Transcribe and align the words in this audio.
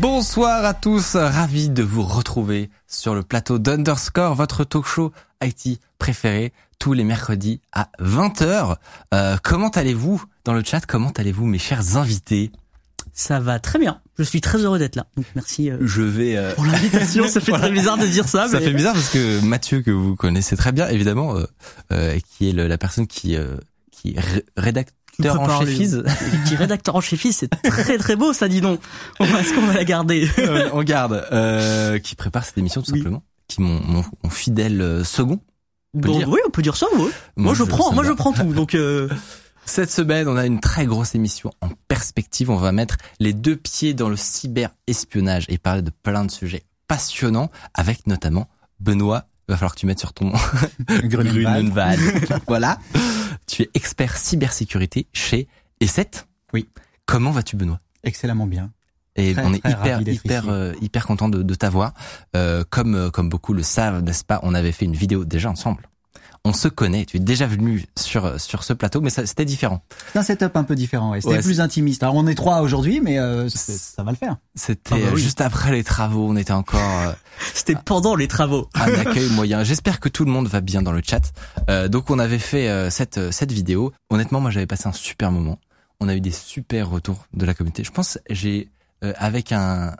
Bonsoir 0.00 0.64
à 0.64 0.72
tous, 0.74 1.14
ravi 1.16 1.68
de 1.68 1.82
vous 1.82 2.02
retrouver 2.02 2.70
sur 2.88 3.14
le 3.14 3.22
plateau 3.22 3.58
d'Underscore, 3.58 4.34
votre 4.34 4.64
talk 4.64 4.86
show 4.86 5.12
IT 5.44 5.78
préféré, 5.98 6.52
tous 6.78 6.94
les 6.94 7.04
mercredis 7.04 7.60
à 7.72 7.90
20h. 8.00 8.76
Euh, 9.12 9.36
comment 9.42 9.68
allez-vous 9.68 10.22
dans 10.44 10.54
le 10.54 10.64
chat? 10.64 10.80
Comment 10.86 11.10
allez-vous 11.16 11.44
mes 11.44 11.58
chers 11.58 11.98
invités? 11.98 12.50
Ça 13.12 13.40
va 13.40 13.58
très 13.58 13.78
bien. 13.78 14.00
Je 14.18 14.22
suis 14.22 14.40
très 14.40 14.58
heureux 14.58 14.78
d'être 14.78 14.96
là. 14.96 15.06
Donc 15.16 15.26
merci 15.34 15.70
euh, 15.70 15.76
Je 15.82 16.00
vais... 16.02 16.36
euh, 16.36 16.54
pour 16.54 16.64
l'invitation. 16.64 17.28
Ça 17.28 17.40
fait 17.40 17.52
très 17.58 17.70
bizarre 17.70 17.98
de 17.98 18.06
dire 18.06 18.26
ça. 18.26 18.48
Ça 18.48 18.58
mais- 18.58 18.66
fait 18.66 18.72
bizarre 18.72 18.94
parce 18.94 19.10
que 19.10 19.40
Mathieu, 19.44 19.82
que 19.82 19.90
vous 19.90 20.16
connaissez 20.16 20.56
très 20.56 20.72
bien, 20.72 20.88
évidemment, 20.88 21.36
euh, 21.36 21.44
euh, 21.92 22.18
qui 22.38 22.48
est 22.48 22.52
le- 22.52 22.68
la 22.68 22.78
personne 22.78 23.06
qui, 23.06 23.36
euh, 23.36 23.56
qui 23.90 24.14
est 24.16 24.20
ré- 24.20 24.44
rédacteur 24.56 24.94
en 25.28 25.36
prépare 25.38 25.60
chef 25.60 25.68
les- 25.68 26.48
Qui 26.48 26.56
rédacteur 26.56 26.96
en 26.96 27.00
chef 27.00 27.26
c'est 27.32 27.48
très 27.48 27.98
très 27.98 28.16
beau 28.16 28.32
ça, 28.32 28.48
dis 28.48 28.60
donc. 28.60 28.80
Est-ce 29.20 29.54
qu'on 29.54 29.66
va 29.66 29.74
la 29.74 29.84
garder? 29.84 30.28
Euh, 30.38 30.68
on 30.72 30.82
garde, 30.82 31.26
euh, 31.32 31.98
qui 31.98 32.14
prépare 32.14 32.44
cette 32.44 32.58
émission 32.58 32.82
tout 32.82 32.92
Oui. 32.92 32.98
simplement, 33.00 33.22
qui 33.48 33.60
mon, 33.60 33.80
mon, 33.84 34.04
mon 34.24 34.30
fidèle 34.30 34.80
euh, 34.80 35.04
second. 35.04 35.40
Bon, 35.92 36.22
oui, 36.26 36.38
on 36.46 36.50
peut 36.50 36.62
dire 36.62 36.76
ça. 36.76 36.86
Oui. 36.96 37.10
Moi, 37.36 37.52
je 37.54 37.64
prends, 37.64 37.92
moi 37.92 38.04
je 38.04 38.12
prends 38.12 38.32
tout. 38.32 38.52
Donc 38.54 38.74
euh, 38.74 39.08
Cette 39.66 39.90
semaine, 39.90 40.26
on 40.26 40.36
a 40.36 40.46
une 40.46 40.58
très 40.58 40.86
grosse 40.86 41.14
émission 41.14 41.52
en 41.60 41.68
perspective. 41.86 42.50
On 42.50 42.56
va 42.56 42.72
mettre 42.72 42.96
les 43.20 43.32
deux 43.32 43.56
pieds 43.56 43.94
dans 43.94 44.08
le 44.08 44.16
cyber-espionnage 44.16 45.44
et 45.48 45.58
parler 45.58 45.82
de 45.82 45.90
plein 46.02 46.24
de 46.24 46.30
sujets 46.30 46.62
passionnants 46.88 47.50
avec 47.74 48.06
notamment 48.06 48.48
Benoît. 48.80 49.26
Il 49.50 49.52
va 49.54 49.56
falloir 49.56 49.74
que 49.74 49.80
tu 49.80 49.86
mettes 49.86 49.98
sur 49.98 50.12
ton 50.12 50.32
Grunenwald. 50.88 52.00
voilà. 52.46 52.78
Tu 53.48 53.62
es 53.62 53.70
expert 53.74 54.16
cybersécurité 54.16 55.08
chez 55.12 55.48
E7. 55.82 56.26
Oui. 56.52 56.68
Comment 57.04 57.32
vas-tu, 57.32 57.56
Benoît? 57.56 57.80
Excellemment 58.04 58.46
bien. 58.46 58.70
Et 59.16 59.32
Très, 59.32 59.44
on 59.44 59.52
est 59.52 59.56
hyper 59.56 60.02
hyper 60.02 60.48
euh, 60.48 60.72
hyper 60.80 61.04
content 61.04 61.28
de, 61.28 61.42
de 61.42 61.54
t'avoir. 61.56 61.94
Euh, 62.36 62.62
comme 62.70 62.94
euh, 62.94 63.10
comme 63.10 63.28
beaucoup 63.28 63.52
le 63.52 63.64
savent, 63.64 64.04
n'est-ce 64.04 64.22
pas? 64.22 64.38
On 64.44 64.54
avait 64.54 64.70
fait 64.70 64.84
une 64.84 64.94
vidéo 64.94 65.24
déjà 65.24 65.50
ensemble. 65.50 65.88
On 66.44 66.54
se 66.54 66.68
connaît. 66.68 67.04
Tu 67.04 67.18
es 67.18 67.20
déjà 67.20 67.46
venu 67.46 67.84
sur 67.98 68.40
sur 68.40 68.64
ce 68.64 68.72
plateau, 68.72 69.02
mais 69.02 69.10
c'était 69.10 69.44
différent. 69.44 69.82
C'est 70.12 70.18
un 70.18 70.22
setup 70.22 70.56
un 70.56 70.64
peu 70.64 70.74
différent. 70.74 71.10
ouais. 71.10 71.20
C'était 71.20 71.34
Ouais, 71.34 71.42
plus 71.42 71.60
intimiste. 71.60 72.02
Alors 72.02 72.14
on 72.14 72.26
est 72.26 72.34
trois 72.34 72.62
aujourd'hui, 72.62 73.00
mais 73.00 73.18
euh, 73.18 73.48
ça 73.50 74.02
va 74.02 74.10
le 74.10 74.16
faire. 74.16 74.36
C'était 74.54 74.94
Ah 74.94 74.98
bah 74.98 75.10
oui. 75.14 75.20
juste 75.22 75.42
après 75.42 75.70
les 75.70 75.84
travaux. 75.84 76.26
On 76.28 76.36
était 76.36 76.52
encore 76.54 76.80
euh, 76.80 77.12
c'était 77.54 77.74
pendant 77.76 78.14
les 78.16 78.26
travaux. 78.26 78.68
un 78.74 78.92
accueil 78.94 79.28
moyen. 79.30 79.64
J'espère 79.64 80.00
que 80.00 80.08
tout 80.08 80.24
le 80.24 80.30
monde 80.30 80.48
va 80.48 80.62
bien 80.62 80.80
dans 80.80 80.92
le 80.92 81.02
chat. 81.04 81.30
Euh, 81.68 81.88
donc 81.88 82.08
on 82.08 82.18
avait 82.18 82.38
fait 82.38 82.68
euh, 82.70 82.88
cette 82.88 83.18
euh, 83.18 83.30
cette 83.30 83.52
vidéo. 83.52 83.92
Honnêtement, 84.08 84.40
moi 84.40 84.50
j'avais 84.50 84.66
passé 84.66 84.88
un 84.88 84.92
super 84.92 85.30
moment. 85.30 85.58
On 86.00 86.08
a 86.08 86.14
eu 86.14 86.22
des 86.22 86.30
super 86.30 86.88
retours 86.88 87.26
de 87.34 87.44
la 87.44 87.52
communauté. 87.52 87.84
Je 87.84 87.90
pense 87.90 88.18
j'ai 88.30 88.70
euh, 89.04 89.12
avec 89.18 89.52
un 89.52 89.94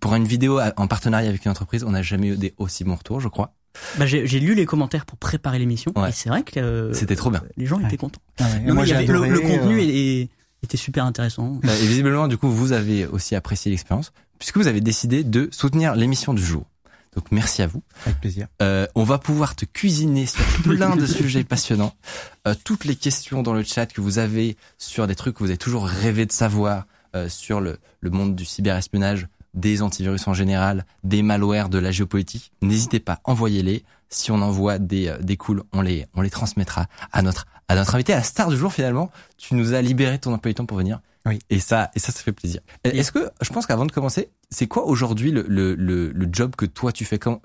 pour 0.00 0.14
une 0.14 0.24
vidéo 0.26 0.60
en 0.76 0.86
partenariat 0.88 1.28
avec 1.28 1.44
une 1.44 1.50
entreprise, 1.52 1.84
on 1.84 1.92
n'a 1.92 2.02
jamais 2.02 2.26
eu 2.28 2.36
des 2.36 2.54
aussi 2.58 2.82
bons 2.84 2.96
retours, 2.96 3.20
je 3.20 3.28
crois. 3.28 3.54
Bah, 3.98 4.06
j'ai 4.06 4.40
lu 4.40 4.54
les 4.54 4.66
commentaires 4.66 5.06
pour 5.06 5.18
préparer 5.18 5.58
l'émission 5.58 5.92
Ouais. 5.96 6.10
et 6.10 6.12
c'est 6.12 6.28
vrai 6.28 6.42
que 6.42 6.58
euh, 6.60 6.92
C'était 6.92 7.16
trop 7.16 7.30
bien. 7.30 7.42
Les 7.56 7.66
gens 7.66 7.78
Ouais. 7.78 7.86
étaient 7.86 7.96
contents. 7.96 8.20
Ah 8.38 8.44
ouais. 8.44 8.50
Et 8.56 8.60
Non, 8.68 8.74
moi, 8.74 8.74
mais 8.74 8.80
il 8.82 8.84
y 8.84 8.88
j'ai 8.88 8.94
avait- 8.96 9.06
le, 9.06 9.14
adoré, 9.14 9.28
le 9.30 9.40
contenu 9.40 9.80
euh, 9.80 10.26
était 10.62 10.76
super 10.76 11.04
intéressant. 11.04 11.60
Et 11.64 11.86
visiblement, 11.86 12.28
du 12.28 12.36
coup, 12.38 12.48
vous 12.48 12.72
avez 12.72 13.06
aussi 13.06 13.34
apprécié 13.34 13.70
l'expérience 13.70 14.12
puisque 14.38 14.56
vous 14.56 14.66
avez 14.68 14.80
décidé 14.80 15.24
de 15.24 15.48
soutenir 15.52 15.96
l'émission 15.96 16.32
du 16.34 16.44
jour. 16.44 16.64
Donc 17.16 17.32
merci 17.32 17.62
à 17.62 17.66
vous. 17.66 17.82
avec 18.06 18.20
plaisir. 18.20 18.46
Euh, 18.62 18.86
on 18.94 19.02
va 19.02 19.18
pouvoir 19.18 19.56
te 19.56 19.64
cuisiner 19.64 20.26
sur 20.26 20.44
plein 20.62 20.94
de 20.94 21.06
sujets 21.06 21.42
passionnants. 21.42 21.94
Euh, 22.46 22.54
toutes 22.64 22.84
les 22.84 22.94
questions 22.94 23.42
dans 23.42 23.54
le 23.54 23.64
chat 23.64 23.86
que 23.86 24.00
vous 24.00 24.18
avez 24.18 24.56
sur 24.76 25.06
des 25.08 25.14
trucs 25.16 25.34
que 25.34 25.40
vous 25.40 25.48
avez 25.50 25.56
toujours 25.58 25.86
rêvé 25.86 26.26
de 26.26 26.32
savoir 26.32 26.86
euh, 27.16 27.28
sur 27.28 27.60
le, 27.60 27.78
le 28.00 28.10
monde 28.10 28.36
du 28.36 28.44
cyberespionnage, 28.44 29.26
des 29.54 29.82
antivirus 29.82 30.26
en 30.28 30.34
général, 30.34 30.84
des 31.04 31.22
malwares, 31.22 31.68
de 31.68 31.78
la 31.78 31.90
géopolitique. 31.90 32.52
N'hésitez 32.62 33.00
pas, 33.00 33.20
envoyez-les. 33.24 33.84
Si 34.10 34.30
on 34.30 34.40
envoie 34.40 34.78
des, 34.78 35.08
euh, 35.08 35.18
des 35.18 35.36
cools, 35.36 35.62
on 35.72 35.82
les, 35.82 36.06
on 36.14 36.22
les 36.22 36.30
transmettra 36.30 36.86
à 37.12 37.20
notre, 37.20 37.46
à 37.68 37.74
notre 37.74 37.94
invité, 37.94 38.14
à 38.14 38.16
la 38.16 38.22
star 38.22 38.48
du 38.48 38.56
jour 38.56 38.72
finalement. 38.72 39.10
Tu 39.36 39.54
nous 39.54 39.74
as 39.74 39.82
libéré 39.82 40.18
ton 40.18 40.32
emploi 40.32 40.50
du 40.50 40.54
temps 40.54 40.66
pour 40.66 40.78
venir. 40.78 41.00
Oui. 41.26 41.38
Et 41.50 41.60
ça, 41.60 41.90
et 41.94 41.98
ça, 41.98 42.10
ça 42.10 42.22
fait 42.22 42.32
plaisir. 42.32 42.60
Est-ce 42.84 43.12
que, 43.12 43.28
je 43.42 43.50
pense 43.52 43.66
qu'avant 43.66 43.84
de 43.84 43.92
commencer, 43.92 44.30
c'est 44.48 44.66
quoi 44.66 44.86
aujourd'hui 44.86 45.30
le, 45.30 45.44
le, 45.46 45.74
le, 45.74 46.10
le 46.10 46.28
job 46.32 46.56
que 46.56 46.64
toi 46.64 46.90
tu 46.90 47.04
fais? 47.04 47.18
Comment, 47.18 47.42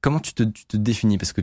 comment 0.00 0.20
tu 0.20 0.32
te, 0.32 0.44
tu 0.44 0.64
te 0.64 0.78
définis? 0.78 1.18
Parce 1.18 1.34
que 1.34 1.42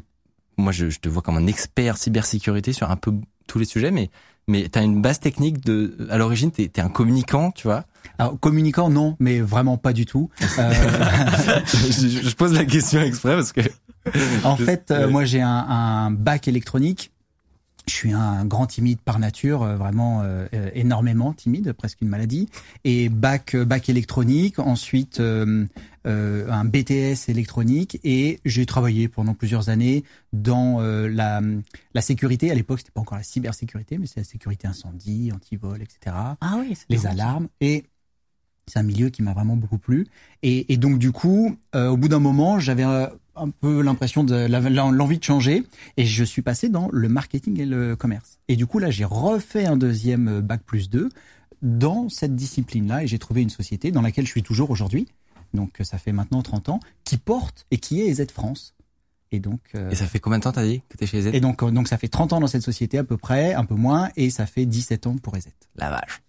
moi, 0.58 0.72
je, 0.72 0.90
je 0.90 1.00
te 1.00 1.10
vois 1.10 1.22
comme 1.22 1.38
un 1.38 1.46
expert 1.46 1.98
cybersécurité 1.98 2.74
sur 2.74 2.90
un 2.90 2.96
peu 2.96 3.14
tous 3.46 3.60
les 3.60 3.66
sujets, 3.66 3.92
mais 3.92 4.10
mais 4.48 4.68
t'as 4.70 4.84
une 4.84 5.02
base 5.02 5.20
technique 5.20 5.64
de. 5.64 6.08
À 6.10 6.18
l'origine, 6.18 6.50
t'es 6.50 6.72
es 6.76 6.80
un 6.80 6.90
communicant, 6.90 7.52
tu 7.52 7.68
vois. 7.68 7.84
Alors 8.18 8.40
communicant, 8.40 8.90
non, 8.90 9.16
mais 9.20 9.40
vraiment 9.40 9.78
pas 9.78 9.94
du 9.94 10.06
tout. 10.06 10.30
Euh, 10.60 10.72
je, 11.68 12.08
je 12.30 12.36
pose 12.36 12.54
la 12.54 12.66
question 12.66 13.02
exprès 13.02 13.36
parce 13.36 13.52
que. 13.52 13.62
en 14.44 14.56
Je- 14.56 14.64
fait, 14.64 14.92
euh, 14.92 15.06
ouais. 15.06 15.12
moi 15.12 15.26
j'ai 15.26 15.42
un, 15.42 15.50
un 15.50 16.12
bac 16.12 16.48
électronique. 16.48 17.12
Je 17.88 17.94
suis 17.94 18.14
un 18.14 18.46
grand 18.46 18.66
timide 18.66 19.00
par 19.00 19.20
nature, 19.20 19.62
euh, 19.62 19.76
vraiment 19.76 20.22
euh, 20.24 20.48
énormément 20.74 21.34
timide, 21.34 21.72
presque 21.74 22.02
une 22.02 22.08
maladie. 22.08 22.50
Et 22.84 23.10
bac 23.10 23.56
bac 23.56 23.90
électronique, 23.90 24.58
ensuite 24.58 25.20
euh, 25.20 25.66
euh, 26.08 26.50
un 26.50 26.66
BTS 26.66 27.30
électronique, 27.30 28.00
et 28.04 28.40
j'ai 28.44 28.66
travaillé 28.66 29.08
pendant 29.08 29.36
plusieurs 29.36 29.70
années 29.70 30.04
dans 30.34 30.78
euh, 30.82 31.08
la 31.08 31.42
la 31.94 32.02
sécurité. 32.02 32.50
À 32.50 32.56
l'époque, 32.56 32.80
c'était 32.80 32.92
pas 32.92 33.02
encore 33.02 33.20
la 33.20 33.24
cybersécurité, 33.24 34.00
mais 34.00 34.08
c'est 34.08 34.20
la 34.20 34.24
sécurité 34.24 34.68
incendie, 34.68 35.32
antivol, 35.32 35.80
etc 35.84 36.16
Ah 36.42 36.56
oui, 36.58 36.76
les 36.90 37.06
alarmes 37.06 37.50
et 37.62 37.86
c'est 38.68 38.80
un 38.80 38.84
milieu 38.84 39.10
qui 39.10 39.22
m'a 39.22 39.34
vraiment 39.34 39.56
beaucoup 39.56 39.78
plu. 39.78 40.08
Et, 40.44 40.74
et 40.74 40.78
donc 40.78 41.00
du 41.00 41.12
coup 41.12 41.56
euh, 41.76 41.90
au 41.90 41.98
bout 41.98 42.08
d'un 42.08 42.20
moment 42.20 42.60
j'avais 42.60 42.86
euh, 42.86 43.08
un 43.36 43.50
peu 43.50 43.82
l'impression 43.82 44.24
de 44.24 44.48
l'envie 44.48 45.20
de 45.20 45.24
changer 45.24 45.64
et 45.98 46.06
je 46.06 46.24
suis 46.24 46.42
passé 46.42 46.70
dans 46.70 46.90
le 46.92 47.10
marketing 47.10 47.60
et 47.60 47.66
le 47.66 47.96
commerce. 47.96 48.40
Et 48.48 48.56
du 48.56 48.66
coup 48.66 48.80
là 48.80 48.92
j'ai 48.92 49.06
refait 49.06 49.66
un 49.66 49.78
deuxième 49.78 50.42
bac 50.42 50.62
plus 50.66 50.90
2 50.90 51.10
dans 51.62 52.10
cette 52.10 52.36
discipline 52.36 52.88
là 52.88 53.04
et 53.04 53.08
j'ai 53.08 53.20
trouvé 53.20 53.42
une 53.42 53.50
société 53.50 53.92
dans 53.92 54.02
laquelle 54.02 54.26
je 54.26 54.32
suis 54.32 54.44
toujours 54.44 54.70
aujourd'hui. 54.72 55.08
Donc 55.54 55.80
euh, 55.80 55.84
ça 55.84 55.98
fait 55.98 56.12
maintenant 56.12 56.42
30 56.42 56.70
ans 56.70 56.80
qui 57.04 57.18
porte 57.18 57.66
et 57.72 57.78
qui 57.78 58.02
est 58.02 58.08
EZ 58.08 58.28
France. 58.32 58.76
Et 59.32 59.40
donc 59.40 59.62
euh, 59.74 59.90
Et 59.90 59.96
ça 59.96 60.06
fait 60.06 60.20
combien 60.20 60.38
de 60.38 60.44
temps 60.44 60.52
t'as 60.52 60.66
dit 60.66 60.82
que 60.88 60.98
t'es 60.98 61.08
chez 61.08 61.22
Z? 61.22 61.28
et 61.34 61.40
donc 61.40 61.64
euh, 61.64 61.72
donc 61.72 61.88
ça 61.88 61.98
fait 61.98 62.08
30 62.08 62.34
ans 62.34 62.40
dans 62.40 62.48
cette 62.48 62.62
société 62.62 62.98
à 62.98 63.04
peu 63.04 63.18
près 63.18 63.54
un 63.54 63.66
peu 63.66 63.76
moins 63.76 64.10
et 64.16 64.30
ça 64.30 64.46
fait 64.46 64.66
17 64.66 65.08
ans 65.08 65.18
pour 65.18 65.36
EZ 65.36 65.48
La 65.76 65.90
vache. 65.90 66.22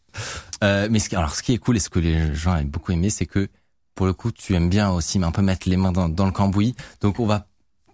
Euh, 0.64 0.88
mais 0.90 0.98
ce 0.98 1.14
alors, 1.16 1.34
ce 1.34 1.42
qui 1.42 1.52
est 1.52 1.58
cool 1.58 1.76
et 1.76 1.80
ce 1.80 1.90
que 1.90 1.98
les 1.98 2.34
gens 2.34 2.56
aiment 2.56 2.68
beaucoup 2.68 2.92
aimer, 2.92 3.10
c'est 3.10 3.26
que 3.26 3.48
pour 3.94 4.06
le 4.06 4.12
coup, 4.12 4.30
tu 4.32 4.54
aimes 4.54 4.68
bien 4.68 4.90
aussi 4.90 5.22
un 5.22 5.30
peu 5.32 5.42
mettre 5.42 5.68
les 5.68 5.76
mains 5.76 5.92
dans, 5.92 6.08
dans 6.08 6.26
le 6.26 6.32
cambouis. 6.32 6.74
Donc, 7.00 7.18
on 7.20 7.26
va, 7.26 7.46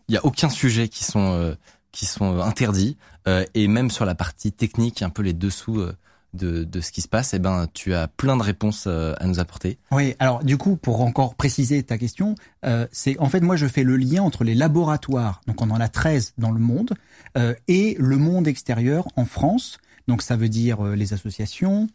il 0.09 0.15
y 0.15 0.19
a 0.19 0.25
aucun 0.25 0.49
sujet 0.49 0.89
qui 0.89 1.05
sont 1.05 1.33
euh, 1.33 1.55
qui 1.93 2.07
sont 2.07 2.41
interdits 2.41 2.97
Euh, 3.29 3.45
et 3.55 3.69
même 3.69 3.89
sur 3.89 4.05
la 4.05 4.17
partie 4.17 4.51
technique, 4.51 5.01
un 5.01 5.11
peu 5.11 5.23
les 5.23 5.33
dessous 5.33 5.79
euh, 5.79 5.95
de 6.35 6.65
de 6.65 6.81
ce 6.81 6.91
qui 6.91 7.03
se 7.03 7.09
passe, 7.09 7.35
eh 7.35 7.39
ben, 7.39 7.69
tu 7.73 7.95
as 7.95 8.09
plein 8.09 8.37
de 8.37 8.43
réponses 8.43 8.87
euh, 8.89 9.15
à 9.21 9.27
nous 9.27 9.39
apporter. 9.39 9.79
Oui, 9.93 10.17
alors 10.19 10.43
du 10.43 10.57
coup, 10.57 10.77
pour 10.77 11.03
encore 11.03 11.37
préciser 11.37 11.83
ta 11.85 11.99
question, 11.99 12.35
euh, 12.65 12.89
c'est 12.91 13.17
en 13.21 13.29
fait 13.29 13.41
moi 13.41 13.55
je 13.55 13.69
fais 13.69 13.85
le 13.85 13.97
lien 13.97 14.23
entre 14.25 14.43
les 14.43 14.57
laboratoires, 14.57 15.41
donc 15.47 15.61
on 15.63 15.71
en 15.71 15.81
a 15.81 15.89
13 15.89 16.35
dans 16.37 16.51
le 16.51 16.59
monde, 16.59 16.95
euh, 17.39 17.55
et 17.69 17.95
le 18.01 18.17
monde 18.17 18.49
extérieur 18.49 19.07
en 19.15 19.25
France. 19.25 19.79
Donc 20.09 20.23
ça 20.23 20.35
veut 20.35 20.49
dire 20.49 20.85
euh, 20.85 20.97
les 20.97 21.13
associations, 21.13 21.87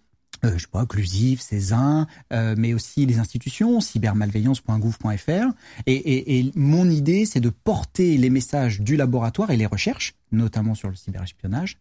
euh, 0.44 0.54
je 0.56 0.64
sais 0.64 0.68
pas, 0.72 0.86
Clusif, 0.86 1.42
Cézanne, 1.42 2.08
euh, 2.34 2.56
mais 2.58 2.74
aussi 2.74 3.06
les 3.06 3.20
institutions, 3.20 3.82
cybermalveillance.gouv.fr. 3.82 5.54
Et, 5.86 5.94
et, 5.94 6.40
et 6.40 6.52
mon 6.56 6.90
idée, 6.90 7.26
c'est 7.26 7.40
de 7.40 7.50
porter 7.50 8.18
les 8.18 8.30
messages 8.30 8.82
du 8.82 8.96
laboratoire 8.96 9.52
et 9.52 9.58
les 9.58 9.66
recherches, 9.66 10.16
notamment 10.32 10.76
sur 10.76 10.90
le 10.90 10.96
cyberespionnage, 10.96 11.78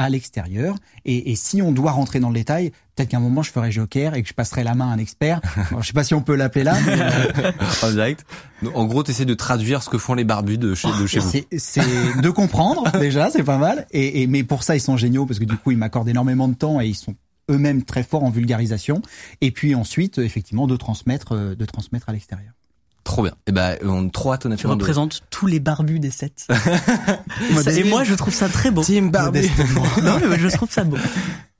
à 0.00 0.08
l'extérieur. 0.08 0.76
Et, 1.04 1.30
et 1.30 1.36
si 1.36 1.60
on 1.60 1.72
doit 1.72 1.90
rentrer 1.92 2.20
dans 2.20 2.28
le 2.28 2.34
détail, 2.34 2.70
peut-être 2.96 3.10
qu'à 3.10 3.18
un 3.18 3.20
moment 3.20 3.42
je 3.42 3.50
ferai 3.50 3.70
joker 3.70 4.14
et 4.14 4.22
que 4.22 4.28
je 4.28 4.32
passerai 4.32 4.64
la 4.64 4.74
main 4.74 4.90
à 4.90 4.94
un 4.94 4.98
expert. 4.98 5.42
Alors, 5.70 5.82
je 5.82 5.88
sais 5.88 5.92
pas 5.92 6.04
si 6.04 6.14
on 6.14 6.22
peut 6.22 6.36
l'appeler 6.36 6.64
là. 6.64 6.74
mais, 6.86 7.00
euh, 7.00 7.52
en 7.82 7.90
direct. 7.90 8.24
En 8.74 8.86
gros, 8.86 9.02
t'essaies 9.02 9.26
de 9.26 9.34
traduire 9.34 9.82
ce 9.82 9.90
que 9.90 9.98
font 9.98 10.14
les 10.14 10.24
barbus 10.24 10.56
de 10.56 10.74
chez, 10.74 10.88
de 10.98 11.06
chez 11.06 11.18
vous. 11.18 11.30
c'est 11.30 11.46
c'est 11.58 12.20
de 12.20 12.30
comprendre 12.30 12.90
déjà, 12.98 13.30
c'est 13.30 13.44
pas 13.44 13.58
mal. 13.58 13.86
Et, 13.90 14.22
et 14.22 14.26
mais 14.26 14.42
pour 14.42 14.62
ça 14.62 14.74
ils 14.74 14.80
sont 14.80 14.96
géniaux 14.96 15.26
parce 15.26 15.38
que 15.38 15.44
du 15.44 15.56
coup 15.56 15.70
ils 15.70 15.78
m'accordent 15.78 16.08
énormément 16.08 16.48
de 16.48 16.54
temps 16.54 16.80
et 16.80 16.86
ils 16.86 16.94
sont 16.94 17.14
eux-mêmes 17.50 17.82
très 17.84 18.02
forts 18.02 18.24
en 18.24 18.30
vulgarisation. 18.30 19.02
Et 19.40 19.50
puis 19.50 19.74
ensuite 19.74 20.18
effectivement 20.18 20.66
de 20.66 20.76
transmettre 20.76 21.32
euh, 21.34 21.54
de 21.54 21.64
transmettre 21.66 22.08
à 22.08 22.12
l'extérieur. 22.12 22.52
Trop 23.04 23.22
bien. 23.22 23.32
Et 23.46 23.52
ben, 23.52 23.76
on 23.82 24.06
a 24.06 24.10
trop 24.10 24.32
hâte 24.32 24.42
Tu 24.42 24.46
honnêtement. 24.48 24.76
de- 24.76 24.82
représentes 24.82 25.22
tous 25.30 25.46
les 25.46 25.58
barbus 25.58 25.98
des 26.00 26.10
sets. 26.10 26.32
et 27.76 27.84
moi, 27.84 28.04
je 28.04 28.14
trouve 28.14 28.34
ça 28.34 28.48
très 28.48 28.70
beau. 28.70 28.82
Team 28.84 29.10
Barbu. 29.10 29.40
non, 30.02 30.20
mais 30.28 30.38
je 30.38 30.48
trouve 30.48 30.70
ça 30.70 30.84
beau. 30.84 30.98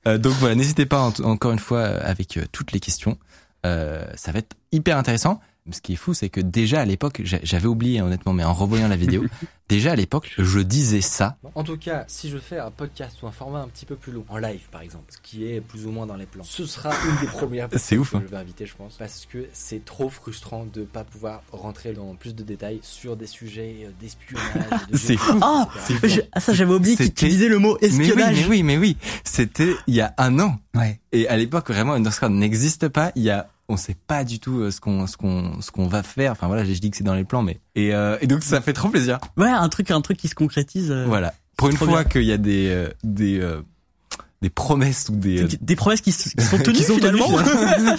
Euh, 0.07 0.17
donc 0.17 0.33
voilà, 0.33 0.55
n'hésitez 0.55 0.85
pas 0.85 1.01
en- 1.01 1.23
encore 1.23 1.51
une 1.51 1.59
fois 1.59 1.79
euh, 1.79 1.99
avec 2.03 2.37
euh, 2.37 2.45
toutes 2.51 2.71
les 2.71 2.79
questions. 2.79 3.17
Euh, 3.65 4.05
ça 4.15 4.31
va 4.31 4.39
être 4.39 4.55
hyper 4.71 4.97
intéressant. 4.97 5.39
Ce 5.71 5.79
qui 5.79 5.93
est 5.93 5.97
fou, 5.97 6.13
c'est 6.15 6.29
que 6.29 6.41
déjà 6.41 6.81
à 6.81 6.85
l'époque, 6.85 7.21
j'a- 7.23 7.39
j'avais 7.43 7.67
oublié 7.67 8.01
honnêtement, 8.01 8.33
mais 8.33 8.43
en 8.43 8.53
revoyant 8.53 8.87
la 8.87 8.95
vidéo, 8.95 9.23
déjà 9.69 9.91
à 9.91 9.95
l'époque, 9.95 10.31
je 10.39 10.59
disais 10.59 11.01
ça. 11.01 11.37
En 11.53 11.63
tout 11.63 11.77
cas, 11.77 12.03
si 12.07 12.31
je 12.31 12.39
fais 12.39 12.57
un 12.57 12.71
podcast 12.71 13.21
ou 13.21 13.27
un 13.27 13.31
format 13.31 13.59
un 13.59 13.67
petit 13.67 13.85
peu 13.85 13.95
plus 13.95 14.11
long, 14.11 14.25
en 14.29 14.37
live 14.37 14.61
par 14.71 14.81
exemple, 14.81 15.05
ce 15.09 15.17
qui 15.21 15.45
est 15.45 15.61
plus 15.61 15.85
ou 15.85 15.91
moins 15.91 16.07
dans 16.07 16.15
les 16.15 16.25
plans, 16.25 16.43
ce 16.43 16.65
sera 16.65 16.89
une 17.07 17.21
des 17.21 17.27
premières 17.27 17.69
personnes 17.69 17.87
C'est 17.87 17.97
ouf, 17.97 18.11
que 18.11 18.17
hein. 18.17 18.23
je 18.25 18.31
vais 18.31 18.37
inviter, 18.37 18.65
je 18.65 18.75
pense, 18.75 18.95
parce 18.95 19.27
que 19.31 19.45
c'est 19.53 19.85
trop 19.85 20.09
frustrant 20.09 20.65
de 20.73 20.81
pas 20.81 21.03
pouvoir 21.03 21.43
rentrer 21.51 21.93
dans 21.93 22.15
plus 22.15 22.33
de 22.33 22.41
détails 22.43 22.79
sur 22.81 23.15
des 23.15 23.27
sujets 23.27 23.85
euh, 23.85 23.91
d'espionnage. 24.01 24.87
de 24.91 24.97
C'est 24.97 25.15
fou. 25.17 25.37
Ah, 25.43 25.67
je- 26.03 26.21
ah, 26.31 26.39
ça 26.39 26.53
j'avais 26.53 26.73
oublié 26.73 26.95
que 26.95 27.03
tu 27.03 27.09
C'était- 27.09 27.27
disais 27.29 27.47
le 27.49 27.59
mot 27.59 27.77
Mais 27.83 27.87
oui, 27.89 28.01
espionnage. 28.01 28.35
mais 28.41 28.47
oui, 28.47 28.63
mais 28.63 28.77
oui. 28.77 28.97
C'était 29.23 29.75
il 29.85 29.93
y 29.93 30.01
a 30.01 30.13
un 30.17 30.39
an. 30.39 30.57
Ouais. 30.73 30.99
Et 31.11 31.27
à 31.27 31.37
l'époque, 31.37 31.69
vraiment, 31.69 31.93
Underscore 31.93 32.29
n'existe 32.31 32.87
pas. 32.87 33.11
Il 33.15 33.23
y 33.23 33.29
a, 33.29 33.47
on 33.71 33.77
sait 33.77 33.95
pas 34.07 34.23
du 34.23 34.39
tout 34.39 34.59
euh, 34.59 34.71
ce 34.71 34.79
qu'on, 34.81 35.07
ce 35.07 35.17
qu'on, 35.17 35.61
ce 35.61 35.71
qu'on 35.71 35.87
va 35.87 36.03
faire. 36.03 36.31
Enfin 36.33 36.47
voilà, 36.47 36.63
je 36.65 36.71
dis 36.73 36.91
que 36.91 36.97
c'est 36.97 37.03
dans 37.03 37.13
les 37.15 37.23
plans, 37.23 37.41
mais 37.43 37.59
et, 37.75 37.93
euh, 37.95 38.17
et 38.21 38.27
donc 38.27 38.43
ça 38.43 38.61
fait 38.61 38.73
trop 38.73 38.89
plaisir. 38.89 39.19
Ouais, 39.37 39.49
un 39.49 39.69
truc, 39.69 39.89
un 39.91 40.01
truc 40.01 40.17
qui 40.17 40.27
se 40.27 40.35
concrétise. 40.35 40.91
euh, 40.91 41.05
Voilà. 41.05 41.33
Pour 41.57 41.69
une 41.69 41.77
fois 41.77 42.03
qu'il 42.03 42.23
y 42.23 42.31
a 42.31 42.37
des, 42.37 42.87
des, 43.03 43.39
euh, 43.39 43.61
des 44.41 44.49
promesses 44.49 45.09
ou 45.09 45.15
des, 45.15 45.43
Des, 45.45 45.57
des 45.61 45.75
promesses 45.75 46.01
qui, 46.01 46.11
sont 46.11 46.29
tenues 46.63 46.73
qui 46.75 46.83
sont 46.83 46.97
tenues, 46.97 47.19
finalement. 47.21 47.37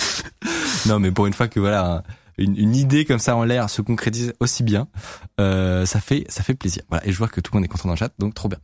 non, 0.87 0.99
mais 0.99 1.11
pour 1.13 1.27
une 1.27 1.33
fois 1.33 1.49
que 1.49 1.61
voilà, 1.61 1.87
un- 1.97 2.03
une, 2.39 2.57
une 2.57 2.75
idée 2.75 3.05
comme 3.05 3.19
ça 3.19 3.37
en 3.37 3.45
l'air 3.45 3.69
se 3.71 3.83
concrétise 3.83 4.33
aussi 4.41 4.63
bien, 4.63 4.89
ça 5.39 6.01
fait, 6.01 6.25
ça 6.29 6.43
fait 6.43 6.55
plaisir. 6.55 6.83
Voilà. 6.89 7.07
Et 7.07 7.13
je 7.13 7.19
vois 7.19 7.29
que 7.29 7.41
tout 7.41 7.53
le 7.53 7.59
monde 7.59 7.65
est 7.65 7.69
content 7.69 7.89
dans 7.89 7.95
le 7.95 7.99
chat, 7.99 8.11
donc 8.19 8.35
trop 8.35 8.49
bien. 8.49 8.59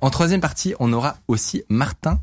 En 0.00 0.10
troisième 0.10 0.40
partie, 0.40 0.74
on 0.80 0.92
aura 0.92 1.16
aussi 1.28 1.62
Martin. 1.68 2.20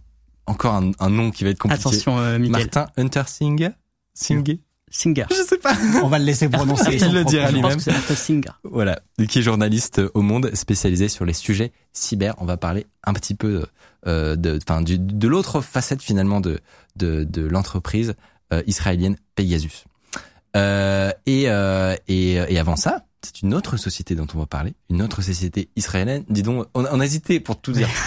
Encore 0.50 0.74
un, 0.74 0.92
un 1.00 1.10
nom 1.10 1.31
qui 1.31 1.44
va 1.44 1.51
être 1.51 1.60
compliqué. 1.60 1.88
Attention, 1.88 2.18
euh. 2.18 2.40
Martin 2.40 2.88
Hunter 2.98 3.24
Singh. 3.28 3.72
Singh. 4.13 4.60
Singer. 4.92 5.25
Je 5.30 5.44
sais 5.48 5.57
pas. 5.57 5.75
On 6.04 6.07
va 6.07 6.18
le 6.18 6.25
laisser 6.25 6.50
prononcer. 6.50 6.98
Il 7.00 7.13
le 7.13 7.24
dira 7.24 7.51
lui-même. 7.51 7.80
Singer. 7.80 8.50
Voilà, 8.63 9.00
qui 9.30 9.40
est 9.40 9.42
journaliste 9.42 10.01
au 10.13 10.22
Monde, 10.22 10.50
spécialisé 10.56 11.07
sur 11.10 11.25
les 11.25 11.34
sujets 11.34 11.72
cyber. 11.94 12.34
On 12.40 12.46
va 12.46 12.57
parler 12.57 12.88
un 13.04 13.13
petit 13.13 13.36
peu 13.36 13.66
euh, 14.07 14.36
de, 14.36 14.60
enfin, 14.68 14.81
du, 14.81 14.98
de 14.98 15.28
l'autre 15.28 15.62
facette 15.62 16.01
finalement 16.01 16.42
de 16.42 16.60
de, 16.95 17.24
de 17.24 17.45
l'entreprise 17.45 18.16
euh, 18.52 18.63
israélienne 18.66 19.16
Pegasus. 19.36 19.86
Euh, 20.56 21.12
et, 21.28 21.44
euh, 21.50 21.95
et 22.07 22.34
et 22.34 22.57
avant 22.57 22.75
ça, 22.75 23.06
c'est 23.22 23.44
une 23.44 23.54
autre 23.54 23.78
société 23.78 24.16
dont 24.16 24.28
on 24.34 24.40
va 24.40 24.48
parler, 24.48 24.74
une 24.90 25.04
autre 25.04 25.22
société 25.22 25.69
israélienne. 25.75 26.24
Dis 26.30 26.42
donc, 26.42 26.66
on, 26.74 26.86
on 26.86 27.00
a 27.00 27.06
hésité 27.06 27.40
pour 27.40 27.62
tout 27.62 27.74
dire. 27.74 27.90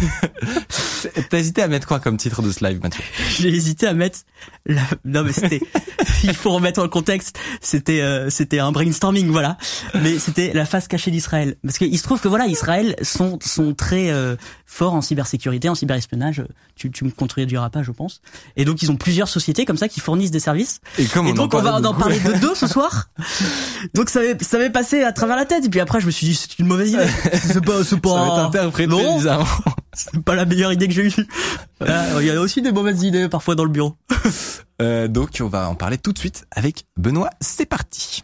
T'as 1.30 1.38
hésité 1.38 1.62
à 1.62 1.68
mettre 1.68 1.86
quoi 1.86 2.00
comme 2.00 2.16
titre 2.16 2.42
de 2.42 2.50
ce 2.50 2.64
live, 2.64 2.80
Mathieu? 2.82 3.02
J'ai 3.38 3.48
hésité 3.48 3.86
à 3.86 3.94
mettre 3.94 4.20
la... 4.66 4.82
non 5.04 5.22
mais 5.24 5.32
c'était 5.32 5.60
il 6.24 6.34
faut 6.34 6.50
remettre 6.50 6.82
en 6.82 6.88
contexte 6.88 7.38
c'était 7.60 8.00
euh, 8.00 8.30
c'était 8.30 8.58
un 8.58 8.72
brainstorming 8.72 9.28
voilà. 9.30 9.56
Mais 9.94 10.18
c'était 10.18 10.52
la 10.52 10.64
face 10.64 10.88
cachée 10.88 11.10
d'Israël. 11.10 11.56
Parce 11.62 11.78
qu'il 11.78 11.96
se 11.96 12.02
trouve 12.02 12.20
que 12.20 12.28
voilà 12.28 12.46
Israël 12.46 12.96
sont 13.02 13.38
sont 13.42 13.74
très 13.74 14.10
euh, 14.10 14.36
forts 14.66 14.94
en 14.94 15.00
cybersécurité 15.00 15.68
en 15.68 15.74
cyberespionnage. 15.74 16.44
Tu 16.76 16.90
tu 16.90 17.04
me 17.04 17.10
contrediras 17.10 17.70
pas 17.70 17.82
je 17.82 17.92
pense. 17.92 18.20
Et 18.56 18.64
donc 18.64 18.82
ils 18.82 18.90
ont 18.90 18.96
plusieurs 18.96 19.28
sociétés 19.28 19.64
comme 19.64 19.76
ça 19.76 19.88
qui 19.88 20.00
fournissent 20.00 20.30
des 20.30 20.40
services. 20.40 20.80
Et 20.98 21.04
comme 21.06 21.26
et 21.26 21.32
donc 21.32 21.54
on 21.54 21.62
va 21.62 21.74
en 21.74 21.94
parler 21.94 22.20
de 22.20 22.32
deux 22.40 22.54
ce 22.54 22.66
soir. 22.66 23.08
Donc 23.94 24.10
ça 24.10 24.20
m'est 24.20 24.42
ça 24.42 24.58
m'est 24.58 24.70
passé 24.70 25.02
à 25.02 25.12
travers 25.12 25.36
la 25.36 25.44
tête. 25.44 25.64
Et 25.64 25.68
puis 25.68 25.80
après 25.80 26.00
je 26.00 26.06
me 26.06 26.10
suis 26.10 26.26
dit 26.26 26.34
c'est 26.34 26.58
une 26.58 26.66
mauvaise 26.66 26.92
idée. 26.92 27.06
C'est 27.32 27.64
pas 27.64 27.78
c'est 27.84 27.90
Ça 27.90 27.96
va 27.96 28.26
être 28.26 28.34
pas 28.34 28.42
interprété 28.44 28.88
non. 28.88 29.16
bizarrement. 29.16 29.46
C'est 30.00 30.22
pas 30.22 30.34
la 30.34 30.44
meilleure 30.44 30.72
idée 30.72 30.88
que 30.88 30.94
j'ai 30.94 31.06
eue 31.06 31.26
Voilà, 31.78 32.20
il 32.20 32.26
y 32.26 32.30
a 32.30 32.40
aussi 32.40 32.62
des 32.62 32.72
mauvaises 32.72 33.02
idées 33.02 33.28
parfois 33.28 33.54
dans 33.54 33.64
le 33.64 33.70
bureau 33.70 33.96
Euh, 34.80 35.08
donc 35.08 35.36
on 35.42 35.46
va 35.46 35.68
en 35.68 35.74
parler 35.74 35.98
tout 35.98 36.14
de 36.14 36.18
suite 36.18 36.46
avec 36.50 36.86
Benoît. 36.96 37.28
C'est 37.42 37.66
parti. 37.66 38.22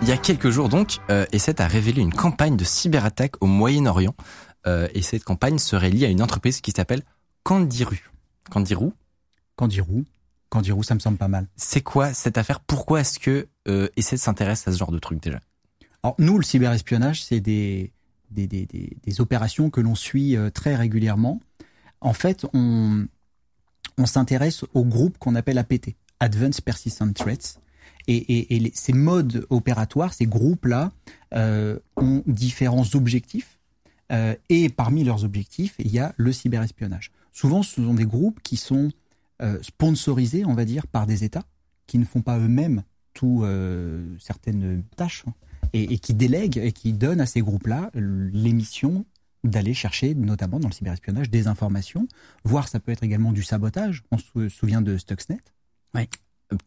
Il 0.00 0.08
y 0.08 0.12
a 0.12 0.16
quelques 0.16 0.48
jours 0.48 0.70
donc, 0.70 0.96
euh, 1.10 1.26
Essent 1.32 1.60
a 1.60 1.66
révélé 1.66 2.00
une 2.00 2.14
campagne 2.14 2.56
de 2.56 2.64
cyberattaque 2.64 3.42
au 3.42 3.46
Moyen-Orient. 3.46 4.14
Euh, 4.66 4.88
et 4.94 5.02
cette 5.02 5.24
campagne 5.24 5.58
serait 5.58 5.90
liée 5.90 6.06
à 6.06 6.08
une 6.08 6.22
entreprise 6.22 6.62
qui 6.62 6.70
s'appelle 6.70 7.02
Candiru. 7.42 8.10
Candiru 8.50 8.92
Candirou. 9.56 10.06
Candirou, 10.54 10.84
ça 10.84 10.94
me 10.94 11.00
semble 11.00 11.18
pas 11.18 11.26
mal. 11.26 11.48
C'est 11.56 11.80
quoi 11.80 12.14
cette 12.14 12.38
affaire? 12.38 12.60
Pourquoi 12.60 13.00
est-ce 13.00 13.18
que 13.18 13.48
euh, 13.66 13.88
s'intéresse 13.98 14.68
à 14.68 14.72
ce 14.72 14.78
genre 14.78 14.92
de 14.92 15.00
truc 15.00 15.20
déjà? 15.20 15.40
Alors 16.04 16.14
nous, 16.20 16.38
le 16.38 16.44
cyberespionnage, 16.44 17.24
c'est 17.24 17.40
des, 17.40 17.92
des, 18.30 18.46
des, 18.46 18.64
des, 18.64 18.96
des 19.02 19.20
opérations 19.20 19.68
que 19.68 19.80
l'on 19.80 19.96
suit 19.96 20.36
euh, 20.36 20.50
très 20.50 20.76
régulièrement. 20.76 21.40
En 22.00 22.12
fait, 22.12 22.46
on, 22.52 23.08
on 23.98 24.06
s'intéresse 24.06 24.64
au 24.74 24.84
groupe 24.84 25.18
qu'on 25.18 25.34
appelle 25.34 25.58
APT, 25.58 25.96
Advanced 26.20 26.62
Persistent 26.62 27.12
Threats. 27.14 27.58
Et, 28.06 28.16
et, 28.16 28.54
et 28.54 28.58
les- 28.60 28.72
ces 28.76 28.92
modes 28.92 29.46
opératoires, 29.50 30.14
ces 30.14 30.26
groupes-là, 30.26 30.92
euh, 31.34 31.80
ont 31.96 32.22
différents 32.26 32.86
objectifs. 32.94 33.58
Euh, 34.12 34.36
et 34.50 34.68
parmi 34.68 35.02
leurs 35.02 35.24
objectifs, 35.24 35.74
il 35.80 35.90
y 35.90 35.98
a 35.98 36.14
le 36.16 36.30
cyberespionnage. 36.32 37.10
Souvent, 37.32 37.64
ce 37.64 37.82
sont 37.82 37.94
des 37.94 38.04
groupes 38.06 38.40
qui 38.44 38.56
sont 38.56 38.92
euh, 39.42 39.58
sponsorisés, 39.62 40.44
on 40.44 40.54
va 40.54 40.64
dire, 40.64 40.86
par 40.86 41.06
des 41.06 41.24
États, 41.24 41.44
qui 41.86 41.98
ne 41.98 42.04
font 42.04 42.22
pas 42.22 42.38
eux-mêmes 42.38 42.82
tout 43.14 43.42
euh, 43.44 44.04
certaines 44.18 44.82
tâches 44.96 45.24
hein, 45.28 45.32
et, 45.72 45.92
et 45.94 45.98
qui 45.98 46.14
délèguent 46.14 46.58
et 46.58 46.72
qui 46.72 46.92
donnent 46.92 47.20
à 47.20 47.26
ces 47.26 47.40
groupes-là 47.42 47.90
l'émission 47.94 49.04
d'aller 49.44 49.74
chercher, 49.74 50.14
notamment 50.14 50.58
dans 50.58 50.68
le 50.68 50.74
cyberespionnage, 50.74 51.28
des 51.30 51.46
informations, 51.48 52.08
voire 52.44 52.66
ça 52.68 52.80
peut 52.80 52.92
être 52.92 53.02
également 53.02 53.32
du 53.32 53.42
sabotage. 53.42 54.02
On 54.10 54.16
se 54.18 54.48
souvient 54.48 54.80
de 54.80 54.96
Stuxnet. 54.96 55.38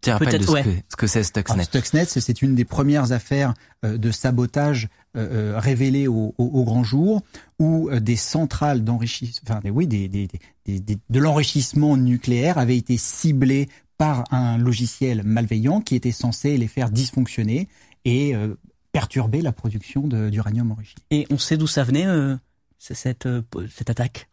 Tu 0.01 0.09
rappelles 0.09 0.27
de 0.27 0.31
Peut-être, 0.37 0.45
ce 0.47 0.51
ouais. 0.51 0.63
que, 0.63 0.69
ce 0.89 0.95
que 0.95 1.07
c'est 1.07 1.19
Alors, 1.19 1.27
Stuxnet 1.27 1.63
Stuxnet, 1.63 2.05
c'est- 2.05 2.19
c'est 2.21 2.41
une 2.41 2.55
des 2.55 2.65
premières 2.65 3.11
affaires 3.11 3.53
euh, 3.85 3.97
de 3.97 4.11
sabotage 4.11 4.89
euh, 5.17 5.53
euh, 5.55 5.59
révélées 5.59 6.07
au, 6.07 6.33
au- 6.37 6.43
au 6.45 6.63
grand 6.63 6.83
jour, 6.83 7.21
où 7.59 7.89
euh, 7.89 7.99
des 7.99 8.15
centrales 8.15 8.83
d'enrichissement, 8.83 9.41
enfin 9.49 9.59
des- 9.63 9.69
oui, 9.71 9.87
des, 9.87 10.07
des, 10.07 10.27
des- 10.65 10.79
des- 10.79 10.97
de 11.09 11.19
l'enrichissement 11.19 11.97
nucléaire 11.97 12.57
avaient 12.57 12.77
été 12.77 12.97
ciblées 12.97 13.67
par 13.97 14.23
un 14.31 14.57
logiciel 14.57 15.23
malveillant 15.23 15.81
qui 15.81 15.95
était 15.95 16.11
censé 16.11 16.57
les 16.57 16.67
faire 16.67 16.91
dysfonctionner 16.91 17.67
et 18.05 18.35
euh, 18.35 18.55
perturber 18.91 19.41
la 19.41 19.51
production 19.51 20.07
d'uranium 20.07 20.71
enrichi. 20.71 20.95
Et 21.11 21.25
on 21.31 21.37
sait 21.37 21.57
d'où 21.57 21.67
ça 21.67 21.83
venait, 21.83 22.05
euh, 22.05 22.35
cette, 22.77 23.27
cette 23.75 23.89
attaque? 23.89 24.29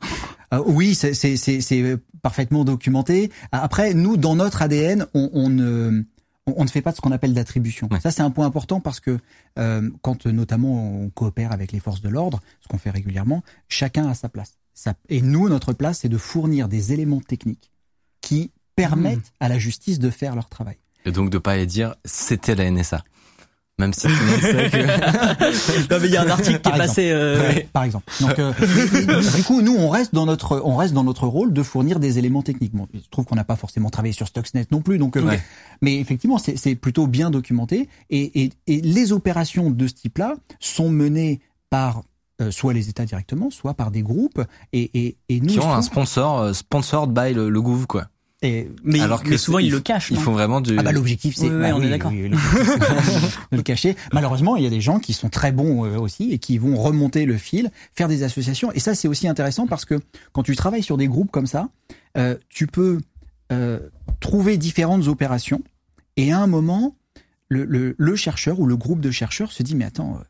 Euh, 0.52 0.62
oui, 0.66 0.94
c'est 0.94 2.00
parfaitement 2.22 2.64
documenté. 2.64 3.30
Après, 3.52 3.94
nous, 3.94 4.16
dans 4.16 4.36
notre 4.36 4.62
ADN, 4.62 5.06
on, 5.14 5.30
on 5.32 5.48
ne 5.48 6.02
on, 6.46 6.54
on 6.58 6.64
ne 6.64 6.68
fait 6.68 6.82
pas 6.82 6.90
de 6.90 6.96
ce 6.96 7.00
qu'on 7.00 7.12
appelle 7.12 7.34
d'attribution. 7.34 7.88
Ouais. 7.90 8.00
Ça, 8.00 8.10
c'est 8.10 8.22
un 8.22 8.30
point 8.30 8.46
important 8.46 8.80
parce 8.80 9.00
que 9.00 9.18
euh, 9.58 9.90
quand 10.02 10.26
euh, 10.26 10.32
notamment 10.32 11.02
on 11.02 11.10
coopère 11.10 11.52
avec 11.52 11.72
les 11.72 11.80
forces 11.80 12.00
de 12.00 12.08
l'ordre, 12.08 12.40
ce 12.60 12.68
qu'on 12.68 12.78
fait 12.78 12.90
régulièrement, 12.90 13.42
chacun 13.68 14.08
a 14.08 14.14
sa 14.14 14.28
place. 14.28 14.58
Ça- 14.74 14.94
et 15.08 15.22
nous, 15.22 15.48
notre 15.48 15.72
place, 15.72 16.00
c'est 16.00 16.08
de 16.08 16.18
fournir 16.18 16.68
des 16.68 16.92
éléments 16.92 17.20
techniques 17.20 17.70
qui 18.20 18.50
permettent 18.76 19.32
à 19.40 19.48
la 19.48 19.58
justice 19.58 19.98
de 19.98 20.10
faire 20.10 20.34
leur 20.34 20.48
travail. 20.48 20.76
Et 21.04 21.12
donc 21.12 21.30
de 21.30 21.38
pas 21.38 21.52
aller 21.52 21.66
dire 21.66 21.94
c'était 22.04 22.54
la 22.54 22.64
NSA. 22.70 23.04
Même 23.78 23.92
si 23.92 24.02
tout 24.02 24.08
le 24.08 24.26
monde 24.30 24.40
sait 24.40 24.70
que... 24.70 25.90
non 25.94 25.98
mais 26.00 26.06
il 26.06 26.12
y 26.12 26.16
a 26.16 26.22
un 26.22 26.28
article 26.30 26.60
qui 26.60 26.68
est 26.68 26.78
passé. 26.78 27.10
euh, 27.12 27.52
par 27.72 27.82
exemple. 27.82 28.04
Donc, 28.20 28.38
euh, 28.38 28.52
du 29.36 29.42
coup, 29.42 29.62
nous, 29.62 29.74
on 29.76 29.88
reste 29.88 30.14
dans 30.14 30.26
notre, 30.26 30.62
on 30.64 30.76
reste 30.76 30.94
dans 30.94 31.02
notre 31.02 31.26
rôle 31.26 31.52
de 31.52 31.62
fournir 31.64 31.98
des 31.98 32.18
éléments 32.18 32.42
techniques. 32.42 32.72
Bon, 32.74 32.86
il 32.94 33.00
se 33.00 33.08
trouve 33.08 33.24
qu'on 33.24 33.34
n'a 33.34 33.42
pas 33.44 33.56
forcément 33.56 33.90
travaillé 33.90 34.12
sur 34.12 34.28
Stuxnet 34.28 34.66
non 34.70 34.80
plus, 34.80 34.98
donc, 34.98 35.16
euh, 35.16 35.22
Ouais. 35.22 35.40
mais 35.82 35.98
effectivement, 35.98 36.38
c'est 36.38 36.56
c'est 36.56 36.76
plutôt 36.76 37.06
bien 37.08 37.30
documenté. 37.30 37.88
Et, 38.10 38.44
et, 38.44 38.52
et 38.68 38.80
les 38.80 39.10
opérations 39.12 39.70
de 39.70 39.86
ce 39.88 39.94
type-là 39.94 40.34
sont 40.60 40.88
menées 40.90 41.40
par 41.68 42.02
euh, 42.40 42.52
soit 42.52 42.74
les 42.74 42.88
États 42.88 43.04
directement, 43.04 43.50
soit 43.50 43.74
par 43.74 43.90
des 43.90 44.02
groupes. 44.02 44.40
Et, 44.72 44.90
et, 45.06 45.16
et 45.28 45.40
nous, 45.40 45.48
qui 45.48 45.58
ont 45.58 45.72
un 45.72 45.82
sponsor, 45.82 46.40
euh, 46.40 46.52
sponsored 46.52 47.10
by 47.12 47.32
le, 47.34 47.48
le 47.50 47.60
gouv, 47.62 47.86
quoi. 47.88 48.06
Et, 48.42 48.68
mais, 48.82 49.00
Alors 49.00 49.22
que 49.22 49.30
mais 49.30 49.38
souvent 49.38 49.58
ils 49.58 49.70
le 49.70 49.80
cachent. 49.80 50.10
Ils 50.10 50.16
non 50.16 50.20
font 50.20 50.32
vraiment 50.32 50.60
du. 50.60 50.76
Ah 50.78 50.82
bah 50.82 50.92
l'objectif 50.92 51.34
c'est 51.36 51.48
Oui, 51.48 51.54
oui, 51.54 51.72
on 51.72 51.82
est 51.82 51.88
d'accord. 51.88 52.10
oui, 52.12 52.30
le 53.52 53.62
cacher. 53.62 53.96
Malheureusement, 54.12 54.56
il 54.56 54.64
y 54.64 54.66
a 54.66 54.70
des 54.70 54.80
gens 54.82 54.98
qui 54.98 55.12
sont 55.12 55.30
très 55.30 55.52
bons 55.52 55.84
euh, 55.84 55.98
aussi 55.98 56.32
et 56.32 56.38
qui 56.38 56.58
vont 56.58 56.76
remonter 56.76 57.24
le 57.24 57.38
fil, 57.38 57.70
faire 57.94 58.08
des 58.08 58.22
associations. 58.22 58.70
Et 58.72 58.80
ça, 58.80 58.94
c'est 58.94 59.08
aussi 59.08 59.28
intéressant 59.28 59.66
parce 59.66 59.84
que 59.84 59.98
quand 60.32 60.42
tu 60.42 60.56
travailles 60.56 60.82
sur 60.82 60.96
des 60.96 61.06
groupes 61.08 61.30
comme 61.30 61.46
ça, 61.46 61.70
euh, 62.18 62.36
tu 62.50 62.66
peux 62.66 63.00
euh, 63.52 63.78
trouver 64.20 64.56
différentes 64.58 65.06
opérations 65.08 65.62
et 66.16 66.32
à 66.32 66.38
un 66.40 66.46
moment, 66.46 66.96
le, 67.48 67.64
le, 67.64 67.94
le 67.98 68.16
chercheur 68.16 68.60
ou 68.60 68.66
le 68.66 68.76
groupe 68.76 69.00
de 69.00 69.10
chercheurs 69.10 69.52
se 69.52 69.62
dit 69.62 69.74
mais 69.74 69.84
attends, 69.84 70.16
euh, 70.16 70.24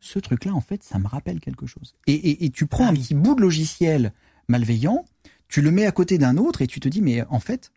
ce 0.00 0.18
truc-là 0.18 0.52
en 0.54 0.60
fait, 0.60 0.82
ça 0.82 0.98
me 0.98 1.06
rappelle 1.06 1.40
quelque 1.40 1.66
chose. 1.66 1.94
Et, 2.06 2.14
et, 2.14 2.44
et 2.44 2.50
tu 2.50 2.66
prends 2.66 2.86
Ah 2.86 2.90
un 2.90 2.94
petit 2.94 3.14
bout 3.14 3.34
de 3.34 3.40
logiciel 3.40 4.12
malveillant, 4.48 5.04
tu 5.54 5.60
le 5.62 5.70
mets 5.70 5.86
à 5.86 5.92
côté 5.92 6.18
d'un 6.18 6.36
autre 6.36 6.62
et 6.62 6.66
tu 6.66 6.80
te 6.80 6.88
dis 6.88 7.00
mais 7.00 7.22
en 7.28 7.38
fait 7.38 7.70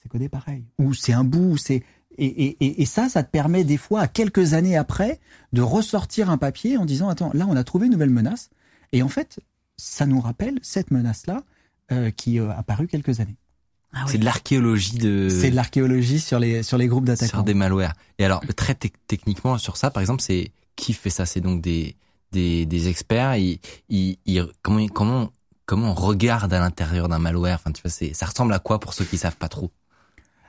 c'est 0.00 0.08
codé 0.08 0.28
pareil. 0.30 0.64
Ou 0.78 0.94
c'est 0.94 1.12
un 1.12 1.24
bout, 1.24 1.50
ou 1.52 1.56
c'est 1.58 1.82
et, 2.18 2.24
et, 2.46 2.56
et, 2.64 2.82
et 2.82 2.86
ça, 2.86 3.10
ça 3.10 3.22
te 3.22 3.30
permet 3.30 3.64
des 3.64 3.76
fois, 3.76 4.00
à 4.00 4.08
quelques 4.08 4.54
années 4.54 4.78
après, 4.78 5.20
de 5.52 5.60
ressortir 5.60 6.30
un 6.30 6.38
papier 6.38 6.78
en 6.78 6.86
disant 6.86 7.08
attends, 7.10 7.30
là 7.34 7.46
on 7.46 7.56
a 7.56 7.64
trouvé 7.64 7.86
une 7.88 7.92
nouvelle 7.92 8.08
menace 8.20 8.48
et 8.92 9.02
en 9.02 9.08
fait 9.10 9.40
ça 9.76 10.06
nous 10.06 10.20
rappelle 10.20 10.58
cette 10.62 10.90
menace-là 10.90 11.42
euh, 11.92 12.10
qui 12.10 12.38
euh, 12.40 12.48
a 12.50 12.58
apparu 12.60 12.86
quelques 12.86 13.20
années. 13.20 13.36
Ah 13.92 14.04
oui. 14.06 14.12
C'est 14.12 14.18
de 14.18 14.24
l'archéologie 14.24 14.96
de. 14.96 15.28
C'est 15.28 15.50
de 15.50 15.56
l'archéologie 15.56 16.20
sur 16.20 16.38
les 16.38 16.62
sur 16.62 16.78
les 16.78 16.86
groupes 16.86 17.04
d'attaquants. 17.04 17.38
sur 17.38 17.44
des 17.44 17.54
malwares. 17.54 17.94
Et 18.18 18.24
alors, 18.24 18.40
très 18.56 18.72
tec- 18.74 18.94
techniquement 19.06 19.58
sur 19.58 19.76
ça, 19.76 19.90
par 19.90 20.00
exemple, 20.00 20.22
c'est 20.22 20.52
qui 20.76 20.92
fait 20.94 21.10
ça? 21.10 21.26
C'est 21.26 21.42
donc 21.42 21.60
des 21.60 21.94
des, 22.32 22.64
des 22.64 22.88
experts. 22.88 23.36
Ils, 23.36 23.60
ils, 23.90 24.16
ils- 24.24 24.46
comment 24.62 24.86
comment 24.88 25.30
comment 25.66 25.90
on 25.90 25.94
regarde 25.94 26.52
à 26.52 26.58
l'intérieur 26.58 27.08
d'un 27.08 27.18
malware? 27.18 27.56
Enfin, 27.56 27.72
tu 27.72 27.82
vois, 27.82 27.90
c'est 27.90 28.14
ça 28.14 28.26
ressemble 28.26 28.52
à 28.54 28.58
quoi 28.58 28.80
pour 28.80 28.94
ceux 28.94 29.04
qui 29.04 29.18
savent 29.18 29.36
pas 29.36 29.48
trop? 29.48 29.70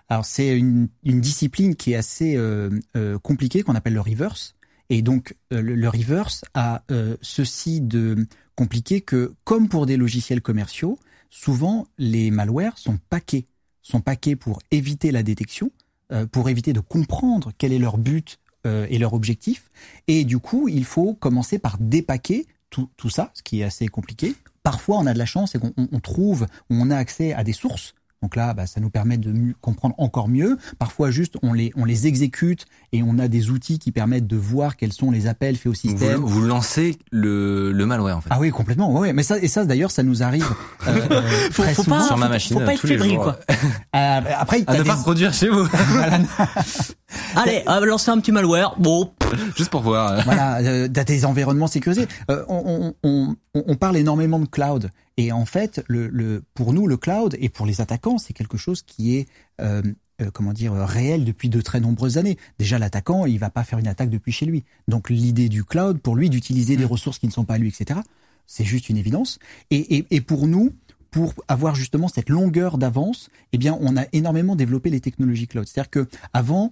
Alors 0.09 0.25
c'est 0.25 0.57
une, 0.57 0.87
une 1.03 1.19
discipline 1.19 1.75
qui 1.75 1.91
est 1.91 1.95
assez 1.95 2.37
euh, 2.37 2.69
euh, 2.95 3.19
compliquée 3.19 3.63
qu'on 3.63 3.75
appelle 3.75 3.93
le 3.93 4.01
reverse. 4.01 4.55
Et 4.89 5.01
donc 5.01 5.35
euh, 5.51 5.61
le, 5.61 5.75
le 5.75 5.89
reverse 5.89 6.45
a 6.53 6.83
euh, 6.91 7.17
ceci 7.21 7.81
de 7.81 8.25
compliqué 8.55 9.01
que 9.01 9.33
comme 9.43 9.67
pour 9.67 9.85
des 9.85 9.97
logiciels 9.97 10.41
commerciaux, 10.41 10.97
souvent 11.29 11.87
les 11.97 12.31
malwares 12.31 12.77
sont 12.77 12.97
paqués, 13.09 13.47
sont 13.81 13.99
paqués 13.99 14.37
pour 14.37 14.61
éviter 14.71 15.11
la 15.11 15.23
détection, 15.23 15.71
euh, 16.13 16.25
pour 16.25 16.47
éviter 16.47 16.71
de 16.71 16.79
comprendre 16.79 17.51
quel 17.57 17.73
est 17.73 17.79
leur 17.79 17.97
but 17.97 18.39
et 18.65 18.97
leur 18.97 19.13
objectif. 19.13 19.69
Et 20.09 20.25
du 20.25 20.39
coup, 20.39 20.67
il 20.67 20.83
faut 20.83 21.13
commencer 21.13 21.57
par 21.57 21.77
dépaquer 21.79 22.47
tout, 22.69 22.89
tout 22.97 23.09
ça, 23.09 23.31
ce 23.33 23.41
qui 23.41 23.61
est 23.61 23.63
assez 23.63 23.87
compliqué. 23.87 24.35
Parfois, 24.71 24.97
on 24.99 25.05
a 25.05 25.13
de 25.13 25.17
la 25.19 25.25
chance 25.25 25.55
et 25.55 25.59
qu'on 25.59 25.71
on- 25.77 25.87
on 25.91 25.99
trouve, 26.01 26.45
on 26.69 26.91
a 26.91 26.97
accès 26.97 27.33
à 27.33 27.43
des 27.45 27.53
sources. 27.53 27.93
Donc 28.23 28.35
là, 28.35 28.55
bah, 28.55 28.65
ça 28.65 28.81
nous 28.81 28.89
permet 28.89 29.17
de 29.17 29.31
mieux 29.31 29.53
comprendre 29.61 29.93
encore 29.99 30.27
mieux. 30.27 30.57
Parfois, 30.79 31.11
juste, 31.11 31.35
on 31.43 31.53
les, 31.53 31.71
on 31.77 31.85
les 31.85 32.07
exécute 32.07 32.65
et 32.91 33.03
on 33.03 33.19
a 33.19 33.27
des 33.27 33.51
outils 33.51 33.77
qui 33.77 33.91
permettent 33.91 34.25
de 34.25 34.35
voir 34.35 34.75
quels 34.75 34.91
sont 34.91 35.11
les 35.11 35.27
appels 35.27 35.55
faits 35.55 35.67
au 35.71 35.75
système. 35.75 36.15
vous, 36.19 36.27
vous 36.27 36.41
lancez 36.41 36.97
le, 37.11 37.71
le 37.71 37.85
malware 37.85 38.17
en 38.17 38.21
fait. 38.21 38.29
Ah 38.31 38.39
oui, 38.39 38.49
complètement. 38.49 38.91
Ouais, 38.91 38.99
ouais. 39.01 39.13
mais 39.13 39.21
ça, 39.21 39.37
et 39.37 39.47
ça, 39.47 39.65
d'ailleurs, 39.65 39.91
ça 39.91 40.01
nous 40.01 40.23
arrive 40.23 40.47
euh, 40.87 40.99
euh, 41.11 41.21
Faut, 41.51 41.61
très 41.61 41.75
faut 41.75 41.83
souvent. 41.83 41.97
pas, 41.99 42.07
sur 42.07 42.17
ma 42.17 42.25
faut- 42.25 42.31
machine, 42.33 42.59
faut 42.59 42.65
pas 42.65 42.73
être 42.73 42.81
tous 42.81 42.87
les 42.87 42.93
fébrile 42.97 43.13
jours. 43.15 43.23
quoi. 43.23 43.39
Euh, 43.95 44.19
après, 44.37 44.63
À 44.67 44.73
ne 44.73 44.83
des... 44.83 44.83
pas 44.89 44.95
reproduire 44.95 45.33
chez 45.33 45.49
vous, 45.49 45.65
Allez, 47.35 47.63
on 47.67 47.79
va 47.79 47.85
lancer 47.85 48.11
un 48.11 48.19
petit 48.19 48.31
malware. 48.31 48.75
Bon, 48.79 49.11
juste 49.55 49.69
pour 49.69 49.81
voir. 49.81 50.21
voilà, 50.25 50.57
euh, 50.57 50.87
t'as 50.87 51.03
des 51.03 51.25
environnements 51.25 51.67
sécurisés. 51.67 52.07
Euh, 52.29 52.43
on, 52.49 52.93
on, 53.03 53.35
on, 53.53 53.63
on 53.67 53.75
parle 53.75 53.97
énormément 53.97 54.39
de 54.39 54.45
cloud. 54.45 54.89
Et 55.17 55.31
en 55.31 55.45
fait, 55.45 55.83
le, 55.87 56.07
le, 56.07 56.43
pour 56.53 56.73
nous, 56.73 56.87
le 56.87 56.97
cloud, 56.97 57.35
et 57.39 57.49
pour 57.49 57.65
les 57.65 57.81
attaquants, 57.81 58.17
c'est 58.17 58.33
quelque 58.33 58.57
chose 58.57 58.83
qui 58.83 59.15
est, 59.15 59.27
euh, 59.61 59.81
euh, 60.21 60.29
comment 60.31 60.53
dire, 60.53 60.73
euh, 60.73 60.85
réel 60.85 61.25
depuis 61.25 61.49
de 61.49 61.59
très 61.61 61.79
nombreuses 61.79 62.17
années. 62.17 62.37
Déjà, 62.59 62.77
l'attaquant, 62.77 63.25
il 63.25 63.39
va 63.39 63.49
pas 63.49 63.63
faire 63.63 63.79
une 63.79 63.87
attaque 63.87 64.09
depuis 64.09 64.31
chez 64.31 64.45
lui. 64.45 64.63
Donc, 64.87 65.09
l'idée 65.09 65.49
du 65.49 65.63
cloud, 65.63 65.99
pour 65.99 66.15
lui, 66.15 66.29
d'utiliser 66.29 66.77
des 66.77 66.85
ressources 66.85 67.19
qui 67.19 67.27
ne 67.27 67.31
sont 67.31 67.45
pas 67.45 67.55
à 67.55 67.57
lui, 67.57 67.69
etc., 67.69 67.99
c'est 68.45 68.63
juste 68.63 68.89
une 68.89 68.97
évidence. 68.97 69.39
Et, 69.71 69.97
et, 69.97 70.05
et 70.11 70.21
pour 70.21 70.47
nous, 70.47 70.73
pour 71.09 71.33
avoir 71.47 71.73
justement 71.73 72.07
cette 72.07 72.29
longueur 72.29 72.77
d'avance, 72.77 73.29
eh 73.53 73.57
bien, 73.57 73.77
on 73.81 73.97
a 73.97 74.03
énormément 74.13 74.55
développé 74.55 74.89
les 74.89 75.01
technologies 75.01 75.47
cloud. 75.47 75.67
C'est-à-dire 75.67 75.89
que 75.89 76.07
avant, 76.33 76.71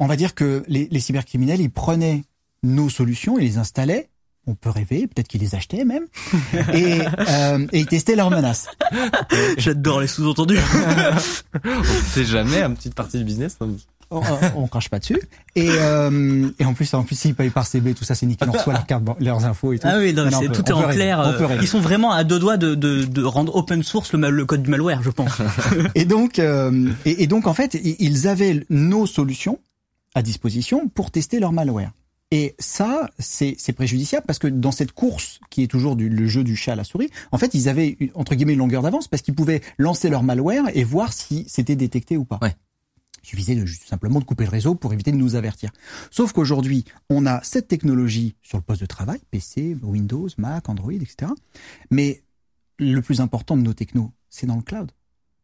on 0.00 0.06
va 0.06 0.16
dire 0.16 0.34
que 0.34 0.64
les, 0.66 0.88
les 0.90 1.00
cybercriminels, 1.00 1.60
ils 1.60 1.70
prenaient 1.70 2.24
nos 2.64 2.88
solutions 2.88 3.38
et 3.38 3.42
les 3.42 3.58
installaient. 3.58 4.08
On 4.46 4.54
peut 4.54 4.70
rêver, 4.70 5.06
peut-être 5.06 5.28
qu'ils 5.28 5.42
les 5.42 5.54
achetaient 5.54 5.84
même, 5.84 6.04
et, 6.74 6.98
euh, 7.28 7.66
et 7.72 7.80
ils 7.80 7.86
testaient 7.86 8.16
leurs 8.16 8.30
menaces. 8.30 8.66
j'adore 9.58 10.00
les 10.00 10.06
sous-entendus. 10.06 10.58
On 11.64 11.82
sait 12.12 12.24
jamais 12.24 12.62
une 12.62 12.74
petite 12.74 12.94
partie 12.94 13.18
du 13.18 13.24
business. 13.24 13.56
hein. 13.60 13.68
On, 14.12 14.22
on 14.56 14.66
crache 14.66 14.88
pas 14.88 14.98
dessus. 14.98 15.20
Et, 15.54 15.68
euh, 15.70 16.48
et 16.58 16.64
en 16.64 16.74
plus, 16.74 16.92
en 16.94 17.04
plus, 17.04 17.14
s'ils 17.16 17.34
payent 17.36 17.50
par 17.50 17.64
CB, 17.64 17.94
tout 17.94 18.02
ça, 18.02 18.16
c'est 18.16 18.26
nickel. 18.26 18.48
On 18.48 18.52
reçoit 18.52 18.72
leurs 18.72 18.86
cartes, 18.86 19.04
leurs 19.20 19.44
infos 19.44 19.72
et 19.72 19.78
tout. 19.78 19.86
Ah 19.88 19.98
oui, 19.98 20.12
non, 20.12 20.24
mais 20.24 20.30
Non, 20.32 20.40
peut- 20.40 20.48
tout 20.48 20.64
est 20.68 20.72
en 20.72 20.88
clair. 20.88 21.20
euh, 21.20 21.46
rêver. 21.46 21.62
Ils 21.62 21.68
sont 21.68 21.78
vraiment 21.80 22.10
à 22.10 22.24
deux 22.24 22.40
doigts 22.40 22.56
de, 22.56 22.74
de, 22.74 23.04
de 23.04 23.22
rendre 23.22 23.54
open 23.54 23.84
source 23.84 24.12
le, 24.12 24.18
mal- 24.18 24.34
le 24.34 24.44
code 24.46 24.62
du 24.64 24.70
malware, 24.70 25.02
je 25.04 25.10
pense. 25.10 25.40
Et 25.94 26.06
donc, 26.06 26.40
euh, 26.40 26.90
et, 27.04 27.22
et 27.22 27.26
donc 27.28 27.46
en 27.46 27.54
fait, 27.54 27.78
ils 27.84 28.26
avaient 28.26 28.64
nos 28.68 29.06
solutions 29.06 29.60
à 30.14 30.22
disposition 30.22 30.88
pour 30.88 31.10
tester 31.10 31.40
leur 31.40 31.52
malware. 31.52 31.92
Et 32.32 32.54
ça, 32.60 33.10
c'est 33.18 33.72
préjudiciable 33.72 34.24
parce 34.24 34.38
que 34.38 34.46
dans 34.46 34.70
cette 34.70 34.92
course 34.92 35.40
qui 35.50 35.64
est 35.64 35.66
toujours 35.66 35.96
du, 35.96 36.08
le 36.08 36.28
jeu 36.28 36.44
du 36.44 36.54
chat 36.54 36.72
à 36.72 36.76
la 36.76 36.84
souris, 36.84 37.10
en 37.32 37.38
fait, 37.38 37.54
ils 37.54 37.68
avaient 37.68 37.96
entre 38.14 38.36
guillemets 38.36 38.52
une 38.52 38.60
longueur 38.60 38.82
d'avance 38.82 39.08
parce 39.08 39.22
qu'ils 39.22 39.34
pouvaient 39.34 39.62
lancer 39.78 40.08
leur 40.08 40.22
malware 40.22 40.64
et 40.74 40.84
voir 40.84 41.12
si 41.12 41.44
c'était 41.48 41.74
détecté 41.74 42.16
ou 42.16 42.24
pas. 42.24 42.38
Ouais. 42.40 42.54
Il 43.24 43.28
suffisait 43.28 43.56
de, 43.56 43.66
juste 43.66 43.88
simplement 43.88 44.20
de 44.20 44.24
couper 44.24 44.44
le 44.44 44.50
réseau 44.50 44.76
pour 44.76 44.92
éviter 44.92 45.10
de 45.10 45.16
nous 45.16 45.34
avertir. 45.34 45.72
Sauf 46.10 46.32
qu'aujourd'hui, 46.32 46.84
on 47.10 47.26
a 47.26 47.42
cette 47.42 47.66
technologie 47.66 48.36
sur 48.42 48.58
le 48.58 48.62
poste 48.62 48.80
de 48.80 48.86
travail, 48.86 49.18
PC, 49.32 49.76
Windows, 49.82 50.28
Mac, 50.38 50.68
Android, 50.68 50.92
etc. 50.92 51.32
Mais 51.90 52.22
le 52.78 53.02
plus 53.02 53.20
important 53.20 53.56
de 53.56 53.62
nos 53.62 53.74
technos, 53.74 54.12
c'est 54.30 54.46
dans 54.46 54.56
le 54.56 54.62
cloud. 54.62 54.92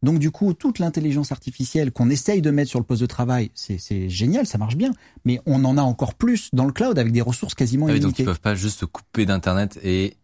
Donc 0.07 0.19
du 0.19 0.31
coup, 0.31 0.55
toute 0.55 0.79
l'intelligence 0.79 1.33
artificielle 1.33 1.93
qu'on 1.93 2.09
essaye 2.09 2.41
de 2.41 2.51
mettre 2.51 2.71
sur 2.71 2.79
le 2.79 2.85
poste 2.87 3.03
de 3.03 3.07
travail, 3.07 3.51
c'est 3.55 4.09
génial, 4.09 4.47
ça 4.47 4.57
marche 4.57 4.77
bien, 4.77 4.93
mais 5.27 5.41
on 5.45 5.65
en 5.65 5.77
a 5.77 5.83
encore 5.83 6.15
plus 6.15 6.49
dans 6.55 6.65
le 6.65 6.73
cloud 6.73 6.99
avec 6.99 7.13
des 7.13 7.21
ressources 7.21 7.55
quasiment 7.55 7.87
Ah 7.89 7.93
oui, 7.93 8.01
donc 8.01 8.13
illimitées. 8.13 8.23
ils 8.23 8.27
peuvent 8.27 8.41
pas 8.41 8.55
juste 8.55 8.81
se 8.81 8.85
couper 8.87 9.27
d'internet 9.27 9.79
et 9.83 10.17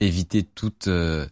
éviter 0.00 0.42
toute. 0.44 0.86
euh, 0.88 1.26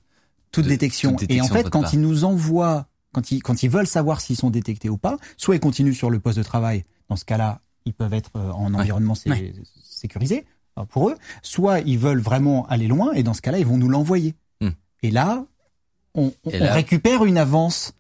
toute, 0.50 0.64
de- 0.64 0.71
détection. 0.71 1.11
toute 1.12 1.23
Et 1.23 1.26
détection 1.26 1.45
en 1.54 1.59
de 1.59 1.62
fait, 1.62 1.71
quand 1.71 1.83
part. 1.83 1.95
ils 1.95 2.00
nous 2.00 2.25
envoient, 2.25 2.88
quand 3.12 3.30
ils, 3.30 3.40
quand 3.42 3.62
ils 3.62 3.71
veulent 3.71 3.87
savoir 3.87 4.21
s'ils 4.21 4.37
sont 4.37 4.50
détectés 4.50 4.88
ou 4.88 4.97
pas, 4.99 5.16
soit 5.37 5.54
ils 5.54 5.61
continuent 5.61 5.92
sur 5.92 6.11
le 6.11 6.19
poste 6.19 6.38
de 6.38 6.42
travail. 6.42 6.85
Dans 7.09 7.16
ce 7.16 7.25
cas-là, 7.25 7.61
ils 7.85 7.92
peuvent 7.95 8.14
être 8.14 8.30
euh, 8.37 8.50
en 8.50 8.73
Ouais. 8.75 8.80
environnement 8.80 9.14
Ouais. 9.26 9.52
sécurisé 9.85 10.45
euh, 10.78 10.85
pour 10.87 11.11
eux. 11.11 11.16
Soit 11.42 11.80
ils 11.80 11.99
veulent 11.99 12.21
vraiment 12.21 12.66
aller 12.69 12.88
loin 12.88 13.12
et 13.12 13.23
dans 13.23 13.35
ce 13.35 13.42
cas-là, 13.42 13.59
ils 13.59 13.66
vont 13.66 13.76
nous 13.78 13.88
l'envoyer. 13.88 14.35
Hmm. 14.61 14.71
Et 15.02 15.11
là, 15.11 15.45
on, 16.14 16.33
on- 16.45 16.50
récupère 16.50 17.25
une 17.25 17.38
avance 17.38 17.93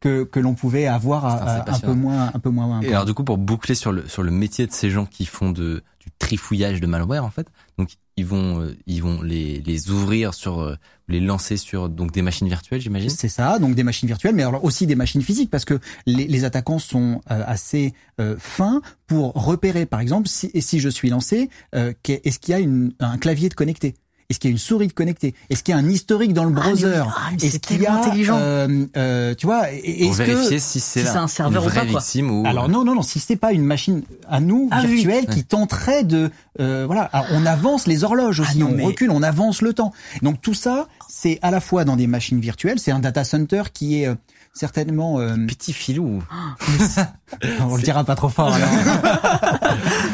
que, 0.00 0.24
que 0.24 0.38
l'on 0.38 0.54
pouvait 0.54 0.86
avoir 0.86 1.24
à- 1.24 1.70
un 1.74 1.80
peu 1.80 1.94
moins, 1.94 2.30
un 2.34 2.38
peu 2.38 2.50
moins. 2.50 2.82
Et 2.82 2.88
alors 2.88 3.06
du 3.06 3.14
coup, 3.14 3.24
pour 3.24 3.38
boucler 3.38 3.74
sur 3.74 3.90
le 3.92 4.06
sur 4.08 4.22
le 4.22 4.30
métier 4.30 4.66
de 4.66 4.72
ces 4.72 4.90
gens 4.90 5.06
qui 5.06 5.24
font 5.24 5.50
de 5.50 5.82
du 6.00 6.10
trifouillage 6.18 6.80
de 6.82 6.86
malware 6.86 7.24
en 7.24 7.30
fait, 7.30 7.46
donc 7.78 7.94
ils 8.18 8.26
vont 8.26 8.60
euh, 8.60 8.76
ils 8.86 9.02
vont 9.02 9.22
les 9.22 9.62
les 9.62 9.90
ouvrir 9.90 10.34
sur 10.34 10.60
euh, 10.60 10.76
les 11.08 11.20
lancer 11.20 11.56
sur 11.56 11.88
donc 11.88 12.12
des 12.12 12.20
machines 12.20 12.46
virtuelles, 12.48 12.82
j'imagine? 12.82 13.08
C'est 13.08 13.30
ça, 13.30 13.58
donc 13.58 13.74
des 13.74 13.82
machines 13.82 14.06
virtuelles, 14.06 14.34
mais 14.34 14.42
alors 14.42 14.62
aussi 14.62 14.86
des 14.86 14.94
machines 14.96 15.22
physiques, 15.22 15.50
parce 15.50 15.64
que 15.64 15.78
les, 16.04 16.26
les 16.26 16.44
attaquants 16.44 16.78
sont 16.78 17.22
euh, 17.30 17.42
assez 17.46 17.94
euh, 18.20 18.36
fins 18.38 18.82
pour 19.06 19.32
repérer, 19.32 19.86
par 19.86 20.00
exemple, 20.00 20.28
si, 20.28 20.50
et 20.52 20.60
si 20.60 20.80
je 20.80 20.90
suis 20.90 21.08
lancé, 21.08 21.48
euh, 21.74 21.94
est-ce 22.08 22.38
qu'il 22.38 22.52
y 22.52 22.54
a 22.54 22.58
une, 22.60 22.92
un 23.00 23.16
clavier 23.16 23.48
de 23.48 23.54
connecté? 23.54 23.94
Est-ce 24.30 24.38
qu'il 24.40 24.48
y 24.50 24.52
a 24.52 24.54
une 24.54 24.58
souris 24.58 24.86
de 24.88 24.92
connecté 24.94 25.34
Est-ce 25.50 25.62
qu'il 25.62 25.74
y 25.74 25.76
a 25.76 25.80
un 25.80 25.88
historique 25.88 26.32
dans 26.32 26.44
le 26.44 26.54
Ah, 26.56 26.60
browser? 26.60 27.02
Ah, 27.06 27.28
mais 27.30 27.36
Est-ce 27.36 27.52
c'est 27.52 27.58
qu'il 27.60 27.76
y 27.82 27.86
a, 27.86 27.90
tellement 27.90 28.02
intelligent. 28.06 28.38
euh, 28.40 28.86
euh, 28.96 29.34
tu 29.34 29.46
vois, 29.46 29.70
et- 29.72 29.76
et 29.76 30.04
Pour 30.06 30.12
est-ce 30.14 30.18
que 30.22 30.32
vérifier 30.36 30.58
si 30.58 30.80
c'est 30.80 31.02
si 31.04 31.08
un 31.16 31.28
serveur 31.28 31.62
une 31.64 31.70
ou 31.70 31.74
pas, 31.74 31.84
quoi. 31.86 32.00
ou 32.22 32.46
alors 32.46 32.68
non, 32.70 32.84
non, 32.84 32.94
non, 32.94 33.02
si 33.02 33.20
c'est 33.20 33.36
pas 33.36 33.52
une 33.52 33.64
machine 33.64 34.02
à 34.28 34.40
nous 34.40 34.68
Ah 34.70 34.80
oui. 34.84 34.94
virtuelle 34.96 35.26
qui 35.26 35.44
tenterait 35.44 36.04
de, 36.04 36.30
euh, 36.60 36.84
voilà, 36.86 37.02
Alors, 37.12 37.26
on 37.32 37.44
avance 37.44 37.86
les 37.86 38.02
horloges 38.02 38.40
aussi, 38.40 38.52
Ah 38.54 38.58
non, 38.60 38.68
on 38.70 38.76
mais- 38.76 38.84
recule, 38.84 39.10
on 39.10 39.22
avance 39.22 39.60
le 39.60 39.74
temps. 39.74 39.92
Donc 40.22 40.40
tout 40.40 40.54
ça, 40.54 40.88
c'est 41.08 41.38
à 41.42 41.50
la 41.50 41.60
fois 41.60 41.84
dans 41.84 41.96
des 41.96 42.06
machines 42.06 42.40
virtuelles, 42.40 42.78
c'est 42.78 42.92
un 42.92 43.00
data 43.00 43.24
center 43.24 43.64
qui 43.74 44.00
est 44.02 44.06
euh, 44.08 44.14
certainement 44.54 45.18
euh, 45.20 45.36
petit 45.46 45.72
filou. 45.72 46.22
On 47.60 47.76
le 47.76 47.82
dira 47.82 48.04
pas 48.04 48.14
trop 48.14 48.28
fort. 48.28 48.54
alors. 48.54 48.68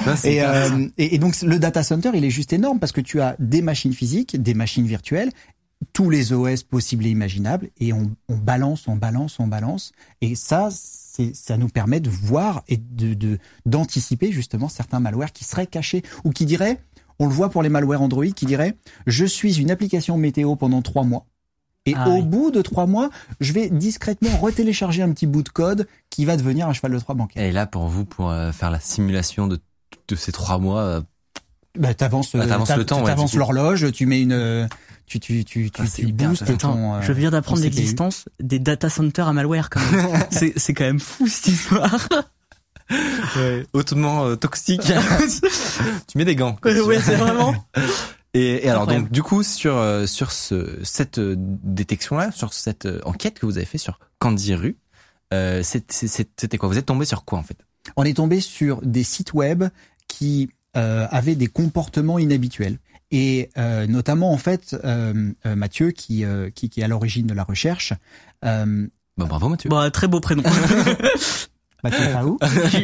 Non, 0.07 0.17
c'est 0.17 0.35
et, 0.35 0.39
clair. 0.39 0.73
euh, 0.73 0.89
et, 0.99 1.15
et 1.15 1.19
donc 1.19 1.41
le 1.43 1.59
data 1.59 1.83
center, 1.83 2.11
il 2.15 2.25
est 2.25 2.31
juste 2.31 2.53
énorme 2.53 2.79
parce 2.81 2.93
que 2.93 3.01
tu 3.01 3.21
as 3.21 3.37
des 3.39 3.63
machines 3.63 3.93
physiques, 3.93 4.41
des 4.43 4.55
machines 4.55 4.87
virtuelles, 4.87 5.31
tous 5.93 6.11
les 6.11 6.33
OS 6.33 6.63
possibles 6.63 7.07
et 7.07 7.11
imaginables, 7.11 7.69
et 7.79 7.93
on, 7.93 8.11
on 8.29 8.37
balance, 8.37 8.89
on 8.89 8.97
balance, 8.97 9.39
on 9.41 9.47
balance. 9.47 9.93
Et 10.21 10.35
ça, 10.35 10.69
ça 10.71 11.57
nous 11.57 11.69
permet 11.69 12.01
de 12.01 12.11
voir 12.11 12.63
et 12.69 12.77
de, 12.77 13.15
de 13.15 13.39
d'anticiper 13.67 14.33
justement 14.33 14.69
certains 14.69 15.01
malwares 15.01 15.33
qui 15.33 15.45
seraient 15.45 15.67
cachés 15.67 16.03
ou 16.25 16.31
qui 16.31 16.47
diraient, 16.47 16.79
on 17.19 17.27
le 17.27 17.33
voit 17.33 17.51
pour 17.51 17.63
les 17.63 17.69
malwares 17.69 18.01
Android, 18.01 18.27
qui 18.27 18.47
diraient, 18.47 18.77
je 19.07 19.27
suis 19.27 19.61
une 19.61 19.71
application 19.71 20.17
météo 20.17 20.57
pendant 20.57 20.81
trois 20.81 21.05
mois. 21.05 21.27
Et 21.91 21.95
Ah 21.97 22.09
au 22.09 22.15
oui. 22.17 22.23
bout 22.23 22.51
de 22.51 22.63
trois 22.63 22.87
mois, 22.87 23.11
je 23.41 23.53
vais 23.53 23.69
discrètement 23.71 24.37
retélécharger 24.39 25.03
un 25.03 25.11
petit 25.13 25.27
bout 25.27 25.43
de 25.43 25.49
code 25.49 25.87
qui 26.11 26.25
va 26.25 26.37
devenir 26.37 26.69
un 26.69 26.73
cheval 26.73 26.93
de 26.93 26.99
Troie 26.99 27.15
bancaire. 27.15 27.43
Et 27.43 27.53
là, 27.53 27.67
pour 27.67 27.87
vous, 27.89 28.05
pour 28.05 28.31
euh, 28.31 28.53
faire 28.53 28.71
la 28.71 28.81
simulation 28.81 29.47
de, 29.47 29.59
de 30.09 30.15
ces 30.17 30.33
trois 30.33 30.59
mois, 30.59 30.81
euh, 30.83 31.01
Bah, 31.79 31.95
t'avances, 31.95 32.35
Bah, 32.35 32.45
le 32.77 32.85
temps, 32.85 33.01
ouais, 33.01 33.07
t'avances 33.07 33.33
coup. 33.33 33.39
l'horloge, 33.39 33.91
tu 33.93 34.07
mets 34.07 34.21
une, 34.23 34.33
euh, 34.33 34.67
tu, 35.07 35.21
tu, 35.21 35.45
tu, 35.45 35.71
tu, 35.71 35.83
Ah, 35.83 35.87
tu 35.95 36.13
boostes 36.13 36.59
ton. 36.59 36.95
euh, 36.97 37.01
je 37.03 37.13
viens 37.13 37.31
d'apprendre 37.31 37.61
ton 37.61 37.65
CPU. 37.67 37.77
l'existence 37.77 38.25
des 38.41 38.59
data 38.59 38.89
centers 38.89 39.27
à 39.29 39.33
malware 39.33 39.71
quand 39.71 39.81
même. 39.93 40.07
c'est 40.31 40.53
c'est 40.59 40.75
quand 40.75 40.85
même 40.85 41.01
fou 41.01 41.27
cette 41.29 41.49
histoire. 41.49 42.09
hautement 43.73 44.25
euh, 44.27 44.37
toxique. 44.37 44.83
tu 46.09 46.19
mets 46.19 46.25
des 46.25 46.37
gants. 46.37 46.57
ouais, 46.65 46.73
veux. 46.75 47.01
c'est 47.01 47.17
vraiment. 47.17 47.55
Et, 48.35 48.65
et 48.65 48.69
alors 48.69 48.83
Incroyable. 48.83 49.07
donc 49.07 49.13
du 49.13 49.23
coup 49.23 49.43
sur 49.43 49.77
euh, 49.77 50.07
sur 50.07 50.31
ce 50.31 50.79
cette 50.85 51.19
euh, 51.19 51.35
détection 51.39 52.17
là, 52.17 52.31
sur 52.31 52.53
cette 52.53 52.87
euh, 52.87 53.01
enquête 53.05 53.39
que 53.41 53.47
vous 53.47 53.57
avez 53.57 53.67
fait 53.67 53.79
sur 53.79 53.99
Candy 54.21 54.55
Rue, 54.55 54.77
euh, 55.33 55.63
c'est- 55.65 55.91
c'est- 55.91 56.07
c'est- 56.07 56.31
c'était 56.41 56.57
quoi? 56.59 56.69
Vous 56.69 56.79
êtes 56.79 56.87
tombé 56.87 57.05
sur 57.05 57.25
quoi 57.25 57.39
en 57.39 57.43
fait? 57.43 57.59
On 57.97 58.05
est 58.05 58.15
tombé 58.15 58.41
sur 58.41 58.81
des 58.83 59.03
sites 59.05 59.33
web 59.35 59.65
qui 60.07 60.51
euh, 60.77 61.09
avaient 61.11 61.35
des 61.35 61.49
comportements 61.49 62.19
inhabituels. 62.21 62.79
Et 63.11 63.51
euh, 63.59 63.89
notamment, 63.89 64.33
en 64.33 64.37
fait, 64.37 64.77
Mathieu, 65.45 65.91
qui, 65.91 66.25
euh, 66.25 66.49
qui, 66.51 66.69
qui 66.71 66.81
est 66.81 66.85
à 66.85 66.89
l'origine 66.89 67.27
de 67.27 67.35
la 67.35 67.43
recherche, 67.43 67.93
euh, 68.45 68.87
Bah 69.17 69.25
bravo 69.25 69.49
Mathieu. 69.49 69.69
Bon, 69.69 69.91
très 69.91 70.07
beau 70.07 70.21
prénom. 70.21 70.45
Mathieu 71.83 72.05
Raoult, 72.15 72.39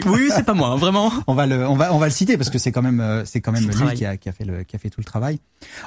oui, 0.06 0.30
c'est 0.34 0.44
pas 0.44 0.54
moi, 0.54 0.68
hein, 0.68 0.76
vraiment. 0.76 1.12
on 1.26 1.34
va 1.34 1.46
le, 1.46 1.66
on 1.66 1.76
va, 1.76 1.94
on 1.94 1.98
va 1.98 2.06
le 2.06 2.12
citer 2.12 2.36
parce 2.36 2.50
que 2.50 2.58
c'est 2.58 2.72
quand 2.72 2.82
même, 2.82 3.00
euh, 3.00 3.24
c'est 3.24 3.40
quand 3.40 3.52
même 3.52 3.68
lui 3.68 3.94
qui 3.94 4.04
a, 4.04 4.16
qui 4.16 4.28
a 4.28 4.32
fait 4.32 4.44
le, 4.44 4.64
qui 4.64 4.76
a 4.76 4.78
fait 4.78 4.90
tout 4.90 5.00
le 5.00 5.04
travail. 5.04 5.38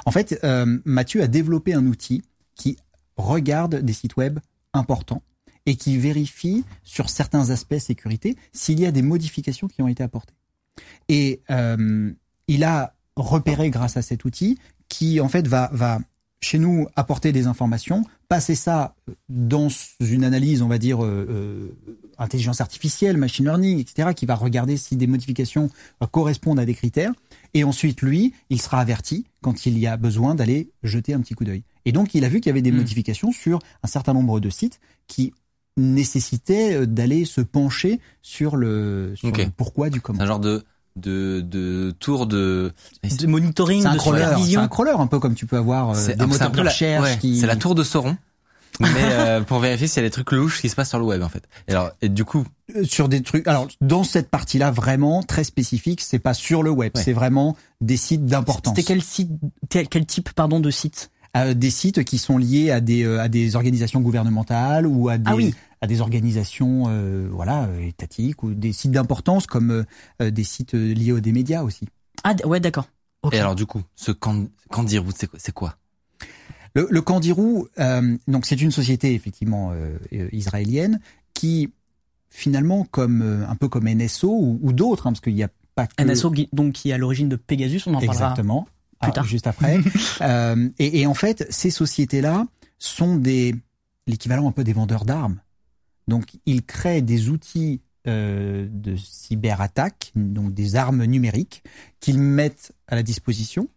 En 0.06 0.10
fait, 0.10 0.38
euh, 0.44 0.78
Mathieu 0.84 1.22
a 1.22 1.26
développé 1.26 1.74
un 1.74 1.86
outil 1.86 2.22
qui 2.54 2.76
regarde 3.16 3.76
des 3.76 3.92
sites 3.92 4.16
web 4.16 4.38
importants 4.72 5.22
et 5.66 5.76
qui 5.76 5.98
vérifie 5.98 6.64
sur 6.82 7.10
certains 7.10 7.50
aspects 7.50 7.78
sécurité 7.78 8.36
s'il 8.52 8.80
y 8.80 8.86
a 8.86 8.92
des 8.92 9.02
modifications 9.02 9.68
qui 9.68 9.82
ont 9.82 9.88
été 9.88 10.02
apportées. 10.02 10.34
Et 11.08 11.40
euh, 11.50 12.10
il 12.48 12.64
a 12.64 12.94
repéré 13.16 13.70
grâce 13.70 13.96
à 13.96 14.02
cet 14.02 14.24
outil 14.24 14.58
qui 14.88 15.20
en 15.20 15.28
fait 15.28 15.46
va 15.46 15.70
va 15.72 15.98
chez 16.40 16.58
nous 16.58 16.88
apporter 16.96 17.32
des 17.32 17.46
informations, 17.46 18.04
passer 18.28 18.54
ça 18.54 18.94
dans 19.28 19.68
une 20.00 20.24
analyse, 20.24 20.62
on 20.62 20.68
va 20.68 20.78
dire 20.78 21.04
euh, 21.04 21.26
euh, 21.30 22.08
intelligence 22.20 22.60
artificielle, 22.60 23.16
machine 23.16 23.46
learning, 23.46 23.80
etc., 23.80 24.10
qui 24.14 24.26
va 24.26 24.34
regarder 24.36 24.76
si 24.76 24.96
des 24.96 25.06
modifications 25.06 25.70
euh, 26.02 26.06
correspondent 26.06 26.60
à 26.60 26.64
des 26.64 26.74
critères. 26.74 27.12
Et 27.54 27.64
ensuite, 27.64 28.02
lui, 28.02 28.32
il 28.50 28.60
sera 28.62 28.78
averti 28.80 29.24
quand 29.42 29.66
il 29.66 29.78
y 29.78 29.86
a 29.86 29.96
besoin 29.96 30.34
d'aller 30.36 30.70
jeter 30.82 31.14
un 31.14 31.20
petit 31.20 31.34
coup 31.34 31.44
d'œil. 31.44 31.64
Et 31.84 31.92
donc, 31.92 32.14
il 32.14 32.24
a 32.24 32.28
vu 32.28 32.40
qu'il 32.40 32.50
y 32.50 32.52
avait 32.52 32.62
des 32.62 32.70
Hmm. 32.70 32.76
modifications 32.76 33.32
sur 33.32 33.58
un 33.82 33.88
certain 33.88 34.12
nombre 34.12 34.38
de 34.38 34.50
sites 34.50 34.80
qui 35.08 35.32
nécessitaient 35.76 36.74
euh, 36.76 36.86
d'aller 36.86 37.24
se 37.24 37.40
pencher 37.40 38.00
sur 38.22 38.56
le, 38.56 39.14
sur 39.16 39.30
le 39.30 39.50
pourquoi 39.56 39.90
du 39.90 40.00
comment. 40.00 40.18
C'est 40.18 40.24
un 40.24 40.26
genre 40.26 40.40
de 40.40 40.62
de 40.96 41.40
de 41.40 41.94
tour 42.00 42.26
de 42.26 42.72
De 43.18 43.26
monitoring, 43.26 43.86
un 43.86 43.92
de 43.94 43.98
crawler, 43.98 44.26
c'est 44.44 44.56
un 44.56 44.68
crawler 44.68 44.92
un 44.96 45.06
peu 45.06 45.18
comme 45.20 45.34
tu 45.34 45.46
peux 45.46 45.56
avoir 45.56 45.90
euh, 45.90 46.14
des 46.14 46.26
moteurs 46.26 46.50
de 46.50 46.60
recherche 46.60 47.04
ouais, 47.04 47.18
qui. 47.18 47.38
c'est 47.38 47.46
la 47.46 47.56
tour 47.56 47.74
de 47.74 47.82
Sauron. 47.84 48.16
Mais 48.78 48.88
euh, 48.96 49.40
pour 49.42 49.58
vérifier 49.58 49.88
s'il 49.88 50.02
y 50.02 50.06
a 50.06 50.08
des 50.08 50.12
trucs 50.12 50.30
louches 50.32 50.60
qui 50.60 50.68
se 50.68 50.76
passent 50.76 50.88
sur 50.90 50.98
le 50.98 51.04
web 51.04 51.22
en 51.22 51.28
fait. 51.28 51.42
Et 51.68 51.72
alors 51.72 51.90
et 52.00 52.08
du 52.08 52.24
coup 52.24 52.44
Euh, 52.76 52.84
sur 52.84 53.08
des 53.08 53.22
trucs. 53.22 53.46
Alors 53.48 53.66
dans 53.80 54.04
cette 54.04 54.30
partie-là, 54.30 54.70
vraiment 54.70 55.22
très 55.22 55.42
spécifique, 55.44 56.00
c'est 56.00 56.18
pas 56.20 56.34
sur 56.34 56.62
le 56.62 56.70
web, 56.70 56.92
Ouais. 56.94 57.02
c'est 57.02 57.12
vraiment 57.12 57.56
des 57.80 57.96
sites 57.96 58.24
d'importance. 58.26 58.74
C'était 58.76 58.86
quel 58.86 59.02
site, 59.02 59.30
quel, 59.68 60.06
type, 60.06 60.30
pardon, 60.32 60.60
de 60.60 60.70
site? 60.70 61.10
Euh, 61.36 61.54
des 61.54 61.70
sites 61.70 62.02
qui 62.04 62.18
sont 62.18 62.38
liés 62.38 62.70
à 62.72 62.80
des 62.80 63.04
euh, 63.04 63.20
à 63.20 63.28
des 63.28 63.54
organisations 63.56 64.00
gouvernementales 64.00 64.86
ou 64.86 65.08
à 65.08 65.16
des 65.18 65.24
Ah 65.30 65.36
oui. 65.36 65.54
à 65.80 65.86
des 65.86 66.00
organisations 66.00 66.86
euh, 66.88 67.28
voilà 67.30 67.68
étatiques 67.82 68.42
ou 68.42 68.52
des 68.52 68.72
sites 68.72 68.90
d'importance 68.90 69.46
comme 69.46 69.84
euh, 70.20 70.30
des 70.30 70.42
sites 70.44 70.72
liés 70.74 71.12
aux 71.12 71.20
des 71.20 71.30
médias 71.32 71.62
aussi. 71.62 71.86
Ah, 72.24 72.34
ouais, 72.44 72.58
d'accord. 72.60 72.88
Et 73.32 73.38
alors 73.38 73.54
du 73.54 73.64
coup 73.66 73.82
ce 73.94 74.10
Can- 74.12 74.48
Candy 74.70 74.98
quoi 74.98 75.38
c'est 75.38 75.52
quoi? 75.52 75.76
Le, 76.74 76.86
le 76.90 77.00
Candirou, 77.02 77.66
euh, 77.78 78.16
donc 78.28 78.46
c'est 78.46 78.60
une 78.60 78.70
société 78.70 79.14
effectivement 79.14 79.70
euh, 79.72 79.96
euh, 80.12 80.28
israélienne 80.32 81.00
qui 81.34 81.72
finalement 82.30 82.84
comme 82.84 83.22
euh, 83.22 83.48
un 83.48 83.56
peu 83.56 83.68
comme 83.68 83.88
NSO 83.88 84.28
ou, 84.30 84.58
ou 84.62 84.72
d'autres 84.72 85.06
hein, 85.06 85.10
parce 85.12 85.20
qu'il 85.20 85.34
n'y 85.34 85.42
a 85.42 85.48
pas 85.74 85.86
que 85.88 86.02
NSO, 86.02 86.30
qui- 86.30 86.48
donc, 86.52 86.72
qui 86.74 86.90
est 86.90 86.92
à 86.92 86.98
l'origine 86.98 87.28
de 87.28 87.36
Pegasus, 87.36 87.82
on 87.86 87.94
en 87.94 88.00
parlera. 88.00 88.12
Exactement. 88.14 88.62
plus 89.00 89.08
Ah, 89.08 89.12
tard. 89.12 89.24
Juste 89.24 89.46
après. 89.46 89.78
Euh, 90.20 90.68
et, 90.78 91.00
et 91.00 91.06
en 91.06 91.14
fait, 91.14 91.46
ces 91.50 91.70
sociétés-là 91.70 92.46
sont 92.78 93.16
des 93.16 93.54
l'équivalent 94.06 94.46
un 94.48 94.52
peu 94.52 94.64
des 94.64 94.72
vendeurs 94.74 95.04
d'armes. 95.06 95.40
Donc, 96.08 96.24
ils 96.44 96.62
créent 96.64 97.00
des 97.02 97.30
outils 97.30 97.80
euh, 98.06 98.66
de 98.70 98.96
cyberattaque, 98.96 100.12
donc 100.14 100.52
des 100.52 100.76
armes 100.76 101.04
numériques, 101.04 101.62
qu'ils 102.00 102.18
mettent 102.18 102.72
à 102.88 102.96
la 102.96 103.02
disposition, 103.02 103.68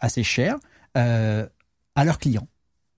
assez 0.00 0.22
cher, 0.22 0.56
euh, 0.96 1.46
à 1.96 2.04
leurs 2.04 2.18
clients. 2.18 2.48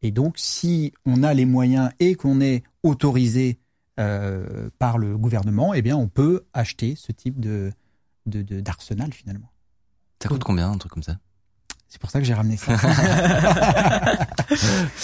Et 0.02 0.10
donc, 0.10 0.34
si 0.36 0.92
on 1.06 1.22
a 1.22 1.32
les 1.34 1.46
moyens 1.46 1.90
et 1.98 2.14
qu'on 2.14 2.40
est 2.40 2.62
autorisé 2.82 3.58
euh, 3.98 4.70
par 4.78 4.98
le 4.98 5.16
gouvernement, 5.16 5.74
eh 5.74 5.82
bien, 5.82 5.96
on 5.96 6.08
peut 6.08 6.44
acheter 6.52 6.94
ce 6.94 7.12
type 7.12 7.40
de 7.40 7.72
d'arsenal 8.26 9.14
finalement. 9.14 9.50
Ça 10.22 10.28
coûte 10.28 10.44
combien 10.44 10.70
un 10.70 10.76
truc 10.76 10.92
comme 10.92 11.02
ça? 11.02 11.16
C'est 11.90 11.98
pour 12.00 12.10
ça 12.10 12.18
que 12.20 12.26
j'ai 12.26 12.34
ramené 12.34 12.58
ça. 12.58 12.72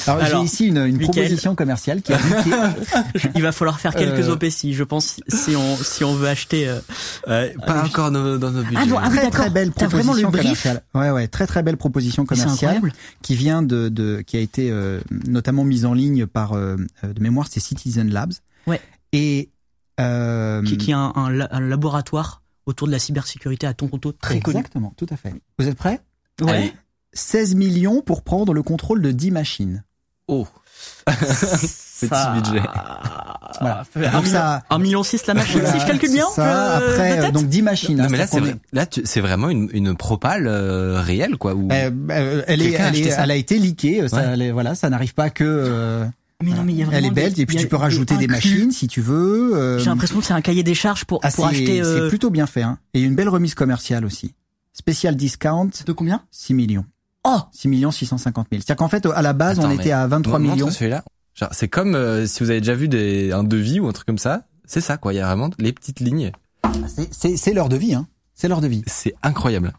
Alors, 0.06 0.22
Alors, 0.22 0.40
j'ai 0.40 0.44
ici 0.44 0.66
une, 0.66 0.76
une 0.84 0.98
proposition 0.98 1.54
commerciale 1.54 2.02
qui 2.02 2.12
a 2.12 2.18
qui- 2.42 3.28
Il 3.34 3.42
va 3.42 3.52
falloir 3.52 3.80
faire 3.80 3.94
quelques 3.94 4.28
Euh, 4.28 4.32
OPC, 4.32 4.72
je 4.72 4.84
pense, 4.84 5.18
si 5.28 5.56
on, 5.56 5.76
si 5.76 6.04
on 6.04 6.14
veut 6.14 6.28
acheter. 6.28 6.68
euh, 6.68 7.48
Pas 7.66 7.84
encore 7.84 8.10
dans, 8.10 8.36
dans 8.38 8.50
nos 8.50 8.62
budgets. 8.62 8.78
Ah 8.82 8.86
non, 8.86 8.98
ah 8.98 9.06
très 9.08 9.16
d'accord. 9.16 9.30
très 9.30 9.50
belle 9.50 9.70
vraiment 9.70 9.88
proposition 9.88 10.30
le 10.30 10.32
brief 10.32 10.42
commerciale. 10.62 10.82
Ouais 10.94 11.10
ouais, 11.10 11.26
très 11.28 11.46
très 11.46 11.62
belle 11.62 11.76
proposition 11.78 12.24
C'est 12.28 12.36
commerciale 12.36 12.76
incroyable. 12.76 12.92
qui 13.22 13.34
vient 13.34 13.62
de, 13.62 13.88
de 13.88 14.20
qui 14.26 14.36
a 14.36 14.40
été 14.40 14.70
euh, 14.70 15.00
notamment 15.26 15.64
mise 15.64 15.86
en 15.86 15.94
ligne 15.94 16.26
par 16.26 16.52
euh, 16.52 16.76
de 17.02 17.20
mémoire 17.22 17.46
c'est 17.50 17.60
Citizen 17.60 18.10
Labs. 18.10 18.34
Ouais. 18.66 18.80
Et 19.12 19.50
euh, 20.00 20.62
Qui, 20.62 20.76
qui 20.76 20.90
est 20.90 20.94
un, 20.94 21.12
un 21.16 21.30
la- 21.30 21.48
un 21.50 21.60
laboratoire 21.60 22.42
autour 22.66 22.88
de 22.88 22.92
la 22.92 22.98
cybersécurité 22.98 23.66
à 23.66 23.72
Toronto 23.74 24.12
très 24.12 24.40
connu. 24.40 24.58
exactement, 24.58 24.92
tout 24.98 25.06
à 25.10 25.16
fait. 25.16 25.32
Vous 25.58 25.66
êtes 25.68 25.76
prêts? 25.76 26.00
Ouais. 26.42 26.50
Allez. 26.50 26.72
16 27.12 27.54
millions 27.54 28.00
pour 28.02 28.22
prendre 28.22 28.52
le 28.52 28.62
contrôle 28.62 29.00
de 29.02 29.10
10 29.12 29.30
machines. 29.30 29.84
Oh. 30.26 30.46
Petit 31.06 32.08
budget. 32.34 32.62
Voilà. 33.60 33.84
Un, 33.96 34.10
Donc 34.12 34.26
ça- 34.26 34.62
un 34.68 34.78
million 34.78 35.02
six 35.02 35.26
la 35.26 35.34
machine, 35.34 35.60
Voilà, 35.60 35.72
si 35.74 35.80
je 35.80 35.86
calcule 35.86 36.10
bien. 36.12 36.26
ça. 36.34 36.80
euh, 36.80 36.88
Après 36.90 37.28
euh, 37.28 37.30
donc 37.30 37.46
10 37.48 37.62
machines. 37.62 37.96
Non 37.96 38.04
hein, 38.04 38.08
mais 38.10 38.18
là 38.18 38.26
c'est 38.26 38.40
vrai- 38.40 38.56
là 38.72 38.84
tu- 38.86 39.02
c'est 39.04 39.20
vraiment 39.20 39.48
une 39.48 39.68
une 39.72 39.94
propale 39.96 40.46
euh, 40.48 41.00
réelle 41.00 41.36
quoi 41.36 41.52
Euh, 41.52 41.90
euh, 42.10 42.42
elle, 42.48 42.62
est, 42.62 42.72
elle, 42.72 42.96
est- 42.96 43.10
ça 43.10 43.22
elle 43.24 43.30
a 43.30 43.36
été 43.36 43.58
leakée. 43.58 44.08
Ça, 44.08 44.16
Ouais. 44.16 44.22
elle 44.32 44.42
est- 44.42 44.50
voilà, 44.50 44.74
ça 44.74 44.90
n'arrive 44.90 45.14
pas 45.14 45.30
que. 45.30 45.44
euh, 45.44 46.04
Mais 46.42 46.50
non, 46.50 46.64
mais 46.64 46.72
il 46.72 46.78
y 46.78 46.82
a 46.82 46.86
elle 46.86 46.90
vraiment 46.90 47.06
est 47.08 47.10
belle. 47.12 47.32
des- 47.32 47.42
et 47.42 47.46
puis 47.46 47.56
tu 47.56 47.68
peux 47.68 47.76
rajouter 47.76 48.16
des 48.16 48.26
machines 48.26 48.72
si 48.72 48.88
tu 48.88 49.00
veux. 49.00 49.52
euh, 49.54 49.78
J'ai 49.78 49.86
l'impression 49.86 50.18
que 50.18 50.24
c'est 50.24 50.34
un 50.34 50.40
cahier 50.42 50.64
des 50.64 50.74
charges 50.74 51.04
pour, 51.04 51.20
ah, 51.22 51.30
pour 51.30 51.46
acheter. 51.46 51.80
euh, 51.80 52.02
C'est 52.04 52.08
plutôt 52.08 52.30
bien 52.30 52.46
fait. 52.46 52.62
Hein. 52.62 52.78
Et 52.92 53.02
une 53.02 53.14
belle 53.14 53.28
remise 53.28 53.54
commerciale 53.54 54.04
aussi. 54.04 54.34
Spécial 54.74 55.16
discount, 55.16 55.70
De 55.86 55.92
combien 55.92 56.22
6 56.30 56.52
millions. 56.52 56.84
Oh 57.24 57.38
6 57.52 57.68
millions 57.68 57.90
650 57.90 58.48
000. 58.50 58.60
C'est-à-dire 58.60 58.76
qu'en 58.76 58.88
fait, 58.88 59.06
à 59.06 59.22
la 59.22 59.32
base, 59.32 59.58
Attends, 59.58 59.68
on 59.68 59.72
était 59.72 59.92
à 59.92 60.06
23 60.06 60.38
Montre 60.38 60.54
millions. 60.56 60.70
celui-là. 60.70 61.02
C'est 61.52 61.68
comme 61.68 61.94
euh, 61.94 62.26
si 62.26 62.42
vous 62.42 62.50
avez 62.50 62.60
déjà 62.60 62.74
vu 62.74 62.88
des, 62.88 63.32
un 63.32 63.44
devis 63.44 63.80
ou 63.80 63.86
un 63.88 63.92
truc 63.92 64.06
comme 64.06 64.18
ça. 64.18 64.42
C'est 64.66 64.80
ça, 64.82 64.96
quoi. 64.98 65.12
Il 65.14 65.16
y 65.16 65.20
a 65.20 65.26
vraiment 65.26 65.48
les 65.58 65.72
petites 65.72 66.00
lignes. 66.00 66.32
Ah, 66.64 66.72
c'est- 66.86 67.08
C'est 67.12 67.36
c'est 67.36 67.52
l'heure 67.54 67.68
de 67.70 67.76
vie. 67.76 67.94
Hein. 67.94 68.06
C'est 68.34 68.48
l'heure 68.48 68.60
de 68.60 68.68
vie. 68.68 68.82
C'est 68.86 69.14
incroyable. 69.22 69.72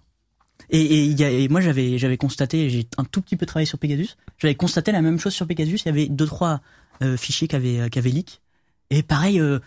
Et, 0.69 0.79
et, 0.81 1.03
il 1.05 1.19
y 1.19 1.23
a, 1.23 1.29
et 1.29 1.47
moi 1.47 1.61
j'avais 1.61 1.97
j'avais 1.99 2.17
constaté, 2.17 2.69
j'ai 2.71 2.87
un 2.97 3.03
tout 3.03 3.21
petit 3.21 3.35
peu 3.35 3.45
travaillé 3.45 3.67
sur 3.67 3.77
Pegasus, 3.77 4.15
j'avais 4.39 4.55
constaté 4.55 4.91
la 4.91 5.01
même 5.03 5.19
chose 5.19 5.33
sur 5.33 5.45
Pegasus. 5.45 5.81
Il 5.83 5.85
y 5.85 5.89
avait 5.89 6.07
deux 6.07 6.25
trois 6.25 6.61
euh, 7.03 7.17
fichiers 7.17 7.47
qui 7.47 7.55
avaient 7.55 7.87
qui 7.91 7.99
avaient 7.99 8.09
leak. 8.09 8.41
Et 8.89 9.03
pareil, 9.03 9.39
euh, 9.39 9.59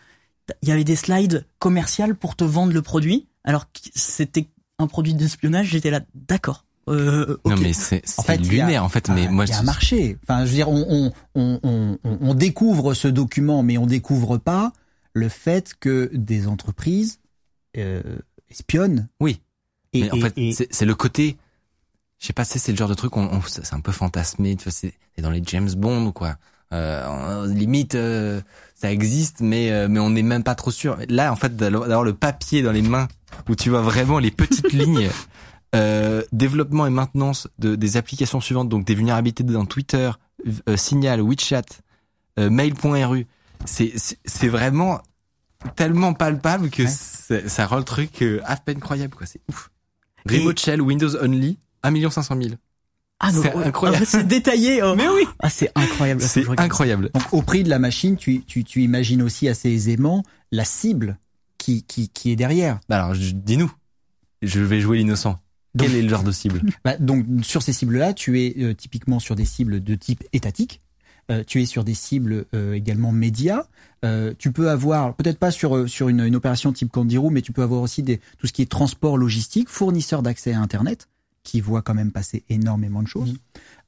il 0.63 0.69
y 0.69 0.73
avait 0.73 0.85
des 0.85 0.97
slides 0.97 1.47
commerciales 1.61 2.17
pour 2.17 2.35
te 2.35 2.43
vendre 2.45 2.73
le 2.73 2.83
produit, 2.83 3.29
alors 3.45 3.67
que 3.71 3.79
c'était 3.95 4.49
un 4.79 4.87
produit 4.87 5.15
d'espionnage. 5.15 5.69
J'étais 5.69 5.91
là, 5.91 6.01
d'accord. 6.15 6.65
Euh. 6.89 7.37
Non, 7.45 7.57
mais 7.57 7.73
c'est 7.75 8.03
En 8.19 8.23
fait, 8.23 8.35
a- 8.35 8.37
lunaire, 8.37 8.85
en 8.85 8.89
fait. 8.89 9.09
Mais 9.11 9.27
Ah, 9.29 9.31
moi, 9.31 9.45
il 9.45 9.51
y 9.51 9.53
a 9.53 9.59
un 9.59 9.63
marché. 9.63 10.17
Enfin, 10.23 10.45
je 10.45 10.51
veux 10.51 10.55
dire, 10.55 10.69
on, 10.71 11.13
on, 11.35 11.61
on, 11.63 11.99
on, 12.03 12.35
découvre 12.35 12.95
ce 12.95 13.09
document, 13.09 13.63
mais 13.63 13.77
on 13.77 13.87
découvre 13.87 14.39
pas 14.39 14.73
le 15.13 15.29
fait 15.29 15.75
que 15.79 16.11
des 16.15 16.47
entreprises 16.47 17.21
euh, 17.77 18.03
espionnent. 18.51 19.09
Oui. 19.21 19.41
Et, 19.93 20.03
mais 20.03 20.11
en 20.13 20.17
et- 20.17 20.21
fait, 20.21 20.33
et- 20.39 20.69
c'est 20.71 20.87
le 20.87 20.95
côté. 20.95 21.37
Je 22.21 22.27
sais 22.27 22.33
pas, 22.33 22.45
c'est 22.45 22.59
c'est 22.59 22.73
le 22.73 22.79
genre 22.79 22.89
de 22.89 22.95
truc, 22.95 23.17
on, 23.17 23.25
on- 23.33 23.43
c'est 23.43 23.75
un 23.75 23.81
peu 23.81 23.93
fantasmé. 23.93 24.57
Tu 24.57 24.65
vois, 24.65 24.73
c'est 24.73 24.95
dans 25.19 25.31
les 25.31 25.43
James 25.45 25.71
Bond 25.77 26.07
ou 26.07 26.13
quoi. 26.13 26.37
Euh, 26.73 27.47
limite, 27.47 27.95
euh, 27.97 28.41
ça 28.75 28.91
existe, 28.93 29.41
mais 29.41 29.73
euh, 29.73 29.89
mais 29.89 30.01
on 30.01 30.11
n'est 30.11 30.23
même 30.23 30.43
pas 30.43 30.55
trop 30.55 30.71
sûr. 30.71 30.97
Là, 31.09 31.33
en 31.33 31.37
fait, 31.37 31.55
d'avoir 31.57 32.03
le 32.05 32.15
papier 32.15 32.63
dans 32.63 32.73
les 32.73 32.83
mains 32.83 33.09
où 33.49 33.55
tu 33.55 33.71
vois 33.71 33.83
vraiment 33.83 34.19
les 34.19 34.31
petites 34.31 34.73
lignes. 34.73 35.09
Euh, 35.75 36.23
développement 36.33 36.87
et 36.87 36.91
maintenance 36.91 37.47
de, 37.59 37.77
des 37.77 37.99
applications 37.99 38.41
suivantes, 38.41 38.71
donc 38.71 38.87
des 38.87 38.95
vulnérabilités 38.95 39.45
dans 39.45 39.67
Twitter, 39.67 40.11
euh, 40.67 40.77
Signal, 40.79 41.21
WeChat, 41.21 41.63
euh, 42.39 42.49
Mail.ru. 42.49 43.27
C'est 43.67 43.93
c'est 43.97 44.19
c'est 44.25 44.49
vraiment 44.49 45.03
tellement 45.77 46.15
palpable 46.15 46.71
que 46.71 46.85
Ouais. 46.85 47.49
ça 47.49 47.67
rend 47.67 47.77
le 47.77 47.85
truc 47.85 48.23
euh, 48.23 48.41
à 48.47 48.57
peine 48.57 48.79
croyable 48.81 49.15
quoi. 49.15 49.27
C'est 49.27 49.41
ouf. 49.51 49.71
Remote 50.27 50.59
Shell, 50.59 50.81
Windows 50.81 51.17
Only, 51.23 51.59
1 51.83 52.11
500 52.11 52.37
000. 52.41 52.55
Ah, 53.21 53.31
C'est 53.33 53.55
ouais, 53.55 53.65
incroyable. 53.65 54.05
ah, 54.05 54.07
c'est 54.09 54.27
détaillé. 54.27 54.83
oh. 54.83 54.95
Mais 54.97 55.09
oui, 55.09 55.25
Ah, 55.41 55.51
c'est 55.51 55.71
incroyable. 55.75 56.23
C'est 56.23 56.47
incroyable. 56.59 57.11
Donc 57.13 57.25
au 57.33 57.43
prix 57.43 57.63
de 57.65 57.69
la 57.69 57.79
machine, 57.79 58.17
tu, 58.17 58.43
tu, 58.45 58.63
tu 58.65 58.83
imagines 58.83 59.21
aussi 59.23 59.49
assez 59.49 59.69
aisément 59.71 60.23
la 60.53 60.65
cible 60.65 61.19
qui, 61.69 61.83
qui, 61.83 62.09
qui 62.09 62.31
est 62.31 62.37
derrière. 62.37 62.81
Bah 62.89 63.05
alors, 63.05 63.15
dis-nous. 63.15 63.71
Je 64.41 64.61
vais 64.61 64.81
jouer 64.81 64.99
l'innocent. 64.99 65.39
Quel 65.79 65.95
est 65.95 66.03
le 66.03 66.09
genre 66.09 66.23
de 66.23 66.33
cible 66.33 66.63
Bah, 66.85 66.97
donc 66.97 67.27
sur 67.43 67.63
ces 67.63 67.73
cibles-là, 67.73 68.15
tu 68.15 68.41
es 68.41 68.55
euh, 68.59 68.75
typiquement 68.75 69.19
sur 69.19 69.35
des 69.35 69.45
cibles 69.45 69.83
de 69.83 69.95
type 69.95 70.25
étatique. 70.33 70.81
Euh, 71.31 71.45
tu 71.47 71.61
es 71.61 71.67
sur 71.67 71.85
des 71.85 71.93
cibles 71.93 72.47
euh, 72.55 72.73
également 72.73 73.13
médias. 73.13 73.65
Euh, 74.05 74.33
tu 74.39 74.51
peux 74.51 74.71
avoir, 74.71 75.15
peut-être 75.15 75.39
pas 75.39 75.51
sur 75.51 75.89
sur 75.89 76.09
une, 76.09 76.21
une 76.21 76.37
opération 76.37 76.73
type 76.73 76.91
Candirou, 76.91 77.29
mais 77.29 77.43
tu 77.43 77.53
peux 77.53 77.63
avoir 77.63 77.83
aussi 77.83 78.03
des, 78.03 78.19
tout 78.39 78.47
ce 78.47 78.53
qui 78.53 78.63
est 78.63 78.71
transport 78.71 79.19
logistique, 79.19 79.69
fournisseur 79.69 80.23
d'accès 80.23 80.55
à 80.55 80.61
Internet, 80.61 81.09
qui 81.43 81.61
voit 81.61 81.83
quand 81.83 81.95
même 81.95 82.13
passer 82.13 82.45
énormément 82.49 83.03
de 83.03 83.09
choses. 83.09 83.35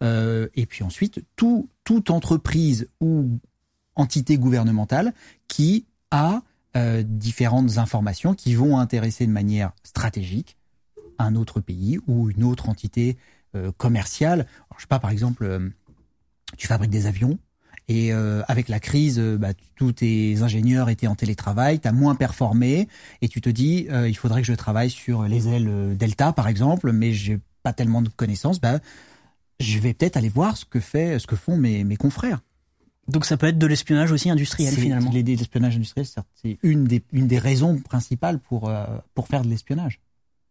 Euh, 0.02 0.48
et 0.54 0.66
puis 0.66 0.84
ensuite, 0.84 1.24
tout, 1.36 1.70
toute 1.84 2.10
entreprise 2.10 2.88
ou 3.00 3.38
entité 3.94 4.36
gouvernementale 4.36 5.14
qui 5.48 5.86
a 6.10 6.42
euh, 6.76 7.02
différentes 7.04 7.78
informations 7.78 8.34
qui 8.34 8.54
vont 8.54 8.78
intéresser 8.78 9.26
de 9.26 9.32
manière 9.32 9.72
stratégique 9.82 10.56
un 11.20 11.36
autre 11.36 11.60
pays 11.60 11.98
ou 12.06 12.30
une 12.30 12.44
autre 12.44 12.68
entité 12.68 13.16
euh, 13.54 13.72
commerciale. 13.76 14.40
Alors, 14.40 14.76
je 14.76 14.82
sais 14.82 14.88
pas, 14.88 14.98
par 14.98 15.10
exemple, 15.10 15.44
euh, 15.44 15.68
tu 16.56 16.66
fabriques 16.66 16.90
des 16.90 17.06
avions 17.06 17.38
et 17.88 18.12
euh, 18.12 18.42
avec 18.46 18.68
la 18.68 18.78
crise, 18.78 19.18
bah, 19.18 19.52
tous 19.74 19.92
tes 19.92 20.42
ingénieurs 20.42 20.88
étaient 20.88 21.08
en 21.08 21.16
télétravail, 21.16 21.80
tu 21.80 21.88
as 21.88 21.92
moins 21.92 22.14
performé 22.14 22.86
et 23.20 23.28
tu 23.28 23.40
te 23.40 23.50
dis, 23.50 23.88
il 24.06 24.16
faudrait 24.16 24.42
que 24.42 24.46
je 24.46 24.52
travaille 24.52 24.90
sur 24.90 25.24
les 25.24 25.48
ailes 25.48 25.96
Delta, 25.96 26.32
par 26.32 26.46
exemple, 26.46 26.92
mais 26.92 27.12
j'ai 27.12 27.40
pas 27.64 27.72
tellement 27.72 28.02
de 28.02 28.08
connaissances. 28.08 28.60
Bah, 28.60 28.78
je 29.58 29.78
vais 29.80 29.92
peut-être 29.92 30.16
aller 30.16 30.28
voir 30.28 30.56
ce 30.56 30.64
que 30.64 30.78
fait, 30.78 31.18
ce 31.18 31.26
que 31.26 31.34
font 31.34 31.56
mes, 31.56 31.82
mes 31.82 31.96
confrères. 31.96 32.40
Donc 33.10 33.24
ça 33.24 33.36
peut 33.36 33.46
être 33.46 33.58
de 33.58 33.66
l'espionnage 33.66 34.12
aussi 34.12 34.30
industriel 34.30 34.74
finalement. 34.74 35.10
les- 35.12 35.22
L'espionnage 35.22 35.76
industriel, 35.76 36.06
certes, 36.06 36.26
c'est 36.40 36.58
une 36.62 36.84
des, 36.84 37.02
une 37.12 37.26
des 37.26 37.38
raisons 37.38 37.78
principales 37.78 38.38
pour, 38.38 38.68
euh, 38.68 38.84
pour 39.14 39.28
faire 39.28 39.42
de 39.42 39.48
l'espionnage. 39.48 40.00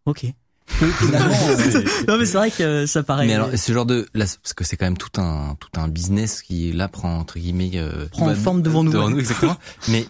Ok. 0.05 0.25
Euh, 0.81 1.83
non 2.07 2.17
mais 2.19 2.25
c'est 2.27 2.37
vrai 2.37 2.51
que 2.51 2.85
ça 2.85 3.01
paraît. 3.01 3.25
Mais 3.25 3.33
alors, 3.33 3.49
ce 3.57 3.71
genre 3.73 3.87
de, 3.87 4.07
là, 4.13 4.25
parce 4.43 4.53
que 4.53 4.63
c'est 4.63 4.77
quand 4.77 4.85
même 4.85 4.97
tout 4.97 5.19
un, 5.19 5.55
tout 5.59 5.79
un 5.79 5.87
business 5.87 6.41
qui 6.43 6.71
là 6.71 6.87
prend 6.87 7.17
entre 7.17 7.39
guillemets 7.39 7.71
euh, 7.75 8.07
Prend 8.09 8.27
bah, 8.27 8.35
forme 8.35 8.61
devant 8.61 8.83
nous, 8.83 8.91
ouais. 8.91 9.19
exactement. 9.19 9.57
Mais 9.89 10.05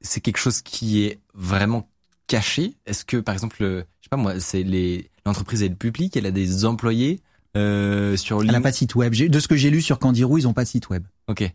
c'est 0.00 0.20
quelque 0.20 0.38
chose 0.38 0.60
qui 0.62 1.04
est 1.04 1.20
vraiment 1.34 1.88
caché. 2.26 2.74
Est-ce 2.86 3.04
que, 3.04 3.16
par 3.18 3.32
exemple, 3.34 3.56
le- 3.60 3.78
je 4.00 4.06
sais 4.06 4.08
pas 4.10 4.16
moi, 4.16 4.40
c'est 4.40 4.64
les 4.64 5.08
l'entreprise 5.24 5.62
est 5.62 5.68
le 5.68 5.74
public, 5.76 6.16
elle 6.16 6.26
a 6.26 6.30
des 6.32 6.64
employés 6.64 7.20
euh, 7.56 8.16
sur 8.16 8.40
elle 8.42 8.50
n'a 8.50 8.60
pas 8.60 8.70
de 8.72 8.76
site 8.76 8.94
web. 8.96 9.14
De 9.14 9.38
ce 9.40 9.46
que 9.48 9.56
j'ai 9.56 9.70
lu 9.70 9.82
sur 9.82 9.98
Candirou, 9.98 10.36
ils 10.38 10.48
ont 10.48 10.52
pas 10.52 10.64
de 10.64 10.68
site 10.68 10.88
web. 10.90 11.04
Ok. 11.28 11.48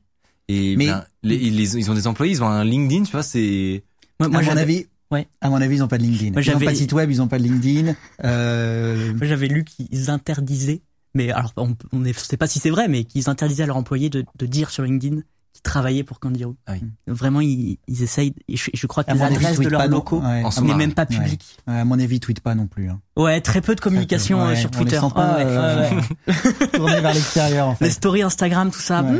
Et 0.47 0.75
Mais- 0.75 0.87
ben, 0.87 1.05
les, 1.23 1.35
ils, 1.35 1.59
ils 1.59 1.91
ont 1.91 1.93
des 1.93 2.07
employés, 2.07 2.33
ils 2.33 2.43
ont 2.43 2.47
un 2.47 2.63
LinkedIn, 2.63 3.03
tu 3.03 3.11
vois, 3.11 3.23
c'est 3.23 3.83
moi, 4.19 4.27
moi, 4.29 4.41
à 4.41 4.43
mon 4.43 4.57
avis, 4.57 4.85
Ouais. 5.11 5.27
à 5.41 5.49
mon 5.49 5.61
avis, 5.61 5.75
ils 5.77 5.83
ont 5.83 5.87
pas 5.87 5.97
de 5.97 6.03
LinkedIn. 6.03 6.31
Moi, 6.31 6.41
ils 6.41 6.49
ont 6.49 6.53
j'avais- 6.53 6.65
pas 6.65 6.71
de 6.71 6.77
site 6.77 6.93
web, 6.93 7.09
ils 7.11 7.21
ont 7.21 7.27
pas 7.27 7.37
de 7.37 7.43
LinkedIn. 7.43 7.93
Euh, 8.23 9.13
moi, 9.15 9.25
j'avais 9.27 9.47
lu 9.47 9.63
qu'ils 9.65 10.09
interdisaient, 10.09 10.81
mais 11.13 11.31
alors 11.31 11.51
on 11.57 11.75
on 11.91 11.99
ne 11.99 12.13
sait 12.13 12.37
pas 12.37 12.47
si 12.47 12.59
c'est 12.59 12.69
vrai, 12.69 12.87
mais 12.87 13.03
qu'ils 13.03 13.29
interdisaient 13.29 13.63
à 13.63 13.65
leurs 13.67 13.77
employés 13.77 14.09
de, 14.09 14.23
de 14.37 14.45
dire 14.45 14.69
sur 14.69 14.83
LinkedIn 14.83 15.17
qu'ils 15.53 15.61
travaillaient 15.63 16.03
pour 16.05 16.19
Candirou. 16.21 16.55
Ah 16.65 16.73
oui. 16.73 16.81
Vraiment, 17.07 17.41
ils, 17.41 17.77
ils 17.89 18.03
essayent. 18.03 18.33
Et 18.47 18.55
je, 18.55 18.69
je 18.73 18.87
crois 18.87 19.03
que 19.03 19.11
à 19.11 19.15
les 19.15 19.21
avis, 19.21 19.35
adresses 19.35 19.59
de 19.59 19.67
leurs 19.67 19.87
locaux 19.89 20.21
ouais. 20.21 20.43
N'est 20.63 20.75
même 20.75 20.93
pas 20.93 21.05
public. 21.05 21.43
Ouais, 21.67 21.79
à 21.79 21.83
mon 21.85 21.99
avis, 21.99 22.15
ils 22.15 22.19
tweetent 22.21 22.39
pas 22.39 22.55
non 22.55 22.67
plus. 22.67 22.89
Hein. 22.89 23.01
Ouais, 23.17 23.41
très 23.41 23.59
peu 23.59 23.75
de 23.75 23.81
communication 23.81 24.41
Ouais, 24.45 24.53
euh, 24.53 24.55
sur 24.55 24.69
on 24.69 24.77
Twitter. 24.77 24.95
les 24.95 25.01
sent 25.01 25.13
pas 25.13 25.37
ouais, 25.37 25.43
euh, 25.45 25.99
vers 27.01 27.13
l'extérieur 27.13 27.67
en 27.67 27.71
Les 27.81 27.87
fait. 27.87 27.91
stories 27.91 28.21
Instagram, 28.23 28.71
tout 28.71 28.79
ça. 28.79 29.03
Ouais. 29.03 29.19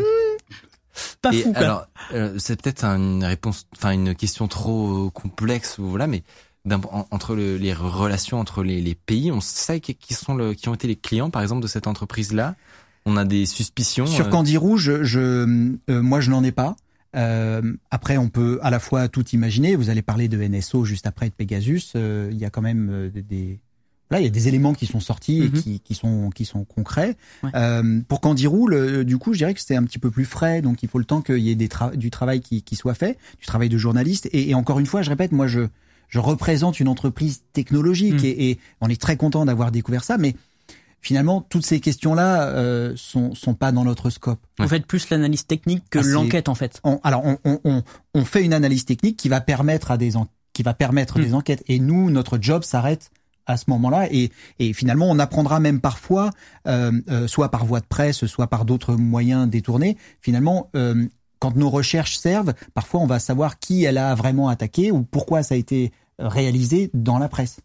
Pas 1.21 1.31
Et 1.33 1.41
fou 1.43 1.53
quoi. 1.53 1.61
alors, 1.61 1.85
euh, 2.13 2.35
c'est 2.37 2.61
peut-être 2.61 2.83
une 2.85 3.23
réponse, 3.23 3.65
enfin 3.75 3.91
une 3.91 4.15
question 4.15 4.47
trop 4.47 5.09
complexe 5.11 5.77
ou 5.77 5.85
voilà, 5.87 6.07
mais 6.07 6.23
en- 6.91 7.07
entre 7.11 7.35
le- 7.35 7.57
les 7.57 7.73
relations 7.73 8.39
entre 8.39 8.63
les, 8.63 8.81
les 8.81 8.95
pays, 8.95 9.31
on 9.31 9.41
sait 9.41 9.79
qui, 9.79 9.95
sont 10.13 10.35
le, 10.35 10.53
qui 10.53 10.69
ont 10.69 10.73
été 10.75 10.87
les 10.87 10.95
clients, 10.95 11.29
par 11.29 11.41
exemple, 11.41 11.61
de 11.61 11.67
cette 11.67 11.87
entreprise-là. 11.87 12.55
On 13.05 13.17
a 13.17 13.25
des 13.25 13.47
suspicions. 13.47 14.05
Sur 14.05 14.27
euh, 14.27 14.29
je, 14.77 15.03
je, 15.03 15.19
euh, 15.89 16.01
moi, 16.01 16.19
je 16.21 16.29
n'en 16.29 16.43
ai 16.43 16.51
pas. 16.51 16.75
Euh, 17.15 17.61
après, 17.89 18.17
on 18.17 18.29
peut 18.29 18.59
à 18.61 18.69
la 18.69 18.79
fois 18.79 19.07
tout 19.07 19.27
imaginer. 19.29 19.75
Vous 19.75 19.89
allez 19.89 20.01
parler 20.03 20.27
de 20.27 20.37
NSO 20.41 20.85
juste 20.85 21.07
après 21.07 21.27
de 21.29 21.33
Pegasus. 21.33 21.93
Euh, 21.95 22.29
il 22.31 22.37
y 22.37 22.45
a 22.45 22.49
quand 22.51 22.61
même 22.61 22.89
euh, 22.91 23.09
des- 23.09 23.59
là, 24.11 24.19
il 24.19 24.23
y 24.23 24.27
a 24.27 24.29
des 24.29 24.47
éléments 24.47 24.73
qui 24.73 24.85
sont 24.85 24.99
sortis 24.99 25.39
Mhm. 25.39 25.45
et 25.45 25.51
qui, 25.61 25.79
qui 25.79 25.95
sont 25.95 26.29
qui 26.29 26.45
sont 26.45 26.63
concrets. 26.65 27.15
Ouais. 27.43 27.49
Euh, 27.55 28.01
pour 28.07 28.21
Candirou, 28.21 28.67
le, 28.67 29.03
du 29.03 29.17
coup, 29.17 29.33
je 29.33 29.39
dirais 29.39 29.53
que 29.55 29.59
c'était 29.59 29.75
un 29.77 29.83
petit 29.83 29.97
peu 29.99 30.11
plus 30.11 30.25
frais. 30.25 30.61
Donc, 30.61 30.83
il 30.83 30.89
faut 30.89 30.99
le 30.99 31.05
temps 31.05 31.21
qu'il 31.21 31.39
y 31.39 31.49
ait 31.49 31.55
des 31.55 31.67
tra- 31.67 31.95
du 31.95 32.11
travail 32.11 32.41
qui, 32.41 32.61
qui 32.61 32.75
soit 32.75 32.93
fait, 32.93 33.17
du 33.39 33.45
travail 33.47 33.69
de 33.69 33.77
journaliste. 33.77 34.27
Et, 34.33 34.49
et 34.49 34.53
encore 34.53 34.79
une 34.79 34.85
fois, 34.85 35.01
je 35.01 35.09
répète, 35.09 35.31
moi, 35.31 35.47
je 35.47 35.61
je 36.09 36.19
représente 36.19 36.81
une 36.81 36.89
entreprise 36.89 37.41
technologique 37.53 38.15
Mhm. 38.21 38.25
et, 38.25 38.49
et 38.51 38.59
on 38.81 38.89
est 38.89 38.99
très 39.01 39.15
content 39.15 39.45
d'avoir 39.45 39.71
découvert 39.71 40.03
ça, 40.03 40.17
mais 40.17 40.35
finalement, 41.01 41.41
toutes 41.41 41.65
ces 41.65 41.79
questions-là 41.79 42.49
euh, 42.49 42.93
sont 42.95 43.33
sont 43.33 43.53
pas 43.53 43.71
dans 43.71 43.83
notre 43.85 44.09
scope. 44.09 44.39
Vous 44.59 44.67
faites 44.67 44.85
plus 44.85 45.09
l'analyse 45.09 45.45
technique 45.47 45.83
que 45.89 45.99
Ah, 45.99 46.03
l'enquête 46.03 46.49
en 46.49 46.55
fait. 46.55 46.79
On, 46.83 46.99
alors, 47.03 47.23
on, 47.25 47.37
on, 47.63 47.83
on, 48.13 48.25
fait 48.25 48.43
une 48.43 48.53
analyse 48.53 48.85
technique 48.85 49.17
qui 49.17 49.29
va 49.29 49.41
permettre 49.41 49.89
à 49.91 49.97
des 49.97 50.11
qui 50.53 50.63
va 50.63 50.73
permettre 50.73 51.17
Mm. 51.17 51.23
des 51.23 51.33
enquêtes. 51.33 51.63
Et 51.67 51.79
nous, 51.79 52.11
notre 52.11 52.37
job 52.41 52.63
s'arrête 52.63 53.09
à 53.45 53.57
ce 53.57 53.65
moment-là. 53.69 54.07
Et, 54.11 54.31
et 54.59 54.73
finalement, 54.73 55.09
on 55.09 55.19
apprendra 55.19 55.59
même 55.59 55.81
parfois, 55.81 56.31
euh, 56.67 56.91
euh, 57.09 57.27
soit 57.27 57.49
par 57.49 57.65
voie 57.65 57.79
de 57.79 57.85
presse, 57.85 58.25
soit 58.25 58.47
par 58.47 58.65
d'autres 58.65 58.95
moyens 58.95 59.49
détournés. 59.49 59.97
Finalement, 60.21 60.69
euh, 60.75 61.05
quand 61.39 61.55
nos 61.55 61.69
recherches 61.69 62.17
servent, 62.17 62.53
parfois 62.73 63.01
on 63.01 63.07
va 63.07 63.19
savoir 63.19 63.59
qui 63.59 63.83
elle 63.83 63.97
a 63.97 64.13
vraiment 64.15 64.47
attaqué 64.47 64.91
ou 64.91 65.03
pourquoi 65.03 65.43
ça 65.43 65.55
a 65.55 65.57
été 65.57 65.91
euh, 66.19 66.27
réalisé 66.27 66.91
dans 66.93 67.17
la 67.17 67.29
presse. 67.29 67.59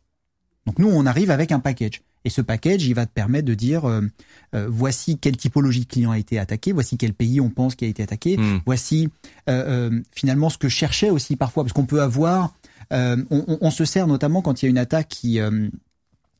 Donc 0.66 0.78
nous, 0.78 0.88
on 0.88 1.06
arrive 1.06 1.30
avec 1.30 1.52
un 1.52 1.60
package. 1.60 2.02
Et 2.24 2.28
ce 2.28 2.40
package, 2.40 2.84
il 2.84 2.94
va 2.94 3.06
te 3.06 3.12
permettre 3.12 3.46
de 3.46 3.54
dire, 3.54 3.88
euh, 3.88 4.00
euh, 4.56 4.66
voici 4.68 5.16
quelle 5.16 5.36
typologie 5.36 5.82
de 5.82 5.86
client 5.86 6.10
a 6.10 6.18
été 6.18 6.40
attaqué, 6.40 6.72
voici 6.72 6.96
quel 6.96 7.14
pays 7.14 7.40
on 7.40 7.50
pense 7.50 7.76
qui 7.76 7.84
a 7.84 7.88
été 7.88 8.02
attaqué, 8.02 8.36
hmm. 8.36 8.62
voici 8.66 9.08
euh, 9.48 9.90
euh, 9.92 10.02
finalement 10.10 10.50
ce 10.50 10.58
que 10.58 10.68
je 10.68 10.74
cherchais 10.74 11.10
aussi 11.10 11.36
parfois, 11.36 11.62
parce 11.62 11.72
qu'on 11.72 11.86
peut 11.86 12.02
avoir, 12.02 12.52
euh, 12.92 13.16
on, 13.30 13.44
on- 13.48 13.58
on 13.60 13.70
se 13.70 13.84
sert 13.84 14.06
notamment 14.06 14.42
quand 14.42 14.62
il 14.62 14.66
y 14.66 14.68
a 14.68 14.70
une 14.70 14.78
attaque 14.78 15.08
qui 15.08 15.40
euh, 15.40 15.68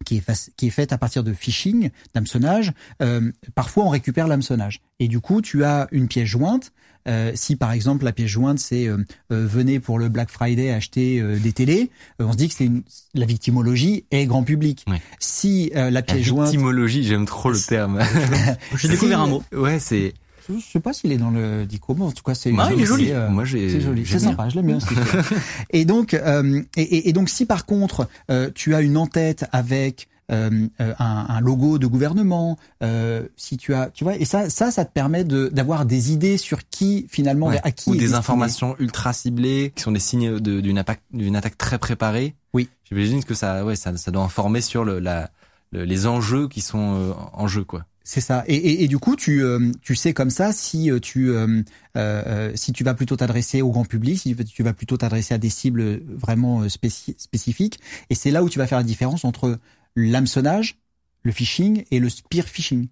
qui 0.05 0.19
est, 0.19 0.51
qui 0.57 0.67
est 0.69 0.71
faite 0.71 0.93
à 0.93 0.99
partir 0.99 1.25
de 1.25 1.33
phishing, 1.33 1.91
d'hameçonnage. 2.15 2.73
Euh, 3.03 3.33
parfois, 3.55 3.85
on 3.85 3.89
récupère 3.89 4.29
l'hameçonnage. 4.29 4.81
Et 5.01 5.09
du 5.09 5.21
coup, 5.21 5.41
tu 5.43 5.65
as 5.65 5.89
une 5.91 6.07
pièce 6.07 6.29
jointe. 6.29 6.73
Euh, 7.09 7.31
si 7.37 7.55
par 7.55 7.71
exemple 7.71 8.05
la 8.05 8.11
pièce 8.13 8.27
jointe 8.27 8.59
c'est 8.59 8.89
euh, 8.89 8.97
euh, 9.33 9.47
venez 9.47 9.79
pour 9.79 9.97
le 10.01 10.09
Black 10.09 10.29
Friday 10.29 10.73
acheter 10.73 11.21
euh, 11.21 11.39
des 11.39 11.53
télés, 11.53 11.93
euh, 12.21 12.25
on 12.27 12.33
se 12.33 12.37
dit 12.37 12.49
que 12.49 12.55
c'est 12.55 12.65
une, 12.65 12.83
la 13.15 13.27
victimologie 13.27 14.05
est 14.11 14.27
grand 14.27 14.43
public. 14.43 14.85
Ouais. 14.89 15.01
Si 15.21 15.71
euh, 15.77 15.83
la 15.85 15.91
La 15.93 16.03
pièce 16.03 16.23
jointe, 16.23 16.49
victimologie, 16.49 17.05
j'aime 17.05 17.25
trop 17.25 17.51
le 17.53 17.61
terme. 17.61 18.01
J'ai 18.77 18.89
découvert 18.89 19.21
un 19.21 19.29
mot. 19.29 19.45
ouais, 19.53 19.79
c'est. 19.79 20.15
Je 20.49 20.65
sais 20.73 20.81
pas 20.81 20.93
s'il 20.93 21.13
est 21.13 21.17
dans 21.19 21.31
le 21.31 21.65
dicomo, 21.67 22.07
en 22.07 22.13
tout 22.13 22.23
cas 22.23 22.35
c'est 22.35 22.53
Moi, 22.53 22.69
il 22.73 22.75
est 22.75 22.79
c'est, 22.81 22.87
joli. 22.87 23.11
euh, 23.13 23.29
Moi, 23.29 23.45
j'ai. 23.45 23.81
C'est 24.05 24.19
sympa, 24.19 24.49
je 24.49 24.57
l'aime 24.57 24.67
bien. 24.67 24.79
et 25.71 25.85
donc, 25.85 26.15
euh, 26.15 26.63
et, 26.77 27.09
et- 27.09 27.13
donc, 27.13 27.29
si 27.29 27.47
par 27.47 27.67
contre 27.67 28.09
euh, 28.31 28.51
tu 28.55 28.75
as 28.75 28.81
une 28.81 28.97
en-tête 28.97 29.47
avec 29.53 30.09
euh, 30.33 30.67
euh, 30.81 30.93
un, 30.99 31.27
un 31.29 31.41
logo 31.41 31.79
de 31.79 31.87
gouvernement, 31.87 32.59
euh, 32.83 33.27
si 33.37 33.57
tu 33.57 33.75
as, 33.75 33.91
tu 33.91 34.03
vois, 34.05 34.17
et 34.17 34.25
ça, 34.25 34.51
ça, 34.51 34.71
ça 34.73 34.85
te 34.85 34.93
permet 34.93 35.23
de 35.23 35.49
d'avoir 35.53 35.87
des 35.87 36.13
idées 36.13 36.37
sur 36.37 36.69
qui 36.69 37.07
finalement 37.09 37.47
Ouais. 37.49 37.61
à 37.63 37.71
qui 37.71 37.91
Ou 37.91 37.93
des 37.93 38.01
destiné. 38.01 38.19
informations 38.19 38.75
ultra 38.81 39.13
ciblées, 39.13 39.73
qui 39.77 39.83
sont 39.83 39.93
des 39.93 40.01
signes 40.01 40.41
de- 40.41 40.61
d'une 40.61 40.79
attaque, 40.79 41.01
d'une 41.13 41.37
attaque 41.37 41.57
très 41.57 41.79
préparée. 41.79 42.35
Oui. 42.55 42.69
J'imagine 42.89 43.23
que 43.25 43.35
ça, 43.35 43.65
ouais, 43.65 43.77
ça, 43.77 43.97
ça 43.97 44.11
doit 44.11 44.23
informer 44.25 44.61
sur 44.63 44.85
le, 44.85 44.99
la, 44.99 45.31
le- 45.71 45.85
les 45.85 46.07
enjeux 46.09 46.49
qui 46.49 46.61
sont 46.61 46.95
euh, 46.97 47.13
en 47.33 47.47
jeu, 47.47 47.63
quoi. 47.65 47.85
C'est 48.09 48.21
ça. 48.21 48.45
Et, 48.47 48.87
du 48.87 48.99
coup, 48.99 49.17
tu, 49.17 49.43
euh, 49.43 49.73
tu 49.83 49.97
sais 49.97 50.15
comme 50.15 50.31
ça 50.31 50.53
si 50.53 50.93
euh, 50.93 51.01
tu, 51.01 51.31
euh, 51.31 51.61
euh, 51.97 52.23
euh, 52.27 52.53
si 52.55 52.73
tu 52.73 52.85
vas 52.85 52.95
plutôt 52.95 53.17
t'adresser 53.17 53.63
au 53.63 53.73
grand 53.73 53.85
public, 53.85 54.21
si 54.21 54.37
tu 54.37 54.63
vas 54.63 54.73
plutôt 54.73 54.97
t'adresser 54.97 55.35
à 55.35 55.39
des 55.39 55.51
cibles 55.51 56.01
vraiment 56.07 56.63
spéci- 56.67 57.17
spécifiques. 57.19 57.81
Et 58.09 58.15
c'est 58.15 58.31
là 58.31 58.45
où 58.45 58.49
tu 58.49 58.61
vas 58.61 58.69
faire 58.69 58.79
la 58.79 58.85
différence 58.85 59.25
entre 59.25 59.59
l'hameçonnage, 59.97 60.79
le 61.25 61.33
phishing 61.33 61.83
et 61.91 61.99
le 61.99 62.09
spear 62.09 62.45
phishing. 62.45 62.87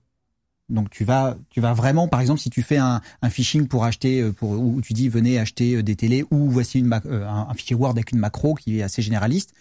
Donc 0.69 0.91
tu 0.91 1.05
vas, 1.05 1.39
tu 1.49 1.61
vas 1.61 1.75
vraiment, 1.75 2.09
par 2.09 2.21
exemple, 2.21 2.41
si 2.41 2.51
tu 2.51 2.63
fais 2.63 2.79
un, 2.79 3.01
un 3.23 3.31
phishing 3.31 3.69
pour 3.69 3.85
acheter, 3.85 4.33
pour 4.33 4.51
où 4.51 4.81
tu 4.81 4.95
dis 4.95 5.09
venez 5.09 5.39
acheter 5.39 5.81
des 5.85 5.95
télés 5.95 6.25
ou 6.33 6.51
voici 6.51 6.81
une 6.81 6.93
un, 6.93 7.47
un 7.49 7.55
fichier 7.55 7.77
Word 7.77 7.93
avec 7.93 8.11
une 8.11 8.19
macro 8.19 8.55
qui 8.55 8.81
est 8.81 8.83
assez 8.83 9.01
généraliste, 9.01 9.53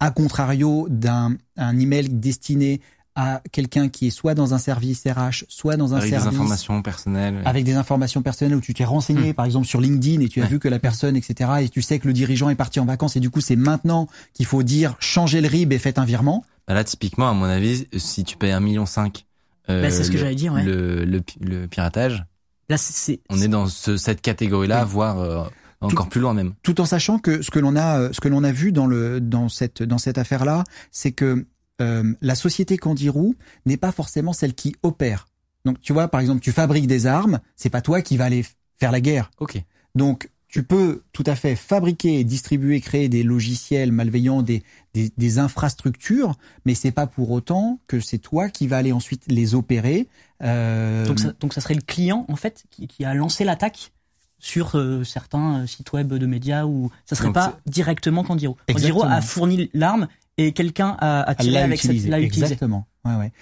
à 0.00 0.10
contrario 0.10 0.86
d'un 0.88 1.36
un 1.58 1.78
email 1.78 2.08
destiné 2.08 2.80
à 3.14 3.42
quelqu'un 3.52 3.88
qui 3.88 4.06
est 4.06 4.10
soit 4.10 4.34
dans 4.34 4.54
un 4.54 4.58
service 4.58 5.04
RH, 5.06 5.44
soit 5.48 5.76
dans 5.76 5.92
un 5.94 5.98
Avec 5.98 6.10
des 6.10 6.18
service 6.18 6.34
informations 6.38 6.80
personnelles. 6.82 7.42
avec 7.44 7.64
des 7.64 7.74
informations 7.74 8.22
personnelles 8.22 8.56
où 8.56 8.60
tu 8.60 8.72
t'es 8.74 8.84
renseigné, 8.84 9.34
par 9.34 9.44
exemple 9.44 9.66
sur 9.66 9.80
LinkedIn, 9.80 10.20
et 10.22 10.28
tu 10.28 10.40
as 10.40 10.44
Ouais. 10.44 10.48
vu 10.50 10.58
que 10.58 10.68
la 10.68 10.78
personne, 10.78 11.14
etc. 11.16 11.50
Et 11.62 11.68
tu 11.68 11.82
sais 11.82 11.98
que 11.98 12.06
le 12.08 12.14
dirigeant 12.14 12.48
est 12.48 12.54
parti 12.54 12.80
en 12.80 12.86
vacances, 12.86 13.16
et 13.16 13.20
du 13.20 13.28
coup 13.30 13.40
c'est 13.42 13.56
maintenant 13.56 14.08
qu'il 14.32 14.46
faut 14.46 14.62
dire 14.62 14.96
changez 14.98 15.40
le 15.40 15.48
RIB 15.48 15.72
et 15.72 15.78
faites 15.78 15.98
un 15.98 16.04
virement. 16.06 16.44
Bah 16.68 16.74
Là, 16.74 16.84
typiquement, 16.84 17.28
à 17.28 17.32
mon 17.34 17.44
avis, 17.44 17.86
si 17.96 18.24
tu 18.24 18.36
payes 18.36 18.52
un 18.52 18.60
million 18.60 18.86
cinq, 18.86 19.26
euh, 19.68 19.82
Bah, 19.82 19.90
c'est 19.90 20.04
ce 20.04 20.08
que 20.10 20.14
le- 20.14 20.20
j'allais 20.20 20.34
dire, 20.34 20.52
ouais. 20.54 20.62
Le, 20.64 21.04
le, 21.04 21.20
le 21.40 21.66
piratage, 21.66 22.24
Là, 22.68 22.76
c'est- 22.78 22.92
c'est 22.94 23.20
on 23.28 23.40
est 23.42 23.48
dans 23.48 23.66
ce, 23.66 23.96
cette 23.96 24.22
catégorie-là, 24.22 24.84
voire 24.84 25.18
euh, 25.18 25.42
encore 25.80 26.08
plus 26.08 26.20
loin 26.20 26.32
même. 26.32 26.54
tout 26.62 26.80
en 26.80 26.84
sachant 26.86 27.18
que 27.18 27.42
ce 27.42 27.50
que 27.50 27.58
l'on 27.58 27.74
a, 27.76 27.98
euh, 27.98 28.08
ce 28.12 28.20
que 28.20 28.28
l'on 28.28 28.44
a 28.44 28.52
vu 28.52 28.70
dans 28.72 28.86
le 28.86 29.20
dans 29.20 29.48
cette 29.48 29.82
dans 29.82 29.98
cette 29.98 30.16
affaire-là, 30.16 30.62
c'est 30.92 31.10
que 31.12 31.44
euh, 31.80 32.14
la 32.20 32.34
société 32.34 32.76
Candirou 32.76 33.34
n'est 33.66 33.76
pas 33.76 33.92
forcément 33.92 34.32
celle 34.32 34.54
qui 34.54 34.74
opère. 34.82 35.26
Donc 35.64 35.80
tu 35.80 35.92
vois, 35.92 36.08
par 36.08 36.20
exemple, 36.20 36.40
tu 36.40 36.52
fabriques 36.52 36.86
des 36.86 37.06
armes, 37.06 37.40
c'est 37.56 37.70
pas 37.70 37.80
toi 37.80 38.02
qui 38.02 38.16
va 38.16 38.24
aller 38.24 38.44
faire 38.78 38.92
la 38.92 39.00
guerre. 39.00 39.30
Ok. 39.38 39.62
Donc 39.94 40.28
tu 40.48 40.62
peux 40.62 41.02
tout 41.12 41.24
à 41.26 41.34
fait 41.34 41.56
fabriquer, 41.56 42.24
distribuer, 42.24 42.80
créer 42.80 43.08
des 43.08 43.22
logiciels 43.22 43.90
malveillants, 43.90 44.42
des 44.42 44.62
des, 44.92 45.10
des 45.16 45.38
infrastructures, 45.38 46.34
mais 46.66 46.74
c'est 46.74 46.90
pas 46.92 47.06
pour 47.06 47.30
autant 47.30 47.80
que 47.86 48.00
c'est 48.00 48.18
toi 48.18 48.50
qui 48.50 48.66
va 48.66 48.76
aller 48.76 48.92
ensuite 48.92 49.24
les 49.28 49.54
opérer. 49.54 50.08
Euh, 50.42 51.06
donc 51.06 51.20
ça, 51.20 51.32
donc 51.40 51.54
ça 51.54 51.60
serait 51.60 51.74
le 51.74 51.80
client 51.80 52.26
en 52.28 52.36
fait 52.36 52.64
qui, 52.70 52.86
qui 52.86 53.04
a 53.04 53.14
lancé 53.14 53.44
l'attaque 53.44 53.92
sur 54.38 54.76
euh, 54.76 55.04
certains 55.04 55.60
euh, 55.60 55.66
sites 55.66 55.92
web 55.92 56.12
de 56.12 56.26
médias 56.26 56.64
où 56.66 56.90
ça 57.06 57.14
serait 57.14 57.28
Donc 57.28 57.34
pas 57.34 57.58
directement. 57.64 58.24
Candiru 58.24 58.54
Exactement. 58.68 59.04
a 59.04 59.22
fourni 59.22 59.70
l'arme 59.72 60.08
et 60.46 60.52
quelqu'un 60.52 60.96
a, 61.00 61.22
a 61.22 61.34
tiré 61.34 61.52
l'a 61.54 61.64
avec 61.64 61.80
cette 61.80 61.90
utilisé. 61.90 62.08
l'a 62.10 62.20
utilisé. 62.20 62.42
Exactement. 62.44 62.86
Ouais, 63.04 63.14
ouais. 63.16 63.32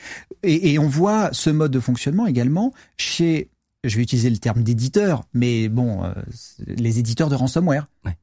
Et, 0.42 0.72
et 0.72 0.78
on 0.78 0.88
voit 0.88 1.30
ce 1.32 1.50
mode 1.50 1.70
de 1.70 1.80
fonctionnement 1.80 2.26
également 2.26 2.72
chez, 2.96 3.50
je 3.84 3.96
vais 3.96 4.02
utiliser 4.02 4.30
le 4.30 4.38
terme 4.38 4.62
d'éditeur, 4.62 5.24
mais 5.34 5.68
bon, 5.68 6.04
euh, 6.04 6.12
les 6.66 6.98
éditeurs 6.98 7.28
de 7.28 7.34
ransomware, 7.34 7.86
Ouais. 8.04 8.16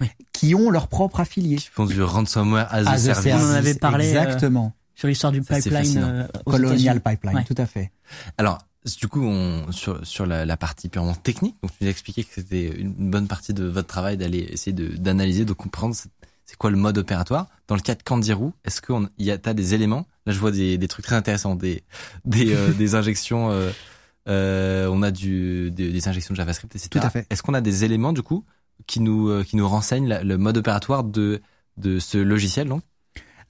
Ouais. 0.00 0.10
qui 0.32 0.54
ont 0.54 0.70
leur 0.70 0.88
propre 0.88 1.20
affilié. 1.20 1.56
Qui 1.56 1.68
font 1.70 1.84
du 1.84 2.02
ransomware 2.02 2.66
as 2.72 2.86
As 2.88 3.08
a 3.08 3.14
service. 3.14 3.34
On 3.36 3.50
en 3.50 3.54
avait 3.54 3.74
parlé, 3.74 4.06
euh, 4.14 4.22
Exactement. 4.22 4.72
Sur 4.94 5.08
l'histoire 5.08 5.30
du 5.32 5.42
Ça, 5.44 5.56
pipeline 5.56 5.98
euh, 6.02 6.26
Colonial. 6.46 7.00
Pipeline, 7.02 7.36
Ouais. 7.36 7.44
tout 7.44 7.54
à 7.58 7.66
fait. 7.66 7.92
Alors, 8.38 8.58
du 8.98 9.06
coup, 9.08 9.22
on, 9.22 9.70
sur, 9.70 10.04
sur 10.06 10.24
la, 10.24 10.46
la 10.46 10.56
partie 10.56 10.88
purement 10.88 11.14
technique, 11.14 11.56
donc 11.62 11.70
tu 11.72 11.76
nous 11.82 11.88
as 11.88 11.90
expliqué 11.90 12.24
que 12.24 12.30
c'était 12.34 12.66
une 12.68 12.92
bonne 13.10 13.26
partie 13.26 13.52
de 13.52 13.64
votre 13.64 13.86
travail 13.88 14.16
d'aller 14.16 14.38
essayer 14.38 14.72
de- 14.72 14.96
d'analyser, 14.96 15.44
de, 15.44 15.52
comprendre 15.52 15.94
c'est 15.94 16.08
c'est 16.48 16.56
quoi 16.56 16.70
le 16.70 16.78
mode 16.78 16.96
opératoire? 16.96 17.46
Dans 17.68 17.74
le 17.74 17.82
cas 17.82 17.94
de 17.94 18.02
Candirou, 18.02 18.54
est-ce 18.64 18.80
qu'il 18.80 19.06
y 19.18 19.30
a 19.30 19.36
t'as 19.36 19.52
des 19.52 19.74
éléments? 19.74 20.06
Là, 20.24 20.32
je 20.32 20.38
vois 20.38 20.50
des, 20.50 20.78
des 20.78 20.88
trucs 20.88 21.04
très 21.04 21.14
intéressants, 21.16 21.54
des 21.54 21.82
des, 22.24 22.54
euh, 22.54 22.72
des 22.82 22.94
injections. 22.94 23.50
euh, 23.50 23.70
euh, 24.28 24.88
on 24.90 25.02
a 25.02 25.10
du 25.10 25.70
des, 25.70 25.90
des 25.92 26.08
injections 26.08 26.32
de 26.32 26.36
JavaScript, 26.36 26.74
etc. 26.74 26.88
Tout 26.90 26.98
à 27.06 27.10
fait. 27.10 27.26
Est-ce 27.30 27.42
qu'on 27.42 27.54
a 27.54 27.60
des 27.60 27.84
éléments 27.84 28.12
du 28.14 28.22
coup 28.22 28.44
qui 28.86 29.00
nous 29.00 29.44
qui 29.44 29.56
nous 29.56 29.68
renseignent 29.68 30.08
la- 30.08 30.22
le 30.24 30.38
mode 30.38 30.56
opératoire 30.56 31.04
de 31.04 31.40
de 31.76 31.98
ce 31.98 32.16
logiciel 32.18 32.68
donc 32.68 32.82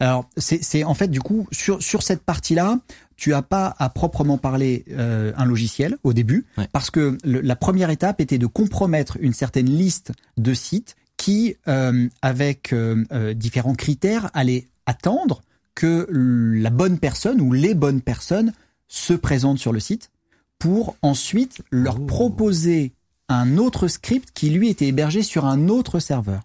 Alors, 0.01 0.29
c'est 0.37 0.63
c'est- 0.63 0.85
en 0.85 0.95
fait 0.95 1.09
du 1.09 1.21
coup 1.21 1.47
sur 1.53 1.83
sur 1.83 2.03
cette 2.03 2.23
partie-là, 2.23 2.79
tu 3.17 3.35
as 3.35 3.43
pas 3.43 3.75
à 3.79 3.89
proprement 3.91 4.39
parler 4.39 4.85
euh, 4.91 5.33
un 5.37 5.45
logiciel 5.45 5.97
au 6.05 6.13
début, 6.13 6.47
Ouais. 6.57 6.69
parce 6.73 6.91
que 6.91 7.19
le- 7.25 7.41
la 7.41 7.57
première 7.57 7.91
étape 7.91 8.21
était 8.21 8.39
de 8.39 8.47
compromettre 8.47 9.17
une 9.21 9.33
certaine 9.33 9.67
liste 9.71 10.13
de 10.37 10.55
sites 10.55 10.95
qui, 11.29 11.57
euh, 11.69 12.09
avec 12.23 12.73
euh, 12.73 13.05
euh, 13.13 13.35
différents 13.35 13.75
critères, 13.75 14.31
allaient 14.33 14.67
attendre 14.87 15.43
que 15.75 16.07
la 16.11 16.71
bonne 16.71 16.99
personne 16.99 17.43
ou 17.43 17.53
les 17.53 17.75
bonnes 17.75 18.01
personnes 18.01 18.55
se 18.89 19.13
présentent 19.13 19.59
sur 19.59 19.75
le 19.75 19.79
site 19.79 20.11
pour 20.59 20.97
ensuite 21.03 21.61
leur 21.71 21.97
Oh. 22.01 22.07
proposer 22.07 22.93
un 23.29 23.59
autre 23.59 23.89
script 23.89 24.31
qui 24.33 24.49
lui 24.49 24.71
était 24.71 24.87
hébergé 24.87 25.23
sur 25.23 25.45
un 25.45 25.69
autre 25.69 25.99
serveur. 25.99 26.41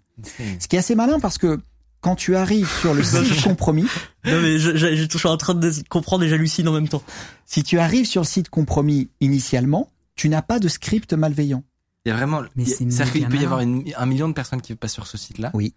Ce 0.59 0.67
qui 0.67 0.75
est 0.75 0.79
assez 0.79 0.95
malin 0.95 1.17
parce 1.21 1.37
que 1.37 1.61
quand 2.01 2.17
tu 2.17 2.35
arrives 2.35 2.69
sur 2.81 2.93
le 2.93 3.03
site 3.03 3.41
compromis, 3.41 3.85
Non 4.25 4.41
mais 4.41 4.59
je, 4.59 4.75
je, 4.75 5.07
je 5.09 5.17
suis 5.17 5.29
en 5.29 5.37
train 5.37 5.53
de 5.53 5.71
comprendre 5.87 6.25
et 6.25 6.29
j'hallucine 6.29 6.67
en 6.67 6.73
même 6.73 6.89
temps. 6.89 7.03
si 7.45 7.63
tu 7.63 7.79
arrives 7.79 8.05
sur 8.05 8.23
le 8.23 8.27
site 8.27 8.49
compromis 8.49 9.07
initialement, 9.21 9.89
tu 10.15 10.27
n'as 10.27 10.41
pas 10.41 10.59
de 10.59 10.67
script 10.67 11.13
malveillant. 11.13 11.63
Il 12.05 12.09
y 12.09 12.11
a 12.11 12.15
vraiment. 12.15 12.43
Mais 12.55 12.65
c'est 12.65 12.89
C'est-à-dire 12.91 13.13
qu'il 13.13 13.27
peut 13.27 13.37
y 13.37 13.45
avoir 13.45 13.61
une- 13.61 13.83
un 13.95 14.05
million 14.05 14.27
de 14.27 14.33
personnes 14.33 14.61
qui 14.61 14.75
passent 14.75 14.93
sur 14.93 15.07
ce 15.07 15.17
site-là. 15.17 15.51
Oui. 15.53 15.73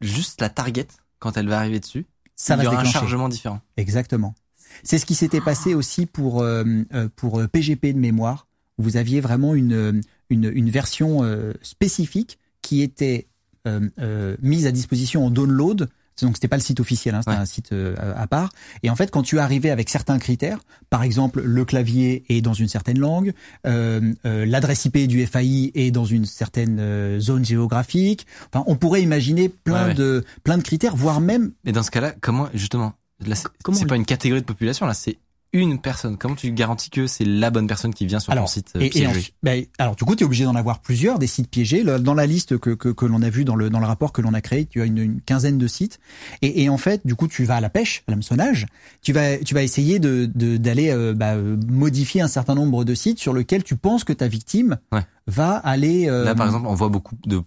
Juste 0.00 0.40
la 0.40 0.48
target, 0.48 0.86
quand 1.18 1.36
elle 1.36 1.48
va 1.48 1.58
arriver 1.58 1.80
dessus, 1.80 2.06
Ça 2.36 2.54
il 2.54 2.58
va 2.58 2.64
y 2.64 2.66
aura 2.66 2.80
un 2.80 2.84
chargement 2.84 3.28
différent. 3.28 3.60
Exactement. 3.76 4.34
C'est 4.82 4.98
ce 4.98 5.04
qui 5.06 5.14
s'était 5.14 5.40
passé 5.40 5.74
aussi 5.74 6.06
pour 6.06 6.42
euh, 6.42 6.64
euh, 6.94 7.08
pour 7.16 7.40
euh, 7.40 7.48
PGP 7.48 7.92
de 7.92 7.98
mémoire. 7.98 8.46
Vous 8.78 8.96
aviez 8.96 9.20
vraiment 9.20 9.54
une 9.54 9.72
euh, 9.72 10.00
une, 10.30 10.50
une 10.54 10.70
version 10.70 11.22
euh, 11.24 11.52
spécifique 11.62 12.38
qui 12.62 12.82
était 12.82 13.28
euh, 13.66 13.88
euh, 13.98 14.36
mise 14.40 14.66
à 14.66 14.72
disposition 14.72 15.26
en 15.26 15.30
download. 15.30 15.88
Donc 16.22 16.36
c'était 16.36 16.48
pas 16.48 16.56
le 16.56 16.62
site 16.62 16.80
officiel, 16.80 17.14
hein, 17.14 17.20
c'était 17.22 17.30
Ouais. 17.36 17.42
un 17.42 17.46
site 17.46 17.72
euh, 17.72 17.94
à 18.16 18.26
part. 18.26 18.50
Et 18.82 18.90
en 18.90 18.96
fait, 18.96 19.10
quand 19.10 19.22
tu 19.22 19.38
arrivais 19.38 19.70
avec 19.70 19.88
certains 19.88 20.18
critères, 20.18 20.58
par 20.90 21.02
exemple 21.02 21.40
le 21.42 21.64
clavier 21.64 22.24
est 22.28 22.40
dans 22.40 22.54
une 22.54 22.68
certaine 22.68 22.98
langue, 22.98 23.32
euh, 23.66 24.12
euh, 24.26 24.44
l'adresse 24.46 24.84
IP 24.84 25.06
du 25.06 25.24
FAI 25.26 25.72
est 25.74 25.90
dans 25.90 26.04
une 26.04 26.24
certaine 26.26 26.78
euh, 26.80 27.20
zone 27.20 27.44
géographique. 27.44 28.26
Enfin, 28.52 28.64
on 28.66 28.76
pourrait 28.76 29.02
imaginer 29.02 29.48
plein 29.48 29.82
Ouais, 29.82 29.88
ouais. 29.88 29.94
de 29.94 30.24
plein 30.44 30.58
de 30.58 30.62
critères, 30.62 30.96
voire 30.96 31.20
même 31.20 31.52
Mais 31.64 31.72
dans 31.72 31.82
ce 31.82 31.90
cas-là, 31.90 32.14
comment 32.20 32.48
justement 32.54 32.92
Là, 33.26 33.34
c'est 33.34 33.48
Comment 33.62 33.76
c'est 33.76 33.84
on- 33.84 33.88
pas 33.88 33.96
une 33.96 34.06
catégorie 34.06 34.40
de 34.40 34.46
population, 34.46 34.86
là, 34.86 34.94
c'est 34.94 35.18
une 35.52 35.80
personne. 35.80 36.16
Comment 36.16 36.36
tu 36.36 36.52
garantis 36.52 36.90
que 36.90 37.06
c'est 37.08 37.24
la 37.24 37.50
bonne 37.50 37.66
personne 37.66 37.92
qui 37.92 38.06
vient 38.06 38.20
sur 38.20 38.32
Alors, 38.32 38.44
ton 38.44 38.50
site 38.52 38.72
euh, 38.76 38.80
Et, 38.80 38.86
et 38.86 38.90
piégé 38.90 39.06
ensuite- 39.08 39.34
ben, 39.42 39.64
alors 39.78 39.96
du 39.96 40.04
coup, 40.04 40.14
tu 40.14 40.22
es 40.22 40.26
obligé 40.26 40.44
d'en 40.44 40.54
avoir 40.54 40.78
plusieurs, 40.80 41.18
des 41.18 41.26
sites 41.26 41.50
piégés. 41.50 41.82
Dans 41.82 42.14
la 42.14 42.26
liste 42.26 42.56
que, 42.58 42.70
que, 42.70 42.88
que 42.88 43.04
l'on 43.04 43.20
a 43.22 43.30
vu 43.30 43.44
dans 43.44 43.56
le, 43.56 43.68
dans 43.68 43.80
le 43.80 43.86
rapport 43.86 44.12
que 44.12 44.20
l'on 44.22 44.32
a 44.32 44.40
créé, 44.40 44.64
tu 44.66 44.80
as 44.80 44.84
une, 44.84 44.98
une 44.98 45.20
quinzaine 45.20 45.58
de 45.58 45.66
sites. 45.66 45.98
Et, 46.42 46.62
et 46.62 46.68
en 46.68 46.78
fait, 46.78 47.04
du 47.04 47.16
coup, 47.16 47.26
tu 47.26 47.44
vas 47.44 47.56
à 47.56 47.60
la 47.60 47.68
pêche, 47.70 48.04
à 48.06 48.12
l'hameçonnage. 48.12 48.66
Tu 49.02 49.12
vas, 49.12 49.38
tu 49.38 49.54
vas 49.54 49.62
essayer 49.62 49.98
de 49.98 50.30
de- 50.32 50.56
d'aller 50.56 50.90
euh, 50.90 51.14
bah, 51.14 51.34
modifier 51.36 52.20
un 52.20 52.28
certain 52.28 52.54
nombre 52.54 52.84
de 52.84 52.94
sites 52.94 53.18
sur 53.18 53.34
lesquels 53.34 53.64
tu 53.64 53.76
penses 53.76 54.04
que 54.04 54.12
ta 54.12 54.28
victime 54.28 54.78
Ouais. 54.92 55.02
va 55.26 55.56
aller. 55.56 56.08
euh, 56.08 56.24
Là, 56.24 56.34
par 56.36 56.46
exemple, 56.46 56.66
on 56.68 56.74
voit 56.74 56.88
beaucoup 56.90 57.16
de 57.26 57.38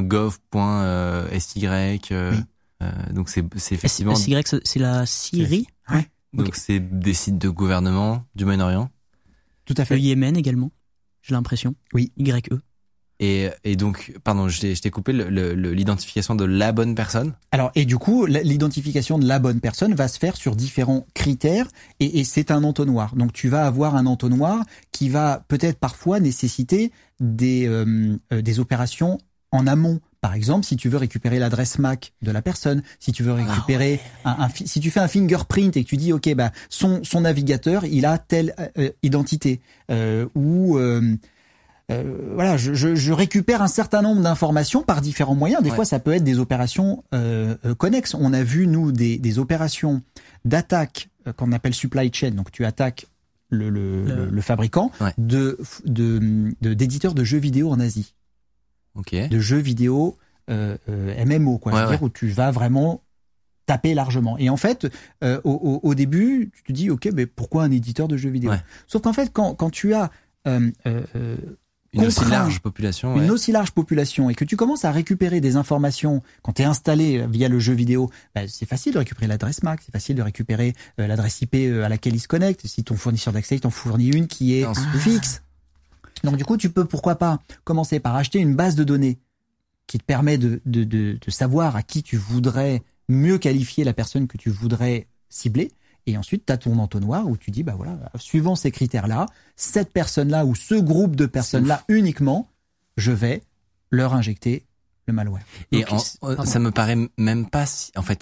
.gov, 0.00 0.38
euh, 0.56 1.38
.sy. 1.38 1.66
euh, 1.66 1.96
Oui. 2.32 2.38
euh, 2.82 2.90
donc 3.12 3.28
c'est 3.28 3.44
c'est 3.56 3.74
effectivement 3.76 4.14
SY, 4.16 4.36
c'est- 4.44 4.60
c'est 4.64 4.78
la 4.80 5.06
Syrie, 5.06 5.66
donc 6.32 6.56
c'est 6.56 6.80
des 6.80 7.14
sites 7.14 7.38
de 7.38 7.48
gouvernement 7.48 8.24
du 8.34 8.44
Moyen-Orient. 8.44 8.90
tout 9.64 9.74
à 9.76 9.82
le 9.82 9.86
fait. 9.86 10.00
Yémen 10.00 10.36
également. 10.36 10.70
J'ai 11.22 11.34
l'impression. 11.34 11.74
Oui. 11.94 12.12
YE. 12.16 12.32
Et, 13.20 13.50
et 13.62 13.76
donc, 13.76 14.12
pardon, 14.24 14.48
je 14.48 14.60
t'ai 14.80 14.90
coupé 14.90 15.12
le- 15.12 15.28
le- 15.30 15.54
le- 15.54 15.72
l'identification 15.72 16.34
de 16.34 16.44
la 16.44 16.72
bonne 16.72 16.96
personne. 16.96 17.34
Alors 17.52 17.70
et 17.76 17.84
du 17.84 17.96
coup, 17.96 18.26
l'identification 18.26 19.16
de 19.20 19.26
la 19.28 19.38
bonne 19.38 19.60
personne 19.60 19.94
va 19.94 20.08
se 20.08 20.18
faire 20.18 20.36
sur 20.36 20.56
différents 20.56 21.06
critères 21.14 21.68
et, 22.00 22.18
et 22.18 22.24
c'est 22.24 22.50
un 22.50 22.64
entonnoir. 22.64 23.14
Donc 23.14 23.32
tu 23.32 23.48
vas 23.48 23.64
avoir 23.64 23.94
un 23.94 24.06
entonnoir 24.06 24.64
qui 24.90 25.08
va 25.08 25.44
peut-être 25.46 25.78
parfois 25.78 26.18
nécessiter 26.18 26.90
des 27.20 27.68
euh, 27.68 28.16
euh, 28.32 28.42
des 28.42 28.58
opérations 28.58 29.18
en 29.52 29.68
amont. 29.68 30.00
Par 30.22 30.32
exemple, 30.34 30.64
si 30.64 30.76
tu 30.76 30.88
veux 30.88 30.96
récupérer 30.96 31.38
l'adresse 31.38 31.78
MAC 31.78 32.14
de 32.22 32.30
la 32.30 32.40
personne, 32.40 32.82
si 33.00 33.12
tu 33.12 33.22
veux 33.22 33.32
récupérer 33.32 34.00
un, 34.24 34.48
si 34.64 34.80
tu 34.80 34.90
fais 34.90 35.00
un 35.00 35.08
fingerprint 35.08 35.76
et 35.76 35.82
que 35.84 35.88
tu 35.88 35.96
dis 35.98 36.12
ok 36.14 36.32
bah 36.34 36.52
son 36.70 37.02
son 37.04 37.20
navigateur 37.22 37.84
il 37.84 38.06
a 38.06 38.16
telle 38.18 38.54
euh, 38.78 38.90
identité 39.02 39.60
euh, 39.90 40.26
ou 40.34 40.78
euh, 40.78 41.02
euh, 41.90 42.30
voilà, 42.34 42.56
je, 42.56 42.72
je, 42.72 42.94
je 42.94 43.12
récupère 43.12 43.60
un 43.62 43.66
certain 43.68 44.00
nombre 44.00 44.22
d'informations 44.22 44.82
par 44.82 45.00
différents 45.00 45.34
moyens. 45.34 45.60
Des 45.62 45.70
Ouais. 45.70 45.76
fois, 45.76 45.84
ça 45.84 45.98
peut 45.98 46.12
être 46.12 46.22
des 46.24 46.38
opérations 46.38 47.02
euh, 47.12 47.56
euh, 47.66 47.74
connexes. 47.74 48.14
On 48.14 48.32
a 48.32 48.42
vu 48.44 48.66
nous 48.68 48.92
des, 48.92 49.18
des 49.18 49.38
opérations 49.40 50.02
d'attaque 50.44 51.10
euh, 51.26 51.32
qu'on 51.32 51.50
appelle 51.52 51.74
supply 51.74 52.10
chain. 52.14 52.30
Donc, 52.30 52.52
tu 52.52 52.64
attaques 52.64 53.06
le, 53.50 53.68
le, 53.68 54.04
Le- 54.30 54.40
fabricant 54.40 54.90
Ouais. 55.00 55.12
de- 55.18 55.58
d'éditeurs 56.62 57.14
de, 57.14 57.24
jeux 57.24 57.38
vidéo 57.38 57.70
en 57.70 57.80
Asie, 57.80 58.14
Ok. 58.94 59.14
de 59.14 59.38
jeux 59.40 59.58
vidéo 59.58 60.16
euh, 60.50 60.76
euh, 60.88 61.24
MMO, 61.24 61.58
quoi. 61.58 61.72
Ouais, 61.72 61.80
ouais. 61.82 61.88
dire 61.90 62.02
où 62.02 62.08
tu 62.10 62.28
vas 62.28 62.50
vraiment 62.50 63.02
taper 63.66 63.94
largement. 63.94 64.36
Et 64.38 64.50
en 64.50 64.56
fait, 64.56 64.88
euh, 65.22 65.40
au, 65.44 65.52
au, 65.52 65.88
au 65.88 65.94
début, 65.94 66.50
tu 66.54 66.62
te 66.64 66.72
dis, 66.72 66.90
ok, 66.90 67.08
mais 67.14 67.26
pourquoi 67.26 67.62
un 67.62 67.70
éditeur 67.70 68.08
de 68.08 68.16
jeux 68.16 68.28
vidéo? 68.30 68.50
Ouais. 68.50 68.60
Sauf 68.88 69.02
qu'en 69.02 69.12
fait, 69.12 69.30
quand, 69.32 69.54
quand 69.54 69.70
tu 69.70 69.94
as 69.94 70.10
euh, 70.48 70.68
euh, 70.86 71.36
Une 71.92 72.04
aussi 72.06 72.24
large 72.24 72.58
population. 72.58 73.16
une 73.16 73.30
aussi 73.30 73.52
large 73.52 73.70
population 73.70 74.30
et 74.30 74.34
que 74.34 74.44
tu 74.44 74.56
commences 74.56 74.84
à 74.84 74.90
récupérer 74.90 75.40
des 75.40 75.54
informations 75.54 76.22
quand 76.42 76.54
tu 76.54 76.62
es 76.62 76.64
installé 76.64 77.24
via 77.28 77.48
le 77.48 77.60
jeu 77.60 77.72
vidéo, 77.72 78.10
bah, 78.34 78.42
c'est 78.48 78.66
facile 78.68 78.94
de 78.94 78.98
récupérer 78.98 79.28
l'adresse 79.28 79.62
MAC, 79.62 79.80
c'est 79.86 79.92
facile 79.92 80.16
de 80.16 80.22
récupérer 80.22 80.74
l'adresse 80.98 81.40
IP 81.42 81.54
à 81.84 81.88
laquelle 81.88 82.16
il 82.16 82.20
se 82.20 82.26
connecte. 82.28 82.66
Si 82.66 82.82
ton 82.82 82.96
fournisseur 82.96 83.32
d'accès 83.32 83.58
t'en 83.60 83.70
fournit 83.70 84.08
une 84.08 84.26
qui 84.26 84.54
est 84.58 84.66
fixe. 84.98 85.42
Donc 86.24 86.36
du 86.36 86.44
coup, 86.44 86.56
tu 86.56 86.70
peux 86.70 86.84
pourquoi 86.84 87.16
pas 87.16 87.40
commencer 87.64 88.00
par 88.00 88.14
acheter 88.16 88.38
une 88.38 88.54
base 88.54 88.74
de 88.74 88.84
données 88.84 89.18
qui 89.86 89.98
te 89.98 90.04
permet 90.04 90.38
de, 90.38 90.60
de, 90.66 90.84
de, 90.84 91.18
de 91.20 91.30
savoir 91.30 91.76
à 91.76 91.82
qui 91.82 92.02
tu 92.02 92.16
voudrais 92.16 92.82
mieux 93.08 93.38
qualifier 93.38 93.84
la 93.84 93.92
personne 93.92 94.26
que 94.28 94.36
tu 94.38 94.48
voudrais 94.50 95.08
cibler. 95.28 95.72
Et 96.06 96.16
ensuite, 96.16 96.46
tu 96.46 96.52
as 96.52 96.56
ton 96.56 96.78
entonnoir 96.78 97.28
où 97.28 97.36
tu 97.36 97.50
dis, 97.50 97.62
bah 97.62 97.74
voilà, 97.76 97.98
suivant 98.16 98.56
ces 98.56 98.70
critères-là, 98.70 99.26
cette 99.56 99.92
personne-là 99.92 100.44
ou 100.46 100.54
ce 100.54 100.74
groupe 100.74 101.14
de 101.16 101.26
personnes-là 101.26 101.84
uniquement, 101.88 102.48
je 102.96 103.12
vais 103.12 103.42
leur 103.90 104.14
injecter 104.14 104.64
le 105.06 105.12
malware. 105.12 105.42
Et 105.72 105.80
Donc, 105.84 105.92
en- 106.22 106.28
euh, 106.30 106.44
ça 106.44 106.58
me 106.58 106.70
paraît 106.70 106.96
même 107.18 107.48
pas 107.48 107.66
si, 107.66 107.92
en 107.96 108.02
fait, 108.02 108.20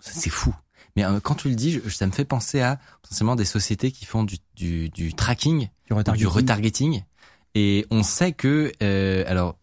c'est 0.00 0.30
fou. 0.30 0.54
Mais 0.96 1.04
euh, 1.04 1.18
quand 1.20 1.34
tu 1.34 1.48
le 1.48 1.54
dis, 1.56 1.80
ça 1.88 2.06
me 2.06 2.12
fait 2.12 2.24
penser 2.24 2.60
à 2.60 2.78
potentiellement 3.02 3.36
des 3.36 3.44
sociétés 3.44 3.90
qui 3.90 4.04
font 4.04 4.22
du, 4.22 4.36
du, 4.54 4.88
du 4.90 5.14
tracking, 5.14 5.68
du 5.88 6.16
du 6.16 6.26
retargeting. 6.26 7.02
Et 7.56 7.86
on 7.90 8.02
sait 8.02 8.32
que, 8.32 8.72
euh, 8.82 9.24
alors 9.28 9.56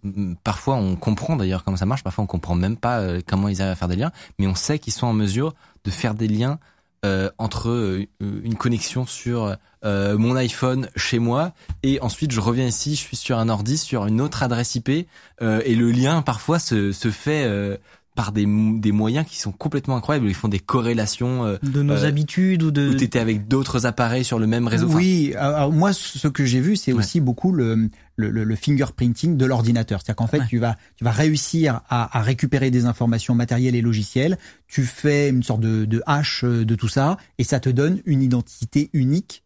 parfois 0.43 0.75
on 0.75 0.95
comprend 0.95 1.35
d'ailleurs 1.35 1.65
comment 1.65 1.75
ça 1.75 1.85
marche, 1.85 2.03
parfois 2.03 2.23
on 2.23 2.27
comprend 2.27 2.55
même 2.55 2.77
pas 2.77 2.99
euh, 2.99 3.21
comment 3.27 3.49
ils 3.49 3.61
arrivent 3.61 3.73
à 3.73 3.75
faire 3.75 3.89
des 3.89 3.97
liens, 3.97 4.11
mais 4.39 4.47
on 4.47 4.55
sait 4.55 4.79
qu'ils 4.79 4.93
sont 4.93 5.07
en 5.07 5.13
mesure 5.13 5.53
de 5.83 5.91
faire 5.91 6.13
des 6.13 6.29
liens 6.29 6.57
euh, 7.03 7.29
entre 7.37 7.69
euh, 7.69 8.07
une 8.21 8.55
connexion 8.55 9.05
sur 9.05 9.57
euh, 9.83 10.17
mon 10.17 10.35
iPhone 10.35 10.87
chez 10.95 11.19
moi 11.19 11.51
et 11.83 11.99
ensuite 12.01 12.31
je 12.31 12.39
reviens 12.39 12.67
ici, 12.67 12.91
je 12.95 13.01
suis 13.01 13.17
sur 13.17 13.39
un 13.39 13.49
ordi 13.49 13.77
sur 13.77 14.05
une 14.05 14.21
autre 14.21 14.43
adresse 14.43 14.75
IP 14.75 15.07
euh, 15.41 15.61
et 15.65 15.75
le 15.75 15.91
lien 15.91 16.21
parfois 16.21 16.59
se, 16.59 16.91
se 16.91 17.09
fait 17.09 17.43
euh, 17.45 17.75
par 18.21 18.31
des, 18.33 18.45
des 18.45 18.91
moyens 18.91 19.25
qui 19.27 19.39
sont 19.39 19.51
complètement 19.51 19.95
incroyables. 19.97 20.27
Ils 20.27 20.35
font 20.35 20.47
des 20.47 20.59
corrélations 20.59 21.43
euh, 21.45 21.57
De 21.63 21.81
nos 21.81 22.03
Euh, 22.03 22.07
habitudes 22.07 22.61
ou 22.61 22.69
de. 22.69 22.89
où 22.91 22.93
t'étais 22.93 23.17
avec 23.17 23.47
d'autres 23.47 23.87
appareils 23.87 24.23
sur 24.23 24.37
le 24.37 24.45
même 24.45 24.67
réseau. 24.67 24.87
Enfin, 24.89 24.97
Oui, 24.97 25.33
alors 25.39 25.71
moi, 25.71 25.91
ce 25.91 26.27
que 26.27 26.45
j'ai 26.45 26.59
vu, 26.59 26.75
c'est 26.75 26.93
Ouais. 26.93 26.99
aussi 26.99 27.19
beaucoup 27.19 27.51
le, 27.51 27.89
le, 28.15 28.29
le- 28.29 28.55
fingerprinting 28.55 29.37
de 29.37 29.45
l'ordinateur. 29.47 30.01
C'est-à-dire 30.01 30.17
qu'en 30.17 30.27
fait, 30.27 30.41
Ouais. 30.41 30.45
tu 30.47 30.59
vas 30.59 30.75
tu 30.97 31.03
vas 31.03 31.09
réussir 31.11 31.81
à, 31.89 32.15
à 32.15 32.21
récupérer 32.21 32.69
des 32.69 32.85
informations 32.85 33.33
matérielles 33.33 33.75
et 33.75 33.81
logicielles. 33.81 34.37
Tu 34.67 34.83
fais 34.83 35.29
une 35.29 35.41
sorte 35.41 35.61
de, 35.61 35.85
de 35.85 36.03
hache 36.05 36.43
euh, 36.43 36.63
de 36.63 36.75
tout 36.75 36.87
ça, 36.89 37.17
et 37.39 37.43
ça 37.43 37.59
te 37.59 37.69
donne 37.69 38.01
une 38.05 38.21
identité 38.21 38.91
unique 38.93 39.41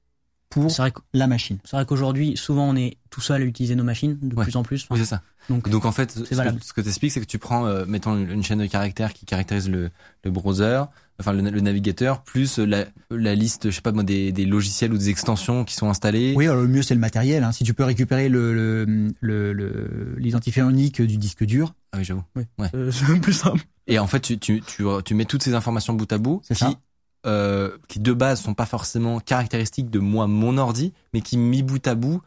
pour 0.49 0.71
C'est 0.71 0.81
vrai 0.81 0.91
que- 0.91 0.99
la 1.13 1.27
machine. 1.27 1.58
c'est 1.65 1.75
vrai 1.75 1.86
qu'aujourd'hui, 1.86 2.38
souvent, 2.38 2.69
on 2.69 2.75
est 2.75 2.97
tout 3.10 3.21
seul 3.21 3.41
à 3.41 3.45
utiliser 3.45 3.75
nos 3.75 3.84
machines, 3.84 4.17
de 4.21 4.36
Ouais. 4.36 4.43
plus 4.43 4.55
en 4.55 4.63
plus. 4.63 4.88
Oui, 4.91 4.99
c'est 4.99 5.05
ça. 5.05 5.21
Donc, 5.49 5.69
Donc 5.69 5.86
en 5.86 5.91
fait, 5.91 6.12
ce 6.12 6.21
que, 6.21 6.34
valable. 6.36 6.60
que 6.75 6.81
t'expliques, 6.81 7.12
c'est 7.12 7.21
que 7.21 7.25
tu 7.25 7.38
prends, 7.38 7.67
euh, 7.67 7.86
mettons 7.88 8.17
une 8.17 8.43
chaîne 8.43 8.60
de 8.60 8.65
caractères 8.65 9.13
qui 9.13 9.25
caractérise 9.25 9.69
le, 9.69 9.91
le 10.23 10.31
browser, 10.31 10.84
enfin 11.19 11.34
le, 11.34 11.47
le 11.49 11.62
navigateur, 11.62 12.23
plus 12.23 12.58
la, 12.58 12.86
la 13.12 13.36
liste, 13.36 13.69
je 13.69 13.75
sais 13.75 13.81
pas 13.81 13.91
moi, 13.91 14.03
des, 14.03 14.31
des 14.31 14.45
logiciels 14.45 14.91
ou 14.91 14.97
des 14.97 15.10
extensions 15.10 15.63
qui 15.63 15.75
sont 15.75 15.88
installés. 15.88 16.34
Oui, 16.36 16.47
alors 16.47 16.62
le 16.62 16.67
mieux 16.67 16.81
c'est 16.81 16.95
le 16.95 16.99
matériel. 16.99 17.43
Hein. 17.43 17.51
Si 17.51 17.63
tu 17.63 17.75
peux 17.75 17.84
récupérer 17.84 18.27
le 18.27 18.53
le- 18.55 19.13
le- 19.19 19.53
le- 19.53 20.15
l'identifiant 20.17 20.67
unique 20.69 20.99
du 21.01 21.17
disque 21.17 21.43
dur, 21.45 21.75
Ah 21.91 21.97
oui, 21.99 22.03
j'avoue. 22.03 22.23
euh, 22.73 22.91
c'est 22.91 23.21
plus 23.21 23.34
simple. 23.34 23.62
Et 23.88 23.99
en 23.99 24.08
fait, 24.08 24.19
tu, 24.21 24.39
tu, 24.39 24.62
tu, 24.62 24.84
tu 25.05 25.13
mets 25.13 25.25
toutes 25.25 25.43
ces 25.43 25.53
informations 25.53 25.93
bout 25.93 26.12
à 26.12 26.17
bout, 26.17 26.41
C'est 26.43 26.55
qui, 26.55 26.62
ça. 26.62 26.73
Euh, 27.25 27.77
qui 27.88 27.99
de 27.99 28.13
base 28.13 28.41
sont 28.41 28.53
pas 28.53 28.65
forcément 28.65 29.19
caractéristiques 29.19 29.89
de 29.89 29.99
moi, 29.99 30.27
mon 30.27 30.57
ordi, 30.57 30.93
mais 31.13 31.21
qui 31.21 31.38
mis 31.38 31.63
bout 31.63 31.85
à 31.88 31.95
bout 31.95 32.21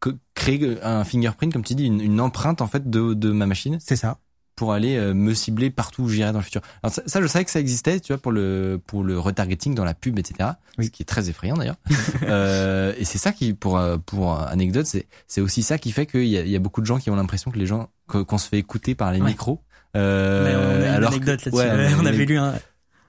que, 0.00 0.10
créent 0.34 0.78
un 0.82 1.04
fingerprint, 1.04 1.52
comme 1.52 1.64
tu 1.64 1.74
dis, 1.74 1.86
une, 1.86 2.00
une 2.00 2.20
empreinte 2.20 2.60
en 2.60 2.66
fait 2.66 2.88
de, 2.90 3.14
de 3.14 3.30
ma 3.32 3.46
machine. 3.46 3.78
c'est 3.80 3.96
ça. 3.96 4.18
pour 4.56 4.72
aller 4.72 4.96
euh, 4.96 5.14
me 5.14 5.32
cibler 5.34 5.70
partout 5.70 6.02
où 6.02 6.08
j'irai 6.08 6.32
dans 6.32 6.38
le 6.38 6.44
futur. 6.44 6.60
Alors 6.82 6.92
ça, 6.92 7.02
ça, 7.06 7.22
je 7.22 7.26
savais 7.26 7.44
que 7.44 7.50
ça 7.50 7.60
existait, 7.60 8.00
tu 8.00 8.12
vois, 8.12 8.20
pour 8.20 8.32
le 8.32 8.80
pour 8.86 9.02
le 9.04 9.18
retargeting 9.18 9.74
dans 9.74 9.84
la 9.84 9.94
pub, 9.94 10.18
etc. 10.18 10.50
Oui. 10.78 10.86
Ce 10.86 10.90
qui 10.90 11.02
est 11.02 11.06
très 11.06 11.28
effrayant 11.30 11.56
d'ailleurs. 11.56 11.76
euh, 12.24 12.92
et 12.98 13.04
c'est 13.04 13.18
ça 13.18 13.32
qui, 13.32 13.54
pour 13.54 13.78
euh, 13.78 13.96
pour 14.04 14.38
anecdote, 14.40 14.86
c'est 14.86 15.06
c'est 15.26 15.40
aussi 15.40 15.62
ça 15.62 15.78
qui 15.78 15.92
fait 15.92 16.06
qu'il 16.06 16.26
y 16.26 16.36
a, 16.36 16.42
il 16.42 16.50
y 16.50 16.56
a 16.56 16.60
beaucoup 16.60 16.80
de 16.80 16.86
gens 16.86 16.98
qui 16.98 17.08
ont 17.10 17.16
l'impression 17.16 17.50
que 17.50 17.58
les 17.58 17.66
gens 17.66 17.88
qu'on 18.08 18.38
se 18.38 18.48
fait 18.48 18.58
écouter 18.58 18.94
par 18.94 19.12
les 19.12 19.20
Ouais. 19.20 19.28
micros. 19.30 19.60
Euh, 19.96 20.78
on 20.80 20.82
a 20.82 20.86
une 20.86 20.94
alors 20.94 21.10
que- 21.10 21.16
anecdote 21.16 21.44
là-dessus. 21.44 21.62
ouais, 21.62 21.94
on 22.00 22.06
avait 22.06 22.24
lu 22.24 22.38
un, 22.38 22.54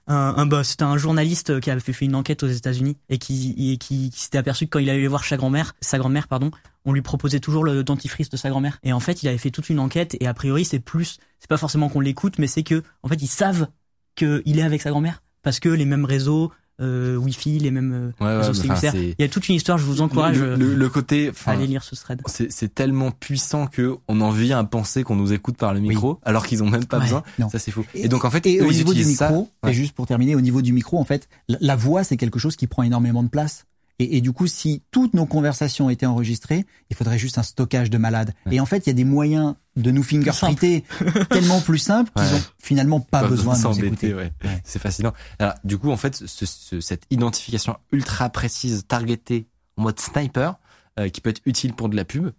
un, 0.08 0.36
un. 0.38 0.64
C'était 0.64 0.84
un 0.84 0.98
journaliste 0.98 1.60
qui 1.60 1.70
avait 1.70 1.80
fait 1.80 2.06
une 2.06 2.16
enquête 2.16 2.44
aux 2.44 2.48
États-Unis 2.48 2.98
et 3.10 3.18
qui, 3.18 3.72
et 3.72 3.78
qui, 3.78 4.10
qui 4.10 4.20
s'était 4.20 4.38
aperçu 4.38 4.66
que 4.66 4.72
quand 4.72 4.80
il 4.80 4.90
allait 4.90 5.08
voir 5.08 5.24
sa 5.24 5.38
grand-mère, 5.38 5.76
sa 5.82 5.98
grand-mère, 5.98 6.28
pardon, 6.28 6.52
on 6.86 6.94
lui 6.94 7.02
proposait 7.02 7.40
toujours 7.40 7.64
le 7.64 7.84
dentifrice 7.84 8.30
de 8.30 8.38
sa 8.38 8.50
grand-mère. 8.50 8.80
Et 8.84 8.94
en 8.94 9.00
fait, 9.00 9.24
il 9.24 9.28
avait 9.28 9.38
fait 9.38 9.52
toute 9.52 9.70
une 9.70 9.80
enquête 9.80 10.16
et 10.20 10.28
a 10.28 10.34
priori, 10.34 10.66
c'est 10.66 10.80
plus, 10.80 11.18
c'est 11.40 11.50
pas 11.50 11.58
forcément 11.58 11.90
qu'on 11.90 12.02
l'écoute, 12.02 12.40
mais 12.40 12.48
c'est 12.48 12.64
que, 12.64 12.84
en 13.04 13.08
fait, 13.08 13.22
ils 13.22 13.28
savent 13.28 13.68
qu'il 14.16 14.60
est 14.60 14.64
avec 14.64 14.82
sa 14.82 14.90
grand-mère 14.90 15.24
parce 15.42 15.60
que 15.60 15.70
les 15.70 15.86
mêmes 15.86 16.06
réseaux, 16.06 16.52
euh, 16.82 17.16
Wi-Fi, 17.18 17.60
les 17.60 17.72
mêmes 17.72 17.94
euh, 17.94 18.24
Ouais, 18.24 18.32
ouais, 18.32 18.38
réseaux 18.48 18.60
enfin, 18.60 18.76
cellulaires. 18.76 19.14
Il 19.18 19.22
y 19.22 19.24
a 19.24 19.30
toute 19.30 19.48
une 19.48 19.56
histoire. 19.56 19.78
Je 19.78 19.86
vous 19.86 20.02
encourage 20.02 20.40
le, 20.40 20.56
le, 20.56 20.74
le 20.76 20.90
côté, 20.90 21.28
à 21.28 21.32
enfin, 21.32 21.52
aller 21.54 21.68
lire 21.68 21.84
ce 21.84 21.96
thread. 21.96 22.22
c'est 22.28 22.74
tellement 22.74 23.12
puissant 23.12 23.68
que 23.68 23.98
on 24.08 24.22
en 24.22 24.32
vient 24.32 24.60
à 24.60 24.64
penser 24.64 25.04
qu'on 25.04 25.16
nous 25.16 25.34
écoute 25.34 25.58
par 25.58 25.74
le 25.74 25.80
micro, 25.80 26.20
alors 26.24 26.46
qu'ils 26.48 26.64
ont 26.64 26.70
même 26.70 26.86
pas 26.86 26.98
Ouais. 26.98 27.04
besoin. 27.04 27.24
Non. 27.40 27.50
Ça 27.50 27.60
c'est 27.60 27.72
fou. 27.72 27.86
Et, 27.94 28.08
donc 28.08 28.26
en 28.26 28.30
fait, 28.32 28.46
et 28.48 28.60
eux, 28.60 28.66
au 28.68 28.72
niveau 28.72 28.94
du 28.94 29.04
ça. 29.04 29.30
micro, 29.30 29.50
Ouais. 29.64 29.72
et 29.72 29.74
juste 29.74 29.94
pour 29.94 30.08
terminer, 30.08 30.36
au 30.36 30.42
niveau 30.42 30.62
du 30.62 30.74
micro, 30.74 31.00
en 31.00 31.06
fait, 31.06 31.28
la, 31.48 31.58
la 31.62 31.76
voix 31.76 32.04
c'est 32.04 32.18
quelque 32.18 32.40
chose 32.40 32.56
qui 32.56 32.68
prend 32.68 32.84
énormément 32.84 33.24
de 33.24 33.30
place. 33.30 33.66
Et, 34.00 34.18
et 34.18 34.22
du 34.22 34.32
coup, 34.34 34.48
si 34.48 34.82
toutes 34.92 35.14
nos 35.14 35.26
conversations 35.26 35.90
étaient 35.90 36.06
enregistrées, 36.08 36.66
il 36.90 36.96
faudrait 36.96 37.18
juste 37.20 37.38
un 37.38 37.44
stockage 37.44 37.90
de 37.90 37.98
malade. 37.98 38.34
Ouais. 38.46 38.56
Et 38.56 38.60
en 38.60 38.66
fait, 38.66 38.86
il 38.86 38.90
y 38.90 38.92
a 38.92 38.94
des 38.94 39.04
moyens 39.04 39.56
de 39.76 39.92
nous 39.92 40.04
fingerprinter 40.04 40.84
tellement 41.30 41.62
plus 41.62 41.78
simples 41.78 42.12
qu'ils 42.16 42.26
Ouais. 42.26 42.34
ont 42.40 42.44
finalement 42.58 43.00
pas, 43.00 43.28
besoin 43.28 43.54
de 43.54 43.58
nous 43.60 43.64
s'embêter, 43.64 43.88
écouter. 43.88 44.14
ouais. 44.16 44.32
Ouais. 44.44 44.62
C'est 44.64 44.80
fascinant. 44.80 45.14
Alors, 45.40 45.54
du 45.64 45.78
coup, 45.78 45.92
en 45.92 45.98
fait, 45.98 46.16
ce- 46.16 46.46
ce- 46.46 46.80
cette 46.82 47.04
identification 47.12 47.78
ultra 47.92 48.30
précise, 48.30 48.86
targetée 48.88 49.48
en 49.78 49.84
mode 49.84 50.00
sniper, 50.00 50.56
euh, 51.00 51.10
qui 51.10 51.22
peut 51.22 51.30
être 51.30 51.42
utile 51.46 51.74
pour 51.74 51.88
de 51.90 51.96
la 51.96 52.06
pub, 52.06 52.32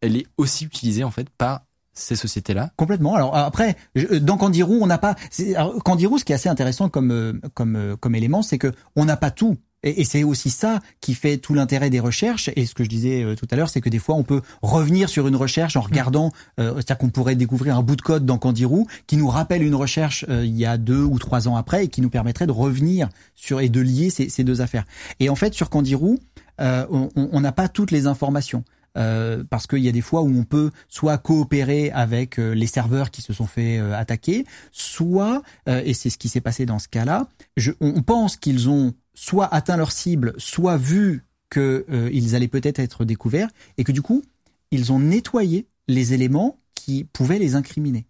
elle 0.00 0.16
est 0.16 0.26
aussi 0.36 0.64
utilisée 0.64 1.04
en 1.04 1.10
fait 1.10 1.28
par 1.30 1.62
ces 1.92 2.16
sociétés-là. 2.16 2.72
Complètement. 2.76 3.14
Alors 3.14 3.34
après, 3.36 3.76
je- 3.94 4.16
dans 4.16 4.36
Candirou, 4.36 4.78
on 4.82 4.86
n'a 4.86 4.98
pas. 4.98 5.14
alors, 5.56 5.82
Candirou, 5.82 6.18
ce 6.18 6.24
qui 6.24 6.32
est 6.32 6.34
assez 6.34 6.48
intéressant 6.50 6.88
comme 6.90 7.10
euh, 7.10 7.32
comme 7.54 7.76
euh, 7.76 7.96
comme 7.96 8.14
élément, 8.14 8.42
c'est 8.42 8.58
que 8.58 8.72
on 8.96 9.04
n'a 9.06 9.16
pas 9.16 9.30
tout. 9.30 9.56
Et, 9.86 10.02
et 10.02 10.04
c'est 10.04 10.24
aussi 10.24 10.50
ça 10.50 10.80
qui 11.00 11.14
fait 11.14 11.38
tout 11.38 11.54
l'intérêt 11.54 11.88
des 11.88 12.00
recherches. 12.00 12.50
Et 12.56 12.66
ce 12.66 12.74
que 12.74 12.84
je 12.84 12.88
disais 12.90 13.22
euh, 13.22 13.34
tout 13.36 13.46
à 13.50 13.56
l'heure, 13.56 13.70
c'est 13.70 13.80
que 13.80 13.88
des 13.88 13.98
fois, 13.98 14.16
on 14.16 14.24
peut 14.24 14.42
revenir 14.60 15.08
sur 15.08 15.26
une 15.28 15.36
recherche 15.36 15.76
en 15.76 15.80
regardant. 15.80 16.32
euh, 16.60 16.74
C'est-à-dire 16.74 16.98
qu'on 16.98 17.10
pourrait 17.10 17.36
découvrir 17.36 17.78
un 17.78 17.82
bout 17.82 17.96
de 17.96 18.02
code 18.02 18.26
dans 18.26 18.36
Candirou 18.36 18.86
qui 19.06 19.16
nous 19.16 19.28
rappelle 19.28 19.62
une 19.62 19.74
recherche 19.74 20.26
euh, 20.28 20.44
il 20.44 20.56
y 20.56 20.66
a 20.66 20.76
deux 20.76 21.02
ou 21.02 21.18
trois 21.18 21.48
ans 21.48 21.56
après 21.56 21.84
et 21.84 21.88
qui 21.88 22.02
nous 22.02 22.10
permettrait 22.10 22.46
de 22.46 22.52
revenir 22.52 23.08
sur 23.34 23.60
et 23.60 23.68
de 23.68 23.80
lier 23.80 24.10
ces, 24.10 24.28
ces 24.28 24.44
deux 24.44 24.60
affaires. 24.60 24.84
Et 25.20 25.30
en 25.30 25.36
fait, 25.36 25.54
sur 25.54 25.70
Candirou, 25.70 26.18
euh, 26.60 26.84
on 26.90 27.40
n'a 27.40 27.52
pas 27.52 27.68
toutes 27.68 27.92
les 27.92 28.06
informations. 28.06 28.64
Euh, 28.96 29.44
parce 29.48 29.66
qu'il 29.66 29.80
y 29.80 29.88
a 29.88 29.92
des 29.92 30.00
fois 30.00 30.22
où 30.22 30.28
on 30.28 30.44
peut 30.44 30.70
soit 30.88 31.18
coopérer 31.18 31.90
avec 31.90 32.38
euh, 32.38 32.52
les 32.52 32.66
serveurs 32.66 33.10
qui 33.10 33.20
se 33.20 33.32
sont 33.32 33.46
fait 33.46 33.78
euh, 33.78 33.94
attaquer, 33.94 34.46
soit, 34.72 35.42
et 35.66 35.94
c'est 35.94 36.10
ce 36.10 36.18
qui 36.18 36.28
s'est 36.28 36.40
passé 36.40 36.66
dans 36.66 36.78
ce 36.78 36.88
cas-là, 36.88 37.28
on 37.80 38.02
pense 38.02 38.36
qu'ils 38.36 38.68
ont 38.68 38.94
soit 39.14 39.52
atteint 39.52 39.76
leur 39.76 39.92
cible, 39.92 40.34
soit 40.38 40.76
vu 40.76 41.24
qu'ils 41.50 42.34
allaient 42.34 42.48
peut-être 42.48 42.80
être 42.80 43.04
découverts, 43.04 43.48
et 43.78 43.84
que 43.84 43.92
du 43.92 44.02
coup, 44.02 44.22
ils 44.70 44.92
ont 44.92 44.98
nettoyé 44.98 45.66
les 45.88 46.14
éléments 46.14 46.58
qui 46.74 47.04
pouvaient 47.04 47.38
les 47.38 47.54
incriminer. 47.54 48.06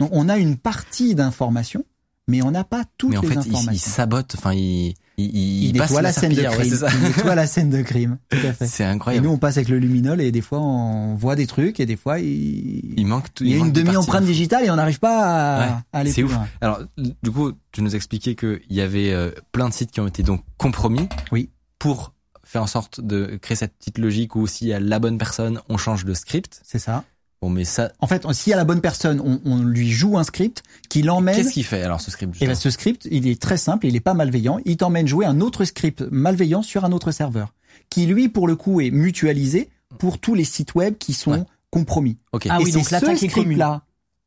Donc 0.00 0.10
on 0.12 0.28
a 0.28 0.38
une 0.38 0.56
partie 0.56 1.14
d'informations, 1.14 1.84
mais 2.28 2.42
on 2.42 2.50
n'a 2.50 2.64
pas 2.64 2.84
toutes 2.98 3.10
Mais 3.10 3.16
en 3.18 3.22
les 3.22 3.28
fait, 3.28 3.40
ils 3.72 3.78
sabotent. 3.78 4.34
Enfin, 4.36 4.52
ils, 4.52 4.94
ils, 5.18 5.64
Il 5.70 5.78
passent 5.78 5.90
nettoie 5.90 6.02
la 6.02 6.12
scène 6.12 6.34
de 6.34 6.42
ouais, 6.42 6.48
crime. 6.48 6.74
Il 6.94 7.02
nettoie 7.08 7.34
la 7.34 7.46
scène 7.46 7.70
de 7.70 7.82
crime. 7.82 8.18
Tout 8.28 8.38
à 8.46 8.52
fait. 8.52 8.66
C'est 8.66 8.82
Et 8.82 8.86
incroyable. 8.86 9.26
nous, 9.26 9.32
on 9.32 9.38
passe 9.38 9.56
avec 9.56 9.68
le 9.68 9.78
luminol 9.78 10.20
et 10.20 10.30
des 10.32 10.40
fois, 10.42 10.60
on 10.60 11.14
voit 11.14 11.36
des 11.36 11.46
trucs 11.46 11.80
et 11.80 11.86
des 11.86 11.96
fois, 11.96 12.18
il, 12.20 12.94
il 12.98 13.06
manque 13.06 13.32
tout. 13.34 13.44
il 13.44 13.50
y 13.50 13.54
a 13.54 13.58
une 13.58 13.72
demi-empreinte 13.72 14.24
digitale 14.24 14.64
et 14.64 14.70
on 14.70 14.76
n'arrive 14.76 14.98
pas 15.00 15.22
à, 15.24 15.58
Ouais, 15.60 15.72
à 15.92 15.98
aller 16.00 16.10
c'est 16.12 16.22
ouf. 16.22 16.32
loin. 16.32 16.46
Alors, 16.60 16.80
du 16.96 17.30
coup, 17.30 17.52
tu 17.72 17.82
nous 17.82 17.94
expliquais 17.96 18.34
qu'il 18.34 18.60
y 18.70 18.80
avait 18.80 19.12
euh, 19.12 19.30
plein 19.52 19.68
de 19.68 19.74
sites 19.74 19.90
qui 19.90 20.00
ont 20.00 20.06
été 20.08 20.22
donc 20.22 20.42
compromis. 20.58 21.08
Oui. 21.32 21.50
Pour 21.78 22.12
faire 22.44 22.62
en 22.62 22.66
sorte 22.68 23.00
de 23.00 23.38
créer 23.42 23.56
cette 23.56 23.76
petite 23.76 23.98
logique 23.98 24.36
où 24.36 24.46
s'il 24.46 24.68
y 24.68 24.72
a 24.72 24.80
la 24.80 24.98
bonne 24.98 25.18
personne, 25.18 25.60
on 25.68 25.76
change 25.78 26.04
de 26.04 26.14
script. 26.14 26.60
C'est 26.62 26.78
ça. 26.78 27.04
Bon, 27.42 27.50
mais 27.50 27.64
ça, 27.64 27.92
En 28.00 28.06
fait, 28.06 28.26
s'il 28.32 28.50
y 28.50 28.54
a 28.54 28.56
la 28.56 28.64
bonne 28.64 28.80
personne, 28.80 29.20
on, 29.20 29.40
on 29.44 29.62
lui 29.62 29.90
joue 29.90 30.16
un 30.18 30.24
script 30.24 30.62
qui 30.88 31.02
l'emmène. 31.02 31.36
qu'est-ce 31.36 31.52
qu'il 31.52 31.64
fait 31.64 31.82
alors 31.82 32.00
ce 32.00 32.10
script 32.10 32.34
Et 32.36 32.46
ben, 32.46 32.50
justement 32.52 32.62
ce 32.62 32.70
script, 32.70 33.08
il 33.10 33.28
est 33.28 33.40
très 33.40 33.58
simple, 33.58 33.86
il 33.86 33.94
est 33.94 34.00
pas 34.00 34.14
malveillant. 34.14 34.58
Il 34.64 34.76
t'emmène 34.78 35.06
jouer 35.06 35.26
un 35.26 35.40
autre 35.40 35.64
script 35.64 36.02
malveillant 36.10 36.62
sur 36.62 36.84
un 36.86 36.92
autre 36.92 37.10
serveur, 37.12 37.52
qui 37.90 38.06
lui, 38.06 38.28
pour 38.30 38.48
le 38.48 38.56
coup, 38.56 38.80
est 38.80 38.90
mutualisé 38.90 39.68
pour 39.98 40.18
tous 40.18 40.34
les 40.34 40.44
sites 40.44 40.74
web 40.74 40.96
qui 40.98 41.12
sont 41.12 41.32
Ouais. 41.32 41.42
compromis. 41.70 42.16
Ok. 42.32 42.46
Ah 42.48 42.58
et 42.60 42.64
oui, 42.64 42.70
c'est 42.72 42.78
donc 42.78 42.90
l'attaque 42.90 43.18
ce 43.18 43.24
est 43.26 43.28
commune. 43.28 43.44
script-là. 43.52 43.82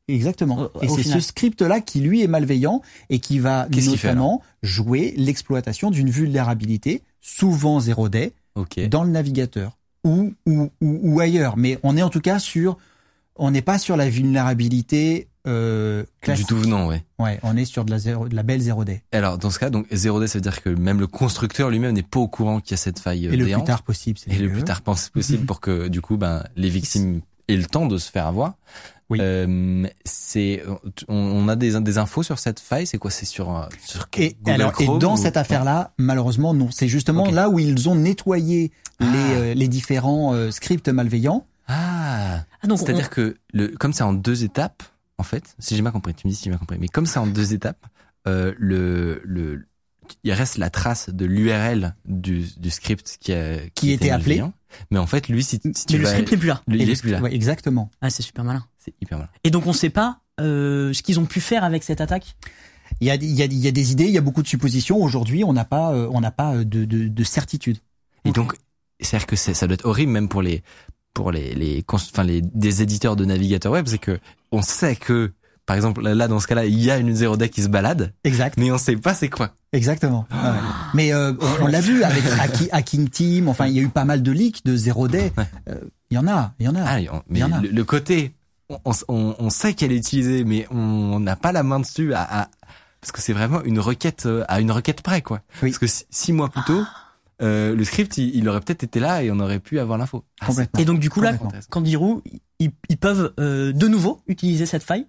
Exactement. 0.08 0.58
Au- 0.74 0.82
et 0.82 0.88
c'est 0.88 1.02
ce 1.04 1.20
script-là 1.20 1.80
qui 1.80 2.00
lui 2.00 2.22
est 2.22 2.26
malveillant 2.26 2.80
et 3.10 3.18
qui 3.20 3.38
va 3.38 3.66
fait, 3.72 3.80
notamment 3.82 4.42
jouer 4.62 5.14
l'exploitation 5.16 5.90
d'une 5.90 6.10
vulnérabilité, 6.10 7.02
souvent 7.20 7.80
zéro 7.80 8.08
day, 8.08 8.32
Ok. 8.56 8.80
dans 8.88 9.04
le 9.04 9.10
navigateur 9.10 9.78
ou, 10.04 10.32
ou, 10.46 10.70
ou, 10.80 11.00
ou 11.02 11.20
ailleurs. 11.20 11.56
Mais 11.56 11.78
on 11.82 11.96
est 11.96 12.02
en 12.02 12.08
tout 12.10 12.20
cas 12.20 12.38
sur, 12.40 12.76
on 13.40 13.50
n'est 13.50 13.62
pas 13.62 13.78
sur 13.78 13.96
la 13.96 14.08
vulnérabilité 14.08 15.26
euh, 15.46 16.02
Du 16.02 16.08
classique. 16.20 16.46
tout 16.48 16.58
venant, 16.58 16.86
ouais. 16.86 17.02
Ouais, 17.18 17.40
on 17.42 17.56
est 17.56 17.64
sur 17.64 17.84
de 17.84 17.90
la, 17.90 17.98
zéro, 17.98 18.28
de 18.28 18.36
la 18.36 18.42
belle 18.42 18.60
zéro 18.60 18.84
day. 18.84 19.02
Alors, 19.10 19.38
dans 19.38 19.48
ce 19.50 19.58
cas, 19.58 19.70
donc 19.70 19.86
0D, 19.90 20.26
ça 20.26 20.38
veut 20.38 20.42
dire 20.42 20.62
que 20.62 20.68
même 20.68 21.00
le 21.00 21.06
constructeur 21.06 21.70
lui-même 21.70 21.94
n'est 21.94 22.02
pas 22.02 22.20
au 22.20 22.28
courant 22.28 22.60
qu'il 22.60 22.72
y 22.72 22.74
a 22.74 22.76
cette 22.76 22.98
faille 22.98 23.26
euh, 23.26 23.32
Et 23.32 23.36
le 23.36 23.46
plus 23.46 23.64
tard 23.64 23.82
possible, 23.82 24.18
c'est 24.22 24.30
et 24.30 24.38
le 24.38 24.48
mieux. 24.48 24.52
plus 24.52 24.64
tard 24.64 24.82
possible 24.82 25.46
pour 25.46 25.60
que 25.60 25.88
du 25.88 26.00
coup 26.02 26.16
ben 26.18 26.44
les 26.56 26.68
victimes 26.68 27.22
aient 27.48 27.56
le 27.56 27.64
temps 27.64 27.86
de 27.86 27.96
se 27.98 28.10
faire 28.10 28.26
avoir. 28.26 28.54
Oui. 29.08 29.18
Euh, 29.20 29.86
c'est, 30.04 30.62
on, 31.08 31.16
on 31.16 31.48
a 31.48 31.56
des, 31.56 31.80
des 31.80 31.98
infos 31.98 32.22
sur 32.22 32.38
cette 32.38 32.60
faille. 32.60 32.86
C'est 32.86 32.98
quoi? 32.98 33.10
C'est 33.10 33.26
sur, 33.26 33.66
sur 33.84 34.06
Et, 34.18 34.36
alors, 34.46 34.72
et 34.80 34.86
dans 34.86 35.14
ou- 35.14 35.16
cette 35.16 35.36
affaire-là, 35.36 35.92
malheureusement, 35.98 36.54
non. 36.54 36.68
C'est 36.70 36.86
justement 36.86 37.28
là 37.30 37.48
où 37.48 37.58
ils 37.58 37.88
ont 37.88 37.96
nettoyé 37.96 38.70
les, 39.00 39.06
Ah. 39.08 39.32
euh, 39.36 39.54
les 39.54 39.66
différents 39.68 40.32
euh, 40.34 40.50
scripts 40.52 40.88
malveillants. 40.88 41.44
Ah, 41.66 42.44
Ah, 42.62 42.76
c'est-à-dire 42.76 43.06
on- 43.10 43.14
que 43.14 43.36
le, 43.52 43.68
comme 43.68 43.92
c'est 43.92 44.02
en 44.02 44.12
deux 44.12 44.44
étapes, 44.44 44.82
en 45.18 45.22
fait, 45.22 45.54
si 45.58 45.76
j'ai 45.76 45.82
mal 45.82 45.92
compris, 45.92 46.14
tu 46.14 46.26
me 46.26 46.30
dis 46.32 46.36
si 46.36 46.44
j'ai 46.44 46.50
mal 46.50 46.58
compris, 46.58 46.78
mais 46.78 46.88
comme 46.88 47.06
c'est 47.06 47.18
en 47.18 47.26
deux 47.26 47.52
étapes, 47.54 47.86
euh, 48.26 48.54
le, 48.58 49.20
le, 49.24 49.66
il 50.24 50.32
reste 50.32 50.58
la 50.58 50.70
trace 50.70 51.10
de 51.10 51.24
l'URL 51.24 51.94
du, 52.04 52.44
du 52.58 52.70
script 52.70 53.16
qui, 53.20 53.32
a, 53.32 53.58
Qui 53.74 53.92
était 53.92 54.10
appelé. 54.10 54.42
Mais 54.90 54.98
en 54.98 55.06
fait, 55.06 55.28
lui, 55.28 55.42
si, 55.42 55.60
si 55.74 55.86
tu 55.86 55.94
mais 55.94 55.98
le 56.00 56.06
script 56.06 56.30
n'est 56.32 56.38
plus 56.38 56.48
là. 56.48 56.62
le- 56.68 56.76
il 56.76 56.90
est 56.90 57.00
plus 57.00 57.10
là. 57.10 57.20
ouais, 57.20 57.34
exactement. 57.34 57.90
Ah, 58.00 58.10
c'est 58.10 58.22
super 58.22 58.44
malin. 58.44 58.64
C'est 58.78 58.94
hyper 59.00 59.18
mal. 59.18 59.28
Et 59.44 59.50
donc 59.50 59.66
on 59.66 59.72
sait 59.72 59.90
pas 59.90 60.20
euh, 60.40 60.92
ce 60.92 61.02
qu'ils 61.02 61.18
ont 61.20 61.26
pu 61.26 61.40
faire 61.40 61.64
avec 61.64 61.82
cette 61.82 62.00
attaque? 62.00 62.36
Il 63.00 63.06
y 63.06 63.10
a, 63.10 63.14
il 63.14 63.24
y, 63.24 63.42
a, 63.42 63.44
il 63.46 63.54
y 63.58 63.68
a 63.68 63.70
des 63.72 63.92
idées, 63.92 64.04
il 64.06 64.10
y 64.10 64.18
a 64.18 64.20
beaucoup 64.20 64.42
de 64.42 64.48
suppositions. 64.48 65.02
Aujourd'hui, 65.02 65.44
on 65.44 65.52
n'a 65.52 65.64
pas, 65.64 65.92
euh, 65.92 66.08
on 66.12 66.20
n'a 66.20 66.30
pas 66.30 66.54
euh, 66.56 66.64
de, 66.64 66.84
de, 66.84 67.08
de 67.08 67.24
certitude. 67.24 67.78
Et 68.24 68.32
donc, 68.32 68.54
c'est-à-dire 69.00 69.26
que 69.26 69.36
ça 69.36 69.66
doit 69.66 69.74
être 69.74 69.86
horrible 69.86 70.12
même 70.12 70.28
pour 70.28 70.42
les 70.42 70.62
pour 71.14 71.32
les 71.32 71.54
les 71.54 71.84
enfin 71.92 72.22
les 72.24 72.40
des 72.42 72.82
éditeurs 72.82 73.16
de 73.16 73.24
navigateurs 73.24 73.72
web, 73.72 73.86
c'est 73.88 73.98
que 73.98 74.18
on 74.52 74.62
sait 74.62 74.96
que 74.96 75.32
par 75.66 75.76
exemple 75.76 76.02
là 76.02 76.28
dans 76.28 76.40
ce 76.40 76.46
cas-là, 76.46 76.64
il 76.66 76.78
y 76.82 76.90
a 76.90 76.98
une 76.98 77.14
zero 77.14 77.36
day 77.36 77.48
qui 77.48 77.62
se 77.62 77.68
balade, 77.68 78.12
Exact. 78.24 78.56
mais 78.58 78.70
on 78.72 78.78
sait 78.78 78.96
pas 78.96 79.14
c'est 79.14 79.28
quoi. 79.28 79.50
Exactement. 79.72 80.26
Ouais. 80.32 80.50
Mais 80.94 81.12
euh, 81.12 81.32
on, 81.60 81.64
on 81.64 81.66
l'a 81.68 81.80
vu 81.80 82.02
avec 82.02 82.24
Hacki- 82.40 82.68
Hacking 82.72 83.08
Team. 83.08 83.48
Enfin, 83.48 83.66
il 83.68 83.74
y 83.74 83.78
a 83.78 83.82
eu 83.82 83.88
pas 83.88 84.04
mal 84.04 84.20
de 84.22 84.32
leaks 84.32 84.64
de 84.64 84.76
Zero 84.76 85.06
Day. 85.06 85.32
Ouais. 85.38 85.44
Euh, 85.68 85.76
Il 86.10 86.16
y 86.16 86.18
en 86.18 86.26
a, 86.26 86.52
il 86.58 86.66
y 86.66 86.68
en 86.68 86.74
a. 86.74 86.82
Ah, 86.84 86.98
on- 87.12 87.22
mais 87.28 87.38
y 87.38 87.44
en 87.44 87.52
a. 87.52 87.60
le, 87.60 87.68
le 87.68 87.84
côté 87.84 88.34
on, 88.68 88.92
on, 89.08 89.34
on 89.38 89.50
sait 89.50 89.74
qu'elle 89.74 89.92
est 89.92 89.96
utilisée, 89.96 90.44
mais 90.44 90.66
on 90.72 91.20
n'a 91.20 91.36
pas 91.36 91.52
la 91.52 91.62
main 91.62 91.78
dessus 91.80 92.14
à, 92.14 92.42
à- 92.42 92.48
parce 93.00 93.12
que 93.12 93.20
c'est 93.20 93.32
vraiment 93.32 93.62
une 93.62 93.78
requête 93.78 94.26
euh, 94.26 94.44
à 94.48 94.60
une 94.60 94.72
requête 94.72 95.02
près 95.02 95.22
quoi. 95.22 95.40
Oui. 95.62 95.70
Parce 95.70 95.78
que 95.78 95.86
six, 95.86 96.04
six 96.10 96.32
mois 96.32 96.48
plus 96.48 96.62
tôt, 96.64 96.82
euh, 97.42 97.74
le 97.74 97.84
script 97.84 98.18
il, 98.18 98.34
il 98.34 98.48
aurait 98.48 98.60
peut-être 98.60 98.84
été 98.84 99.00
là 99.00 99.22
et 99.22 99.30
on 99.30 99.40
aurait 99.40 99.60
pu 99.60 99.78
avoir 99.78 99.98
l'info. 99.98 100.24
Ah. 100.40 100.48
Et 100.78 100.84
donc 100.84 101.00
du 101.00 101.10
coup 101.10 101.20
là. 101.20 101.34
Kandiru, 101.70 102.20
ils, 102.58 102.70
ils 102.88 102.98
peuvent 102.98 103.32
euh, 103.38 103.72
de 103.72 103.88
nouveau 103.88 104.20
utiliser 104.26 104.66
cette 104.66 104.82
faille 104.82 105.06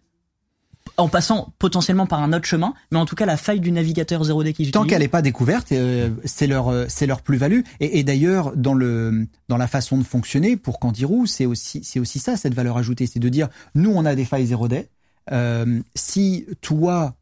en 0.98 1.08
passant 1.08 1.54
potentiellement 1.60 2.06
par 2.06 2.22
un 2.22 2.34
autre 2.34 2.46
chemin, 2.46 2.74
mais 2.92 3.00
en 3.00 3.06
tout 3.06 3.16
cas 3.16 3.26
la 3.26 3.38
faille 3.38 3.60
du 3.60 3.72
navigateur 3.72 4.24
0D 4.24 4.54
qu'ils 4.54 4.72
Tant 4.72 4.86
qu'elle 4.86 5.02
n'est 5.02 5.08
pas 5.08 5.22
découverte, 5.22 5.72
euh, 5.72 6.10
c'est 6.26 6.48
leur 6.48 6.70
euh, 6.70 6.86
c'est 6.88 7.06
leur 7.06 7.22
plus-value. 7.22 7.62
Et, 7.80 8.00
et 8.00 8.04
d'ailleurs, 8.04 8.56
dans 8.56 8.74
le 8.74 9.28
dans 9.48 9.58
la 9.58 9.68
façon 9.68 9.98
de 9.98 10.04
fonctionner 10.04 10.58
pour 10.58 10.80
Candirou, 10.80 11.26
c'est 11.26 11.46
aussi 11.46 11.84
c'est 11.84 12.00
aussi 12.00 12.20
ça 12.20 12.38
cette 12.38 12.54
valeur 12.54 12.78
ajoutée, 12.78 13.08
c'est 13.08 13.20
de 13.20 13.30
dire 13.30 13.50
nous 13.76 13.92
on 13.92 14.06
a 14.06 14.16
des 14.16 14.26
failles 14.26 14.48
zéro 14.48 14.68
day. 14.68 14.90
Euh, 15.32 15.80
si 15.96 16.46
toi 16.62 17.16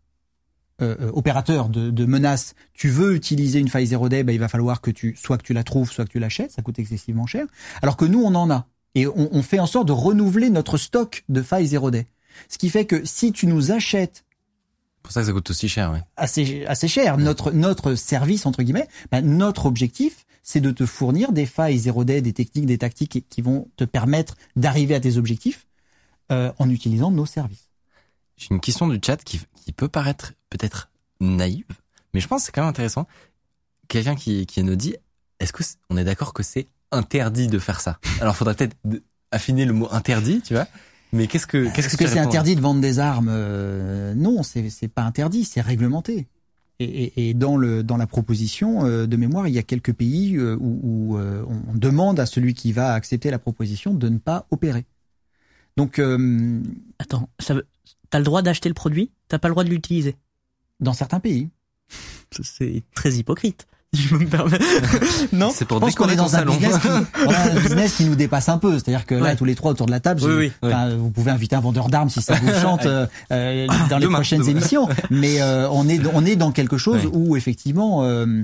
euh, 0.82 0.96
euh, 1.02 1.12
opérateur 1.14 1.70
de, 1.70 1.92
de 1.92 2.06
menace, 2.06 2.56
tu 2.74 2.90
veux 2.90 3.16
utiliser 3.16 3.60
une 3.60 3.68
faille 3.68 3.88
zéro 3.88 4.10
day, 4.10 4.24
bah, 4.24 4.34
il 4.34 4.40
va 4.40 4.48
falloir 4.48 4.82
que 4.82 4.92
tu 4.92 5.16
soit 5.16 5.38
que 5.38 5.44
tu 5.44 5.54
la 5.54 5.64
trouves, 5.64 5.92
soit 5.92 6.06
que 6.06 6.12
tu 6.12 6.20
l'achètes. 6.20 6.52
Ça 6.52 6.62
coûte 6.62 6.80
excessivement 6.80 7.26
cher. 7.26 7.46
Alors 7.82 7.98
que 7.98 8.06
nous 8.06 8.22
on 8.24 8.36
en 8.36 8.50
a 8.50 8.68
et 8.96 9.08
on, 9.08 9.30
on 9.32 9.42
fait 9.44 9.60
en 9.60 9.66
sorte 9.68 9.88
de 9.88 9.92
renouveler 9.92 10.50
notre 10.50 10.78
stock 10.78 11.24
de 11.30 11.42
failles 11.42 11.68
zéro 11.68 11.92
day. 11.92 12.08
Ce 12.48 12.58
qui 12.58 12.70
fait 12.70 12.86
que 12.86 13.06
si 13.06 13.32
tu 13.32 13.48
nous 13.48 13.72
achètes 13.72 14.24
C'est 14.96 15.04
pour 15.04 15.12
ça 15.12 15.22
que 15.22 15.28
ça 15.28 15.34
coûte 15.34 15.50
aussi 15.50 15.70
cher. 15.70 15.92
Ouais. 15.92 16.02
assez 16.18 16.66
assez 16.66 16.88
cher. 16.88 17.18
Notre 17.18 17.52
notre 17.52 17.96
service 17.96 18.46
entre 18.46 18.64
guillemets, 18.64 18.88
ben, 19.12 19.22
notre 19.26 19.66
objectif, 19.66 20.26
c'est 20.44 20.62
de 20.62 20.72
te 20.72 20.86
fournir 20.86 21.32
des 21.32 21.46
failles 21.46 21.78
zéro 21.78 22.04
day, 22.04 22.22
des 22.22 22.34
techniques, 22.34 22.66
des 22.66 22.78
tactiques 22.78 23.26
qui 23.30 23.42
vont 23.42 23.68
te 23.76 23.84
permettre 23.84 24.36
d'arriver 24.56 24.96
à 24.96 25.00
tes 25.00 25.18
objectifs 25.18 25.68
euh, 26.32 26.52
en 26.60 26.70
utilisant 26.70 27.12
nos 27.12 27.26
services. 27.26 27.69
J'ai 28.40 28.48
une 28.52 28.62
question 28.62 28.88
du 28.88 29.00
chat 29.06 29.18
qui, 29.18 29.42
qui 29.54 29.74
peut 29.74 29.90
paraître 29.90 30.34
peut-être 30.50 30.90
naïve, 31.20 31.66
mais 32.14 32.22
je 32.22 32.28
pense 32.28 32.42
que 32.42 32.46
c'est 32.48 32.52
quand 32.54 32.62
même 32.62 32.70
intéressant. 32.70 33.06
Quelqu'un 33.90 34.16
qui, 34.16 34.46
qui 34.46 34.64
nous 34.64 34.78
dit, 34.78 34.96
est-ce 35.40 35.52
que 35.52 35.62
on 35.90 35.98
est 35.98 36.06
d'accord 36.06 36.34
que 36.34 36.42
c'est 36.42 36.68
interdit 36.92 37.48
de 37.48 37.60
faire 37.60 37.82
ça? 37.82 38.00
Alors, 38.22 38.36
faudrait 38.36 38.56
peut-être 38.56 38.78
affiner 39.32 39.66
le 39.66 39.74
mot 39.74 39.90
interdit, 39.92 40.42
tu 40.42 40.54
vois. 40.54 40.68
Mais 41.12 41.28
qu'est-ce 41.28 41.48
que 41.48 41.66
qu'est-ce 41.74 41.88
Est-ce 41.88 41.98
que, 41.98 42.06
que 42.06 42.10
c'est 42.10 42.20
interdit 42.20 42.56
de 42.56 42.62
vendre 42.62 42.80
des 42.82 43.00
armes? 43.00 43.30
Euh, 43.30 44.14
Non, 44.16 44.42
c'est 44.42 44.70
c'est 44.70 44.88
pas 44.88 45.04
interdit, 45.04 45.44
c'est 45.44 45.62
réglementé. 45.62 46.28
Et, 46.80 46.86
et, 46.86 47.30
et 47.30 47.34
dans 47.34 47.58
le 47.58 47.84
dans 47.84 47.98
la 47.98 48.08
proposition 48.08 48.86
euh, 48.86 49.06
de 49.06 49.18
mémoire, 49.18 49.50
il 49.50 49.54
y 49.54 49.58
a 49.60 49.64
quelques 49.64 49.92
pays 49.92 50.38
euh, 50.38 50.56
où, 50.62 50.80
où, 50.84 51.18
on 51.18 51.76
demande 51.76 52.22
à 52.22 52.26
celui 52.26 52.54
qui 52.54 52.72
va 52.72 52.94
accepter 52.94 53.32
la 53.32 53.40
proposition 53.40 53.94
de 53.94 54.08
ne 54.08 54.18
pas 54.18 54.46
opérer. 54.50 54.86
Donc 55.78 56.00
euh, 56.00 56.62
Attends, 57.00 57.28
ça 57.40 57.56
veut... 57.56 57.66
t'as 58.10 58.18
le 58.20 58.24
droit 58.26 58.42
d'acheter 58.42 58.70
le 58.70 58.76
produit, 58.76 59.12
t'as 59.28 59.40
pas 59.40 59.48
le 59.48 59.54
droit 59.54 59.64
de 59.64 59.70
l'utiliser. 59.70 60.16
dans 60.80 60.94
certains 60.94 61.20
pays. 61.20 61.50
C'est 62.42 62.84
très 62.94 63.14
hypocrite. 63.14 63.66
si 63.94 64.04
Je 64.04 64.16
me 64.16 64.28
permets. 64.28 64.60
non. 65.34 65.50
C'est 65.54 65.66
pour 65.66 65.78
Je 65.78 65.82
pense 65.82 65.96
qu'on 65.96 66.08
est 66.10 66.16
dans 66.16 66.26
un 66.36 66.40
salon. 66.40 66.54
business 66.54 66.78
qui, 66.78 66.88
on 67.26 67.30
a 67.32 67.38
un 67.40 67.56
business 67.60 67.96
qui 67.96 68.06
nous 68.06 68.16
dépasse 68.16 68.48
un 68.48 68.60
peu. 68.60 68.74
C'est-à-dire 68.74 69.06
que 69.08 69.16
là, 69.16 69.22
Ouais. 69.22 69.36
tous 69.36 69.46
les 69.46 69.56
trois 69.56 69.72
autour 69.72 69.88
de 69.88 69.92
la 69.92 70.00
table, 70.00 70.22
Oui, 70.24 70.52
oui, 70.62 70.72
vous 70.98 71.10
pouvez 71.10 71.32
inviter 71.32 71.56
un 71.56 71.60
vendeur 71.60 71.90
d'armes 71.90 72.10
si 72.10 72.22
ça 72.22 72.36
vous 72.36 72.52
chante 72.62 72.86
euh, 72.86 73.08
euh, 73.32 73.66
dans 73.90 73.98
les 73.98 74.06
Demain, 74.06 74.20
prochaines 74.20 74.42
demain. 74.42 74.52
émissions. 74.52 74.88
Mais 75.10 75.42
euh, 75.42 75.68
on 75.72 75.88
est 75.90 76.00
on 76.14 76.24
est 76.24 76.36
dans 76.36 76.52
quelque 76.52 76.78
chose 76.78 77.06
Ouais. 77.06 77.12
où 77.12 77.36
effectivement 77.36 78.04
euh, 78.04 78.44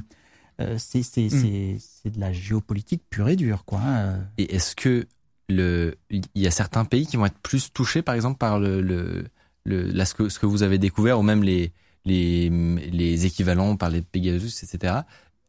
euh, 0.61 0.75
c'est 0.79 1.03
c'est 1.03 1.25
Mm. 1.25 1.29
c'est 1.29 1.77
c'est 1.79 2.09
de 2.09 2.19
la 2.19 2.33
géopolitique 2.33 3.03
pure 3.11 3.29
et 3.29 3.35
dure, 3.35 3.65
quoi. 3.65 3.79
hein. 3.85 4.15
Et 4.39 4.55
est-ce 4.55 4.75
que 4.75 5.05
le 5.47 5.93
il 6.09 6.23
y 6.33 6.47
a 6.47 6.51
certains 6.51 6.85
pays 6.85 7.05
qui 7.05 7.17
vont 7.17 7.25
être 7.27 7.37
plus 7.43 7.71
touchés, 7.71 8.01
par 8.01 8.15
exemple, 8.15 8.39
par 8.39 8.57
le 8.59 8.81
le, 8.81 9.25
le 9.65 9.83
là, 9.91 10.05
ce 10.05 10.13
que 10.13 10.29
ce 10.29 10.39
que 10.39 10.45
vous 10.45 10.63
avez 10.63 10.77
découvert 10.77 11.19
ou 11.19 11.23
même 11.23 11.43
les 11.43 11.71
les 12.05 12.49
les 12.49 13.25
équivalents 13.25 13.75
par 13.75 13.89
les 13.89 14.01
Pegasus, 14.01 14.63
etc. 14.63 15.01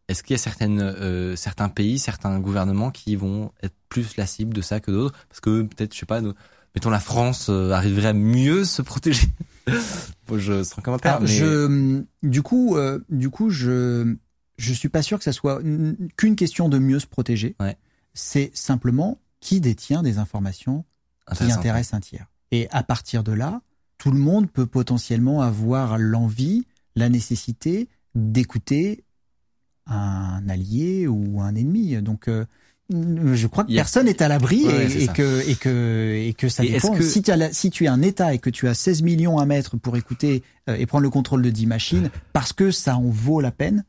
Est-ce 0.09 0.23
qu'il 0.23 0.35
y 0.35 0.39
a 0.39 0.43
certaines 0.43 0.81
euh, 0.81 1.37
certains 1.37 1.69
pays, 1.69 1.99
certains 1.99 2.39
gouvernements 2.39 2.91
qui 2.91 3.17
vont 3.17 3.53
être 3.63 3.75
plus 3.89 4.17
la 4.17 4.27
cible 4.27 4.55
de 4.55 4.63
ça 4.63 4.81
que 4.81 4.91
d'autres? 4.91 5.19
Parce 5.29 5.41
que 5.41 5.63
peut-être, 5.63 5.95
je 5.95 5.99
sais 5.99 6.07
pas, 6.07 6.21
nous, 6.21 6.33
mettons 6.75 6.91
la 6.91 7.01
France 7.01 7.49
euh, 7.51 7.73
arriverait 7.73 8.09
à 8.09 8.13
mieux 8.13 8.65
se 8.65 8.83
protéger. 8.83 9.29
bon, 10.29 10.39
je 10.39 10.63
sans 10.63 10.81
commentaire. 10.81 11.17
Alors, 11.17 11.23
mais... 11.23 11.29
je, 11.29 12.05
du 12.23 12.43
coup, 12.43 12.77
euh, 12.77 13.01
du 13.09 13.31
coup, 13.31 13.51
je, 13.51 14.15
je 14.59 14.73
suis 14.73 14.89
pas 14.89 15.03
sûr 15.03 15.19
que 15.19 15.25
ça 15.25 15.33
soit 15.33 15.61
qu'une 16.17 16.37
question 16.37 16.69
de 16.69 16.79
mieux 16.79 17.01
se 17.01 17.07
protéger. 17.07 17.57
Ouais. 17.59 17.77
C'est 18.15 18.51
simplement 18.55 19.19
qui 19.41 19.61
détient 19.61 20.03
des 20.03 20.19
informations 20.19 20.85
qui 21.37 21.51
intéressent 21.51 21.95
un 21.95 22.01
tiers. 22.01 22.27
Et 22.53 22.69
à 22.71 22.85
partir 22.85 23.25
de 23.25 23.33
là, 23.33 23.61
tout 23.99 24.11
le 24.11 24.19
monde 24.19 24.51
peut 24.51 24.67
potentiellement 24.67 25.43
avoir 25.43 25.99
l'envie, 25.99 26.67
la 26.95 27.09
nécessité 27.09 27.89
d'écouter 28.15 29.05
un 29.87 30.49
allié 30.49 31.07
ou 31.07 31.41
un 31.41 31.55
ennemi. 31.55 32.01
Donc, 32.03 32.29
euh, 32.29 32.45
je 32.91 33.47
crois 33.47 33.65
que 33.65 33.73
a- 33.73 33.75
personne 33.77 34.07
n'est 34.07 34.23
à 34.23 34.29
l'abri 34.29 34.65
Ouais, 34.65 34.91
et, 35.03 35.09
que 35.09 35.49
et 35.49 35.55
que 35.55 36.15
et 36.29 36.35
que 36.35 36.49
ça 36.49 36.65
Et 36.65 36.71
dépend. 36.71 36.95
que- 36.95 37.03
Si, 37.03 37.23
tu 37.23 37.31
as 37.31 37.37
la- 37.37 37.53
si 37.53 37.71
tu 37.71 37.85
es 37.85 37.89
un 37.89 38.03
État 38.03 38.35
et 38.35 38.39
que 38.39 38.51
tu 38.51 38.69
as 38.69 38.75
16 38.75 39.03
millions 39.03 39.39
à 39.39 39.47
mettre 39.47 39.77
pour 39.77 39.97
écouter 39.97 40.43
euh, 40.69 40.77
et 40.77 40.87
prendre 40.87 41.03
le 41.03 41.11
contrôle 41.11 41.43
de 41.43 41.51
10 41.51 41.67
machines, 41.67 42.11
parce 42.33 42.53
que 42.53 42.71
ça 42.71 42.97
en 42.97 43.09
vaut 43.11 43.41
la 43.41 43.53
peine. 43.53 43.85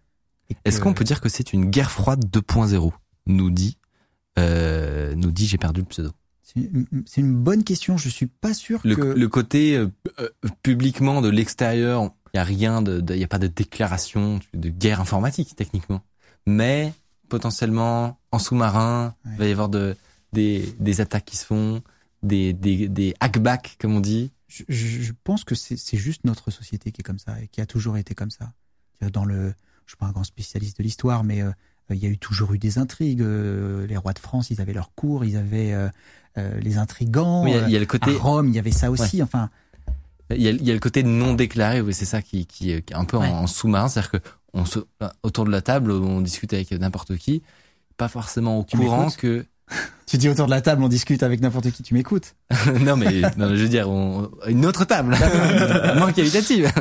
Est-ce 0.65 0.79
qu'on 0.79 0.93
peut 0.93 1.03
dire 1.03 1.19
que 1.21 1.29
c'est 1.29 1.51
une 1.53 1.65
guerre 1.69 1.91
froide 1.91 2.25
2.0 2.31 2.93
Nous 3.25 3.49
dit, 3.51 3.77
euh, 4.39 5.13
nous 5.15 5.31
dit, 5.31 5.45
j'ai 5.45 5.57
perdu 5.57 5.81
le 5.81 5.87
pseudo. 5.87 6.11
C'est 6.53 7.21
une, 7.21 7.35
bonne 7.35 7.63
question. 7.63 7.97
Je 7.97 8.07
suis 8.09 8.27
pas 8.27 8.53
sûr 8.53 8.79
Le, 8.85 8.95
que. 8.95 9.01
le 9.01 9.27
côté 9.27 9.75
euh, 9.75 9.87
euh, 10.19 10.29
publiquement 10.63 11.21
de 11.21 11.27
l'extérieur, 11.29 12.11
il 12.33 12.37
y 12.37 12.39
a 12.39 12.43
rien 12.43 12.81
de, 12.81 13.03
il 13.13 13.19
y 13.19 13.23
a 13.23 13.27
pas 13.27 13.39
de 13.39 13.47
déclaration 13.47 14.39
de 14.53 14.69
guerre 14.69 15.01
informatique 15.01 15.55
techniquement, 15.55 16.01
mais 16.45 16.93
potentiellement 17.29 18.17
en 18.31 18.39
sous-marin, 18.39 19.13
il 19.33 19.37
va 19.37 19.45
y 19.47 19.51
avoir 19.51 19.67
de, 19.69 19.95
des, 20.33 20.73
des 20.79 21.01
attaques 21.01 21.25
qui 21.25 21.35
se 21.37 21.45
font, 21.45 21.81
des, 22.23 22.53
des, 22.53 22.87
des 22.87 23.13
hackbacks 23.19 23.75
comme 23.79 23.95
on 23.95 23.99
dit. 23.99 24.31
je, 24.47 24.63
je- 24.69 25.11
pense 25.25 25.43
que 25.43 25.55
c'est 25.55 25.97
juste 25.97 26.23
notre 26.23 26.49
société 26.51 26.91
qui 26.91 27.01
est 27.01 27.03
comme 27.03 27.19
ça 27.19 27.41
et 27.41 27.47
qui 27.49 27.59
a 27.59 27.65
toujours 27.65 27.97
été 27.97 28.15
comme 28.15 28.31
ça. 28.31 28.53
Dans 29.11 29.25
le, 29.25 29.53
je 29.85 29.91
suis 29.91 29.97
pas 29.97 30.05
un 30.05 30.11
grand 30.11 30.23
spécialiste 30.23 30.77
de 30.77 30.83
l'histoire, 30.83 31.23
mais 31.25 31.41
euh, 31.41 31.51
il 31.89 31.97
y 31.97 32.05
a 32.05 32.09
eu 32.09 32.17
toujours 32.17 32.53
eu 32.53 32.57
des 32.57 32.77
intrigues. 32.77 33.21
euh, 33.21 33.85
les 33.87 33.97
rois 33.97 34.13
de 34.13 34.19
France, 34.19 34.49
ils 34.49 34.61
avaient 34.61 34.73
leur 34.73 34.93
cour, 34.95 35.25
ils 35.25 35.35
avaient 35.37 35.73
euh, 35.73 35.89
les 36.61 36.77
intrigants. 36.77 37.43
Oui, 37.43 37.51
il 37.67 37.71
y 37.71 37.75
a- 37.75 37.79
le 37.79 37.83
à 37.83 37.87
côté, 37.87 38.11
Rome, 38.15 38.47
il 38.49 38.55
y 38.55 38.59
avait 38.59 38.71
ça 38.71 38.91
aussi. 38.91 39.21
Enfin, 39.23 39.49
il 40.29 40.41
y 40.41 40.47
a, 40.47 40.51
il 40.51 40.63
y 40.63 40.71
a 40.71 40.73
le 40.73 40.79
côté 40.79 41.03
non 41.03 41.33
déclaré, 41.33 41.81
oui, 41.81 41.93
c'est 41.93 42.05
ça 42.05 42.21
qui, 42.21 42.45
qui, 42.45 42.71
est- 42.71 42.81
qui 42.81 42.93
est 42.93 42.97
un 42.97 43.05
peu 43.05 43.17
en- 43.17 43.21
Ouais. 43.21 43.29
en, 43.29 43.47
sous-marin, 43.47 43.87
c'est-à-dire 43.89 44.11
que 44.11 44.17
on 44.53 44.65
se, 44.65 44.79
autour 45.23 45.45
de 45.45 45.51
la 45.51 45.61
table, 45.61 45.91
on 45.91 46.21
discute 46.21 46.51
avec 46.53 46.71
n'importe 46.71 47.15
qui, 47.17 47.43
pas 47.97 48.07
forcément 48.07 48.59
au 48.59 48.63
Tu 48.63 48.77
courant 48.77 49.09
que 49.09 49.45
tu 50.07 50.17
dis 50.17 50.29
autour 50.29 50.45
de 50.45 50.51
la 50.51 50.61
table, 50.61 50.81
on 50.83 50.87
discute 50.87 51.21
avec 51.23 51.41
n'importe 51.41 51.71
qui. 51.71 51.83
Tu 51.83 51.93
m'écoutes 51.93 52.35
non 52.81 52.95
mais 52.95 53.21
non, 53.37 53.49
je 53.55 53.63
veux 53.63 53.67
dire 53.69 53.89
on- 53.89 54.29
une 54.47 54.65
autre 54.65 54.85
table 54.85 55.15
moins 55.97 56.11
qualitative 56.13 56.71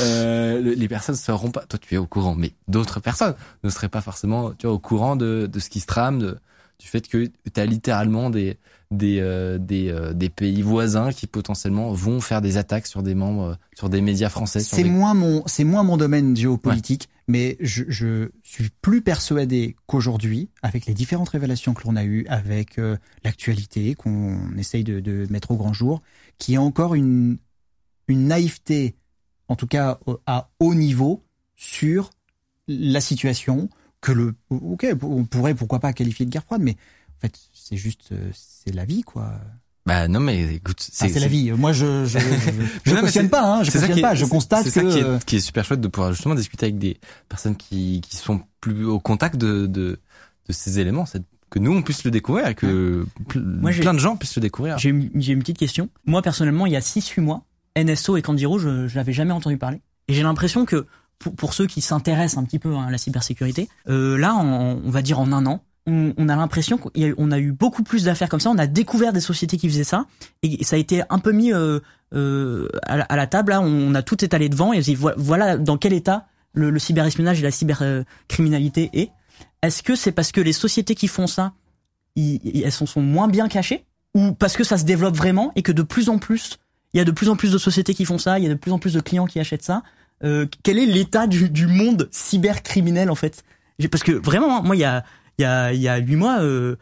euh, 0.00 0.60
le- 0.60 0.72
les 0.74 0.88
personnes 0.88 1.14
ne 1.16 1.20
seront 1.20 1.50
pas 1.50 1.64
toi 1.66 1.78
tu 1.80 1.94
es 1.94 1.98
au 1.98 2.06
courant 2.06 2.34
mais 2.34 2.52
d'autres 2.68 3.00
personnes 3.00 3.34
ne 3.64 3.70
seraient 3.70 3.88
pas 3.88 4.00
forcément 4.00 4.52
tu 4.52 4.66
vois 4.66 4.74
au 4.74 4.78
courant 4.78 5.16
de, 5.16 5.48
de 5.52 5.58
ce 5.60 5.68
qui 5.70 5.80
se 5.80 5.86
trame 5.86 6.18
de 6.18 6.38
du 6.78 6.86
fait 6.86 7.06
que 7.08 7.26
tu 7.52 7.60
as 7.60 7.66
littéralement 7.66 8.30
des 8.30 8.56
des 8.90 9.20
euh, 9.20 9.58
des, 9.58 9.88
euh, 9.88 10.12
des 10.12 10.28
pays 10.28 10.62
voisins 10.62 11.12
qui 11.12 11.26
potentiellement 11.26 11.92
vont 11.92 12.20
faire 12.20 12.40
des 12.40 12.56
attaques 12.56 12.86
sur 12.88 13.02
des 13.02 13.14
membres 13.14 13.56
sur 13.76 13.88
des 13.88 14.00
médias 14.00 14.28
français. 14.28 14.60
C'est 14.60 14.82
des- 14.82 14.90
moins 14.90 15.14
mon, 15.14 15.42
c'est 15.46 15.64
moins 15.64 15.84
mon 15.84 15.96
domaine 15.96 16.36
géopolitique, 16.36 17.08
mais 17.28 17.56
je, 17.60 17.84
je 17.88 18.30
suis 18.42 18.68
plus 18.82 19.00
persuadé 19.00 19.76
qu'aujourd'hui, 19.86 20.50
avec 20.62 20.86
les 20.86 20.94
différentes 20.94 21.28
révélations 21.28 21.72
que 21.72 21.86
l'on 21.86 21.94
a 21.94 22.04
eues, 22.04 22.26
avec 22.28 22.78
euh, 22.78 22.96
l'actualité 23.22 23.94
qu'on 23.94 24.56
essaye 24.58 24.82
de, 24.82 24.98
de 24.98 25.26
mettre 25.30 25.52
au 25.52 25.56
grand 25.56 25.72
jour, 25.72 26.02
qu'il 26.38 26.54
y 26.54 26.56
a 26.56 26.62
encore 26.62 26.94
une, 26.96 27.38
une 28.08 28.26
naïveté, 28.26 28.96
en 29.46 29.54
tout 29.54 29.68
cas 29.68 30.00
à 30.26 30.50
haut 30.58 30.74
niveau, 30.74 31.22
sur 31.54 32.10
la 32.66 33.00
situation 33.00 33.68
que 34.00 34.10
le, 34.12 34.34
ok, 34.50 34.86
on 35.02 35.24
pourrait 35.26 35.54
pourquoi 35.54 35.78
pas 35.78 35.92
qualifier 35.92 36.26
de 36.26 36.30
guerre 36.30 36.42
froide, 36.44 36.62
mais 36.62 36.72
en 36.72 37.20
fait, 37.20 37.38
c'est 37.70 37.76
juste, 37.76 38.10
euh, 38.12 38.30
c'est 38.34 38.74
la 38.74 38.84
vie, 38.84 39.02
quoi. 39.02 39.32
Bah 39.86 40.08
non 40.08 40.20
mais 40.20 40.54
écoute, 40.56 40.76
Ah, 41.00 41.08
C'est 41.08 41.18
la 41.20 41.26
vie. 41.26 41.50
Moi, 41.52 41.72
je, 41.72 42.04
je, 42.04 42.18
je, 42.18 42.28
je 42.84 42.94
Non, 42.94 43.00
cautionne 43.00 43.30
pas, 43.30 43.42
hein, 43.42 43.62
je 43.62 43.70
cautionne 43.70 43.96
est- 43.98 44.02
pas. 44.02 44.14
Je 44.14 44.26
constate 44.26 44.66
c'est 44.68 44.82
que. 44.82 44.90
ça 44.90 44.96
qui 44.96 45.02
est, 45.02 45.24
qui 45.24 45.36
est 45.36 45.40
super 45.40 45.64
chouette 45.64 45.80
de 45.80 45.88
pouvoir 45.88 46.12
justement 46.12 46.34
discuter 46.34 46.66
avec 46.66 46.78
des 46.78 46.98
personnes 47.30 47.56
qui 47.56 48.02
qui 48.02 48.16
sont 48.16 48.42
plus 48.60 48.84
au 48.84 49.00
contact 49.00 49.36
de 49.36 49.66
de, 49.66 49.98
de 50.46 50.52
ces 50.52 50.78
éléments, 50.80 51.06
que 51.48 51.58
nous 51.58 51.72
on 51.72 51.82
puisse 51.82 52.04
le 52.04 52.10
découvrir 52.10 52.46
et 52.48 52.54
que 52.54 53.06
Moi, 53.34 53.70
plein 53.72 53.94
de 53.94 53.98
gens 53.98 54.16
puissent 54.16 54.36
le 54.36 54.42
découvrir. 54.42 54.76
J'ai 54.78 54.90
une, 54.90 55.10
j'ai 55.14 55.32
une 55.32 55.40
petite 55.40 55.58
question. 55.58 55.88
Moi, 56.04 56.20
personnellement, 56.22 56.66
il 56.66 56.72
y 56.72 56.76
a 56.76 56.80
6-8 56.80 57.20
mois, 57.22 57.44
NSO 57.76 58.16
et 58.18 58.22
Candy 58.22 58.44
Rouge, 58.46 58.62
je, 58.62 58.86
je 58.86 58.96
l'avais 58.96 59.12
jamais 59.14 59.32
entendu 59.32 59.56
parler. 59.56 59.80
Et 60.08 60.14
j'ai 60.14 60.22
l'impression 60.22 60.66
que 60.66 60.86
pour, 61.18 61.34
pour 61.34 61.54
ceux 61.54 61.66
qui 61.66 61.80
s'intéressent 61.80 62.38
un 62.38 62.44
petit 62.44 62.58
peu 62.58 62.74
hein, 62.76 62.84
à 62.86 62.90
la 62.90 62.98
cybersécurité, 62.98 63.68
euh, 63.88 64.16
là, 64.18 64.34
on 64.36 64.90
va 64.90 65.02
dire 65.02 65.18
en 65.20 65.32
un 65.32 65.46
an, 65.46 65.64
on, 66.16 66.28
a 66.28 66.36
l'impression 66.36 66.78
qu'on 66.78 67.30
a, 67.30 67.38
eu- 67.38 67.52
beaucoup 67.52 67.82
plus 67.82 68.04
d'affaires 68.04 68.28
comme 68.28 68.40
ça. 68.40 68.50
On 68.50 68.58
a 68.58 68.66
découvert 68.66 69.12
des 69.12 69.20
sociétés 69.20 69.56
qui 69.56 69.68
faisaient 69.68 69.84
ça, 69.84 70.06
et 70.42 70.62
ça 70.64 70.76
a 70.76 70.78
été 70.78 71.02
un 71.10 71.18
peu 71.18 71.32
mis 71.32 71.52
euh, 71.52 71.80
euh, 72.14 72.68
à, 72.84 73.16
la, 73.16 73.26
table. 73.26 73.52
On 73.52 73.94
a 73.94 74.02
tout 74.02 74.24
étalé 74.24 74.48
devant 74.48 74.72
et 74.72 74.80
voilà 75.16 75.56
dans 75.56 75.76
quel 75.76 75.92
état 75.92 76.26
le, 76.52 76.78
cyberespionnage 76.78 77.40
et 77.40 77.42
la 77.42 77.50
cybercriminalité 77.50 78.90
est. 78.92 79.10
Est-ce 79.62 79.82
que 79.82 79.94
c'est 79.94 80.12
parce 80.12 80.32
que 80.32 80.40
les 80.40 80.52
sociétés 80.52 80.94
qui 80.94 81.08
font 81.08 81.26
ça, 81.26 81.52
elles 82.16 82.72
sont, 82.72 82.86
sont 82.86 83.02
moins 83.02 83.28
bien 83.28 83.48
cachées 83.48 83.84
ou 84.14 84.32
parce 84.32 84.56
que 84.56 84.64
ça 84.64 84.78
se 84.78 84.84
développe 84.84 85.16
vraiment 85.16 85.52
et 85.54 85.62
que 85.62 85.72
de 85.72 85.82
plus 85.82 86.08
en 86.08 86.18
plus, 86.18 86.58
il 86.92 86.98
y 86.98 87.00
a 87.00 87.04
de 87.04 87.12
plus 87.12 87.28
en 87.28 87.36
plus 87.36 87.52
de 87.52 87.58
sociétés 87.58 87.94
qui 87.94 88.04
font 88.04 88.18
ça, 88.18 88.38
il 88.38 88.44
y 88.44 88.46
a 88.46 88.50
de 88.50 88.54
plus 88.54 88.72
en 88.72 88.78
plus 88.78 88.94
de 88.94 89.00
clients 89.00 89.26
qui 89.26 89.38
achètent 89.38 89.62
ça. 89.62 89.82
Euh, 90.24 90.46
quel 90.62 90.78
est 90.78 90.86
l'état 90.86 91.26
du, 91.26 91.48
du 91.48 91.66
monde 91.66 92.08
cybercriminel 92.10 93.10
en 93.10 93.14
fait? 93.14 93.44
Parce 93.90 94.02
que 94.02 94.12
vraiment, 94.12 94.62
moi, 94.62 94.76
il 94.76 94.80
y 94.80 94.84
a 94.84 95.04
il 95.40 95.42
y 95.42 95.46
a 95.46 95.72
il 95.72 95.80
y 95.80 95.88
a 95.88 95.96
huit 95.98 96.16
mois, 96.16 96.40
euh, 96.42 96.76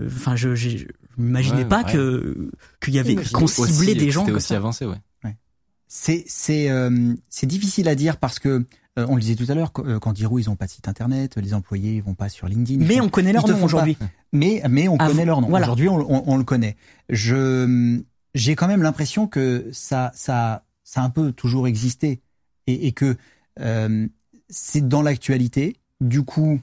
euh, 0.00 0.06
enfin, 0.06 0.34
je 0.36 0.54
je 0.54 0.68
je 0.70 0.86
m'imaginais 1.16 1.62
Ouais, 1.62 1.64
pas 1.68 1.84
ouais. 1.84 1.92
que 1.92 2.50
qu'il 2.82 2.94
y 2.94 2.98
avait 2.98 3.14
qu'on 3.32 3.46
ciblait 3.46 3.94
des 3.94 4.10
gens 4.10 4.22
c'était 4.22 4.30
comme 4.32 4.36
aussi 4.38 4.48
ça. 4.48 4.56
avancé, 4.56 4.84
ouais. 4.86 4.96
C'est 5.92 6.24
c'est 6.28 6.70
euh, 6.70 7.14
c'est 7.28 7.46
difficile 7.48 7.88
à 7.88 7.96
dire 7.96 8.16
parce 8.18 8.38
que 8.38 8.64
euh, 8.98 9.06
on 9.08 9.16
le 9.16 9.20
disait 9.20 9.34
tout 9.34 9.46
à 9.50 9.54
l'heure, 9.54 9.72
quand 9.72 9.84
euh, 9.86 9.98
quand 9.98 10.12
Dirou, 10.12 10.38
ils 10.38 10.48
ont 10.48 10.54
pas 10.54 10.66
de 10.66 10.70
site 10.70 10.86
internet, 10.86 11.36
les 11.36 11.52
employés 11.52 11.94
ils 11.96 12.02
vont 12.02 12.14
pas 12.14 12.28
sur 12.28 12.46
LinkedIn. 12.46 12.80
ils 12.82 12.86
Mais 12.86 12.98
font- 12.98 13.04
on 13.06 13.08
connaît 13.08 13.32
leur 13.32 13.44
ils 13.48 13.52
nom 13.54 13.64
aujourd'hui. 13.64 13.96
mais 14.32 14.62
mais 14.68 14.86
on 14.86 14.96
Ah, 15.00 15.08
connaît 15.08 15.24
leur 15.24 15.40
nom. 15.40 15.48
voilà. 15.48 15.66
Aujourd'hui, 15.66 15.88
on, 15.88 15.96
on, 15.98 16.22
on 16.26 16.36
le 16.36 16.44
connaît. 16.44 16.76
Je 17.08 18.00
j'ai 18.36 18.54
quand 18.54 18.68
même 18.68 18.82
l'impression 18.82 19.26
que 19.26 19.68
ça 19.72 20.12
ça 20.14 20.64
ça 20.84 21.00
a 21.02 21.04
un 21.04 21.10
peu 21.10 21.32
toujours 21.32 21.66
existé 21.66 22.20
et, 22.68 22.86
et 22.86 22.92
que 22.92 23.16
euh, 23.60 24.06
c'est 24.48 24.86
dans 24.86 25.02
l'actualité. 25.02 25.76
Du 26.00 26.22
coup, 26.22 26.60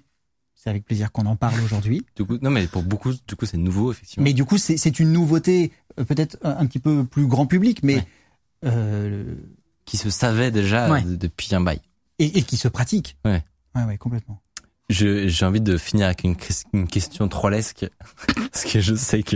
c'est 0.60 0.70
avec 0.72 0.84
plaisir 0.84 1.12
qu'on 1.14 1.26
en 1.28 1.36
parle 1.38 1.62
aujourd'hui. 1.62 2.05
Du 2.18 2.26
coup, 2.26 2.38
non 2.41 2.49
mais 2.49 2.68
pour 2.68 2.82
beaucoup, 2.84 3.14
du 3.14 3.36
coup 3.38 3.45
c'est 3.45 3.58
nouveau 3.58 3.91
effectivement. 3.91 4.24
Mais 4.26 4.34
du 4.34 4.43
coup, 4.43 4.58
c'est 4.58 4.99
une 4.99 5.14
nouveauté 5.14 5.72
euh, 5.99 6.03
peut-être 6.03 6.38
un, 6.43 6.58
un 6.58 6.66
petit 6.66 6.80
peu 6.80 7.05
plus 7.05 7.28
grand 7.28 7.45
public, 7.45 7.80
mais 7.84 7.95
Ouais. 7.95 8.08
euh, 8.66 9.36
qui 9.86 9.95
se 9.97 10.10
savait 10.10 10.51
déjà 10.51 10.89
Ouais. 10.91 11.03
depuis 11.03 11.53
un 11.55 11.62
bail. 11.62 11.80
et, 12.20 12.39
et 12.39 12.41
qui 12.43 12.58
se 12.58 12.68
pratique. 12.68 13.16
Ouais. 13.24 13.43
Ouais, 13.76 13.84
ouais, 13.84 13.97
complètement. 13.97 14.41
Je- 14.89 15.28
J'ai 15.28 15.45
envie 15.45 15.62
de 15.62 15.78
finir 15.78 16.05
avec 16.08 16.24
une, 16.24 16.36
ques- 16.36 16.64
une 16.74 16.88
question 16.88 17.28
trollesque 17.28 17.86
parce 18.51 18.64
que 18.66 18.80
je 18.80 18.95
sais 18.95 19.22
que 19.22 19.36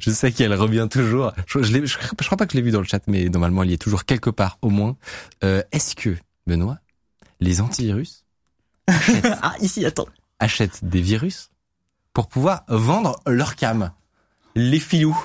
je 0.00 0.10
sais 0.10 0.30
qu'elle 0.30 0.54
revient 0.54 0.86
toujours. 0.90 1.32
Je, 1.46 1.62
je, 1.62 1.72
l'ai- 1.72 1.86
je, 1.86 1.98
je 1.98 2.26
crois 2.26 2.36
pas 2.38 2.46
que 2.46 2.52
je 2.52 2.58
l'ai 2.58 2.62
vu 2.62 2.70
dans 2.70 2.80
le 2.80 2.86
chat, 2.86 3.02
mais 3.08 3.28
normalement 3.28 3.62
il 3.64 3.70
y 3.70 3.72
est 3.74 3.78
toujours 3.82 4.04
quelque 4.04 4.30
part 4.30 4.58
au 4.62 4.70
moins. 4.70 4.96
Euh, 5.42 5.62
Est-ce 5.72 5.96
que 5.96 6.16
Benoît, 6.46 6.78
les 7.40 7.60
antivirus 7.60 8.24
ah 9.42 9.54
ici, 9.60 9.84
attends. 9.86 10.06
Achètent 10.40 10.84
des 10.84 11.00
virus 11.00 11.50
pour 12.12 12.26
pouvoir 12.28 12.64
vendre 12.68 13.20
leur 13.26 13.54
cam 13.54 13.92
Les 14.56 14.80
filous. 14.80 15.16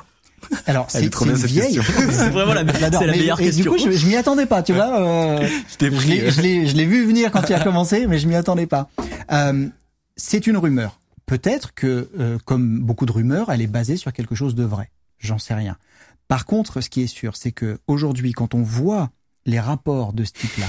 Alors, 0.68 0.92
c'est 0.92 1.10
trop 1.10 1.26
c'est 1.26 1.32
bien, 1.32 1.36
une 1.36 1.42
cette 1.42 1.52
vieille. 1.52 1.76
question. 1.78 1.94
C'est 2.12 2.30
vraiment 2.30 2.54
la, 2.54 2.62
la 2.62 2.90
Mais- 3.00 3.08
meilleure 3.08 3.40
et 3.42 3.46
question. 3.46 3.64
Du 3.64 3.70
coup, 3.82 3.84
je, 3.84 3.98
je 3.98 4.06
m'y 4.06 4.16
attendais 4.16 4.46
pas, 4.46 4.62
tu 4.62 4.74
vois. 4.74 5.02
euh, 5.02 5.48
Je 5.72 5.76
t'ai 5.78 5.90
je 5.90 5.96
pris. 5.96 6.08
l'ai, 6.10 6.30
je 6.32 6.42
l'ai, 6.42 6.68
je 6.68 6.76
l'ai 6.76 6.86
vu 6.86 7.04
venir 7.04 7.32
quand 7.32 7.50
il 7.50 7.54
a 7.56 7.60
commencé, 7.64 8.06
mais 8.06 8.20
je 8.20 8.28
m'y 8.28 8.36
attendais 8.36 8.68
pas. 8.68 8.88
Euh, 9.32 9.68
c'est 10.16 10.46
une 10.46 10.58
rumeur. 10.58 11.00
Peut-être 11.26 11.74
que, 11.74 12.12
euh, 12.20 12.38
comme 12.46 12.80
beaucoup 12.82 13.08
de 13.08 13.12
rumeurs, 13.12 13.52
elle 13.52 13.62
est 13.62 13.68
basée 13.68 13.98
sur 13.98 14.14
quelque 14.14 14.36
chose 14.36 14.54
de 14.54 14.64
vrai. 14.64 14.92
J'en 15.18 15.40
sais 15.40 15.56
rien. 15.56 15.78
Par 16.28 16.46
contre, 16.46 16.80
ce 16.82 16.92
qui 16.92 17.02
est 17.02 17.08
sûr, 17.08 17.36
c'est 17.36 17.52
que 17.52 17.80
aujourd'hui, 17.88 18.32
quand 18.34 18.54
on 18.54 18.62
voit 18.62 19.10
les 19.48 19.60
rapports 19.60 20.14
de 20.14 20.24
ce 20.26 20.34
type-là, 20.34 20.68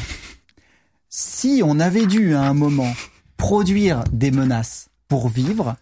si 1.10 1.60
on 1.64 1.78
avait 1.80 2.06
dû 2.06 2.34
à 2.34 2.42
un 2.42 2.54
moment 2.54 2.92
produire 3.36 4.04
des 4.12 4.30
menaces 4.30 4.88
pour 5.08 5.28
vivre, 5.28 5.76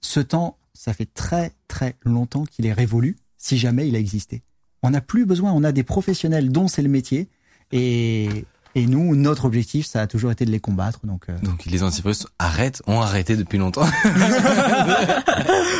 ce 0.00 0.20
temps, 0.20 0.56
ça 0.74 0.92
fait 0.92 1.12
très 1.12 1.52
très 1.66 1.96
longtemps 2.02 2.44
qu'il 2.44 2.66
est 2.66 2.72
révolu, 2.72 3.16
si 3.36 3.58
jamais 3.58 3.88
il 3.88 3.96
a 3.96 3.98
existé. 3.98 4.42
On 4.82 4.90
n'a 4.90 5.00
plus 5.00 5.26
besoin, 5.26 5.52
on 5.52 5.64
a 5.64 5.72
des 5.72 5.82
professionnels 5.82 6.50
dont 6.50 6.68
c'est 6.68 6.82
le 6.82 6.88
métier, 6.88 7.28
et, 7.72 8.44
et 8.74 8.86
nous, 8.86 9.16
notre 9.16 9.44
objectif, 9.44 9.86
ça 9.86 10.02
a 10.02 10.06
toujours 10.06 10.30
été 10.30 10.44
de 10.44 10.50
les 10.50 10.60
combattre. 10.60 11.00
Donc, 11.04 11.28
euh, 11.28 11.38
Donc 11.42 11.64
les 11.64 11.82
antivirus 11.82 12.26
arrêtent, 12.38 12.82
ont 12.86 13.00
arrêté 13.00 13.36
depuis 13.36 13.58
longtemps. 13.58 13.86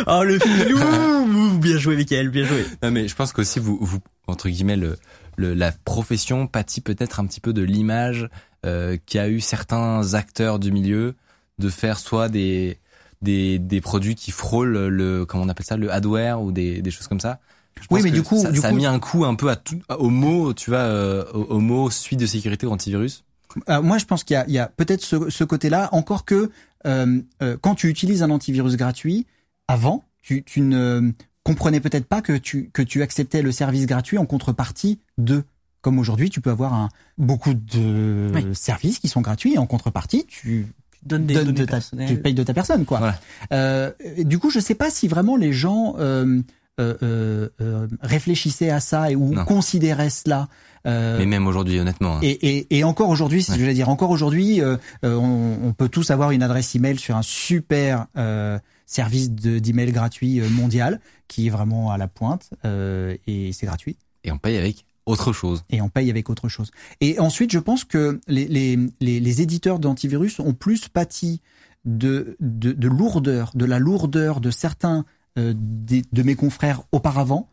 Oh 0.06 0.22
le 0.24 0.38
filou 0.38 1.58
Bien 1.58 1.78
joué, 1.78 1.96
Michael, 1.96 2.30
bien 2.30 2.44
joué. 2.44 2.64
Non, 2.82 2.90
mais 2.90 3.08
je 3.08 3.14
pense 3.14 3.32
qu'aussi 3.32 3.58
vous, 3.58 3.78
vous 3.80 3.98
entre 4.26 4.48
guillemets 4.48 4.76
le, 4.76 4.96
le 5.36 5.54
la 5.54 5.72
profession 5.72 6.46
pâtit 6.46 6.80
peut-être 6.80 7.20
un 7.20 7.26
petit 7.26 7.40
peu 7.40 7.52
de 7.52 7.62
l'image 7.62 8.28
euh, 8.64 8.96
qu'a 9.06 9.28
eu 9.28 9.40
certains 9.40 10.14
acteurs 10.14 10.58
du 10.58 10.72
milieu 10.72 11.14
de 11.58 11.68
faire 11.68 11.98
soit 11.98 12.28
des 12.28 12.78
des 13.22 13.58
des 13.58 13.80
produits 13.80 14.14
qui 14.14 14.30
frôlent 14.30 14.86
le 14.88 15.26
comment 15.26 15.44
on 15.44 15.48
appelle 15.48 15.66
ça 15.66 15.76
le 15.76 15.92
hardware 15.92 16.40
ou 16.40 16.52
des 16.52 16.80
des 16.80 16.90
choses 16.90 17.08
comme 17.08 17.20
ça. 17.20 17.40
Je 17.80 17.86
Oui, 17.90 18.00
mais 18.02 18.10
du 18.10 18.22
coup- 18.22 18.40
ça, 18.40 18.50
du 18.50 18.60
ça 18.60 18.68
a 18.68 18.72
mis 18.72 18.86
un 18.86 18.98
coup 18.98 19.24
un 19.24 19.34
peu 19.34 19.48
à 19.50 19.56
tout 19.56 19.78
au 19.98 20.08
mot 20.10 20.52
tu 20.54 20.70
vois 20.70 20.80
euh, 20.80 21.24
au, 21.32 21.58
mot 21.60 21.90
suite 21.90 22.20
de 22.20 22.26
sécurité 22.26 22.66
ou 22.66 22.70
antivirus. 22.70 23.24
Euh, 23.68 23.80
moi, 23.82 23.98
je 23.98 24.04
pense 24.04 24.24
qu'il 24.24 24.42
y 24.48 24.58
a, 24.58 24.64
a 24.64 24.66
peut-être 24.68 25.02
ce, 25.02 25.30
ce 25.30 25.42
côté-là, 25.44 25.88
encore 25.92 26.24
que 26.24 26.50
euh, 26.86 27.20
euh, 27.42 27.56
quand 27.60 27.74
tu 27.74 27.88
utilises 27.88 28.22
un 28.22 28.30
antivirus 28.30 28.76
gratuit, 28.76 29.26
avant, 29.68 30.04
tu, 30.22 30.42
tu 30.44 30.60
ne 30.60 31.12
comprenais 31.44 31.80
peut-être 31.80 32.06
pas 32.06 32.20
que 32.20 32.34
tu, 32.36 32.70
que 32.72 32.82
tu 32.82 33.02
acceptais 33.02 33.40
le 33.42 33.50
service 33.52 33.86
gratuit 33.86 34.18
en 34.18 34.26
contrepartie 34.26 34.98
de. 35.16 35.44
Comme 35.80 35.98
aujourd'hui, 36.00 36.28
tu 36.28 36.40
peux 36.40 36.50
avoir 36.50 36.74
un, 36.74 36.88
beaucoup 37.18 37.54
de 37.54 38.30
Oui. 38.34 38.46
services 38.52 38.98
qui 38.98 39.08
sont 39.08 39.20
gratuits 39.20 39.54
et 39.54 39.58
en 39.58 39.66
contrepartie, 39.66 40.26
tu 40.26 40.66
Donne 41.04 41.24
des 41.24 41.34
donnes 41.34 41.44
données 41.52 41.60
de 41.60 41.64
ta, 41.64 41.78
tu 41.80 42.16
payes 42.16 42.34
de 42.34 42.42
ta 42.42 42.52
personne, 42.52 42.84
quoi. 42.84 42.98
Voilà. 42.98 43.20
Euh, 43.52 43.92
du 44.18 44.40
coup, 44.40 44.50
je 44.50 44.58
sais 44.58 44.74
pas 44.74 44.90
si 44.90 45.06
vraiment 45.06 45.36
les 45.36 45.52
gens 45.52 45.94
euh, 46.00 46.42
euh, 46.78 46.94
euh, 47.02 47.48
euh, 47.60 47.86
réfléchissaient 48.00 48.70
à 48.70 48.80
ça 48.80 49.10
et 49.10 49.16
ou 49.16 49.34
Non. 49.34 49.44
considéraient 49.44 50.10
cela. 50.10 50.48
Euh, 50.86 51.18
Mais 51.18 51.26
même 51.26 51.46
aujourd'hui 51.46 51.78
honnêtement. 51.80 52.16
hein. 52.16 52.20
et, 52.22 52.56
et, 52.58 52.78
et 52.78 52.84
encore 52.84 53.08
aujourd'hui, 53.08 53.42
c'est 53.42 53.52
ce 53.52 53.56
que 53.56 53.60
Ouais. 53.60 53.64
je 53.66 53.70
veux 53.70 53.74
dire, 53.74 53.88
encore 53.88 54.10
aujourd'hui, 54.10 54.60
euh, 54.62 54.76
euh, 55.04 55.16
on, 55.16 55.58
on 55.68 55.72
peut 55.72 55.88
tous 55.88 56.10
avoir 56.10 56.30
une 56.30 56.42
adresse 56.42 56.74
email 56.74 56.98
sur 56.98 57.16
un 57.16 57.22
super 57.22 58.06
euh, 58.16 58.58
service 58.86 59.30
de- 59.30 59.58
d'email 59.58 59.92
gratuit 59.92 60.40
euh, 60.40 60.48
mondial 60.48 61.00
qui 61.26 61.46
est 61.48 61.50
vraiment 61.50 61.90
à 61.90 61.98
la 61.98 62.08
pointe 62.08 62.50
euh, 62.64 63.16
et 63.26 63.52
c'est 63.52 63.66
gratuit 63.66 63.96
Et 64.24 64.30
on 64.32 64.38
paye 64.38 64.56
avec 64.56 64.86
autre 65.04 65.32
chose. 65.32 65.64
et 65.70 65.80
on 65.82 65.88
paye 65.88 66.10
avec 66.10 66.30
autre 66.30 66.48
chose. 66.48 66.70
Et 67.00 67.18
ensuite, 67.18 67.50
je 67.50 67.58
pense 67.58 67.84
que 67.84 68.20
les, 68.28 68.46
les, 68.46 68.78
les, 69.00 69.20
les 69.20 69.42
éditeurs 69.42 69.78
d'antivirus 69.78 70.38
ont 70.38 70.52
plus 70.54 70.88
pâti 70.88 71.40
de, 71.84 72.36
de, 72.40 72.72
de 72.72 72.88
lourdeur, 72.88 73.50
de 73.54 73.64
la 73.64 73.78
lourdeur 73.78 74.40
de 74.40 74.50
certains 74.50 75.04
des- 75.56 76.04
de 76.12 76.22
mes 76.22 76.34
confrères 76.36 76.82
auparavant, 76.92 77.48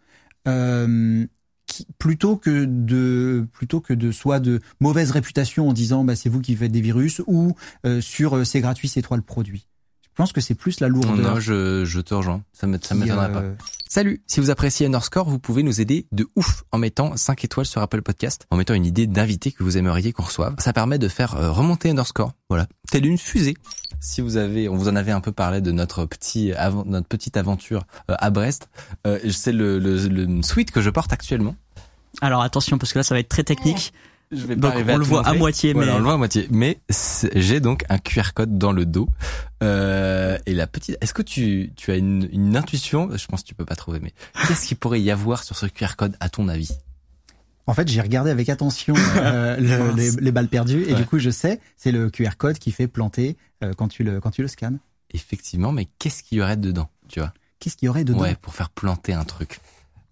euh, 0.47 1.25
qui, 1.67 1.87
plutôt 1.99 2.37
que 2.37 2.65
de 2.65 3.47
plutôt 3.53 3.81
que 3.81 3.93
de 3.93 4.11
soit 4.11 4.39
de 4.39 4.59
mauvaise 4.79 5.11
réputation 5.11 5.69
en 5.69 5.73
disant 5.73 6.03
bah 6.03 6.15
c'est 6.15 6.29
vous 6.29 6.41
qui 6.41 6.55
faites 6.55 6.71
des 6.71 6.81
virus 6.81 7.21
ou 7.27 7.55
euh, 7.85 8.01
sur 8.01 8.37
euh, 8.37 8.43
c'est 8.45 8.61
gratuit 8.61 8.87
c'est 8.87 9.01
toi 9.01 9.17
le 9.17 9.23
produit. 9.23 9.67
Je 10.15 10.23
pense 10.23 10.31
que 10.31 10.39
c'est 10.39 10.55
plus 10.55 10.79
la 10.79 10.87
lourdeur. 10.87 11.15
Non, 11.17 11.39
je, 11.41 11.83
je 11.83 11.99
te 11.99 12.13
rejoins. 12.13 12.41
Ça 12.53 12.67
me- 12.67 12.79
ça 12.81 12.95
qui, 12.95 13.01
m'étonnerait 13.01 13.33
pas. 13.33 13.39
euh, 13.41 13.53
Salut 13.89 14.21
Si 14.27 14.39
vous 14.39 14.49
appréciez 14.49 14.87
Underscore, 14.87 15.27
vous 15.29 15.39
pouvez 15.39 15.61
nous 15.61 15.81
aider 15.81 16.07
de 16.13 16.25
ouf 16.37 16.63
en 16.71 16.77
mettant 16.77 17.17
5 17.17 17.43
étoiles 17.43 17.65
sur 17.65 17.81
Apple 17.81 18.01
Podcast, 18.01 18.47
en 18.49 18.55
mettant 18.55 18.73
une 18.75 18.85
idée 18.85 19.07
d'invité 19.07 19.51
que 19.51 19.61
vous 19.61 19.77
aimeriez 19.77 20.13
qu'on 20.13 20.23
reçoive. 20.23 20.55
Ça 20.59 20.71
permet 20.71 20.97
de 20.99 21.09
faire 21.09 21.35
euh, 21.35 21.51
remonter 21.51 21.89
Underscore, 21.89 22.31
voilà, 22.49 22.65
telle 22.89 23.05
une 23.05 23.17
fusée. 23.17 23.55
Si 23.99 24.21
vous 24.21 24.37
avez, 24.37 24.69
on 24.69 24.77
vous 24.77 24.87
en 24.87 24.95
avait 24.95 25.11
un 25.11 25.21
peu 25.21 25.33
parlé 25.33 25.59
de 25.59 25.71
notre 25.73 26.05
petit, 26.05 26.53
avant- 26.53 26.85
notre 26.85 27.07
petite 27.07 27.35
aventure 27.35 27.85
euh, 28.09 28.15
à 28.17 28.29
Brest. 28.29 28.69
Euh, 29.05 29.19
c'est 29.31 29.51
le, 29.51 29.79
le, 29.79 30.07
le 30.07 30.41
sweat 30.43 30.71
que 30.71 30.79
je 30.81 30.89
porte 30.89 31.11
actuellement. 31.11 31.55
Alors 32.21 32.41
attention 32.41 32.77
parce 32.77 32.93
que 32.93 32.99
là 32.99 33.03
ça 33.03 33.13
va 33.15 33.19
être 33.19 33.27
très 33.29 33.43
technique. 33.43 33.91
Je 34.35 34.45
vais 34.45 34.55
Donc 34.55 34.73
on 34.87 34.97
le 34.97 35.03
voit 35.03 35.27
à 35.27 35.33
moitié, 35.33 35.73
Voilà, 35.73 35.91
mais 35.91 35.95
on 35.95 35.99
le 35.99 36.03
voit 36.05 36.13
à 36.13 36.17
moitié. 36.17 36.47
Mais 36.51 36.79
j'ai 37.35 37.59
donc 37.59 37.83
un 37.89 37.97
QR 37.97 38.33
code 38.33 38.57
dans 38.57 38.71
le 38.71 38.85
dos. 38.85 39.07
Euh, 39.63 40.37
et 40.45 40.53
la 40.53 40.67
petite, 40.67 40.97
est-ce 41.01 41.13
que 41.13 41.21
tu, 41.21 41.71
tu 41.75 41.91
as 41.91 41.95
une, 41.95 42.27
une 42.31 42.55
intuition? 42.57 43.09
Je 43.15 43.25
pense 43.27 43.41
que 43.41 43.47
tu 43.47 43.55
peux 43.55 43.65
pas 43.65 43.75
trouver, 43.75 43.99
mais 44.01 44.13
qu'est-ce 44.47 44.67
qu'il 44.67 44.77
pourrait 44.77 45.01
y 45.01 45.11
avoir 45.11 45.43
sur 45.43 45.57
ce 45.57 45.65
QR 45.65 45.95
code 45.97 46.15
à 46.19 46.29
ton 46.29 46.47
avis? 46.47 46.71
En 47.67 47.73
fait, 47.73 47.87
j'ai 47.87 48.01
regardé 48.01 48.29
avec 48.29 48.49
attention 48.49 48.93
euh, 49.17 49.57
le- 49.57 49.95
les, 49.95 50.11
les 50.11 50.31
balles 50.31 50.49
perdues 50.49 50.83
et 50.83 50.93
Ouais. 50.93 50.99
du 50.99 51.05
coup, 51.05 51.17
je 51.17 51.31
sais, 51.31 51.59
c'est 51.77 51.91
le 51.91 52.09
QR 52.11 52.37
code 52.37 52.59
qui 52.59 52.71
fait 52.71 52.87
planter 52.87 53.37
euh, 53.63 53.73
quand 53.75 53.87
tu 53.87 54.03
le 54.03 54.19
quand 54.19 54.29
tu 54.31 54.41
le 54.43 54.47
scannes. 54.47 54.77
Effectivement, 55.13 55.71
mais 55.71 55.87
qu'est-ce 55.97 56.21
qu'il 56.21 56.37
y 56.37 56.41
aurait 56.41 56.57
dedans 56.57 56.89
Tu 57.07 57.19
vois? 57.19 57.33
Qu'est-ce 57.59 57.77
qu'il 57.77 57.87
y 57.87 57.89
aurait 57.89 58.03
dedans? 58.03 58.19
Ouais, 58.19 58.35
pour 58.39 58.53
faire 58.53 58.69
planter 58.69 59.13
un 59.13 59.23
truc. 59.23 59.59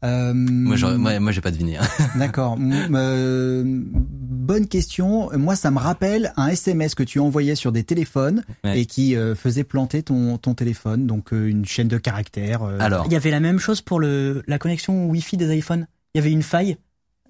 Euh, 0.03 0.33
Moi, 0.33 0.75
j'aurais- 0.75 0.97
moi, 0.97 1.17
moi, 1.19 1.31
j'ai 1.31 1.41
pas 1.41 1.51
deviné. 1.51 1.77
hein. 1.77 1.83
D'accord. 2.15 2.57
Mm, 2.57 2.73
euh, 2.95 3.63
bonne 3.65 4.67
question. 4.67 5.29
Moi, 5.37 5.55
ça 5.55 5.71
me 5.71 5.79
rappelle 5.79 6.33
un 6.35 6.47
SMS 6.47 6.93
que 6.95 7.03
tu 7.03 7.19
envoyais 7.19 7.55
sur 7.55 7.71
des 7.71 7.83
téléphones 7.83 8.43
Ouais. 8.63 8.81
et 8.81 8.85
qui 8.85 9.15
euh, 9.15 9.35
faisait 9.35 9.63
planter 9.63 10.03
ton, 10.03 10.37
ton 10.37 10.53
téléphone. 10.53 11.07
Donc, 11.07 11.31
euh, 11.33 11.47
une 11.47 11.65
chaîne 11.65 11.87
de 11.87 11.97
caractères. 11.97 12.63
euh, 12.63 12.77
Alors, 12.79 13.05
Il 13.07 13.13
y 13.13 13.15
avait 13.15 13.31
la 13.31 13.39
même 13.39 13.59
chose 13.59 13.81
pour 13.81 13.99
le 13.99 14.43
la 14.47 14.59
connexion 14.59 15.05
Wi-Fi 15.07 15.37
des 15.37 15.55
iPhones. 15.57 15.87
Il 16.13 16.17
y 16.17 16.21
avait 16.21 16.31
une 16.31 16.43
faille. 16.43 16.77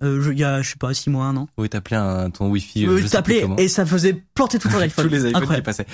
Euh, 0.01 0.21
je- 0.21 0.31
il 0.31 0.39
y 0.39 0.43
a 0.43 0.61
je 0.61 0.71
sais 0.71 0.75
pas 0.77 0.93
six 0.93 1.09
mois 1.09 1.25
un 1.25 1.37
an. 1.37 1.47
oui, 1.57 1.69
t'appelais 1.69 1.97
un, 1.97 2.29
ton 2.31 2.49
Wi-Fi. 2.49 2.87
Euh, 2.87 2.97
je 2.97 3.07
t'appelais 3.07 3.45
et 3.57 3.67
ça 3.67 3.85
faisait 3.85 4.21
planter 4.33 4.57
tout 4.59 4.67
ton 4.67 4.79
iPhone. 4.79 5.05
Tous 5.05 5.11
les 5.13 5.29
iPhones 5.29 5.55
qui 5.55 5.61
passaient. 5.61 5.85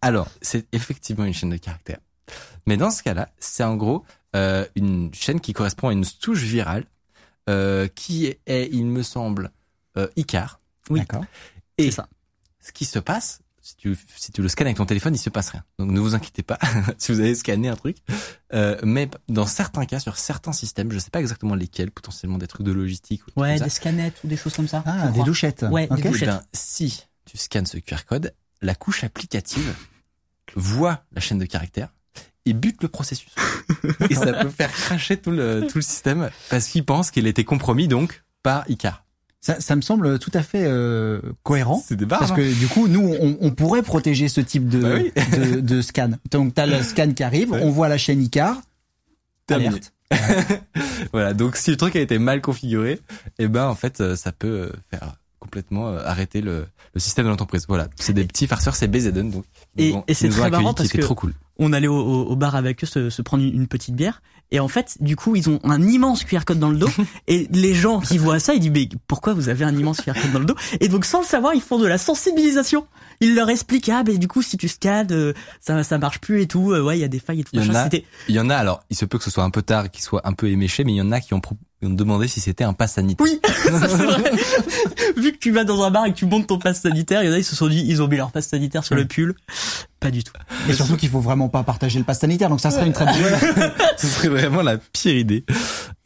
Alors, 0.00 0.28
c'est 0.40 0.66
effectivement 0.72 1.24
une 1.24 1.34
chaîne 1.34 1.50
de 1.50 1.56
caractères. 1.56 1.98
Mais 2.66 2.76
dans 2.76 2.90
ce 2.90 3.02
cas-là, 3.02 3.30
c'est 3.38 3.64
en 3.64 3.76
gros 3.76 4.04
euh, 4.36 4.66
une 4.76 5.12
chaîne 5.14 5.40
qui 5.40 5.52
correspond 5.52 5.88
à 5.88 5.92
une 5.92 6.04
souche 6.04 6.42
virale 6.42 6.84
euh, 7.48 7.88
qui 7.88 8.26
est, 8.46 8.68
il 8.72 8.86
me 8.86 9.02
semble, 9.02 9.50
euh, 9.96 10.08
Icar. 10.16 10.60
Oui. 10.90 11.00
D'accord. 11.00 11.24
Et 11.78 11.84
C'est 11.86 11.96
ça. 11.96 12.08
ce 12.60 12.72
qui 12.72 12.84
se 12.84 12.98
passe, 12.98 13.40
si 13.62 13.76
tu, 13.76 13.96
si 14.16 14.32
tu 14.32 14.40
le 14.42 14.48
scannes 14.48 14.66
avec 14.68 14.76
ton 14.78 14.86
téléphone, 14.86 15.14
il 15.14 15.18
se 15.18 15.30
passe 15.30 15.50
rien. 15.50 15.64
Donc 15.78 15.90
ne 15.90 16.00
vous 16.00 16.14
inquiétez 16.14 16.42
pas 16.42 16.58
si 16.98 17.12
vous 17.12 17.20
avez 17.20 17.34
scanné 17.34 17.68
un 17.68 17.76
truc. 17.76 17.98
Euh, 18.52 18.78
mais 18.82 19.10
dans 19.28 19.46
certains 19.46 19.84
cas, 19.86 19.98
sur 20.00 20.16
certains 20.18 20.52
systèmes, 20.52 20.90
je 20.92 20.98
sais 20.98 21.10
pas 21.10 21.20
exactement 21.20 21.54
lesquels, 21.54 21.90
potentiellement 21.90 22.38
des 22.38 22.46
trucs 22.46 22.66
de 22.66 22.72
logistique 22.72 23.22
ou 23.26 23.40
Ouais, 23.40 23.56
comme 23.56 23.64
des 23.66 23.70
ça. 23.70 23.76
scanettes 23.76 24.20
ou 24.24 24.28
des 24.28 24.36
choses 24.36 24.54
comme 24.54 24.68
ça. 24.68 24.82
Ah, 24.86 25.08
des 25.08 25.22
douchettes. 25.22 25.64
Ouais, 25.70 25.86
des. 25.88 25.94
Eh 25.98 26.08
douchettes. 26.08 26.28
ben, 26.28 26.42
si 26.52 27.06
tu 27.26 27.36
scannes 27.38 27.66
ce 27.66 27.76
QR 27.78 28.04
code, 28.06 28.34
la 28.62 28.74
couche 28.74 29.04
applicative 29.04 29.74
voit 30.54 31.04
la 31.12 31.20
chaîne 31.20 31.38
de 31.38 31.44
caractères 31.46 31.92
et 32.48 32.52
bute 32.54 32.82
le 32.82 32.88
processus. 32.88 33.30
et 34.10 34.14
ça 34.14 34.32
peut 34.32 34.48
faire 34.50 34.70
cracher 34.72 35.16
tout 35.16 35.30
le, 35.30 35.66
tout 35.68 35.78
le 35.78 35.82
système 35.82 36.30
parce 36.50 36.66
qu'il 36.68 36.84
pense 36.84 37.10
qu'il 37.10 37.26
a 37.26 37.28
été 37.28 37.44
compromis 37.44 37.88
donc 37.88 38.22
par 38.42 38.64
Icar. 38.70 39.04
Ça, 39.40 39.60
ça 39.60 39.76
me 39.76 39.82
semble 39.82 40.18
tout 40.18 40.32
à 40.34 40.42
fait 40.42 40.64
euh, 40.66 41.20
cohérent. 41.44 41.82
C'est 41.86 41.94
des 41.96 42.06
barres. 42.06 42.18
Parce 42.18 42.32
que 42.32 42.58
du 42.58 42.66
coup, 42.66 42.88
nous, 42.88 43.14
on, 43.20 43.38
on 43.40 43.50
pourrait 43.52 43.82
protéger 43.82 44.28
ce 44.28 44.40
type 44.40 44.68
de, 44.68 44.80
Bah 44.80 44.88
oui. 44.96 45.12
de, 45.38 45.60
de 45.60 45.80
scan. 45.80 46.10
Donc, 46.32 46.54
t'as 46.54 46.66
le 46.66 46.82
scan 46.82 47.12
qui 47.12 47.22
arrive, 47.22 47.52
Ouais. 47.52 47.60
on 47.62 47.70
voit 47.70 47.88
la 47.88 47.98
chaîne 47.98 48.20
Icar, 48.20 48.60
alerte. 49.48 49.92
voilà, 51.12 51.34
donc 51.34 51.56
si 51.56 51.70
le 51.70 51.76
truc 51.76 51.94
a 51.96 52.00
été 52.00 52.18
mal 52.18 52.40
configuré, 52.40 53.00
eh 53.38 53.46
ben 53.48 53.66
en 53.66 53.74
fait 53.74 54.00
euh, 54.00 54.16
ça 54.16 54.32
peut 54.32 54.48
euh, 54.48 54.72
faire 54.90 55.16
complètement 55.38 55.88
arrêter 55.96 56.40
le, 56.40 56.66
le 56.94 57.00
système 57.00 57.24
de 57.26 57.30
l'entreprise. 57.30 57.64
Voilà, 57.68 57.88
c'est 57.96 58.12
des 58.14 58.24
petits 58.24 58.46
farceurs, 58.46 58.74
c'est 58.74 58.88
BZN 58.88 59.30
donc. 59.30 59.44
Et- 59.76 59.94
et 60.08 60.14
c'est 60.14 60.28
très 60.30 60.50
marrant 60.50 60.74
parce 60.74 60.88
que- 60.88 61.00
trop 61.00 61.14
cool. 61.14 61.34
On 61.58 61.72
allait 61.72 61.88
au, 61.88 61.96
au- 61.98 62.24
au 62.26 62.36
bar 62.36 62.54
avec 62.56 62.82
eux 62.84 62.86
se, 62.86 63.10
se 63.10 63.22
prendre 63.22 63.42
une, 63.44 63.54
une 63.54 63.66
petite 63.68 63.94
bière. 63.94 64.22
Et 64.50 64.60
en 64.60 64.68
fait 64.68 64.96
du 65.00 65.14
coup 65.14 65.36
ils 65.36 65.50
ont 65.50 65.60
un 65.64 65.82
immense 65.86 66.24
QR 66.24 66.40
code 66.46 66.58
dans 66.58 66.70
le 66.70 66.78
dos. 66.78 66.88
Et 67.28 67.46
les 67.52 67.74
gens 67.74 68.00
qui 68.00 68.16
voient 68.16 68.38
ça 68.38 68.54
ils 68.54 68.60
disent 68.60 68.70
mais 68.72 68.88
pourquoi 69.06 69.34
vous 69.34 69.50
avez 69.50 69.64
un 69.64 69.76
immense 69.76 70.00
QR 70.00 70.14
code 70.14 70.32
dans 70.32 70.38
le 70.38 70.46
dos? 70.46 70.54
Et 70.80 70.88
donc 70.88 71.04
sans 71.04 71.20
le 71.20 71.26
savoir 71.26 71.52
ils 71.54 71.60
font 71.60 71.78
de 71.78 71.86
la 71.86 71.98
sensibilisation. 71.98 72.86
Ils 73.20 73.34
leur 73.34 73.50
expliquent 73.50 73.90
ah 73.90 74.02
mais 74.06 74.16
du 74.16 74.26
coup 74.26 74.40
si 74.40 74.56
tu 74.56 74.68
scannes 74.68 75.08
euh, 75.10 75.34
ça 75.60 75.82
ça 75.84 75.98
marche 75.98 76.20
plus 76.20 76.40
et 76.40 76.46
tout 76.46 76.72
euh, 76.72 76.80
ouais 76.82 76.96
il 76.96 77.00
y 77.00 77.04
a 77.04 77.08
des 77.08 77.18
failles 77.18 77.40
et 77.40 77.44
tout 77.44 77.50
Il 77.52 77.58
y 77.62 77.68
en 77.70 77.74
a- 77.74 77.82
Il 78.28 78.34
y 78.36 78.40
en 78.40 78.48
a 78.48 78.56
alors, 78.56 78.82
il 78.88 78.96
se 78.96 79.04
peut 79.04 79.18
que 79.18 79.24
ce 79.24 79.30
soit 79.30 79.44
un 79.44 79.50
peu 79.50 79.60
tard, 79.60 79.90
qu'il 79.90 80.02
soit 80.02 80.26
un 80.26 80.32
peu 80.32 80.48
éméché, 80.48 80.82
mais 80.84 80.92
il 80.92 80.96
y 80.96 81.02
en 81.02 81.12
a 81.12 81.20
qui 81.20 81.34
ont, 81.34 81.40
qui 81.40 81.56
ont 81.84 81.90
demandé 81.90 82.26
si 82.26 82.40
c'était 82.40 82.64
un 82.64 82.72
pass 82.72 82.94
sanitaire. 82.94 83.26
oui 83.26 83.38
ça, 83.64 83.86
c'est 83.88 84.04
vrai. 84.04 84.32
Vu 85.18 85.32
que 85.32 85.38
tu 85.38 85.50
vas 85.50 85.64
dans 85.64 85.82
un 85.82 85.90
bar 85.90 86.06
et 86.06 86.12
que 86.12 86.16
tu 86.18 86.24
montes 86.26 86.46
ton 86.46 86.58
passe 86.58 86.80
sanitaire 86.80 87.22
il 87.22 87.26
y 87.26 87.28
en 87.30 87.34
a 87.34 87.38
ils 87.38 87.44
se 87.44 87.54
sont 87.56 87.68
dit 87.68 87.84
ils 87.86 88.00
ont 88.00 88.08
mis 88.08 88.16
leur 88.16 88.30
passe 88.32 88.48
sanitaire 88.48 88.82
sur 88.84 88.94
le 88.94 89.04
pull 89.06 89.34
pas 90.00 90.10
du 90.10 90.22
tout 90.22 90.32
Et 90.68 90.72
surtout 90.74 90.96
qu'il 90.96 91.08
faut 91.08 91.20
vraiment 91.20 91.48
pas 91.48 91.62
partager 91.64 91.98
le 91.98 92.04
pass 92.04 92.20
sanitaire. 92.20 92.48
Donc, 92.48 92.60
ça 92.60 92.70
serait 92.70 92.86
une 92.86 92.92
très 92.92 93.04
bonne 93.04 93.14
idée. 93.16 93.72
Ce 93.98 94.06
serait 94.06 94.28
vraiment 94.28 94.62
la 94.62 94.78
pire 94.78 95.16
idée. 95.16 95.44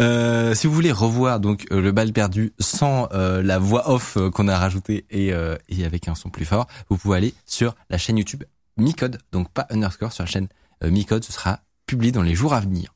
Euh, 0.01 0.55
si 0.55 0.66
vous 0.66 0.72
voulez 0.72 0.93
revoir 0.93 1.40
donc 1.40 1.66
euh, 1.70 1.80
le 1.80 1.93
bal 1.93 2.12
perdu 2.12 2.53
sans 2.59 3.09
euh, 3.12 3.43
la 3.43 3.59
voix 3.59 3.90
off 3.90 4.16
euh, 4.16 4.30
qu'on 4.30 4.49
a 4.49 4.59
rajoutée 4.59 5.05
et, 5.11 5.32
euh, 5.32 5.57
et 5.68 5.84
avec 5.84 6.09
un 6.09 6.14
son 6.14 6.30
plus 6.30 6.45
fort, 6.45 6.66
vous 6.88 6.97
pouvez 6.97 7.18
aller 7.18 7.34
sur 7.47 7.74
la 7.90 7.99
chaîne 7.99 8.16
YouTube 8.16 8.45
Micode, 8.78 9.18
donc 9.32 9.51
pas 9.51 9.66
underscore 9.70 10.12
sur 10.12 10.24
la 10.24 10.30
chaîne 10.30 10.49
Micode, 10.82 11.22
ce 11.22 11.32
sera 11.32 11.61
publié 11.86 12.11
dans 12.11 12.22
les 12.22 12.34
jours 12.34 12.55
à 12.55 12.61
venir. 12.61 12.95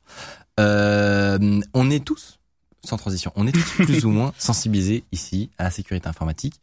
Euh, 0.59 1.61
on 1.73 1.89
est 1.91 2.03
tous, 2.03 2.39
sans 2.83 2.97
transition, 2.97 3.31
on 3.35 3.47
est 3.47 3.51
tous 3.51 3.75
plus 3.85 4.05
ou 4.05 4.09
moins 4.09 4.33
sensibilisés 4.37 5.03
ici 5.11 5.51
à 5.57 5.65
la 5.65 5.71
sécurité 5.71 6.09
informatique, 6.09 6.59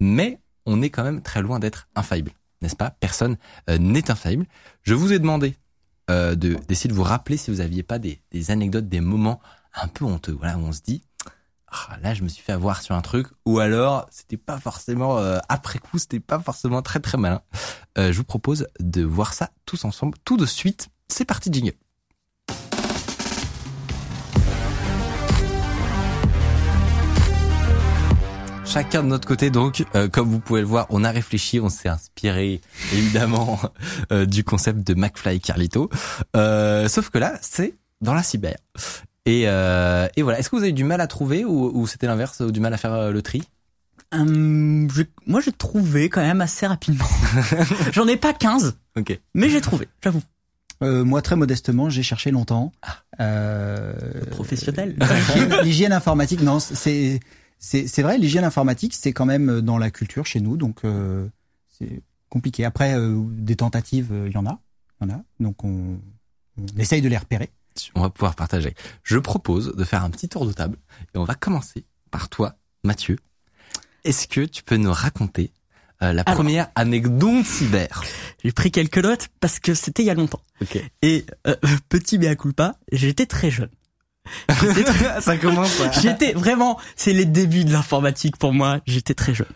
mais 0.00 0.40
on 0.66 0.82
est 0.82 0.90
quand 0.90 1.04
même 1.04 1.22
très 1.22 1.42
loin 1.42 1.58
d'être 1.60 1.86
infaillible, 1.94 2.32
n'est-ce 2.62 2.76
pas? 2.76 2.90
Personne 2.90 3.36
euh, 3.70 3.78
n'est 3.78 4.10
infaillible. 4.10 4.46
Je 4.82 4.94
vous 4.94 5.12
ai 5.12 5.18
demandé 5.18 5.56
euh, 6.10 6.34
de 6.34 6.54
d'essayer 6.68 6.88
de 6.88 6.94
vous 6.94 7.02
rappeler 7.02 7.36
si 7.36 7.50
vous 7.50 7.60
aviez 7.60 7.82
pas 7.82 7.98
des, 7.98 8.20
des 8.30 8.50
anecdotes, 8.50 8.88
des 8.88 9.00
moments 9.00 9.40
un 9.74 9.88
peu 9.88 10.04
honteux, 10.04 10.32
voilà, 10.32 10.58
on 10.58 10.72
se 10.72 10.80
dit 10.80 11.02
ah, 11.68 11.96
là 12.02 12.14
je 12.14 12.22
me 12.22 12.28
suis 12.28 12.42
fait 12.42 12.52
avoir 12.52 12.80
sur 12.80 12.94
un 12.94 13.02
truc, 13.02 13.26
ou 13.44 13.58
alors 13.58 14.06
c'était 14.10 14.36
pas 14.36 14.58
forcément 14.58 15.18
euh, 15.18 15.38
après 15.48 15.78
coup, 15.78 15.98
c'était 15.98 16.20
pas 16.20 16.38
forcément 16.38 16.82
très 16.82 17.00
très 17.00 17.18
malin. 17.18 17.42
Euh, 17.98 18.12
je 18.12 18.18
vous 18.18 18.24
propose 18.24 18.68
de 18.80 19.02
voir 19.02 19.34
ça 19.34 19.50
tous 19.64 19.84
ensemble, 19.84 20.16
tout 20.24 20.36
de 20.36 20.46
suite. 20.46 20.88
C'est 21.08 21.24
parti, 21.24 21.52
jingle. 21.52 21.74
Chacun 28.76 29.02
de 29.02 29.08
notre 29.08 29.26
côté, 29.26 29.48
donc, 29.48 29.86
euh, 29.94 30.06
comme 30.06 30.28
vous 30.28 30.38
pouvez 30.38 30.60
le 30.60 30.66
voir, 30.66 30.86
on 30.90 31.02
a 31.02 31.10
réfléchi, 31.10 31.58
on 31.60 31.70
s'est 31.70 31.88
inspiré 31.88 32.60
évidemment 32.92 33.58
euh, 34.12 34.26
du 34.26 34.44
concept 34.44 34.86
de 34.86 34.92
McFly 34.92 35.36
et 35.36 35.40
Carlito. 35.40 35.88
Euh, 36.36 36.86
sauf 36.86 37.08
que 37.08 37.16
là, 37.16 37.38
c'est 37.40 37.72
dans 38.02 38.12
la 38.12 38.22
cyber. 38.22 38.54
Et, 39.24 39.44
euh, 39.46 40.06
et 40.16 40.22
voilà. 40.22 40.38
Est-ce 40.38 40.50
que 40.50 40.56
vous 40.56 40.62
avez 40.62 40.72
du 40.72 40.84
mal 40.84 41.00
à 41.00 41.06
trouver 41.06 41.46
ou, 41.46 41.70
ou 41.74 41.86
c'était 41.86 42.06
l'inverse, 42.06 42.40
ou 42.40 42.52
du 42.52 42.60
mal 42.60 42.74
à 42.74 42.76
faire 42.76 42.92
euh, 42.92 43.12
le 43.12 43.22
tri? 43.22 43.42
Hum, 44.12 44.88
je- 44.94 45.02
moi 45.26 45.40
j'ai 45.40 45.50
trouvé 45.52 46.08
quand 46.10 46.20
même 46.20 46.40
assez 46.40 46.64
rapidement 46.66 47.08
j'en 47.92 48.06
ai 48.06 48.16
pas 48.16 48.32
15 48.32 48.76
Ok. 48.96 49.18
mais 49.34 49.48
j'ai 49.50 49.60
trouvé 49.60 49.88
j'avoue 50.04 50.22
Euh, 50.84 51.02
moi, 51.02 51.22
très 51.22 51.34
modestement, 51.34 51.88
j'ai 51.90 52.02
cherché 52.04 52.30
longtemps. 52.30 52.70
Ah. 52.82 52.98
Euh, 53.20 53.94
professionnel 54.30 54.94
l'hygiène- 55.00 55.62
L'hygiène 55.64 55.92
informatique, 55.92 56.42
non, 56.42 56.60
c'est 56.60 57.18
c'est 57.58 57.86
c'est 57.86 58.02
vrai. 58.02 58.18
L'hygiène 58.18 58.44
informatique, 58.44 58.94
c'est 58.94 59.12
quand 59.12 59.26
même 59.26 59.60
dans 59.60 59.78
la 59.78 59.90
culture 59.90 60.26
chez 60.26 60.40
nous, 60.40 60.56
donc 60.56 60.84
euh, 60.84 61.26
c'est 61.78 62.02
compliqué. 62.28 62.64
Après, 62.64 62.94
euh, 62.94 63.16
des 63.30 63.56
tentatives, 63.56 64.12
euh, 64.12 64.28
il 64.28 64.34
y 64.34 64.36
en 64.36 64.46
a, 64.46 64.60
il 65.00 65.08
y 65.08 65.10
en 65.12 65.14
a. 65.14 65.22
Donc 65.40 65.64
on, 65.64 65.98
on 66.58 66.78
essaye 66.78 67.02
de 67.02 67.08
les 67.08 67.16
repérer. 67.18 67.50
On 67.94 68.00
va 68.00 68.10
pouvoir 68.10 68.34
partager. 68.34 68.74
Je 69.02 69.18
propose 69.18 69.74
de 69.74 69.84
faire 69.84 70.02
un 70.04 70.10
petit 70.10 70.28
tour 70.28 70.46
de 70.46 70.52
table 70.52 70.78
et 71.14 71.18
on 71.18 71.24
va 71.24 71.34
commencer 71.34 71.84
par 72.10 72.28
toi, 72.28 72.56
Mathieu. 72.84 73.18
Est-ce 74.04 74.28
que 74.28 74.40
tu 74.42 74.62
peux 74.62 74.76
nous 74.76 74.92
raconter 74.92 75.52
euh, 76.02 76.12
la 76.12 76.22
Alors. 76.22 76.36
première 76.36 76.68
anecdote 76.74 77.44
cyber? 77.44 78.02
J'ai 78.44 78.52
pris 78.52 78.70
quelques 78.70 78.98
notes 78.98 79.28
parce 79.40 79.58
que 79.60 79.74
c'était 79.74 80.02
il 80.02 80.06
y 80.06 80.10
a 80.10 80.14
longtemps. 80.14 80.40
Ok. 80.62 80.78
Et 81.02 81.26
euh, 81.46 81.56
petit 81.88 82.18
mea 82.18 82.34
culpa, 82.36 82.76
j'étais 82.92 83.26
très 83.26 83.50
jeune. 83.50 83.70
Ça 85.20 85.36
commence. 85.36 85.80
J'étais 86.00 86.32
vraiment, 86.32 86.78
c'est 86.96 87.12
les 87.12 87.24
débuts 87.24 87.64
de 87.64 87.72
l'informatique 87.72 88.36
pour 88.36 88.52
moi. 88.52 88.80
J'étais 88.86 89.14
très 89.14 89.34
jeune. 89.34 89.46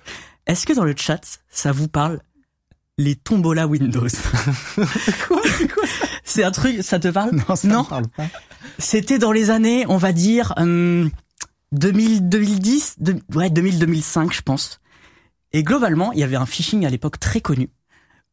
Est-ce 0.47 0.66
que 0.66 0.73
dans 0.73 0.85
le 0.85 0.95
chat, 0.97 1.21
ça 1.51 1.73
vous 1.73 1.89
parle 1.89 2.21
les 2.99 3.16
tombola 3.16 3.66
Windows? 3.66 4.07
C'est 6.25 6.45
un 6.45 6.51
truc, 6.51 6.83
ça 6.83 6.99
te 6.99 7.09
parle? 7.09 7.31
Non, 7.49 7.57
ça 7.57 7.68
Non. 7.68 7.83
me 7.83 7.89
parle 7.89 8.09
pas. 8.09 8.27
C'était 8.79 9.18
dans 9.18 9.33
les 9.33 9.51
années, 9.51 9.85
on 9.89 9.97
va 9.97 10.12
dire, 10.12 10.53
hum, 10.57 11.11
2000, 11.73 12.29
2010, 12.29 12.97
de- 12.99 13.16
ouais, 13.35 13.51
2000, 13.51 13.79
2005, 13.79 14.33
je 14.33 14.43
pense. 14.43 14.81
Et 15.53 15.62
globalement, 15.64 16.12
il 16.12 16.21
y 16.21 16.23
avait 16.23 16.37
un 16.37 16.47
phishing 16.47 16.87
à 16.87 16.91
l'époque 16.91 17.18
très 17.18 17.41
connu 17.41 17.71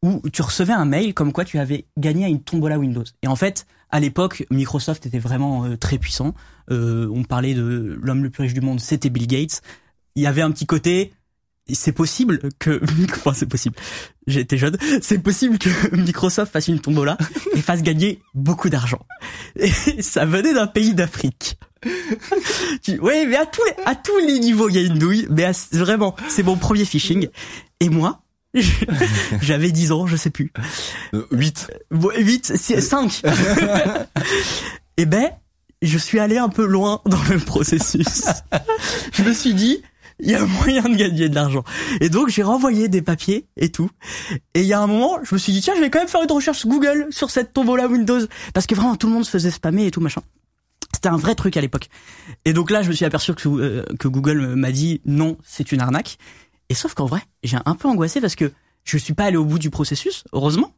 où 0.02 0.22
tu 0.32 0.42
recevais 0.42 0.72
un 0.72 0.84
mail 0.84 1.12
comme 1.14 1.32
quoi 1.32 1.44
tu 1.44 1.58
avais 1.58 1.86
gagné 1.98 2.24
à 2.24 2.28
une 2.28 2.40
tombola 2.42 2.78
Windows. 2.78 3.02
Et 3.22 3.26
en 3.26 3.34
fait, 3.34 3.66
à 3.90 4.00
l'époque, 4.00 4.46
Microsoft 4.50 5.06
était 5.06 5.18
vraiment 5.18 5.64
euh, 5.64 5.76
très 5.76 5.98
puissant. 5.98 6.34
Euh, 6.70 7.08
on 7.12 7.24
parlait 7.24 7.54
de 7.54 7.98
l'homme 8.02 8.22
le 8.22 8.30
plus 8.30 8.42
riche 8.42 8.54
du 8.54 8.60
monde, 8.60 8.80
c'était 8.80 9.10
Bill 9.10 9.26
Gates. 9.26 9.62
Il 10.14 10.22
y 10.22 10.26
avait 10.26 10.42
un 10.42 10.50
petit 10.50 10.66
côté, 10.66 11.12
c'est 11.72 11.92
possible 11.92 12.40
que, 12.58 12.80
enfin 13.16 13.32
c'est 13.32 13.46
possible, 13.46 13.76
été 14.26 14.58
jeune, 14.58 14.76
c'est 15.00 15.18
possible 15.18 15.58
que 15.58 15.70
Microsoft 15.96 16.52
fasse 16.52 16.68
une 16.68 16.80
tombola 16.80 17.16
et 17.54 17.62
fasse 17.62 17.82
gagner 17.82 18.20
beaucoup 18.34 18.68
d'argent. 18.68 19.00
Et 19.56 19.70
ça 20.02 20.26
venait 20.26 20.52
d'un 20.52 20.66
pays 20.66 20.94
d'Afrique. 20.94 21.58
Ouais, 23.00 23.24
mais 23.26 23.36
à 23.36 23.46
tous 23.46 23.62
les, 23.64 23.84
à 23.84 23.94
tous 23.94 24.18
les 24.18 24.38
niveaux, 24.40 24.68
il 24.68 24.74
y 24.74 24.78
a 24.78 24.82
une 24.82 24.98
douille, 24.98 25.28
mais 25.30 25.50
vraiment, 25.72 26.16
c'est 26.28 26.42
mon 26.42 26.56
premier 26.56 26.84
phishing. 26.84 27.28
Et 27.80 27.88
moi, 27.88 28.22
j'avais 29.42 29.70
10 29.70 29.92
ans, 29.92 30.06
je 30.06 30.16
sais 30.16 30.30
plus. 30.30 30.52
Euh, 31.14 31.26
8. 31.30 31.70
8, 31.90 32.56
5. 32.56 33.22
Eh 34.96 35.06
ben, 35.06 35.30
je 35.82 35.98
suis 35.98 36.18
allé 36.18 36.38
un 36.38 36.48
peu 36.48 36.66
loin 36.66 37.00
dans 37.06 37.22
le 37.30 37.38
processus. 37.38 38.24
je 39.12 39.22
me 39.22 39.32
suis 39.32 39.54
dit, 39.54 39.82
il 40.20 40.30
y 40.30 40.34
a 40.34 40.44
moyen 40.44 40.82
de 40.82 40.96
gagner 40.96 41.28
de 41.28 41.34
l'argent. 41.34 41.62
Et 42.00 42.08
donc, 42.08 42.28
j'ai 42.28 42.42
renvoyé 42.42 42.88
des 42.88 43.02
papiers 43.02 43.46
et 43.56 43.70
tout. 43.70 43.90
Et 44.54 44.62
il 44.62 44.66
y 44.66 44.72
a 44.72 44.80
un 44.80 44.86
moment, 44.86 45.18
je 45.22 45.34
me 45.34 45.38
suis 45.38 45.52
dit, 45.52 45.60
tiens, 45.60 45.74
je 45.76 45.80
vais 45.80 45.90
quand 45.90 46.00
même 46.00 46.08
faire 46.08 46.22
une 46.22 46.32
recherche 46.32 46.66
Google 46.66 47.06
sur 47.10 47.30
cette 47.30 47.52
tombola 47.52 47.86
Windows. 47.86 48.20
Parce 48.54 48.66
que 48.66 48.74
vraiment, 48.74 48.96
tout 48.96 49.06
le 49.06 49.12
monde 49.12 49.24
se 49.24 49.30
faisait 49.30 49.50
spammer 49.50 49.86
et 49.86 49.90
tout, 49.90 50.00
machin. 50.00 50.22
C'était 50.92 51.10
un 51.10 51.16
vrai 51.16 51.34
truc 51.36 51.56
à 51.56 51.60
l'époque. 51.60 51.88
Et 52.44 52.52
donc 52.52 52.70
là, 52.70 52.82
je 52.82 52.88
me 52.88 52.94
suis 52.94 53.04
aperçu 53.04 53.32
que, 53.34 53.48
euh, 53.48 53.84
que 54.00 54.08
Google 54.08 54.56
m'a 54.56 54.72
dit, 54.72 55.00
non, 55.04 55.36
c'est 55.44 55.70
une 55.70 55.80
arnaque. 55.80 56.18
Et 56.68 56.74
sauf 56.74 56.94
qu'en 56.94 57.06
vrai, 57.06 57.22
j'ai 57.42 57.58
un 57.64 57.74
peu 57.74 57.88
angoissé 57.88 58.20
parce 58.20 58.34
que 58.34 58.52
je 58.84 58.96
suis 58.96 59.14
pas 59.14 59.24
allé 59.24 59.36
au 59.36 59.44
bout 59.44 59.58
du 59.58 59.70
processus, 59.70 60.24
heureusement. 60.32 60.74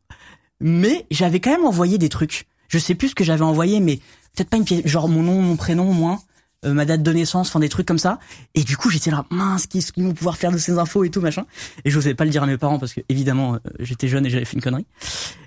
Mais 0.60 1.06
j'avais 1.10 1.40
quand 1.40 1.50
même 1.50 1.64
envoyé 1.64 1.98
des 1.98 2.08
trucs. 2.08 2.46
Je 2.68 2.78
sais 2.78 2.94
plus 2.94 3.08
ce 3.08 3.14
que 3.14 3.24
j'avais 3.24 3.42
envoyé, 3.42 3.80
mais 3.80 3.96
peut-être 4.34 4.50
pas 4.50 4.56
une 4.56 4.64
pièce, 4.64 4.86
genre 4.86 5.08
mon 5.08 5.22
nom, 5.22 5.40
mon 5.40 5.56
prénom, 5.56 5.92
moins, 5.92 6.20
euh, 6.64 6.74
ma 6.74 6.84
date 6.84 7.02
de 7.02 7.12
naissance, 7.12 7.48
enfin 7.48 7.60
des 7.60 7.68
trucs 7.68 7.86
comme 7.86 7.98
ça. 7.98 8.18
Et 8.54 8.62
du 8.62 8.76
coup, 8.76 8.90
j'étais 8.90 9.10
là, 9.10 9.24
mince, 9.30 9.66
qu'est-ce 9.66 9.92
qu'ils 9.92 10.04
vont 10.04 10.12
pouvoir 10.12 10.36
faire 10.36 10.52
de 10.52 10.58
ces 10.58 10.78
infos 10.78 11.04
et 11.04 11.10
tout 11.10 11.20
machin. 11.20 11.46
Et 11.84 11.90
j'osais 11.90 12.14
pas 12.14 12.24
le 12.24 12.30
dire 12.30 12.42
à 12.42 12.46
mes 12.46 12.58
parents 12.58 12.78
parce 12.78 12.92
que 12.92 13.00
évidemment, 13.08 13.54
euh, 13.54 13.58
j'étais 13.80 14.08
jeune 14.08 14.26
et 14.26 14.30
j'avais 14.30 14.44
fait 14.44 14.54
une 14.54 14.62
connerie. 14.62 14.86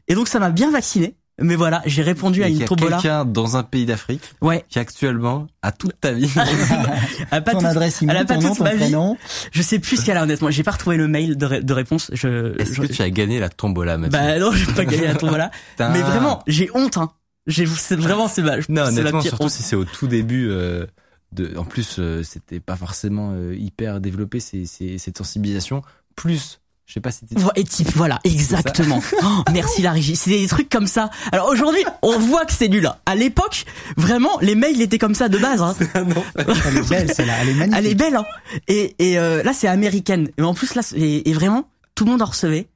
Et 0.08 0.16
donc 0.16 0.28
ça 0.28 0.40
m'a 0.40 0.50
bien 0.50 0.72
vacciné. 0.72 1.16
Mais 1.42 1.56
voilà, 1.56 1.82
j'ai 1.88 2.04
répondu 2.04 2.44
à 2.44 2.48
Il 2.50 2.54
y 2.54 2.58
une 2.58 2.64
a 2.64 2.68
quelqu'un 2.68 3.26
dans 3.26 3.58
un 3.58 3.64
pays 3.64 3.86
d'Afrique 3.88 4.22
Ouais, 4.42 4.64
qui 4.70 4.78
actuellement 4.78 5.48
a 5.64 5.72
toute 5.72 6.00
ta 6.00 6.12
vie. 6.12 6.30
elle 7.32 7.38
a 7.38 7.42
pas 7.42 7.52
Ton 7.54 7.58
toute- 7.60 7.68
adresse 7.68 8.02
elle 8.04 8.10
a 8.12 8.14
email, 8.14 8.26
pas 8.26 8.36
ton 8.36 8.42
nom, 8.42 8.50
toute 8.50 8.58
ton 8.60 8.64
ma 8.66 8.72
vie. 8.74 8.78
prénom. 8.82 9.18
Je 9.52 9.62
sais 9.64 9.80
plus 9.80 9.98
ce 9.98 10.06
qu'elle 10.06 10.18
a 10.18 10.24
honnêtement. 10.24 10.52
J'ai 10.52 10.62
pas 10.64 10.72
retrouvé 10.72 10.96
le 10.96 11.08
mail 11.08 11.36
de, 11.38 11.46
ré- 11.46 11.64
de 11.64 11.74
réponse. 11.74 12.12
Je, 12.14 12.56
Est-ce 12.60 12.74
je- 12.76 12.82
que 12.84 12.88
tu 12.88 13.02
as 13.02 13.10
gagné 13.10 13.40
la 13.40 13.50
tombola, 13.50 13.98
Mathieu 13.98 14.12
bah 14.20 14.38
non, 14.38 14.52
j'ai 14.52 14.72
pas 14.74 14.86
gagné 14.86 15.08
la 15.08 15.16
tombola. 15.16 15.50
Mais 15.80 16.02
vraiment, 16.02 16.44
j'ai 16.48 16.70
honte. 16.76 16.98
Hein. 16.98 17.12
J'ai, 17.48 17.66
c'est 17.66 17.96
vraiment, 17.96 18.28
c'est 18.28 18.42
ma, 18.44 18.58
Non, 18.58 18.62
c'est 18.68 18.74
la 18.76 18.88
honnêtement, 18.90 19.20
pire 19.22 19.30
surtout 19.32 19.46
honte. 19.46 19.52
si 19.52 19.64
c'est 19.64 19.76
au 19.76 19.86
tout 19.86 20.08
début. 20.08 20.50
Euh, 20.50 20.86
de, 21.32 21.58
en 21.58 21.64
plus, 21.66 21.96
euh, 21.98 22.22
c'était 22.22 22.60
pas 22.60 22.76
forcément 22.76 23.32
euh, 23.34 23.56
hyper 23.56 24.00
développé 24.00 24.40
ces, 24.40 24.68
ces, 24.68 25.00
cette 25.00 25.18
sensibilisation. 25.18 25.82
Plus, 26.16 26.60
je 26.94 27.00
sais 27.00 27.02
pas 27.02 27.12
si 27.12 27.26
Et 27.56 27.64
type, 27.64 27.90
voilà, 27.96 28.20
exactement. 28.24 29.02
Oh, 29.24 29.44
merci 29.52 29.82
la 29.82 29.92
régie. 29.94 30.16
C'est 30.16 30.30
des 30.30 30.46
trucs 30.48 30.70
comme 30.70 30.86
ça. 30.86 31.10
Alors 31.32 31.48
aujourd'hui, 31.48 31.82
on 32.04 32.20
voit 32.20 32.46
que 32.46 32.54
c'est 32.54 32.68
nul. 32.68 32.86
hein. 32.86 32.96
À 33.08 33.16
l'époque, 33.16 33.66
vraiment, 33.98 34.30
les 34.42 34.54
mails 34.54 34.80
étaient 34.80 35.00
comme 35.00 35.16
ça 35.16 35.28
de 35.28 35.40
base. 35.40 35.60
Hein. 35.64 35.76
Elle 35.96 36.78
est 36.78 36.88
belle, 36.90 37.12
celle-là. 37.12 37.34
Elle 37.42 37.50
est 37.50 37.54
magnifique. 37.56 37.80
Elle 37.80 37.88
est 37.88 37.96
belle. 37.96 38.16
Hein. 38.16 38.26
Et, 38.68 38.96
et 39.00 39.18
euh, 39.18 39.42
là, 39.42 39.54
c'est 39.54 39.68
américaine. 39.68 40.30
Et 40.38 40.44
en 40.44 40.54
plus, 40.54 40.76
là, 40.76 40.84
c'est- 40.84 41.00
et, 41.00 41.28
et 41.30 41.34
vraiment, 41.34 41.68
tout 41.96 42.06
le 42.06 42.12
monde 42.12 42.22
en 42.22 42.26
recevait. 42.26 42.68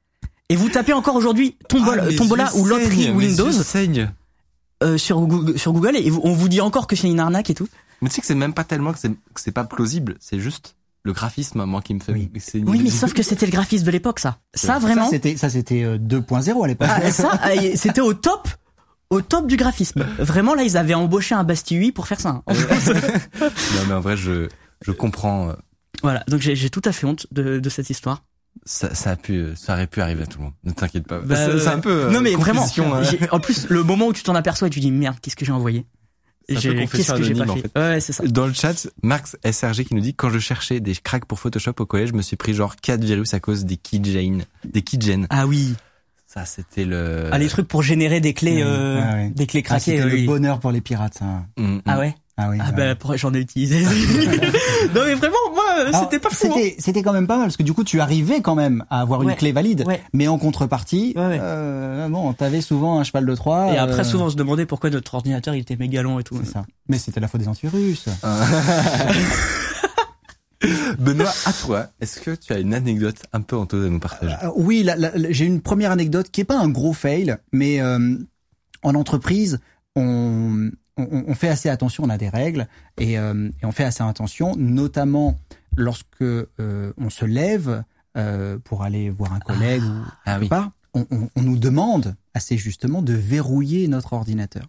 Et 0.48 0.56
vous 0.56 0.68
tapez 0.68 0.94
encore 0.94 1.14
aujourd'hui 1.14 1.56
tombola, 1.68 2.06
Ah, 2.08 2.12
tombola 2.16 2.50
ou 2.56 2.64
loterie 2.64 3.10
Windows 3.12 3.50
euh, 4.82 4.98
sur, 4.98 5.20
Google, 5.20 5.56
sur 5.58 5.72
Google 5.72 5.94
et 5.96 6.10
on 6.10 6.32
vous 6.32 6.48
dit 6.48 6.60
encore 6.60 6.86
que 6.88 6.96
c'est 6.96 7.06
une 7.08 7.20
arnaque 7.20 7.50
et 7.50 7.54
tout. 7.54 7.68
Mais 8.02 8.08
tu 8.08 8.16
sais 8.16 8.20
que 8.22 8.26
c'est 8.26 8.34
même 8.34 8.54
pas 8.54 8.64
tellement 8.64 8.92
que 8.92 8.98
c'est 8.98 9.10
que 9.10 9.40
c'est 9.40 9.52
pas 9.52 9.64
plausible, 9.64 10.16
c'est 10.20 10.38
juste 10.40 10.76
le 11.04 11.12
graphisme 11.12 11.64
moi 11.64 11.80
qui 11.80 11.94
me 11.94 12.00
fait. 12.00 12.12
Oui. 12.12 12.30
mais 12.82 12.90
sauf 12.90 13.14
que 13.14 13.22
c'était 13.22 13.46
le 13.46 13.52
graphisme 13.52 13.84
de 13.86 13.90
l'époque, 13.90 14.18
ça. 14.18 14.38
Ça, 14.54 14.66
Ça, 14.74 14.78
vraiment. 14.78 15.08
c'était, 15.08 15.36
ça, 15.36 15.48
c'était 15.48 15.82
euh, 15.84 15.96
2.0 15.98 16.64
à 16.64 16.66
l'époque. 16.66 16.88
Ah, 16.90 17.10
ça, 17.10 17.40
euh, 17.46 17.72
c'était 17.76 18.00
au 18.00 18.12
top, 18.14 18.48
au 19.10 19.20
top 19.22 19.46
du 19.46 19.56
graphisme. 19.56 20.04
Vraiment, 20.18 20.54
là, 20.54 20.64
ils 20.64 20.76
avaient 20.76 20.94
embauché 20.94 21.34
un 21.34 21.44
Bastille 21.44 21.92
pour 21.92 22.06
faire 22.08 22.20
ça. 22.20 22.42
hein. 22.46 22.52
Non 23.40 23.82
mais 23.88 23.94
en 23.94 24.00
vrai 24.00 24.16
je 24.16 24.48
je 24.82 24.92
comprends. 24.92 25.50
euh, 25.50 25.52
voilà. 26.02 26.24
Donc 26.28 26.40
j'ai 26.40 26.54
j'ai 26.56 26.70
tout 26.70 26.82
à 26.84 26.92
fait 26.92 27.06
honte 27.06 27.26
de, 27.32 27.58
de 27.58 27.68
cette 27.70 27.90
histoire. 27.90 28.24
Ça, 28.64 28.92
ça 28.94 29.10
a 29.12 29.16
pu, 29.16 29.50
ça 29.56 29.74
aurait 29.74 29.86
pu 29.86 30.00
arriver 30.00 30.24
à 30.24 30.26
tout 30.26 30.38
le 30.38 30.44
monde. 30.46 30.54
Ne 30.64 30.72
t'inquiète 30.72 31.06
pas. 31.06 31.20
Bah, 31.20 31.36
c'est, 31.36 31.48
euh, 31.68 31.68
un 31.72 31.78
peu. 31.78 32.06
euh, 32.06 32.10
non, 32.10 32.20
mais 32.20 32.34
vraiment. 32.34 32.66
hein. 32.66 33.02
En 33.30 33.38
plus, 33.38 33.68
le 33.68 33.84
moment 33.84 34.08
où 34.08 34.12
tu 34.12 34.24
t'en 34.24 34.34
aperçois 34.34 34.66
et 34.66 34.70
tu 34.70 34.80
dis 34.80 34.90
merde, 34.90 35.16
qu'est-ce 35.22 35.36
que 35.36 35.44
j'ai 35.44 35.52
envoyé? 35.52 35.86
J'ai- 36.48 36.86
Qu'est-ce 36.86 37.12
que 37.12 37.22
j'ai 37.22 37.34
pas 37.34 37.42
anonyme, 37.42 37.62
fait, 37.62 37.78
en 37.78 37.80
Ouais, 37.80 38.00
c'est 38.00 38.12
ça. 38.12 38.24
Dans 38.26 38.46
le 38.46 38.52
chat, 38.54 38.88
Marx 39.02 39.36
SRG 39.44 39.84
qui 39.84 39.94
nous 39.94 40.00
dit 40.00 40.14
quand 40.14 40.30
je 40.30 40.38
cherchais 40.38 40.80
des 40.80 40.94
cracks 40.94 41.26
pour 41.26 41.38
Photoshop 41.40 41.74
au 41.80 41.86
collège, 41.86 42.08
je 42.10 42.14
me 42.14 42.22
suis 42.22 42.36
pris 42.36 42.54
genre 42.54 42.76
4 42.76 43.02
virus 43.04 43.34
à 43.34 43.40
cause 43.40 43.64
des 43.66 43.76
keygen, 43.76 44.44
des 44.64 44.82
keygen. 44.82 45.26
Ah 45.30 45.46
oui. 45.46 45.74
Ça 46.26 46.44
c'était 46.44 46.84
le. 46.84 47.28
Ah, 47.32 47.38
les 47.38 47.48
trucs 47.48 47.68
pour 47.68 47.82
générer 47.82 48.20
des 48.20 48.34
clés, 48.34 48.60
euh, 48.62 49.00
ouais. 49.00 49.30
des 49.30 49.46
clés 49.46 49.60
Ah, 49.64 49.68
craquées. 49.68 49.98
c'était 49.98 50.04
oui. 50.04 50.20
le 50.22 50.26
bonheur 50.26 50.60
pour 50.60 50.72
les 50.72 50.80
pirates, 50.82 51.14
ça. 51.18 51.24
Mm, 51.56 51.64
mm. 51.76 51.82
Ah 51.86 51.98
ouais. 51.98 52.14
Ah 52.40 52.48
oui. 52.50 52.58
Ah 52.60 52.66
ouais. 52.70 52.72
bah 52.76 52.94
pour- 52.94 53.16
j'en 53.16 53.34
ai 53.34 53.40
utilisé. 53.40 53.82
non 54.94 55.02
mais 55.06 55.14
vraiment 55.14 55.36
moi 55.52 55.64
euh, 55.80 55.90
c'était 55.92 56.18
pas 56.20 56.30
fou. 56.30 56.46
hein. 56.46 56.52
C'était, 56.54 56.76
c'était 56.78 57.02
quand 57.02 57.12
même 57.12 57.26
pas 57.26 57.36
mal 57.36 57.46
parce 57.46 57.56
que 57.56 57.62
du 57.64 57.72
coup, 57.72 57.82
tu 57.84 58.00
arrivais 58.00 58.40
quand 58.40 58.54
même 58.54 58.84
à 58.90 59.00
avoir 59.00 59.20
Ouais. 59.20 59.26
une 59.32 59.34
clé 59.36 59.50
valide. 59.52 59.84
Ouais. 59.86 60.00
Mais 60.12 60.28
en 60.28 60.38
contrepartie, 60.38 61.14
Ouais, 61.16 61.26
ouais. 61.26 61.38
euh, 61.40 62.08
bon, 62.08 62.32
t'avais 62.32 62.60
souvent 62.60 63.00
un 63.00 63.04
cheval 63.04 63.26
de 63.26 63.34
Troie. 63.34 63.72
Et 63.72 63.76
après 63.78 64.00
euh, 64.00 64.04
souvent 64.04 64.26
on 64.26 64.30
se 64.30 64.36
demandait 64.36 64.66
pourquoi 64.66 64.88
notre 64.90 65.14
ordinateur 65.14 65.54
il 65.54 65.60
était 65.60 65.76
méga 65.76 66.00
long 66.02 66.18
et 66.20 66.24
tout. 66.24 66.38
C'est 66.44 66.52
ça. 66.52 66.64
Mais 66.88 66.98
c'était 66.98 67.20
la 67.20 67.26
faute 67.28 67.40
des 67.40 67.48
antivirus. 67.48 68.04
Benoît, 70.98 71.32
à 71.46 71.52
toi, 71.52 71.86
est-ce 72.00 72.20
que 72.20 72.32
tu 72.34 72.52
as 72.52 72.58
une 72.58 72.74
anecdote 72.74 73.16
un 73.32 73.42
peu 73.42 73.54
honteuse 73.56 73.86
à 73.86 73.90
nous 73.90 74.00
partager? 74.00 74.34
Euh, 74.42 74.50
oui, 74.56 74.84
j'ai 75.30 75.44
une 75.44 75.60
première 75.60 75.92
anecdote 75.92 76.30
qui 76.32 76.40
est 76.40 76.44
pas 76.44 76.58
un 76.58 76.68
gros 76.68 76.92
fail, 76.92 77.36
mais 77.52 77.80
euh, 77.80 78.16
en 78.82 78.94
entreprise, 78.96 79.60
on, 79.94 80.70
on, 80.98 81.24
on 81.28 81.34
fait 81.34 81.48
assez 81.48 81.68
attention, 81.68 82.04
on 82.04 82.10
a 82.10 82.18
des 82.18 82.28
règles 82.28 82.66
et, 82.98 83.18
euh, 83.18 83.48
et 83.62 83.66
on 83.66 83.72
fait 83.72 83.84
assez 83.84 84.02
attention, 84.02 84.54
notamment 84.56 85.38
lorsque 85.76 86.22
euh, 86.22 86.92
on 86.98 87.08
se 87.10 87.24
lève 87.24 87.84
euh, 88.16 88.58
pour 88.64 88.82
aller 88.82 89.08
voir 89.10 89.32
un 89.32 89.40
collègue 89.40 89.82
ou 89.84 90.04
Ah 90.26 90.38
oui. 90.40 90.48
part, 90.48 90.72
on, 90.94 91.06
on- 91.10 91.28
on 91.36 91.42
nous 91.42 91.56
demande 91.58 92.16
assez 92.34 92.56
justement 92.58 93.00
de 93.02 93.12
verrouiller 93.14 93.88
notre 93.88 94.12
ordinateur. 94.12 94.66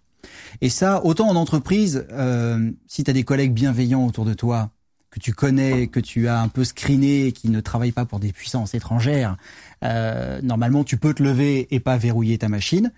Et 0.61 0.69
ça, 0.69 1.03
autant 1.05 1.29
en 1.29 1.35
entreprise, 1.35 2.05
euh, 2.11 2.71
si 2.87 3.03
tu 3.03 3.09
as 3.09 3.13
des 3.13 3.23
collègues 3.23 3.53
bienveillants 3.53 4.05
autour 4.05 4.25
de 4.25 4.33
toi, 4.33 4.69
que 5.11 5.19
tu 5.19 5.33
connais, 5.33 5.87
que 5.87 5.99
tu 5.99 6.27
as 6.27 6.39
un 6.39 6.49
peu 6.49 6.63
screené, 6.63 7.31
qui 7.31 7.49
ne 7.49 7.61
travaillent 7.61 7.91
pas 7.93 8.05
pour 8.05 8.19
des 8.19 8.31
puissances 8.31 8.75
étrangères, 8.75 9.37
euh, 9.83 10.39
normalement 10.43 10.83
tu 10.83 10.97
peux 10.97 11.15
te 11.15 11.23
lever 11.23 11.67
et 11.73 11.79
pas 11.79 11.97
verrouiller 11.97 12.37
ta 12.37 12.49
machine. 12.49 12.91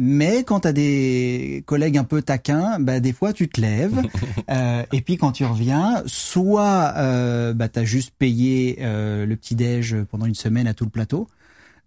Mais 0.00 0.44
quand 0.44 0.60
tu 0.60 0.68
as 0.68 0.72
des 0.72 1.64
collègues 1.66 1.98
un 1.98 2.04
peu 2.04 2.22
taquins, 2.22 2.78
bah, 2.78 3.00
des 3.00 3.12
fois 3.12 3.32
tu 3.32 3.48
te 3.48 3.60
lèves 3.60 4.00
euh, 4.50 4.84
et 4.92 5.00
puis 5.00 5.16
quand 5.16 5.32
tu 5.32 5.44
reviens, 5.44 6.04
soit 6.06 6.94
euh, 6.96 7.52
bah, 7.52 7.68
tu 7.68 7.80
as 7.80 7.84
juste 7.84 8.12
payé 8.16 8.78
euh, 8.80 9.26
le 9.26 9.34
petit-déj 9.34 9.96
pendant 10.08 10.26
une 10.26 10.36
semaine 10.36 10.68
à 10.68 10.74
tout 10.74 10.84
le 10.84 10.90
plateau. 10.90 11.26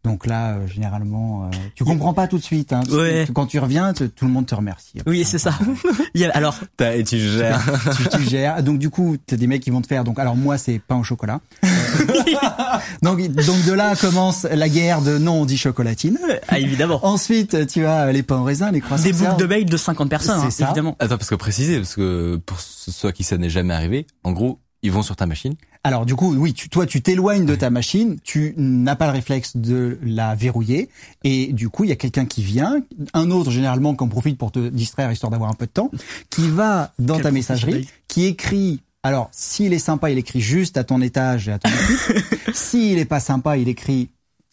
Donc 0.03 0.25
là, 0.25 0.53
euh, 0.55 0.67
généralement, 0.67 1.43
euh, 1.45 1.49
tu 1.75 1.83
comprends 1.83 2.13
pas 2.13 2.27
tout 2.27 2.39
de 2.39 2.43
suite. 2.43 2.73
Hein. 2.73 2.81
Ouais. 2.89 3.27
Quand 3.35 3.45
tu 3.45 3.59
reviens, 3.59 3.93
tout 3.93 4.09
le 4.25 4.31
monde 4.31 4.47
te 4.47 4.55
remercie. 4.55 4.93
Oui 5.05 5.23
c'est 5.23 5.37
ça. 5.37 5.53
A- 6.19 6.29
alors 6.37 6.55
T'as- 6.75 6.95
Et 6.95 7.03
tu 7.03 7.19
gères. 7.19 7.61
tu, 7.95 8.17
tu 8.17 8.23
gères. 8.29 8.63
Donc 8.63 8.79
du 8.79 8.89
coup, 8.89 9.17
t'as 9.25 9.35
des 9.35 9.45
mecs 9.45 9.61
qui 9.61 9.69
vont 9.69 9.81
te 9.81 9.85
faire. 9.87 10.03
Donc 10.03 10.17
alors 10.17 10.35
moi, 10.35 10.57
c'est 10.57 10.79
pain 10.79 10.95
au 10.97 11.03
chocolat. 11.03 11.39
donc 13.01 13.21
donc 13.27 13.63
de 13.65 13.73
là 13.73 13.95
commence 13.95 14.43
la 14.43 14.69
guerre 14.69 15.01
de 15.01 15.17
non, 15.17 15.41
on 15.41 15.45
dit 15.45 15.57
chocolatine. 15.57 16.17
ah, 16.47 16.59
évidemment 16.59 16.99
Ensuite, 17.05 17.67
tu 17.67 17.85
as 17.85 18.11
les 18.11 18.23
pains 18.23 18.37
au 18.39 18.43
raisin, 18.43 18.71
les 18.71 18.81
croissants. 18.81 19.03
des 19.03 19.13
boucles 19.13 19.37
de 19.37 19.45
mail 19.45 19.65
de 19.65 19.77
50 19.77 20.09
personnes 20.09 20.39
C'est 20.39 20.47
hein, 20.47 20.49
ça. 20.51 20.65
évidemment. 20.65 20.95
Attends, 20.99 21.17
parce 21.17 21.29
que 21.29 21.35
préciser, 21.35 21.77
parce 21.77 21.95
que 21.95 22.37
pour 22.45 22.59
ceux 22.59 23.07
à 23.07 23.11
qui 23.11 23.23
ça 23.23 23.37
n'est 23.37 23.49
jamais 23.49 23.73
arrivé, 23.73 24.07
en 24.23 24.31
gros, 24.31 24.59
ils 24.83 24.91
vont 24.91 25.03
sur 25.03 25.15
ta 25.15 25.25
machine. 25.25 25.53
Alors 25.83 26.05
du 26.05 26.15
coup, 26.15 26.35
oui, 26.35 26.53
tu, 26.53 26.69
toi, 26.69 26.85
tu 26.85 27.01
t'éloignes 27.01 27.45
de 27.45 27.55
ta 27.55 27.71
machine, 27.71 28.19
tu 28.23 28.53
n'as 28.55 28.95
pas 28.95 29.07
le 29.07 29.13
réflexe 29.13 29.57
de 29.57 29.97
la 30.03 30.35
verrouiller, 30.35 30.89
et 31.23 31.53
du 31.53 31.69
coup, 31.69 31.85
il 31.85 31.89
y 31.89 31.93
a 31.93 31.95
quelqu'un 31.95 32.25
qui 32.25 32.43
vient, 32.43 32.81
un 33.13 33.31
autre 33.31 33.49
généralement 33.49 33.95
qui 33.95 34.03
en 34.03 34.07
profite 34.07 34.37
pour 34.37 34.51
te 34.51 34.69
distraire 34.69 35.11
histoire 35.11 35.31
d'avoir 35.31 35.49
un 35.49 35.55
peu 35.55 35.65
de 35.65 35.71
temps, 35.71 35.89
qui 36.29 36.49
va 36.49 36.93
dans 36.99 37.15
Quel 37.15 37.23
ta 37.23 37.31
messagerie, 37.31 37.87
qui 38.07 38.25
écrit. 38.25 38.81
Alors, 39.03 39.29
s'il 39.31 39.73
est 39.73 39.79
sympa, 39.79 40.11
il 40.11 40.19
écrit 40.19 40.41
juste 40.41 40.77
à 40.77 40.83
ton 40.83 41.01
étage 41.01 41.47
et 41.47 41.53
à 41.53 41.59
ton 41.59 41.69
équipe. 41.69 42.27
s'il 42.53 42.99
est 42.99 43.05
pas 43.05 43.19
sympa, 43.19 43.57
il 43.57 43.67
écrit 43.67 44.09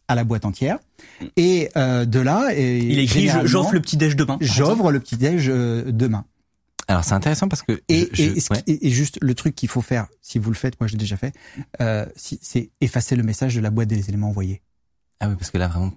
à 0.08 0.14
la 0.14 0.24
boîte 0.24 0.46
entière. 0.46 0.78
Et 1.36 1.68
euh, 1.76 2.06
de 2.06 2.20
là, 2.20 2.48
et 2.54 2.78
Il 2.78 2.98
écrit 2.98 3.28
j'offre 3.44 3.74
le 3.74 3.80
petit 3.80 3.98
déj 3.98 4.16
demain. 4.16 4.38
j'offre 4.40 4.90
le 4.90 5.00
petit 5.00 5.16
déj 5.16 5.48
euh, 5.48 5.84
demain. 5.92 6.24
Alors 6.88 7.04
c'est 7.04 7.12
intéressant 7.14 7.48
parce 7.48 7.62
que 7.62 7.80
Et, 7.88 8.08
je- 8.12 8.22
et, 8.22 8.34
je- 8.34 8.40
ce 8.40 8.46
qui- 8.48 8.52
ouais. 8.54 8.62
et- 8.66 8.86
et 8.88 8.90
juste 8.90 9.18
le 9.20 9.34
truc 9.34 9.54
qu'il 9.54 9.68
faut 9.68 9.82
faire, 9.82 10.06
si 10.22 10.38
vous 10.38 10.50
le 10.50 10.56
faites, 10.56 10.80
moi 10.80 10.88
j'ai 10.88 10.96
déjà 10.96 11.16
fait, 11.16 11.34
euh, 11.80 12.06
si- 12.16 12.38
c'est 12.42 12.70
effacer 12.80 13.14
le 13.14 13.22
message 13.22 13.54
de 13.54 13.60
la 13.60 13.70
boîte 13.70 13.88
des 13.88 14.08
éléments 14.08 14.28
envoyés. 14.28 14.62
Ah 15.20 15.28
oui, 15.28 15.34
parce 15.38 15.50
que 15.50 15.58
là 15.58 15.68
vraiment, 15.68 15.92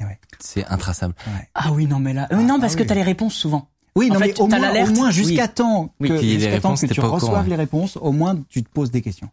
Eh 0.00 0.04
ouais. 0.04 0.18
c'est 0.40 0.64
intraçable. 0.66 1.14
Ah 1.54 1.72
oui, 1.72 1.86
non, 1.86 1.98
mais 2.00 2.12
là, 2.12 2.26
oui, 2.32 2.42
non, 2.44 2.58
parce 2.58 2.72
ah 2.72 2.76
que 2.76 2.82
oui. 2.82 2.88
t'as 2.88 2.94
les 2.94 3.02
réponses 3.02 3.34
souvent. 3.34 3.70
Oui, 3.96 4.08
En 4.10 4.14
non, 4.14 4.20
fait, 4.20 4.26
mais 4.28 4.40
au 4.40 4.46
moins, 4.46 4.82
au 4.84 4.90
moins 4.94 5.06
Oui. 5.08 5.12
jusqu'à 5.12 5.48
temps 5.48 5.94
Oui, 6.00 6.08
que, 6.08 6.18
qu'il 6.18 6.28
y 6.28 6.32
ait 6.32 6.34
les 6.34 6.40
jusqu'à 6.40 6.60
temps 6.60 6.68
réponses, 6.70 6.80
que 6.82 6.94
tu 6.94 7.00
reçoives 7.00 7.20
courant. 7.20 7.42
les 7.42 7.56
réponses, 7.56 7.96
au 7.96 8.12
moins 8.12 8.40
tu 8.48 8.62
te 8.62 8.68
poses 8.70 8.90
des 8.90 9.02
questions. 9.02 9.30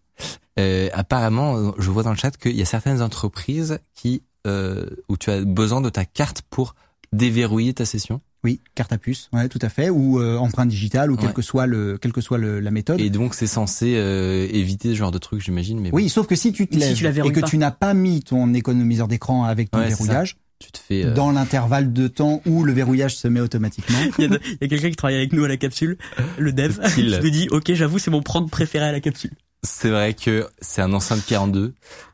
Euh, 0.60 0.90
apparemment, 0.94 1.74
je 1.78 1.90
vois 1.92 2.04
dans 2.04 2.10
le 2.12 2.18
chat 2.18 2.36
qu'il 2.38 2.56
y 2.56 2.62
a 2.62 2.66
certaines 2.66 3.02
entreprises 3.02 3.80
qui 3.96 4.24
euh, 4.48 4.86
où 5.10 5.18
tu 5.18 5.30
as 5.30 5.42
besoin 5.44 5.82
de 5.82 5.90
ta 5.90 6.06
carte 6.06 6.42
pour 6.50 6.74
déverrouiller 7.14 7.74
ta 7.74 7.86
session. 7.86 8.22
Oui, 8.44 8.62
carte 8.76 8.94
à 8.94 8.98
puce, 8.98 9.30
ouais, 9.34 9.50
tout 9.50 9.60
à 9.62 9.68
fait, 9.70 9.90
ou 9.90 10.20
euh, 10.22 10.38
empreinte 10.38 10.70
digitale, 10.70 11.12
ou 11.12 11.18
quel 11.18 11.34
que 11.34 11.42
soit 11.42 11.66
le, 11.66 11.98
quel 12.00 12.14
que 12.14 12.22
soit 12.22 12.38
le, 12.38 12.60
la 12.60 12.72
méthode. 12.72 13.02
Et 13.02 13.10
donc 13.10 13.34
c'est 13.34 13.48
censé 13.48 13.96
euh, 13.98 14.48
éviter 14.52 14.90
ce 14.90 14.96
genre 14.96 15.12
de 15.12 15.18
trucs, 15.18 15.42
j'imagine. 15.42 15.80
Mais 15.80 15.90
oui, 15.92 16.08
sauf 16.08 16.28
que 16.28 16.36
si 16.36 16.52
tu 16.54 16.68
te 16.68 16.74
Si 16.76 16.80
lèves 16.80 16.96
tu 16.96 17.04
la 17.04 17.10
et 17.26 17.32
que 17.32 17.40
pas. 17.40 17.48
tu 17.48 17.58
n'as 17.58 17.72
pas 17.72 17.94
mis 17.94 18.22
ton 18.22 18.54
économiseur 18.54 19.08
d'écran 19.08 19.44
avec 19.44 19.72
ton 19.72 19.80
Ouais, 19.80 19.88
verrouillage 19.90 20.38
tu 20.60 20.72
te 20.72 20.78
fais. 20.80 21.06
euh, 21.06 21.14
dans 21.14 21.32
l'intervalle 21.32 21.94
de 21.94 22.08
temps 22.08 22.42
où 22.48 22.64
le 22.64 22.74
verrouillage 22.74 23.16
se 23.16 23.28
met 23.28 23.40
automatiquement. 23.42 23.98
Il 24.20 24.26
y 24.62 24.64
a, 24.66 24.68
quelqu'un 24.68 24.90
qui 24.92 24.96
travaille 24.96 25.18
avec 25.18 25.34
nous 25.34 25.44
à 25.44 25.48
la 25.48 25.58
capsule, 25.58 25.98
le 26.40 26.52
dev, 26.54 26.78
qui 26.96 27.04
nous 27.04 27.30
dit, 27.30 27.48
ok, 27.52 27.74
j'avoue, 27.74 28.00
c'est 28.00 28.12
mon 28.12 28.22
prank 28.24 28.50
préféré 28.50 28.86
à 28.86 28.92
la 28.92 29.00
capsule. 29.00 29.32
C'est 29.64 29.90
vrai 29.90 30.14
que 30.14 30.48
c'est 30.62 30.82
un 30.82 30.94
enceinte 30.94 31.24
42 31.26 31.74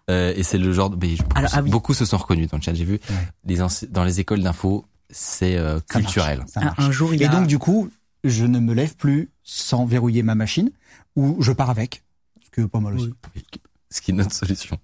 euh, 0.09 0.33
et 0.35 0.43
c'est 0.43 0.57
le 0.57 0.71
genre. 0.73 0.89
De, 0.89 0.97
mais 0.99 1.15
je- 1.15 1.23
Alors, 1.35 1.51
ah 1.53 1.61
oui. 1.61 1.69
Beaucoup 1.69 1.93
se 1.93 2.05
sont 2.05 2.17
reconnus 2.17 2.49
dans 2.49 2.57
le 2.57 2.63
chat. 2.63 2.73
J'ai 2.73 2.85
vu 2.85 2.93
Ouais. 3.09 3.15
les 3.45 3.61
ense- 3.61 3.85
dans 3.89 4.03
les 4.05 4.19
écoles 4.21 4.41
d'info, 4.41 4.85
c'est 5.13 5.55
euh, 5.57 5.77
Ça 5.89 5.99
marche, 5.99 6.05
culturel. 6.13 6.43
ça 6.47 6.59
Un, 6.59 6.63
marche. 6.65 6.79
un 6.79 6.91
jour, 6.91 7.13
il 7.13 7.21
Et 7.21 7.25
a... 7.25 7.29
donc 7.29 7.47
du 7.47 7.57
coup, 7.59 7.89
je 8.25 8.45
ne 8.45 8.59
me 8.59 8.73
lève 8.73 8.95
plus 8.95 9.29
sans 9.43 9.85
verrouiller 9.85 10.23
ma 10.23 10.35
machine, 10.35 10.69
ou 11.15 11.37
je 11.41 11.51
pars 11.53 11.69
avec, 11.69 12.03
ce 12.43 12.49
qui 12.51 12.61
est 12.65 12.67
pas 12.67 12.79
mal 12.81 12.95
aussi. 12.95 13.13
Oui. 13.35 13.43
Ce 13.89 14.01
qui 14.01 14.11
est 14.11 14.13
notre 14.15 14.33
solution. 14.33 14.79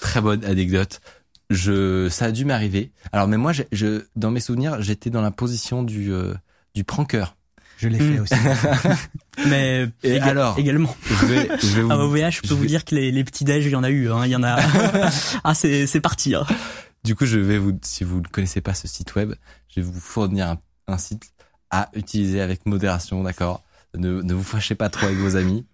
Très 0.00 0.20
bonne 0.20 0.44
anecdote. 0.44 1.00
Je, 1.50 2.08
ça 2.08 2.26
a 2.26 2.30
dû 2.30 2.44
m'arriver. 2.44 2.92
Alors, 3.12 3.26
mais 3.28 3.36
moi, 3.36 3.52
j'ai- 3.52 3.66
je, 3.72 4.04
dans 4.16 4.30
mes 4.30 4.40
souvenirs, 4.40 4.80
j'étais 4.80 5.10
dans 5.10 5.20
la 5.22 5.30
position 5.32 5.82
du 5.82 6.12
euh, 6.12 6.32
du 6.74 6.84
pranker. 6.84 7.36
Je 7.76 7.88
l'ai 7.88 7.98
fait 7.98 8.20
aussi. 8.20 8.34
mais 9.48 9.88
Et 10.04 10.12
éga- 10.16 10.22
alors 10.28 10.58
également. 10.58 10.96
Je 11.10 11.26
vais, 11.26 11.48
je 11.60 11.66
vais 11.74 11.82
vous. 11.82 11.90
À 11.90 11.96
OVH, 11.96 12.30
je 12.30 12.40
peux 12.42 12.48
je 12.48 12.54
vous 12.54 12.60
vais- 12.62 12.66
dire 12.68 12.84
que 12.84 12.94
les, 12.94 13.10
les 13.10 13.24
petits 13.24 13.44
déj, 13.44 13.66
il 13.66 13.72
y 13.72 13.76
en 13.76 13.82
a 13.82 13.90
eu, 13.90 14.10
hein, 14.10 14.24
il 14.24 14.30
y 14.30 14.36
en 14.36 14.42
a. 14.44 14.58
ah, 15.44 15.54
c'est 15.54 15.86
c'est 15.86 16.00
parti. 16.00 16.34
Hein. 16.34 16.46
Du 17.04 17.14
coup, 17.14 17.26
je 17.26 17.38
vais 17.38 17.58
vous, 17.58 17.78
si 17.82 18.02
vous 18.04 18.20
ne 18.20 18.26
connaissez 18.26 18.60
pas 18.60 18.74
ce 18.74 18.88
site 18.88 19.14
web, 19.14 19.34
je 19.68 19.80
vais 19.80 19.86
vous 19.86 20.00
fournir 20.00 20.48
un, 20.48 20.58
un 20.86 20.98
site 20.98 21.32
à 21.70 21.90
utiliser 21.94 22.40
avec 22.40 22.64
modération, 22.66 23.22
d'accord? 23.22 23.62
Ne, 23.96 24.22
ne 24.22 24.34
vous 24.34 24.42
fâchez 24.42 24.74
pas 24.74 24.88
trop 24.88 25.06
avec 25.06 25.18
vos 25.18 25.36
amis. 25.36 25.64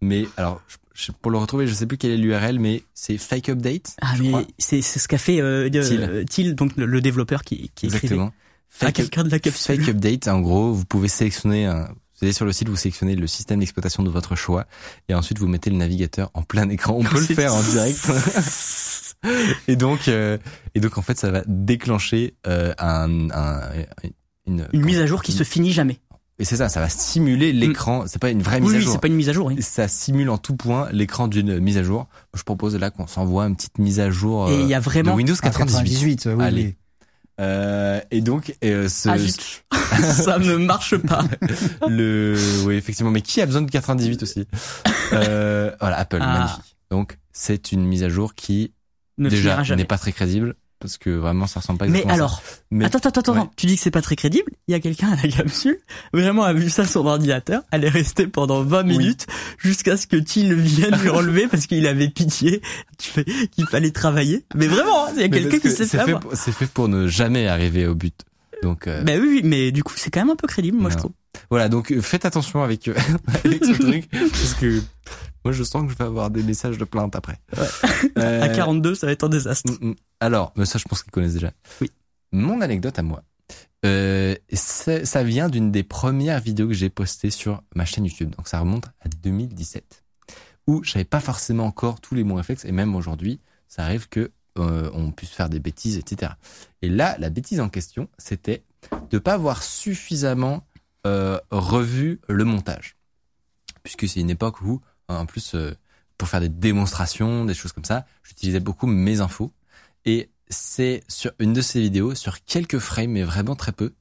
Mais 0.00 0.26
alors, 0.36 0.60
je- 0.94 1.12
pour 1.12 1.30
le 1.30 1.38
retrouver, 1.38 1.66
je 1.66 1.74
sais 1.74 1.86
plus 1.86 1.98
quelle 1.98 2.12
est 2.12 2.16
l'URL, 2.16 2.58
mais 2.58 2.82
c'est 2.94 3.18
Fake 3.18 3.50
Update. 3.50 3.94
Ah, 4.00 4.14
je 4.16 4.22
mais 4.22 4.46
c'est 4.58 4.82
ce 4.82 5.06
qu'a 5.06 5.18
fait 5.18 5.40
euh, 5.40 5.68
Thiel. 5.68 6.02
euh, 6.02 6.24
Thiel, 6.24 6.54
donc 6.54 6.76
le, 6.76 6.86
le 6.86 7.00
développeur 7.00 7.42
qui, 7.44 7.70
qui 7.74 7.86
Exactement. 7.86 8.28
à 8.28 8.32
Fake, 8.70 8.94
quelqu'un 8.94 9.24
de 9.24 9.30
la 9.30 9.38
capsule. 9.38 9.76
Fake 9.76 9.88
Update, 9.90 10.28
en 10.28 10.40
gros, 10.40 10.72
vous 10.72 10.84
pouvez 10.86 11.08
sélectionner 11.08 11.66
un, 11.66 11.84
vous 11.84 12.22
allez 12.22 12.32
sur 12.32 12.46
le 12.46 12.52
site, 12.52 12.68
vous 12.68 12.76
sélectionnez 12.76 13.14
le 13.14 13.26
système 13.26 13.60
d'exploitation 13.60 14.02
de 14.02 14.10
votre 14.10 14.34
choix, 14.36 14.66
et 15.08 15.14
ensuite 15.14 15.38
vous 15.38 15.48
mettez 15.48 15.70
le 15.70 15.76
navigateur 15.76 16.30
en 16.34 16.42
plein 16.42 16.68
écran. 16.68 16.94
On 16.98 17.04
peut 17.04 17.20
le 17.20 17.26
faire 17.34 17.54
en 17.54 17.62
direct. 17.62 17.98
et 19.68 19.76
donc, 19.76 20.08
euh, 20.08 20.38
et 20.74 20.80
donc 20.80 20.98
en 20.98 21.02
fait, 21.02 21.18
ça 21.18 21.30
va 21.30 21.42
déclencher 21.46 22.34
euh, 22.46 22.72
un, 22.78 23.30
un- 23.30 23.60
une, 24.46 24.66
Une 24.72 24.84
mise 24.84 24.98
à 24.98 25.06
jour 25.06 25.22
qui 25.22 25.32
se 25.32 25.44
finit 25.44 25.72
jamais. 25.72 25.98
Et 26.38 26.44
c'est 26.44 26.56
ça, 26.56 26.68
ça 26.68 26.80
va 26.80 26.88
simuler 26.88 27.52
l'écran. 27.52 28.04
C'est 28.08 28.18
pas 28.20 28.30
une 28.30 28.42
vraie 28.42 28.56
Oui, 28.56 28.62
mise 28.62 28.72
à 28.74 28.76
oui, 28.78 28.82
jour. 28.84 28.92
c'est 28.94 29.00
pas 29.00 29.06
une 29.08 29.14
mise 29.14 29.28
à 29.28 29.32
jour. 29.32 29.46
oui. 29.46 29.62
Ça 29.62 29.86
simule 29.86 30.28
en 30.30 30.38
tout 30.38 30.56
point 30.56 30.88
l'écran 30.90 31.28
d'une 31.28 31.60
mise 31.60 31.76
à 31.78 31.84
jour. 31.84 32.08
Je 32.34 32.42
propose 32.42 32.74
là 32.76 32.90
qu'on 32.90 33.06
s'envoie 33.06 33.44
une 33.46 33.54
petite 33.54 33.78
mise 33.78 34.00
à 34.00 34.10
jour 34.10 34.50
Et 34.50 34.60
il 34.62 34.66
y 34.66 34.74
euh, 34.74 34.78
a 34.78 34.80
de 34.80 34.84
vraiment. 34.84 35.14
Windows 35.14 35.34
Ah, 35.40 35.50
98. 35.50 36.16
98, 36.24 36.28
oui, 36.36 36.44
Allez. 36.44 36.62
oui. 36.64 36.74
Euh, 37.40 38.00
et 38.10 38.20
donc, 38.22 38.54
euh, 38.64 38.88
ce, 38.88 39.08
Ah 39.08 39.98
ça 40.12 40.38
ne 40.38 40.56
marche 40.56 40.96
pas. 40.96 41.24
le, 41.88 42.34
oui, 42.64 42.74
effectivement. 42.74 43.10
Mais 43.12 43.20
qui 43.22 43.40
a 43.40 43.46
besoin 43.46 43.62
de 43.62 43.70
98 43.70 44.22
aussi? 44.22 44.46
Euh, 45.12 45.70
Voilà, 45.80 45.98
Apple, 45.98 46.18
Ah. 46.20 46.38
magnifique. 46.38 46.76
Donc, 46.90 47.18
c'est 47.32 47.72
une 47.72 47.84
mise 47.84 48.02
à 48.02 48.08
jour 48.08 48.34
qui 48.34 48.72
Ne 49.18 49.28
déjà 49.28 49.62
n'est 49.76 49.84
pas 49.84 49.98
très 49.98 50.12
crédible 50.12 50.54
parce 50.78 50.98
que 50.98 51.10
vraiment, 51.10 51.46
ça 51.46 51.60
ressemble 51.60 51.78
pas. 51.78 51.86
Mais 51.86 51.98
exactement 52.00 52.12
à 52.12 52.16
ça. 52.16 52.22
alors, 52.24 52.42
Mais- 52.72 52.84
attends, 52.86 52.98
attends, 52.98 53.20
attends, 53.20 53.34
Ouais. 53.42 53.48
tu 53.56 53.66
dis 53.66 53.76
que 53.76 53.80
c'est 53.82 53.92
pas 53.92 54.02
très 54.02 54.16
crédible. 54.16 54.50
Il 54.66 54.72
y 54.72 54.74
a 54.74 54.80
quelqu'un 54.80 55.12
à 55.12 55.16
la 55.22 55.28
capsule, 55.30 55.78
vraiment 56.12 56.42
a 56.42 56.52
vu 56.52 56.68
ça 56.70 56.82
sur 56.84 57.02
son 57.02 57.06
ordinateur. 57.06 57.62
Elle 57.70 57.84
est 57.84 57.88
restée 57.88 58.26
pendant 58.26 58.64
20 58.64 58.82
minutes 58.82 59.26
jusqu'à 59.58 59.96
ce 59.96 60.08
que 60.08 60.16
Thiel 60.16 60.54
vienne 60.54 60.96
lui 61.00 61.08
relever 61.08 61.46
parce 61.46 61.66
qu'il 61.68 61.86
avait 61.86 62.08
pitié 62.08 62.62
qu'il 62.98 63.12
fa- 63.12 63.30
qu'il 63.52 63.66
fallait 63.66 63.92
travailler. 63.92 64.44
Mais 64.56 64.66
vraiment, 64.66 65.06
hein, 65.06 65.10
il 65.14 65.20
y 65.20 65.24
a 65.24 65.28
Mais 65.28 65.38
quelqu'un 65.42 65.58
qui 65.58 65.62
que 65.62 65.70
s'est 65.70 65.86
c'est 65.86 65.98
fait 66.52 66.66
pour- 66.66 66.88
ne 66.88 67.06
jamais 67.06 67.46
arriver 67.46 67.86
au 67.86 67.94
but. 67.94 68.18
Donc, 68.64 68.88
euh, 68.88 69.02
Bah 69.04 69.12
oui, 69.20 69.42
mais 69.44 69.70
du 69.70 69.84
coup, 69.84 69.94
c'est 69.96 70.10
quand 70.10 70.20
même 70.20 70.30
un 70.30 70.36
peu 70.36 70.48
crédible, 70.48 70.78
moi, 70.78 70.90
je 70.90 70.96
trouve. 70.96 71.12
Voilà, 71.50 71.68
donc 71.68 71.90
euh, 71.92 72.00
faites 72.00 72.24
attention 72.24 72.62
avec, 72.62 72.88
euh, 72.88 72.94
avec 73.44 73.64
ce 73.64 73.72
truc, 73.80 74.08
parce 74.10 74.54
que 74.54 74.80
moi 75.44 75.52
je 75.52 75.62
sens 75.62 75.84
que 75.86 75.92
je 75.92 75.96
vais 75.96 76.04
avoir 76.04 76.30
des 76.30 76.42
messages 76.42 76.78
de 76.78 76.84
plainte 76.84 77.16
après. 77.16 77.38
Euh, 78.18 78.42
À 78.42 78.48
42, 78.48 78.94
ça 78.94 79.06
va 79.06 79.12
être 79.12 79.24
un 79.24 79.28
désastre. 79.28 79.72
mm, 79.72 79.88
mm. 79.90 79.94
Alors, 80.20 80.52
mais 80.56 80.64
ça 80.66 80.78
je 80.78 80.84
pense 80.84 81.02
qu'ils 81.02 81.12
connaissent 81.12 81.34
déjà. 81.34 81.52
Oui. 81.80 81.90
Mon 82.32 82.60
anecdote 82.60 82.98
à 82.98 83.02
moi, 83.02 83.22
euh, 83.84 84.34
ça 84.54 85.22
vient 85.24 85.48
d'une 85.48 85.70
des 85.72 85.82
premières 85.82 86.40
vidéos 86.40 86.68
que 86.68 86.74
j'ai 86.74 86.88
postées 86.90 87.30
sur 87.30 87.62
ma 87.74 87.84
chaîne 87.84 88.04
YouTube. 88.04 88.30
Donc 88.36 88.48
ça 88.48 88.60
remonte 88.60 88.86
à 89.00 89.08
2017, 89.22 90.04
où 90.66 90.82
j'avais 90.84 91.04
pas 91.04 91.20
forcément 91.20 91.66
encore 91.66 92.00
tous 92.00 92.14
les 92.14 92.24
bons 92.24 92.36
réflexes, 92.36 92.64
et 92.64 92.72
même 92.72 92.94
aujourd'hui, 92.94 93.40
ça 93.68 93.84
arrive 93.84 94.08
que 94.08 94.30
euh, 94.58 94.90
on 94.92 95.10
puisse 95.10 95.30
faire 95.30 95.48
des 95.48 95.60
bêtises, 95.60 95.96
etc. 95.96 96.32
Et 96.82 96.88
là, 96.90 97.16
la 97.18 97.30
bêtise 97.30 97.58
en 97.60 97.68
question, 97.70 98.08
c'était 98.18 98.62
de 99.10 99.18
pas 99.18 99.34
avoir 99.34 99.62
suffisamment 99.62 100.64
revu 101.04 102.20
le 102.28 102.44
montage, 102.44 102.96
puisque 103.82 104.08
c'est 104.08 104.20
une 104.20 104.30
époque 104.30 104.60
où, 104.62 104.80
en 105.08 105.26
plus, 105.26 105.54
euh, 105.54 105.74
pour 106.18 106.28
faire 106.28 106.40
des 106.40 106.48
démonstrations, 106.48 107.44
des 107.44 107.54
choses 107.54 107.72
comme 107.72 107.84
ça, 107.84 108.06
j'utilisais 108.22 108.60
beaucoup 108.60 108.86
mes 108.86 109.20
infos. 109.20 109.52
Et 110.04 110.30
c'est 110.48 111.02
sur 111.08 111.32
une 111.38 111.52
de 111.52 111.60
ces 111.60 111.80
vidéos, 111.80 112.14
sur 112.14 112.44
quelques 112.44 112.78
frames, 112.78 113.10
mais 113.10 113.22
vraiment 113.22 113.56
très 113.56 113.72
peu, 113.72 113.92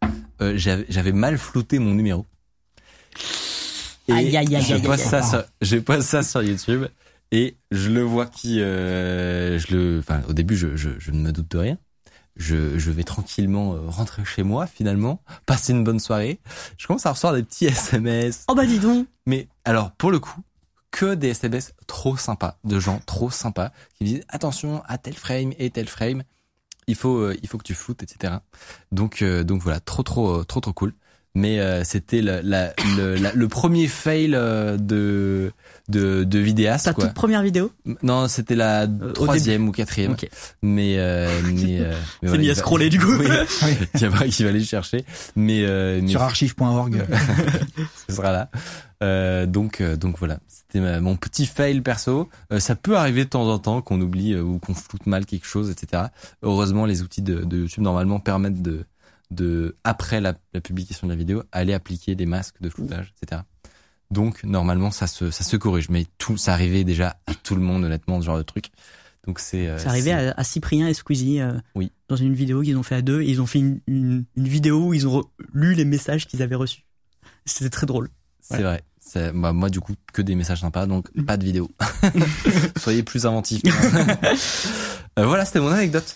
euh, 0.41 0.53
j'avais 0.55 1.11
mal 1.11 1.37
flouté 1.37 1.79
mon 1.79 1.93
numéro. 1.93 2.25
Et 4.07 4.13
Aïe, 4.13 4.37
aïe, 4.37 4.55
aïe, 4.55 4.61
je 4.61 4.75
poste 4.77 5.05
ça 5.05 5.21
sur, 5.23 5.43
je 5.61 5.77
poste 5.77 6.09
ça 6.09 6.23
sur 6.23 6.43
YouTube 6.43 6.85
et 7.31 7.55
je 7.71 7.89
le 7.89 8.01
vois 8.01 8.25
qui, 8.25 8.61
euh, 8.61 9.57
je 9.59 9.75
le, 9.75 9.99
enfin, 9.99 10.21
au 10.27 10.33
début, 10.33 10.57
je, 10.57 10.75
je, 10.75 10.89
je 10.99 11.11
ne 11.11 11.17
me 11.17 11.31
doute 11.31 11.49
de 11.51 11.57
rien. 11.57 11.77
Je, 12.35 12.77
je 12.79 12.91
vais 12.91 13.03
tranquillement 13.03 13.73
euh, 13.73 13.79
rentrer 13.87 14.23
chez 14.25 14.43
moi 14.43 14.67
finalement, 14.67 15.21
passer 15.45 15.73
une 15.73 15.83
bonne 15.83 15.99
soirée. 15.99 16.39
Je 16.77 16.87
commence 16.87 17.05
à 17.05 17.11
recevoir 17.11 17.33
des 17.33 17.43
petits 17.43 17.65
SMS. 17.65 18.45
Oh 18.47 18.55
bah 18.55 18.65
dis 18.65 18.79
donc. 18.79 19.07
Mais 19.25 19.47
alors 19.65 19.91
pour 19.91 20.11
le 20.11 20.19
coup, 20.19 20.41
que 20.91 21.15
des 21.15 21.29
SMS 21.29 21.73
trop 21.87 22.17
sympas, 22.17 22.57
de 22.63 22.79
gens 22.79 22.99
trop 23.05 23.29
sympas 23.31 23.71
qui 23.95 24.03
me 24.03 24.09
disent 24.09 24.25
attention 24.27 24.83
à 24.85 24.97
tel 24.97 25.15
frame 25.15 25.53
et 25.57 25.69
tel 25.69 25.87
frame, 25.87 26.23
il 26.87 26.95
faut 26.95 27.17
euh, 27.17 27.37
il 27.41 27.47
faut 27.47 27.57
que 27.57 27.63
tu 27.63 27.73
floutes 27.73 28.03
etc. 28.03 28.35
Donc 28.91 29.21
euh, 29.21 29.43
donc 29.43 29.61
voilà, 29.61 29.79
trop 29.79 30.03
trop 30.03 30.39
euh, 30.39 30.43
trop 30.43 30.59
trop 30.59 30.73
cool. 30.73 30.93
Mais 31.33 31.59
euh, 31.59 31.83
c'était 31.85 32.21
la, 32.21 32.41
la- 32.41 32.73
le, 32.97 33.15
la- 33.15 33.31
le 33.31 33.47
premier 33.47 33.87
fail 33.87 34.35
euh, 34.35 34.75
de 34.77 35.51
de, 35.87 36.23
de 36.25 36.39
vidéaste 36.39 36.85
Ta 36.85 36.93
quoi. 36.93 37.05
toute 37.05 37.13
première 37.13 37.41
vidéo 37.41 37.71
Non, 38.03 38.27
c'était 38.27 38.55
la 38.55 38.85
au 38.85 39.11
troisième 39.11 39.67
ou 39.67 39.71
quatrième. 39.71 40.11
Ok. 40.11 40.27
Mais 40.61 40.95
euh, 40.97 41.29
mais, 41.45 41.79
euh, 41.79 41.91
mais 41.91 41.95
C'est 42.21 42.27
voilà, 42.27 42.37
mis 42.41 42.45
il 42.47 42.49
à 42.51 42.53
va- 42.53 42.59
scroller 42.59 42.89
du 42.89 42.99
coup. 42.99 43.11
Oui, 43.17 43.77
il 43.95 44.01
y 44.01 44.05
a 44.05 44.09
pas 44.11 44.27
qui 44.27 44.43
va 44.43 44.49
aller 44.49 44.63
chercher. 44.63 45.05
Mais, 45.37 45.63
euh, 45.63 45.99
mais 46.01 46.09
Sur 46.09 46.21
archive.org. 46.21 47.01
ce 48.07 48.15
sera 48.15 48.31
là. 48.31 48.49
Euh, 49.03 49.45
donc, 49.47 49.81
euh, 49.81 49.95
donc 49.95 50.17
voilà, 50.19 50.37
c'était 50.47 50.99
mon 50.99 51.15
petit 51.15 51.45
fail 51.47 51.81
perso. 51.81 52.29
Euh, 52.53 52.59
ça 52.59 52.75
peut 52.75 52.95
arriver 52.97 53.23
de 53.23 53.29
temps 53.29 53.47
en 53.49 53.57
temps 53.57 53.81
qu'on 53.81 53.99
oublie 53.99 54.33
euh, 54.33 54.41
ou 54.43 54.59
qu'on 54.59 54.75
floute 54.75 55.05
mal 55.07 55.25
quelque 55.25 55.47
chose, 55.47 55.71
etc. 55.71 56.03
Heureusement, 56.43 56.85
les 56.85 57.01
outils 57.01 57.23
de, 57.23 57.43
de 57.43 57.57
YouTube 57.57 57.83
normalement 57.83 58.19
permettent 58.19 58.61
de, 58.61 58.85
de 59.31 59.75
après 59.83 60.21
la, 60.21 60.33
la 60.53 60.61
publication 60.61 61.07
de 61.07 61.13
la 61.13 61.17
vidéo, 61.17 61.43
aller 61.51 61.73
appliquer 61.73 62.15
des 62.15 62.25
masques 62.25 62.61
de 62.61 62.69
floutage, 62.69 63.13
etc. 63.21 63.41
Donc 64.11 64.43
normalement, 64.43 64.91
ça 64.91 65.07
se, 65.07 65.31
ça 65.31 65.43
se 65.43 65.55
corrige. 65.55 65.89
Mais 65.89 66.05
tout, 66.17 66.35
ça 66.37 66.53
arrivait 66.53 66.83
déjà 66.83 67.17
à 67.27 67.33
tout 67.33 67.55
le 67.55 67.61
monde, 67.61 67.83
honnêtement, 67.85 68.19
ce 68.21 68.25
genre 68.25 68.37
de 68.37 68.43
truc. 68.43 68.65
Donc 69.25 69.39
c'est. 69.39 69.67
euh, 69.67 69.77
arrivé 69.85 70.11
à, 70.11 70.33
à 70.35 70.43
Cyprien 70.43 70.87
et 70.87 70.93
Squeezie 70.93 71.39
euh, 71.41 71.53
Oui. 71.75 71.91
dans 72.09 72.15
une 72.17 72.33
vidéo 72.33 72.61
qu'ils 72.61 72.75
ont 72.77 72.83
fait 72.83 72.95
à 72.95 73.01
deux. 73.01 73.21
Et 73.21 73.29
ils 73.29 73.41
ont 73.41 73.45
fait 73.45 73.59
une, 73.59 73.79
une, 73.87 74.25
une 74.35 74.47
vidéo 74.47 74.87
où 74.87 74.93
ils 74.93 75.07
ont 75.07 75.23
lu 75.53 75.75
les 75.75 75.85
messages 75.85 76.27
qu'ils 76.27 76.41
avaient 76.41 76.55
reçus. 76.55 76.83
C'était 77.45 77.69
très 77.69 77.85
drôle. 77.87 78.09
C'est 78.41 78.61
vrai. 78.63 78.83
C'est- 78.99 79.31
bah, 79.31 79.53
moi, 79.53 79.69
du 79.69 79.79
coup, 79.79 79.93
que 80.13 80.21
des 80.21 80.35
messages 80.35 80.59
sympas, 80.61 80.85
donc 80.87 81.07
Mm. 81.15 81.23
pas 81.25 81.37
de 81.37 81.45
vidéo. 81.45 81.71
Soyez 82.77 83.03
plus 83.03 83.25
inventifs. 83.25 83.61
Euh, 85.19 85.25
voilà, 85.25 85.43
c'était 85.43 85.59
mon 85.59 85.67
anecdote. 85.67 86.15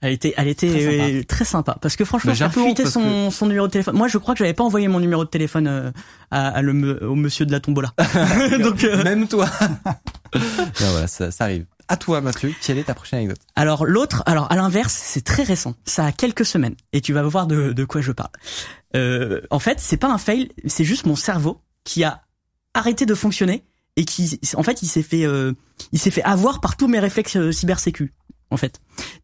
Elle 0.00 0.12
était, 0.12 0.34
elle 0.36 0.48
était 0.48 0.68
Très 0.68 0.80
sympa. 0.80 1.04
euh, 1.04 1.22
très 1.24 1.44
sympa. 1.44 1.78
Parce 1.80 1.96
que 1.96 2.04
franchement, 2.04 2.32
Mais 2.32 2.36
j'ai 2.36 2.48
fuité 2.48 2.86
son, 2.86 3.30
son 3.30 3.46
numéro 3.46 3.66
de 3.66 3.72
téléphone. 3.72 3.96
Moi, 3.96 4.08
je 4.08 4.18
crois 4.18 4.34
que 4.34 4.38
j'avais 4.38 4.54
pas 4.54 4.64
envoyé 4.64 4.88
mon 4.88 5.00
numéro 5.00 5.24
de 5.24 5.30
téléphone 5.30 5.66
euh, 5.66 5.90
à, 6.30 6.48
à 6.48 6.62
le, 6.62 7.02
au 7.08 7.14
monsieur 7.14 7.46
de 7.46 7.52
la 7.52 7.60
tombola. 7.60 7.92
Donc, 8.62 8.84
euh, 8.84 9.02
Même 9.04 9.28
toi. 9.28 9.48
Non, 10.34 10.90
voilà, 10.90 11.06
ça, 11.06 11.30
ça 11.30 11.44
arrive. 11.44 11.64
À 11.86 11.96
toi, 11.96 12.20
Mathieu, 12.20 12.52
quelle 12.62 12.78
est 12.78 12.84
ta 12.84 12.94
prochaine 12.94 13.18
anecdote? 13.20 13.38
Alors 13.54 13.84
l'autre, 13.86 14.22
alors 14.26 14.50
à 14.50 14.56
l'inverse, 14.56 14.92
c'est 15.00 15.22
très 15.22 15.42
récent. 15.44 15.74
Ça 15.84 16.06
a 16.06 16.12
quelques 16.12 16.44
semaines 16.44 16.74
et 16.92 17.00
tu 17.00 17.12
vas 17.12 17.22
voir 17.22 17.46
de, 17.46 17.72
de 17.72 17.84
quoi 17.84 18.00
je 18.00 18.10
parle. 18.10 18.30
Euh, 18.96 19.42
en 19.50 19.58
fait, 19.58 19.78
c'est 19.80 19.96
pas 19.98 20.08
un 20.10 20.18
fail, 20.18 20.48
c'est 20.66 20.84
juste 20.84 21.06
mon 21.06 21.14
cerveau 21.14 21.60
qui 21.84 22.02
a 22.02 22.22
arrêté 22.72 23.06
de 23.06 23.14
fonctionner 23.14 23.64
et 23.96 24.04
qui, 24.04 24.40
en 24.56 24.62
fait, 24.64 24.82
il 24.82 24.88
s'est 24.88 25.02
fait, 25.02 25.24
euh, 25.24 25.52
il 25.92 25.98
s'est 26.00 26.10
fait 26.10 26.22
avoir 26.24 26.60
par 26.60 26.76
tous 26.76 26.88
mes 26.88 26.98
réflexes 26.98 27.36
euh, 27.36 27.52
cybersécu. 27.52 28.12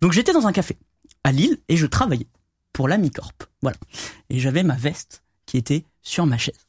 Donc 0.01 0.13
j'étais 0.13 0.33
dans 0.33 0.47
un 0.47 0.53
café 0.53 0.79
à 1.25 1.33
Lille 1.33 1.59
et 1.69 1.77
je 1.77 1.87
travaillais 1.87 2.29
pour 2.73 2.89
la 2.89 2.99
Micorp. 2.99 3.35
Voilà. 3.63 3.77
Et 4.29 4.39
j'avais 4.39 4.63
ma 4.63 4.77
veste 4.77 5.23
qui 5.47 5.57
était 5.57 5.85
sur 6.03 6.27
ma 6.27 6.39
chaise. 6.39 6.67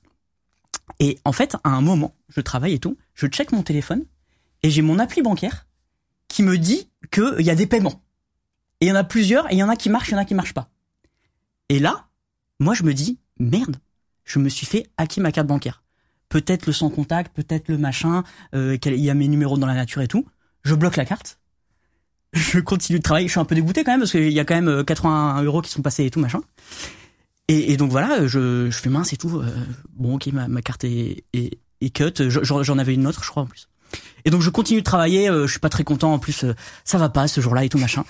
Et 0.99 1.19
en 1.25 1.31
fait, 1.31 1.55
à 1.63 1.69
un 1.69 1.81
moment, 1.81 2.15
je 2.29 2.41
travaille 2.41 2.73
et 2.73 2.79
tout, 2.79 2.97
je 3.13 3.27
check 3.27 3.51
mon 3.51 3.63
téléphone 3.63 4.05
et 4.63 4.69
j'ai 4.69 4.81
mon 4.81 4.99
appli 4.99 5.21
bancaire 5.21 5.67
qui 6.27 6.43
me 6.43 6.57
dit 6.57 6.89
qu'il 7.11 7.41
y 7.41 7.49
a 7.49 7.55
des 7.55 7.67
paiements. 7.67 8.03
Et 8.79 8.85
il 8.85 8.89
y 8.89 8.91
en 8.91 8.95
a 8.95 9.03
plusieurs, 9.03 9.49
et 9.51 9.55
il 9.55 9.59
y 9.59 9.63
en 9.63 9.69
a 9.69 9.75
qui 9.75 9.89
marchent, 9.89 10.09
il 10.09 10.13
y 10.13 10.15
en 10.15 10.19
a 10.19 10.25
qui 10.25 10.33
marchent 10.33 10.53
pas. 10.53 10.69
Et 11.69 11.79
là, 11.79 12.07
moi 12.59 12.73
je 12.73 12.83
me 12.83 12.93
dis, 12.93 13.19
merde, 13.39 13.77
je 14.23 14.39
me 14.39 14.49
suis 14.49 14.65
fait 14.65 14.87
hacker 14.97 15.21
ma 15.21 15.31
carte 15.31 15.47
bancaire. 15.47 15.83
Peut-être 16.29 16.65
le 16.65 16.73
sans 16.73 16.89
contact, 16.89 17.35
peut-être 17.35 17.67
le 17.67 17.77
machin, 17.77 18.23
euh, 18.55 18.77
qu'il 18.77 18.95
y 18.95 19.09
a 19.09 19.13
mes 19.13 19.27
numéros 19.27 19.57
dans 19.57 19.67
la 19.67 19.73
nature 19.73 20.01
et 20.01 20.07
tout. 20.07 20.25
Je 20.63 20.75
bloque 20.75 20.95
la 20.95 21.05
carte. 21.05 21.40
Je 22.33 22.59
continue 22.59 22.99
de 22.99 23.03
travailler, 23.03 23.27
je 23.27 23.31
suis 23.31 23.39
un 23.39 23.45
peu 23.45 23.55
dégoûté 23.55 23.83
quand 23.83 23.91
même, 23.91 23.99
parce 24.01 24.11
qu'il 24.11 24.31
y 24.31 24.39
a 24.39 24.45
quand 24.45 24.55
même 24.55 24.69
euh, 24.69 24.83
81 24.83 25.43
euros 25.43 25.61
qui 25.61 25.69
sont 25.71 25.81
passés 25.81 26.05
et 26.05 26.09
tout 26.11 26.19
machin. 26.19 26.41
Et, 27.47 27.73
et 27.73 27.77
donc 27.77 27.91
voilà, 27.91 28.25
je, 28.27 28.69
je 28.69 28.77
fais 28.77 28.89
mince 28.89 29.11
et 29.11 29.17
tout. 29.17 29.39
euh, 29.39 29.49
bon 29.93 30.15
ok, 30.15 30.27
ma, 30.27 30.47
ma 30.47 30.61
carte 30.61 30.85
est, 30.85 31.25
est, 31.33 31.57
est 31.81 31.89
cut. 31.89 32.13
Je- 32.29 32.39
J'en 32.63 32.77
avais 32.77 32.93
une 32.93 33.05
autre, 33.07 33.23
je 33.23 33.29
crois 33.29 33.43
en 33.43 33.47
plus. 33.47 33.67
Et 34.23 34.29
donc 34.29 34.41
je 34.41 34.49
continue 34.49 34.79
de 34.79 34.85
travailler, 34.85 35.29
euh, 35.29 35.45
je 35.47 35.51
suis 35.51 35.59
pas 35.59 35.67
très 35.67 35.83
content 35.83 36.13
en 36.13 36.19
plus, 36.19 36.45
euh, 36.45 36.53
ça 36.85 36.97
va 36.97 37.09
pas 37.09 37.27
ce 37.27 37.41
jour-là 37.41 37.65
et 37.65 37.69
tout 37.69 37.77
machin. 37.79 38.05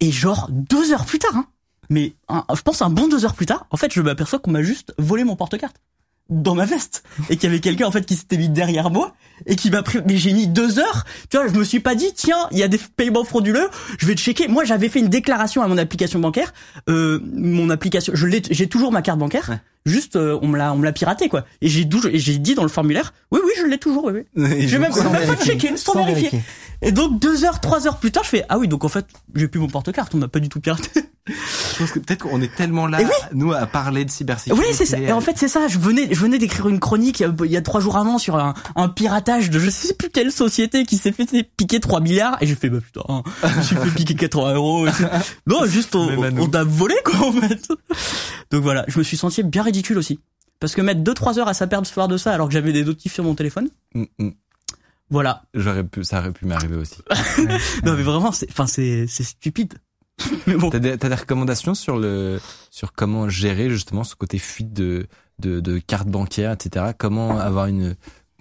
Et 0.00 0.10
genre 0.10 0.48
deux 0.50 0.92
heures 0.92 1.04
plus 1.04 1.18
tard, 1.18 1.36
hein, 1.36 1.46
mais 1.90 2.14
je 2.30 2.62
pense 2.62 2.80
un 2.80 2.88
bon 2.88 3.08
deux 3.08 3.26
heures 3.26 3.34
plus 3.34 3.44
tard, 3.44 3.66
en 3.70 3.76
fait 3.76 3.92
je 3.92 4.00
m'aperçois 4.00 4.38
qu'on 4.38 4.52
m'a 4.52 4.62
juste 4.62 4.94
volé 4.96 5.24
mon 5.24 5.36
porte-carte 5.36 5.76
dans 6.28 6.54
ma 6.56 6.64
veste 6.64 7.04
et 7.30 7.36
qu'il 7.36 7.48
y 7.48 7.52
avait 7.52 7.60
quelqu'un 7.60 7.86
en 7.86 7.90
fait 7.92 8.04
qui 8.04 8.16
s'était 8.16 8.36
mis 8.36 8.48
derrière 8.48 8.90
moi 8.90 9.14
et 9.46 9.54
qui 9.54 9.70
m'a 9.70 9.82
pris 9.84 9.98
mais 10.06 10.16
j'ai 10.16 10.32
mis 10.32 10.48
deux 10.48 10.78
heures 10.80 11.04
tu 11.30 11.36
vois 11.36 11.46
je 11.46 11.52
me 11.54 11.62
suis 11.62 11.78
pas 11.78 11.94
dit 11.94 12.10
tiens 12.16 12.48
il 12.50 12.58
y 12.58 12.62
a 12.64 12.68
des 12.68 12.80
paiements 12.96 13.22
frauduleux 13.24 13.68
je 13.98 14.06
vais 14.06 14.14
checker 14.16 14.48
moi 14.48 14.64
j'avais 14.64 14.88
fait 14.88 14.98
une 14.98 15.08
déclaration 15.08 15.62
à 15.62 15.68
mon 15.68 15.78
application 15.78 16.18
bancaire 16.18 16.52
euh, 16.88 17.20
mon 17.32 17.70
application 17.70 18.12
je 18.16 18.26
l'ai 18.26 18.42
j'ai 18.50 18.66
toujours 18.66 18.90
ma 18.92 19.02
carte 19.02 19.18
bancaire 19.20 19.48
Ouais. 19.50 19.60
juste 19.92 20.16
euh, 20.16 20.36
on 20.42 20.48
me 20.48 20.58
l'a 20.58 20.72
on 20.72 20.78
me 20.78 20.84
l'a 20.84 20.92
piraté 20.92 21.28
quoi 21.28 21.44
et 21.60 21.68
j'ai 21.68 21.88
j'ai 22.14 22.38
dit 22.38 22.54
dans 22.56 22.62
le 22.64 22.68
formulaire 22.68 23.14
oui 23.30 23.38
oui 23.44 23.52
je 23.60 23.66
l'ai 23.66 23.78
toujours 23.78 24.06
oui 24.06 24.22
oui 24.34 24.66
j'ai 24.66 24.78
même, 24.78 24.92
même 24.92 25.26
pas 25.36 25.44
checké 25.44 25.76
sans, 25.76 25.92
Sans 25.92 26.04
vérifier. 26.04 26.30
vérifier. 26.30 26.40
Et 26.82 26.92
donc 26.92 27.20
deux 27.20 27.44
heures, 27.44 27.60
trois 27.60 27.86
heures 27.86 27.98
plus 27.98 28.10
tard, 28.10 28.24
je 28.24 28.28
fais 28.30 28.44
ah 28.48 28.58
oui 28.58 28.66
donc 28.68 28.84
en 28.84 28.88
fait 28.88 29.06
j'ai 29.36 29.46
plus 29.48 29.60
mon 29.60 29.68
porte-carte, 29.68 30.14
on 30.14 30.18
m'a 30.18 30.28
pas 30.28 30.40
du 30.40 30.48
tout 30.48 30.60
piraté. 30.60 30.90
Je 31.28 31.78
pense 31.78 31.90
que 31.90 31.98
peut-être 31.98 32.22
qu'on 32.22 32.40
est 32.40 32.54
tellement 32.54 32.86
là, 32.86 33.00
Et 33.00 33.04
oui. 33.04 33.10
nous, 33.32 33.52
à 33.52 33.66
parler 33.66 34.04
de 34.04 34.10
cybersécurité. 34.10 34.66
oui 34.68 34.74
c'est 34.76 34.86
ça. 34.86 34.98
Et 34.98 35.10
en 35.12 35.20
fait 35.20 35.36
c'est 35.36 35.48
ça. 35.48 35.66
Je 35.68 35.78
venais, 35.78 36.08
je 36.12 36.20
venais 36.20 36.38
d'écrire 36.38 36.68
une 36.68 36.78
chronique 36.80 37.20
il 37.20 37.50
y 37.50 37.56
a 37.56 37.62
trois 37.62 37.80
jours 37.80 37.96
avant 37.96 38.18
sur 38.18 38.36
un, 38.36 38.54
un 38.76 38.88
piratage 38.88 39.50
de 39.50 39.58
je 39.58 39.70
sais 39.70 39.94
plus 39.94 40.08
quelle 40.10 40.30
société 40.30 40.84
qui 40.84 40.96
s'est 40.98 41.12
fait 41.12 41.26
piquer 41.56 41.80
3 41.80 42.00
milliards 42.00 42.36
et 42.40 42.46
j'ai 42.46 42.54
fait 42.54 42.70
bah 42.70 42.78
putain, 42.80 43.02
hein, 43.08 43.22
je 43.42 43.56
me 43.58 43.62
suis 43.62 43.76
fait 43.76 43.90
piquer 43.90 44.14
80 44.14 44.54
euros. 44.54 44.86
Non 45.46 45.64
juste 45.66 45.94
on, 45.96 46.48
t'a 46.48 46.64
volé 46.64 46.94
quoi 47.04 47.26
en 47.28 47.32
fait. 47.32 47.68
Donc 48.50 48.62
voilà, 48.62 48.84
je 48.88 48.98
me 48.98 49.04
suis 49.04 49.16
senti 49.16 49.42
bien 49.42 49.62
ridicule 49.62 49.98
aussi. 49.98 50.20
Parce 50.60 50.74
que 50.74 50.80
mettre 50.80 51.00
deux 51.00 51.14
trois 51.14 51.38
heures 51.38 51.48
à 51.48 51.54
sa 51.54 51.66
perdre 51.66 51.86
ce 51.86 51.92
soir 51.92 52.08
de 52.08 52.16
ça 52.16 52.32
alors 52.32 52.46
que 52.48 52.54
j'avais 52.54 52.72
des 52.72 52.84
notifs 52.84 53.12
sur 53.14 53.24
mon 53.24 53.34
téléphone, 53.34 53.68
Mm, 53.94 54.04
mm. 54.18 54.30
voilà. 55.10 55.42
J'aurais 55.54 55.84
pu, 55.84 56.02
ça 56.04 56.20
aurait 56.20 56.32
pu 56.32 56.46
m'arriver 56.46 56.76
aussi. 56.76 56.96
Non 57.84 57.94
mais 57.94 58.02
vraiment, 58.02 58.32
c'est, 58.32 58.48
enfin 58.50 58.66
c'est, 58.66 59.06
c'est 59.08 59.24
stupide. 59.24 59.74
Mais 60.46 60.54
bon. 60.54 60.70
T'as 60.70 60.78
des, 60.78 60.96
t'as 60.98 61.08
des 61.08 61.14
recommandations 61.14 61.74
sur 61.74 61.96
le, 61.98 62.40
sur 62.70 62.92
comment 62.92 63.28
gérer 63.28 63.68
justement 63.70 64.04
ce 64.04 64.14
côté 64.14 64.38
fuite 64.38 64.72
de, 64.72 65.06
de, 65.38 65.60
de 65.60 65.78
cartes 65.78 66.08
bancaires, 66.08 66.52
etc. 66.52 66.86
Comment 66.96 67.38
avoir 67.38 67.66
une, 67.66 67.96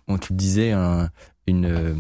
on 0.08 0.18
tu 0.18 0.34
le 0.34 0.38
disais, 0.38 0.72
un, 0.72 1.10
une, 1.48 1.66
euh, 1.66 1.94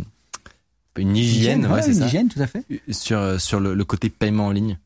une 0.97 1.15
hygiène, 1.17 1.65
ouais, 1.65 1.73
ouais, 1.73 1.81
c'est 1.81 1.89
une 1.91 1.99
ça, 1.99 2.05
hygiène, 2.05 2.29
tout 2.29 2.41
à 2.41 2.47
fait. 2.47 2.63
sur, 2.89 3.39
sur 3.41 3.59
le, 3.59 3.73
le 3.73 3.85
côté 3.85 4.09
paiement 4.09 4.47
en 4.47 4.51
ligne. 4.51 4.79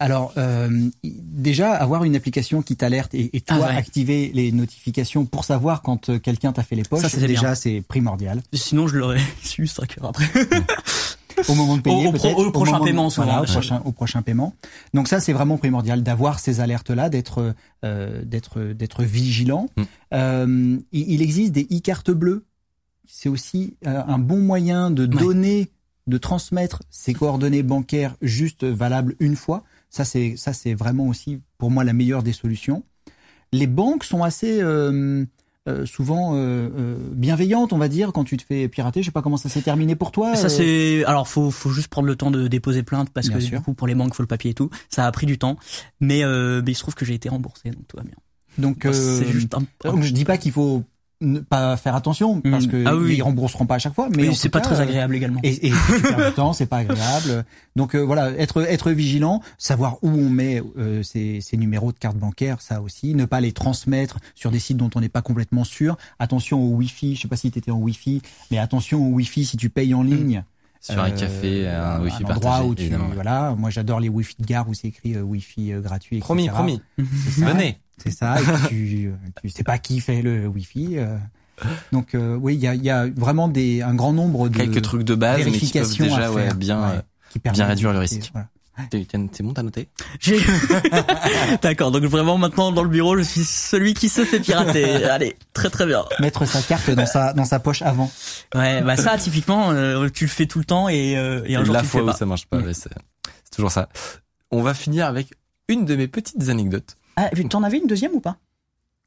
Alors 0.00 0.32
euh, 0.38 0.68
déjà 1.04 1.72
avoir 1.72 2.02
une 2.02 2.16
application 2.16 2.62
qui 2.62 2.76
t'alerte 2.76 3.14
et, 3.14 3.30
et 3.36 3.40
toi 3.40 3.58
Ah 3.62 3.68
ouais. 3.68 3.76
activer 3.76 4.32
les 4.34 4.50
notifications 4.50 5.24
pour 5.24 5.44
savoir 5.44 5.82
quand 5.82 6.08
euh, 6.08 6.18
quelqu'un 6.18 6.52
t'a 6.52 6.64
fait 6.64 6.74
les 6.74 6.82
poches. 6.82 7.00
Ça, 7.02 7.08
c'est 7.08 7.20
déjà 7.26 7.40
bien. 7.42 7.54
c'est 7.54 7.80
primordial. 7.86 8.42
Sinon, 8.52 8.88
je 8.88 8.96
l'aurais 8.98 9.20
su 9.42 9.66
5 9.68 9.98
heures 9.98 10.06
après. 10.06 10.26
Au 11.48 11.54
moment 11.54 11.76
de 11.76 11.82
payer 11.82 12.06
Au- 12.06 12.50
prochain 12.50 12.78
de- 12.78 12.84
paiement, 12.84 13.10
souvent, 13.10 13.26
voilà, 13.26 13.42
au 13.42 13.44
prochain 13.44 13.82
au 13.84 13.92
prochain 13.92 14.22
paiement. 14.22 14.54
Donc 14.92 15.08
ça 15.08 15.20
c'est 15.20 15.32
vraiment 15.32 15.56
primordial 15.56 16.02
d'avoir 16.02 16.38
ces 16.38 16.60
alertes 16.60 16.90
là, 16.90 17.08
d'être 17.08 17.54
euh, 17.84 18.22
d'être 18.24 18.60
d'être 18.60 19.02
vigilant. 19.02 19.68
Mm. 19.76 19.82
Euh, 20.14 20.78
il, 20.92 21.22
existe 21.22 21.52
des 21.52 21.66
e-cartes 21.72 22.10
bleues. 22.10 22.44
C'est 23.06 23.28
aussi 23.28 23.76
euh, 23.86 24.02
un 24.06 24.18
bon 24.18 24.38
moyen 24.38 24.90
de 24.90 25.06
donner 25.06 25.70
de 26.06 26.18
transmettre 26.18 26.82
ses 26.90 27.14
coordonnées 27.14 27.62
bancaires 27.62 28.16
juste 28.20 28.64
valables 28.64 29.16
une 29.20 29.36
fois. 29.36 29.64
Ça 29.90 30.04
c'est 30.04 30.34
ça 30.36 30.52
c'est 30.52 30.74
vraiment 30.74 31.06
aussi 31.08 31.40
pour 31.58 31.70
moi 31.70 31.84
la 31.84 31.92
meilleure 31.92 32.22
des 32.22 32.32
solutions. 32.32 32.82
Les 33.52 33.66
banques 33.66 34.04
sont 34.04 34.22
assez 34.22 34.60
euh, 35.68 35.86
souvent 35.86 36.34
euh, 36.34 36.68
euh, 36.78 36.96
bienveillantes, 37.12 37.72
on 37.72 37.78
va 37.78 37.88
dire, 37.88 38.12
quand 38.12 38.24
tu 38.24 38.36
te 38.36 38.42
fais 38.42 38.68
pirater. 38.68 39.00
Je 39.02 39.06
sais 39.06 39.12
pas 39.12 39.22
comment 39.22 39.36
ça 39.36 39.48
s'est 39.48 39.62
terminé 39.62 39.96
pour 39.96 40.12
toi. 40.12 40.36
Ça 40.36 40.46
euh, 40.46 40.48
c'est 40.48 41.04
alors 41.06 41.26
faut 41.28 41.50
faut 41.50 41.70
juste 41.70 41.88
prendre 41.88 42.06
le 42.06 42.16
temps 42.16 42.30
de 42.30 42.48
déposer 42.48 42.82
plainte 42.82 43.10
parce 43.10 43.28
Bien 43.28 43.38
que 43.38 43.42
sûr. 43.42 43.58
du 43.58 43.64
coup 43.64 43.74
pour 43.74 43.86
les 43.86 43.94
banques 43.94 44.14
faut 44.14 44.22
le 44.22 44.26
papier 44.26 44.50
et 44.50 44.54
tout. 44.54 44.70
Ça 44.90 45.06
a 45.06 45.12
pris 45.12 45.26
du 45.26 45.38
temps, 45.38 45.56
mais 46.00 46.22
euh, 46.24 46.62
mais 46.64 46.72
il 46.72 46.74
se 46.74 46.80
trouve 46.80 46.94
que 46.94 47.04
j'ai 47.04 47.14
été 47.14 47.28
remboursé 47.28 47.70
donc 47.70 47.86
tout 47.88 47.96
va 47.96 48.02
bien. 48.02 48.14
donc 48.58 48.84
Bah, 48.86 48.90
euh, 48.94 49.24
juste 49.24 49.54
un. 49.54 49.62
Donc 49.90 50.02
je 50.02 50.12
dis 50.12 50.24
pas 50.24 50.36
qu'il 50.38 50.52
faut 50.52 50.84
ne 51.20 51.38
pas 51.40 51.76
faire 51.76 51.94
attention 51.94 52.40
parce 52.40 52.66
Mm. 52.66 52.70
que 52.70 52.84
Ah 52.86 52.96
oui. 52.96 53.14
ils 53.16 53.22
rembourseront 53.22 53.66
pas 53.66 53.76
à 53.76 53.78
chaque 53.78 53.94
fois, 53.94 54.08
mais 54.14 54.28
en 54.28 54.34
c'est 54.34 54.48
pas 54.48 54.60
cas, 54.60 54.70
très 54.70 54.80
agréable 54.80 55.14
également. 55.14 55.40
Et, 55.42 55.68
et 55.68 55.72
temps, 56.34 56.52
c'est 56.54 56.66
pas 56.66 56.78
agréable. 56.78 57.44
Donc 57.76 57.94
euh, 57.94 58.00
voilà, 58.00 58.30
être 58.32 58.62
être 58.68 58.90
vigilant, 58.90 59.40
savoir 59.56 59.96
où 60.02 60.08
on 60.08 60.28
met 60.28 60.62
euh, 60.76 61.02
ces, 61.02 61.40
ces 61.40 61.56
numéros 61.56 61.92
de 61.92 61.98
carte 61.98 62.16
bancaire, 62.16 62.60
ça 62.60 62.82
aussi, 62.82 63.14
ne 63.14 63.24
pas 63.24 63.40
les 63.40 63.52
transmettre 63.52 64.18
sur 64.34 64.50
des 64.50 64.58
sites 64.58 64.76
dont 64.76 64.90
on 64.94 65.00
n'est 65.00 65.08
pas 65.08 65.22
complètement 65.22 65.64
sûr. 65.64 65.96
Attention 66.18 66.62
au 66.62 66.70
Wi-Fi, 66.76 67.16
je 67.16 67.22
sais 67.22 67.28
pas 67.28 67.36
si 67.36 67.50
tu 67.50 67.58
étais 67.58 67.70
en 67.70 67.78
Wi-Fi, 67.78 68.20
mais 68.50 68.58
attention 68.58 69.06
au 69.06 69.10
Wi-Fi 69.12 69.44
si 69.44 69.56
tu 69.56 69.70
payes 69.70 69.94
en 69.94 70.02
ligne. 70.02 70.44
Sur 70.80 71.00
un 71.02 71.08
Euh, 71.08 71.10
café, 71.12 71.66
un 71.66 72.02
Wi-Fi 72.02 72.24
endroit 72.24 72.40
partagé, 72.40 72.68
où 72.68 72.74
tu, 72.74 72.90
voilà, 73.14 73.54
moi 73.56 73.70
j'adore 73.70 74.00
les 74.00 74.10
Wi-Fi 74.10 74.36
de 74.40 74.44
gare 74.46 74.68
où 74.68 74.74
c'est 74.74 74.88
écrit 74.88 75.14
euh, 75.16 75.22
Wi-Fi 75.22 75.72
euh, 75.72 75.80
gratuit. 75.80 76.16
etc. 76.18 76.24
Promis, 76.26 76.48
promis. 76.50 76.82
Venez. 76.98 77.78
C'est 78.02 78.10
ça. 78.10 78.40
Et 78.40 78.44
puis 78.44 78.68
tu, 78.68 79.12
tu 79.42 79.48
sais 79.50 79.64
pas 79.64 79.78
qui 79.78 80.00
fait 80.00 80.22
le 80.22 80.46
Wi-Fi. 80.48 80.98
euh. 80.98 81.16
Donc 81.92 82.14
euh, 82.14 82.34
oui, 82.34 82.54
il 82.54 82.60
y 82.60 82.66
a, 82.66 82.74
il 82.74 82.82
y 82.82 82.90
a 82.90 83.06
vraiment 83.14 83.46
des 83.48 83.80
un 83.82 83.94
grand 83.94 84.12
nombre 84.12 84.48
de 84.48 84.56
Quelques 84.56 84.82
trucs 84.82 85.04
de 85.04 85.14
base, 85.14 85.40
mais 85.44 85.52
qui 85.52 85.70
peuvent 85.72 85.96
déjà 85.96 86.26
à 86.26 86.32
ouais, 86.32 86.52
bien, 86.54 86.80
ouais, 86.82 86.96
euh, 86.96 87.02
qui 87.30 87.38
bien 87.38 87.64
réduire 87.66 87.92
le 87.92 88.00
risque. 88.00 88.30
voilà. 88.32 88.48
t'es- 88.90 89.06
c'est 89.32 89.42
bon, 89.44 89.52
t'as 89.52 89.62
noté? 89.62 89.88
J'ai. 90.18 90.40
D'accord 91.62 91.90
donc 91.92 92.02
vraiment 92.04 92.38
maintenant 92.38 92.72
dans 92.72 92.82
le 92.82 92.88
bureau 92.88 93.16
je 93.16 93.22
suis 93.22 93.44
celui 93.44 93.94
qui 93.94 94.08
se 94.08 94.24
fait 94.24 94.40
pirater. 94.40 94.84
Allez 95.04 95.36
très 95.52 95.70
très 95.70 95.86
bien. 95.86 96.04
Mettre 96.20 96.44
sa 96.44 96.60
carte 96.62 96.90
dans 96.90 97.06
sa 97.06 97.32
dans 97.32 97.44
sa 97.44 97.60
poche 97.60 97.82
avant. 97.82 98.10
Ouais 98.54 98.82
bah 98.82 98.96
ça 98.96 99.16
typiquement 99.16 99.70
euh, 99.70 100.08
tu 100.08 100.24
le 100.24 100.30
fais 100.30 100.46
tout 100.46 100.58
le 100.58 100.64
temps 100.64 100.88
et 100.88 101.16
euh, 101.16 101.42
et 101.46 101.54
un 101.56 101.64
jour 101.64 101.74
la 101.74 101.80
tu 101.80 101.84
le 101.86 101.90
fois 101.90 102.00
fais 102.00 102.04
où 102.04 102.10
pas. 102.10 102.16
ça 102.16 102.26
marche 102.26 102.46
pas, 102.46 102.58
ouais, 102.58 102.74
c'est 102.74 102.90
c'est 103.44 103.54
toujours 103.54 103.70
ça. 103.70 103.88
On 104.50 104.62
va 104.62 104.74
finir 104.74 105.06
avec 105.06 105.28
une 105.68 105.84
de 105.84 105.94
mes 105.96 106.08
petites 106.08 106.48
anecdotes. 106.48 106.96
Ah 107.16 107.30
t'en 107.50 107.62
avais 107.62 107.78
une 107.78 107.86
deuxième 107.86 108.12
ou 108.12 108.20
pas? 108.20 108.38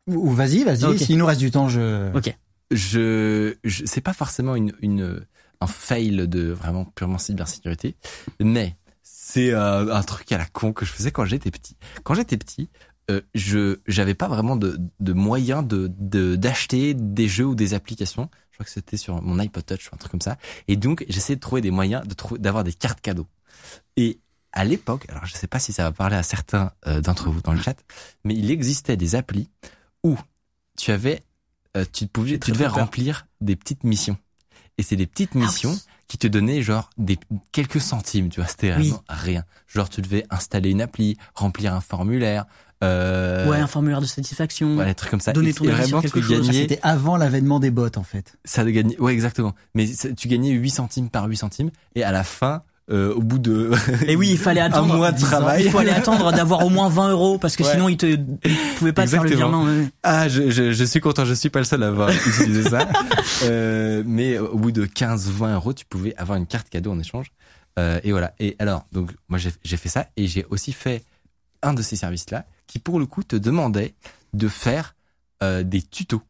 Ou 0.07 0.29
vas-y, 0.31 0.63
vas-y. 0.63 0.85
Ok. 0.85 0.99
S'il 0.99 1.17
nous 1.17 1.25
reste 1.25 1.39
du 1.39 1.51
temps, 1.51 1.67
je. 1.69 2.15
Ok. 2.15 2.35
Je, 2.71 3.55
je 3.63 3.85
c'est 3.85 4.01
pas 4.01 4.13
forcément 4.13 4.55
une, 4.55 4.73
une 4.81 5.25
un 5.61 5.67
fail 5.67 6.27
de 6.27 6.49
vraiment 6.51 6.85
purement 6.85 7.17
cybersécurité, 7.17 7.95
mais 8.41 8.75
c'est 9.03 9.51
euh, 9.53 9.93
un 9.93 10.03
truc 10.03 10.31
à 10.31 10.37
la 10.37 10.45
con 10.45 10.73
que 10.73 10.85
je 10.85 10.91
faisais 10.91 11.11
quand 11.11 11.25
j'étais 11.25 11.49
petit. 11.49 11.77
Quand 12.03 12.13
j'étais 12.13 12.37
petit, 12.37 12.69
euh, 13.09 13.21
je 13.33 13.77
j'avais 13.87 14.15
pas 14.15 14.27
vraiment 14.27 14.57
de, 14.57 14.77
de 14.99 15.13
moyens 15.13 15.65
de 15.65 15.89
de- 15.97 16.35
d'acheter 16.35 16.93
des 16.93 17.27
jeux 17.29 17.45
ou 17.45 17.55
des 17.55 17.73
applications. 17.73 18.29
Je 18.51 18.57
crois 18.57 18.65
que 18.65 18.71
c'était 18.71 18.97
sur 18.97 19.21
mon 19.21 19.39
iPod 19.39 19.65
Touch 19.65 19.89
ou 19.91 19.95
un 19.95 19.97
truc 19.97 20.11
comme 20.11 20.21
ça. 20.21 20.37
Et 20.67 20.75
donc 20.75 21.05
j'essayais 21.07 21.35
de 21.37 21.41
trouver 21.41 21.61
des 21.61 21.71
moyens 21.71 22.05
de 22.05 22.13
trouver 22.13 22.39
d'avoir 22.39 22.63
des 22.65 22.73
cartes 22.73 22.99
cadeaux. 23.01 23.27
Et 23.95 24.19
à 24.53 24.63
l'époque, 24.65 25.05
alors 25.09 25.25
je 25.25 25.33
sais 25.33 25.47
pas 25.47 25.59
si 25.59 25.73
ça 25.73 25.83
va 25.83 25.91
parler 25.91 26.15
à 26.15 26.23
certains 26.23 26.71
euh, 26.87 27.01
d'entre 27.01 27.29
vous 27.29 27.41
dans 27.41 27.53
le 27.53 27.61
chat, 27.61 27.75
mais 28.23 28.33
il 28.33 28.49
existait 28.51 28.97
des 28.97 29.15
applis 29.15 29.49
où 30.03 30.17
tu 30.77 30.91
avais, 30.91 31.21
euh, 31.75 31.85
tu 31.91 32.07
pouvais, 32.07 32.39
tu 32.39 32.51
devais 32.51 32.65
peur. 32.65 32.75
remplir 32.75 33.27
des 33.41 33.55
petites 33.55 33.83
missions. 33.83 34.17
Et 34.77 34.83
c'est 34.83 34.95
des 34.95 35.07
petites 35.07 35.31
Ah 35.35 35.39
missions 35.39 35.71
oui. 35.71 35.81
qui 36.07 36.17
te 36.17 36.27
donnaient 36.27 36.61
genre 36.61 36.89
des 36.97 37.17
quelques 37.51 37.81
centimes, 37.81 38.29
tu 38.29 38.39
vois, 38.39 38.47
c'était 38.49 38.73
Oui. 38.75 38.89
vraiment 38.89 39.03
rien. 39.09 39.43
Genre 39.67 39.89
tu 39.89 40.01
devais 40.01 40.25
installer 40.29 40.69
une 40.71 40.81
appli, 40.81 41.17
remplir 41.35 41.73
un 41.73 41.81
formulaire, 41.81 42.45
Euh, 42.83 43.49
Ouais, 43.49 43.57
un 43.57 43.65
formulaire 43.65 44.01
de 44.01 44.05
satisfaction. 44.05 44.77
ouais, 44.77 44.85
des 44.85 44.93
trucs 44.93 45.09
comme 45.09 45.19
ça. 45.19 45.33
Donner 45.33 45.49
Et- 45.49 45.53
ton 45.53 45.67
avis 45.67 45.87
sur 45.87 45.99
quelque 45.99 46.21
chose. 46.21 46.45
C'était 46.51 46.79
avant 46.83 47.17
l'avènement 47.17 47.59
des 47.59 47.71
bots 47.71 47.89
en 47.95 48.03
fait. 48.03 48.37
ça 48.45 48.63
de 48.63 48.69
gagner, 48.69 48.95
ouais, 48.99 49.13
exactement. 49.13 49.55
Mais 49.73 49.87
ça- 49.87 50.13
tu 50.13 50.27
gagnais 50.27 50.51
8 50.51 50.69
centimes 50.69 51.09
par 51.09 51.25
8 51.25 51.37
centimes, 51.37 51.71
et 51.95 52.03
à 52.03 52.11
la 52.11 52.23
fin, 52.23 52.61
euh, 52.89 53.13
au 53.13 53.21
bout 53.21 53.37
de, 53.39 53.71
Et 54.07 54.15
oui, 54.15 54.29
il 54.31 54.37
fallait 54.37 54.61
attendre. 54.69 54.95
mois 54.95 55.11
de 55.11 55.17
10 55.17 55.23
ans. 55.23 55.27
travail. 55.27 55.63
Il 55.65 55.71
fallait 55.71 55.91
attendre 55.91 56.31
d'avoir 56.31 56.65
au 56.65 56.69
moins 56.69 56.87
20 56.89 57.09
euros 57.11 57.37
parce 57.37 57.55
que 57.55 57.63
Ouais. 57.63 57.71
sinon, 57.71 57.89
il 57.89 57.97
te, 57.97 58.05
il 58.05 58.55
pouvait 58.77 58.93
pas 58.93 59.03
te 59.05 59.09
faire 59.09 59.23
le 59.23 59.29
virement. 59.35 59.63
ouais. 59.63 59.89
ah, 60.03 60.29
je, 60.29 60.49
je, 60.49 60.71
je 60.71 60.83
suis 60.85 60.99
content, 61.01 61.25
je 61.25 61.33
suis 61.33 61.49
pas 61.49 61.59
le 61.59 61.65
seul 61.65 61.83
à 61.83 61.87
avoir 61.87 62.09
utilisé 62.27 62.69
ça. 62.69 62.87
Euh, 63.43 64.03
mais 64.05 64.37
au 64.39 64.57
bout 64.57 64.71
de 64.71 64.85
15, 64.85 65.29
20 65.29 65.55
euros, 65.55 65.73
tu 65.73 65.85
pouvais 65.85 66.15
avoir 66.17 66.37
une 66.37 66.47
carte 66.47 66.69
cadeau 66.69 66.91
en 66.91 66.99
échange. 66.99 67.27
Euh, 67.77 67.99
et 68.03 68.11
voilà. 68.11 68.33
Et 68.39 68.55
alors, 68.59 68.85
donc, 68.91 69.11
moi, 69.27 69.37
j'ai 69.39 69.77
fait 69.77 69.89
ça, 69.89 70.07
et 70.17 70.27
j'ai 70.27 70.45
aussi 70.49 70.71
fait 70.71 71.03
un 71.61 71.73
de 71.73 71.81
ces 71.81 71.95
services-là, 71.95 72.45
qui 72.67 72.79
pour 72.79 72.99
le 72.99 73.05
coup 73.05 73.23
te 73.23 73.35
demandait 73.35 73.93
de 74.33 74.47
faire 74.47 74.95
euh, 75.43 75.63
des 75.63 75.81
tutos. 75.81 76.21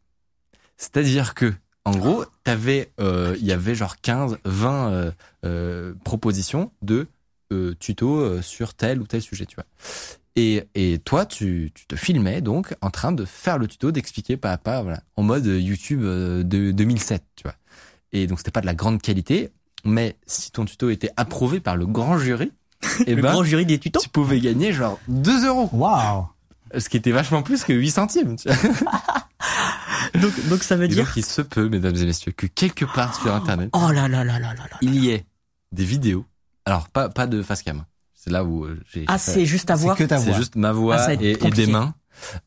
C'est-à-dire 0.77 1.33
que, 1.35 1.53
en 1.87 1.95
gros, 1.95 2.25
t'avais, 2.43 2.91
euh, 2.99 3.35
il 3.39 3.45
y 3.45 3.53
avait 3.53 3.73
genre 3.73 3.95
15, 4.01 4.39
20 4.43 4.91
euh, 4.91 5.11
euh, 5.45 5.93
propositions 6.03 6.71
de 6.81 7.07
euh, 7.53 7.75
tutos 7.79 8.41
sur 8.41 8.73
tel 8.73 8.99
ou 8.99 9.07
tel 9.07 9.21
sujet, 9.21 9.45
tu 9.45 9.55
vois. 9.55 9.63
Et, 10.35 10.65
et 10.75 10.99
toi, 10.99 11.25
tu, 11.25 11.71
tu 11.73 11.87
te 11.87 11.95
filmais 11.95 12.41
donc 12.41 12.75
en 12.81 12.89
train 12.89 13.13
de 13.13 13.23
faire 13.23 13.57
le 13.57 13.67
tuto, 13.67 13.91
d'expliquer 13.91 14.35
pas 14.35 14.51
à 14.51 14.57
pas, 14.57 14.81
voilà, 14.81 15.01
en 15.15 15.23
mode 15.23 15.45
YouTube 15.45 16.01
de 16.01 16.71
2007, 16.71 17.23
tu 17.37 17.43
vois. 17.43 17.55
Et 18.11 18.27
donc 18.27 18.39
c'était 18.39 18.51
pas 18.51 18.61
de 18.61 18.65
la 18.65 18.75
grande 18.75 19.01
qualité, 19.01 19.49
mais 19.85 20.17
si 20.25 20.51
ton 20.51 20.65
tuto 20.65 20.89
était 20.89 21.11
approuvé 21.15 21.61
par 21.61 21.77
le 21.77 21.85
grand 21.85 22.17
jury, 22.17 22.51
eh 23.07 23.15
Le 23.15 23.21
ben, 23.21 23.31
grand 23.31 23.43
jury 23.45 23.65
des 23.65 23.79
tutos. 23.79 24.01
tu 24.01 24.09
pouvais 24.09 24.41
gagner 24.41 24.73
genre 24.73 24.99
2 25.07 25.47
euros. 25.47 25.69
Waouh 25.71 26.27
Ce 26.77 26.89
qui 26.89 26.97
était 26.97 27.11
vachement 27.11 27.41
plus 27.43 27.63
que 27.63 27.71
8 27.71 27.91
centimes. 27.91 28.35
Tu 28.35 28.49
vois. 28.49 28.57
Donc, 30.21 30.47
donc 30.49 30.63
ça 30.63 30.75
veut 30.75 30.85
Et 30.85 30.87
dire. 30.89 31.05
donc 31.05 31.13
il 31.15 31.25
se 31.25 31.41
peut, 31.41 31.69
mesdames 31.69 31.95
et 31.95 32.05
messieurs, 32.05 32.31
que 32.31 32.45
quelque 32.47 32.85
part 32.85 33.15
sur 33.19 33.33
Internet, 33.33 33.69
Oh 33.73 33.91
là 33.91 34.07
là 34.07 34.23
là 34.23 34.39
là 34.39 34.53
là 34.53 34.63
là. 34.69 34.77
il 34.81 34.95
y 34.95 35.09
ait 35.11 35.25
des 35.71 35.83
vidéos. 35.85 36.25
Alors 36.65 36.89
pas 36.89 37.09
pas 37.09 37.27
de 37.27 37.41
face 37.41 37.61
cam. 37.63 37.85
C'est 38.13 38.29
là 38.29 38.43
où 38.43 38.65
euh, 38.65 38.79
j'ai. 38.93 39.05
Ah, 39.07 39.17
c'est 39.17 39.45
juste 39.45 39.69
à 39.71 39.75
C'est 39.77 39.83
voir. 39.83 39.95
que 39.97 40.03
ta 40.03 40.17
c'est 40.17 40.25
voix. 40.29 40.37
juste 40.37 40.55
ma 40.55 40.71
voix 40.71 40.97
Ah, 40.99 41.13
et, 41.13 41.35
des 41.35 41.67
mains. 41.67 41.93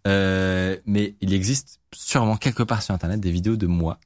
Euh, 0.07 0.76
mais 0.86 1.14
il 1.20 1.32
existe 1.32 1.78
sûrement 1.94 2.36
quelque 2.36 2.62
part 2.62 2.82
sur 2.82 2.94
Internet 2.94 3.20
des 3.20 3.30
vidéos 3.30 3.57
de 3.57 3.66
moi 3.66 3.98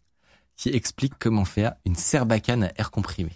qui 0.57 0.69
expliquent 0.69 1.19
comment 1.19 1.45
faire 1.45 1.73
une 1.85 1.97
serbacane 1.97 2.65
à 2.65 2.73
air 2.77 2.91
comprimé. 2.91 3.33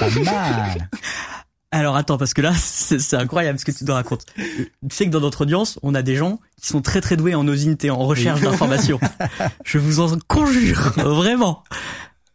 Pas 0.00 0.10
mal. 0.24 0.90
Alors 1.72 1.96
attends, 1.96 2.18
parce 2.18 2.34
que 2.34 2.42
là, 2.42 2.52
c'est 2.56 3.14
incroyable 3.14 3.58
ce 3.58 3.64
que 3.64 3.72
tu 3.72 3.84
nous 3.84 3.94
racontes. 3.94 4.26
Tu 4.36 4.66
sais 4.90 5.06
que 5.06 5.10
dans 5.10 5.20
notre 5.20 5.40
audience, 5.40 5.78
on 5.82 5.94
a 5.94 6.02
des 6.02 6.16
gens 6.16 6.38
qui 6.60 6.68
sont 6.68 6.82
très 6.82 7.00
très 7.00 7.16
doués 7.16 7.34
en 7.34 7.48
OSINT, 7.48 7.88
en 7.90 8.06
recherche 8.06 8.42
d'informations. 8.42 9.00
Je 9.64 9.78
vous 9.78 10.00
en 10.00 10.18
conjure, 10.28 10.92
vraiment. 10.96 11.64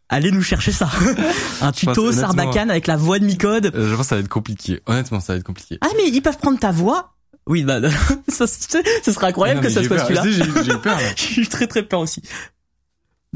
Allez 0.08 0.32
nous 0.32 0.42
chercher 0.42 0.72
ça. 0.72 0.90
Un 1.60 1.70
tuto 1.70 2.06
pense, 2.06 2.14
Sarbacane 2.16 2.70
avec 2.70 2.86
la 2.86 2.96
voix 2.96 3.18
de 3.18 3.26
Micode. 3.26 3.66
Euh, 3.74 3.90
je 3.90 3.94
pense 3.94 4.06
que 4.06 4.08
ça 4.08 4.14
va 4.16 4.22
être 4.22 4.28
compliqué. 4.28 4.80
Honnêtement, 4.86 5.20
ça 5.20 5.34
va 5.34 5.38
être 5.38 5.44
compliqué. 5.44 5.78
Ah 5.82 5.88
mais 5.96 6.08
ils 6.08 6.20
peuvent 6.22 6.38
prendre 6.38 6.58
ta 6.58 6.72
voix? 6.72 7.14
Oui, 7.46 7.62
bah 7.62 7.80
ça, 8.28 8.46
ce 8.46 9.12
serait 9.12 9.26
incroyable 9.26 9.60
Non, 9.60 9.66
que 9.66 9.72
ça 9.72 9.84
soit 9.84 9.98
celui-là. 9.98 10.22
J'ai 10.24 10.72
eu 10.72 10.78
peur. 10.78 10.96
là. 10.96 11.08
Je 11.14 11.22
suis 11.22 11.48
très 11.48 11.66
très 11.66 11.82
peur 11.82 12.00
aussi. 12.00 12.22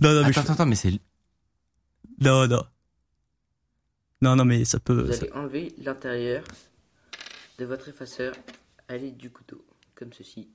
Non 0.00 0.12
non 0.14 0.22
mais 0.22 0.30
Attends, 0.30 0.40
attends, 0.40 0.52
attends, 0.54 0.66
mais 0.66 0.74
c'est 0.74 0.98
non 2.20 2.48
non. 2.48 2.62
Non 4.22 4.36
non 4.36 4.44
mais 4.46 4.64
ça 4.64 4.78
peut. 4.80 5.02
Vous 5.02 5.12
ça- 5.12 5.18
allez 5.22 5.32
enlever 5.32 5.74
l'intérieur 5.78 6.42
de 7.58 7.64
votre 7.66 7.88
effaceur 7.88 8.32
à 8.88 8.96
l'aide 8.96 9.16
du 9.18 9.28
couteau, 9.30 9.62
comme 9.94 10.12
ceci. 10.12 10.48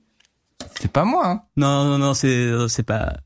c'est 0.80 0.90
pas 0.90 1.04
moi. 1.04 1.28
Hein. 1.28 1.42
Non 1.56 1.84
non 1.84 1.98
non 1.98 2.14
c'est 2.14 2.50
c'est 2.68 2.82
pas 2.82 3.16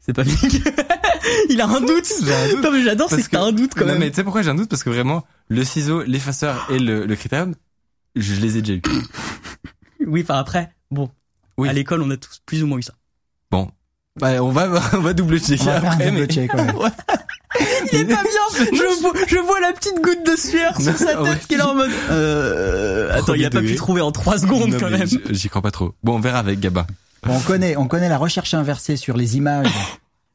c'est 0.00 0.12
pas 0.12 0.24
Mick. 0.24 0.40
Il 1.50 1.60
a 1.60 1.66
un 1.66 1.80
doute. 1.80 2.06
J'ai 2.22 2.34
un 2.34 2.48
doute. 2.54 2.64
Non 2.64 2.72
mais 2.72 2.82
j'adore, 2.82 3.08
c'est 3.10 3.16
Parce 3.16 3.28
que 3.28 3.32
t'as 3.36 3.42
un 3.42 3.52
doute 3.52 3.72
quand 3.74 3.82
non, 3.84 3.92
même. 3.92 3.98
mais 4.00 4.10
tu 4.10 4.16
sais 4.16 4.24
pourquoi 4.24 4.42
j'ai 4.42 4.50
un 4.50 4.54
doute? 4.54 4.68
Parce 4.70 4.82
que 4.82 4.90
vraiment, 4.90 5.24
le 5.48 5.62
ciseau, 5.64 6.02
l'effaceur 6.02 6.66
et 6.70 6.78
le, 6.78 7.04
le 7.06 7.16
critérium, 7.16 7.54
je 8.16 8.34
les 8.40 8.56
ai 8.56 8.62
déjà 8.62 8.74
eu. 8.78 8.82
Oui, 10.06 10.22
enfin 10.22 10.38
après, 10.38 10.70
bon. 10.90 11.10
Oui. 11.58 11.68
À 11.68 11.72
l'école, 11.74 12.00
on 12.02 12.10
a 12.10 12.16
tous 12.16 12.40
plus 12.46 12.62
ou 12.62 12.66
moins 12.66 12.78
eu 12.78 12.82
ça. 12.82 12.94
Bon, 13.50 13.70
bah, 14.18 14.42
on 14.42 14.50
va 14.50 14.66
on 14.94 15.00
va 15.00 15.12
double 15.12 15.34
On 15.34 15.38
checker 15.38 15.64
va 15.64 15.80
faire 15.80 15.90
un 15.90 15.94
après. 15.94 16.06
double 16.10 16.20
mais- 16.20 16.26
check. 16.26 16.54
ouais. 16.54 16.88
Il 17.92 17.98
est 18.00 18.04
pas 18.04 18.22
bien. 18.22 18.30
Je 18.72 19.00
vois, 19.02 19.12
je 19.26 19.36
vois 19.38 19.60
la 19.60 19.72
petite 19.72 19.96
goutte 20.02 20.24
de 20.26 20.36
sueur 20.36 20.80
sur 20.80 20.96
sa 20.96 21.14
tête 21.24 21.46
qui 21.46 21.54
est 21.54 21.60
en 21.62 21.74
mode. 21.74 21.90
Euh, 22.10 23.10
attends, 23.16 23.34
il 23.34 23.44
a 23.44 23.50
pas 23.50 23.60
pu 23.60 23.74
trouver 23.74 24.00
en 24.00 24.12
trois 24.12 24.38
secondes 24.38 24.70
Non, 24.70 24.78
quand 24.78 24.90
même. 24.90 25.06
J'y 25.30 25.48
crois 25.48 25.62
pas 25.62 25.70
trop. 25.70 25.94
Bon, 26.02 26.16
on 26.16 26.20
verra 26.20 26.38
avec. 26.40 26.60
Bon, 26.60 26.82
on 27.26 27.40
connaît, 27.40 27.76
on 27.76 27.86
connaît 27.86 28.08
la 28.08 28.18
recherche 28.18 28.54
inversée 28.54 28.96
sur 28.96 29.16
les 29.16 29.36
images. 29.36 29.68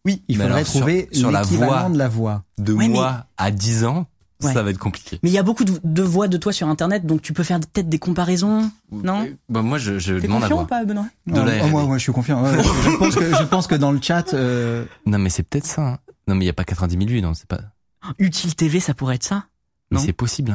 Oui, 0.05 0.21
il 0.27 0.37
Mais 0.37 0.43
faudrait 0.45 0.59
alors, 0.59 0.67
sur- 0.71 0.79
trouver 0.81 1.09
sur 1.11 1.31
la 1.31 1.41
l'équivalent 1.41 1.71
voix. 1.81 1.89
de 1.89 1.97
la 1.97 2.07
voix. 2.07 2.43
De 2.57 2.73
Ouais, 2.73 2.87
moi 2.87 3.25
à 3.37 3.51
10 3.51 3.85
ans, 3.85 4.05
Ouais. 4.43 4.53
ça 4.53 4.61
va 4.63 4.69
être 4.69 4.77
compliqué. 4.77 5.17
Mais 5.23 5.29
il 5.29 5.33
y 5.33 5.37
a 5.37 5.43
beaucoup 5.43 5.63
de, 5.63 5.71
de 5.83 6.01
voix 6.03 6.27
de 6.27 6.37
toi 6.37 6.51
sur 6.51 6.67
internet, 6.67 7.05
donc 7.05 7.21
tu 7.21 7.31
peux 7.33 7.41
faire 7.43 7.59
peut-être 7.59 7.87
des 7.89 7.97
comparaisons. 7.99 8.69
Non? 8.91 9.27
Bah, 9.49 9.61
moi, 9.61 9.77
je, 9.79 9.97
je 9.97 10.15
demande 10.15 10.43
à 10.43 10.47
confiant 10.49 10.55
ou 10.55 10.59
voir. 10.59 10.67
pas, 10.67 10.85
Benoît? 10.85 11.05
De 11.25 11.39
Ah, 11.39 11.45
la 11.45 11.61
R&D. 11.63 11.69
moi, 11.71 11.83
moi, 11.85 11.97
je 11.97 12.03
suis 12.03 12.11
confiant. 12.11 12.43
Ouais, 12.43 12.51
je, 12.51 12.91
je 12.91 12.97
pense 12.97 13.15
que, 13.15 13.33
je 13.35 13.43
pense 13.43 13.67
que 13.67 13.75
dans 13.75 13.91
le 13.93 13.99
chat, 14.01 14.33
euh, 14.33 14.83
Non, 15.05 15.17
mais 15.19 15.29
c'est 15.29 15.41
peut-être 15.43 15.65
ça. 15.65 15.81
hein. 15.81 15.97
Non, 16.27 16.35
mais 16.35 16.45
il 16.45 16.47
y 16.47 16.49
a 16.49 16.53
pas 16.53 16.63
90 16.63 16.95
000 16.97 17.07
vues, 17.09 17.21
non, 17.21 17.33
c'est 17.33 17.47
pas. 17.47 17.61
Utile 18.19 18.55
TV, 18.55 18.79
ça 18.79 18.93
pourrait 18.93 19.15
être 19.15 19.23
ça. 19.23 19.47
Mais 19.91 19.99
c'est 19.99 20.13
possible. 20.13 20.51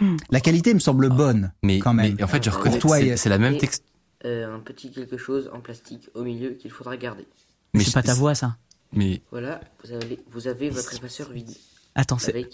hein. 0.00 0.16
la 0.30 0.40
qualité 0.40 0.74
me 0.74 0.80
semble 0.80 1.08
bonne. 1.08 1.52
Mais, 1.62 1.78
Quand 1.78 1.94
même. 1.94 2.14
mais 2.16 2.22
en 2.22 2.26
fait, 2.26 2.42
je 2.44 2.50
Pour 2.50 2.58
reconnais. 2.60 2.78
toi, 2.78 2.98
c'est- 3.16 3.28
la 3.28 3.38
même 3.38 3.58
texte. 3.58 3.84
Euh, 4.24 4.54
un 4.54 4.60
petit 4.60 4.90
quelque 4.90 5.16
chose 5.18 5.50
en 5.52 5.60
plastique 5.60 6.08
au 6.14 6.22
milieu 6.24 6.50
qu'il 6.50 6.70
faudra 6.70 6.96
garder. 6.96 7.26
Mais 7.74 7.84
c'est 7.84 7.92
pas 7.92 8.02
ta 8.02 8.14
voix, 8.14 8.34
ça. 8.34 8.56
Mais 8.92 9.20
Voilà, 9.30 9.60
vous 9.84 9.92
avez, 9.92 10.18
vous 10.30 10.48
avez 10.48 10.70
votre 10.70 10.94
effaceur 10.94 11.30
vide. 11.30 11.50
Attends, 11.94 12.18
c'est- 12.18 12.48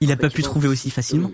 il 0.00 0.10
a 0.12 0.16
pas 0.16 0.28
pu 0.30 0.42
trouver 0.42 0.68
aussi 0.68 0.88
au 0.88 0.90
facilement. 0.90 1.30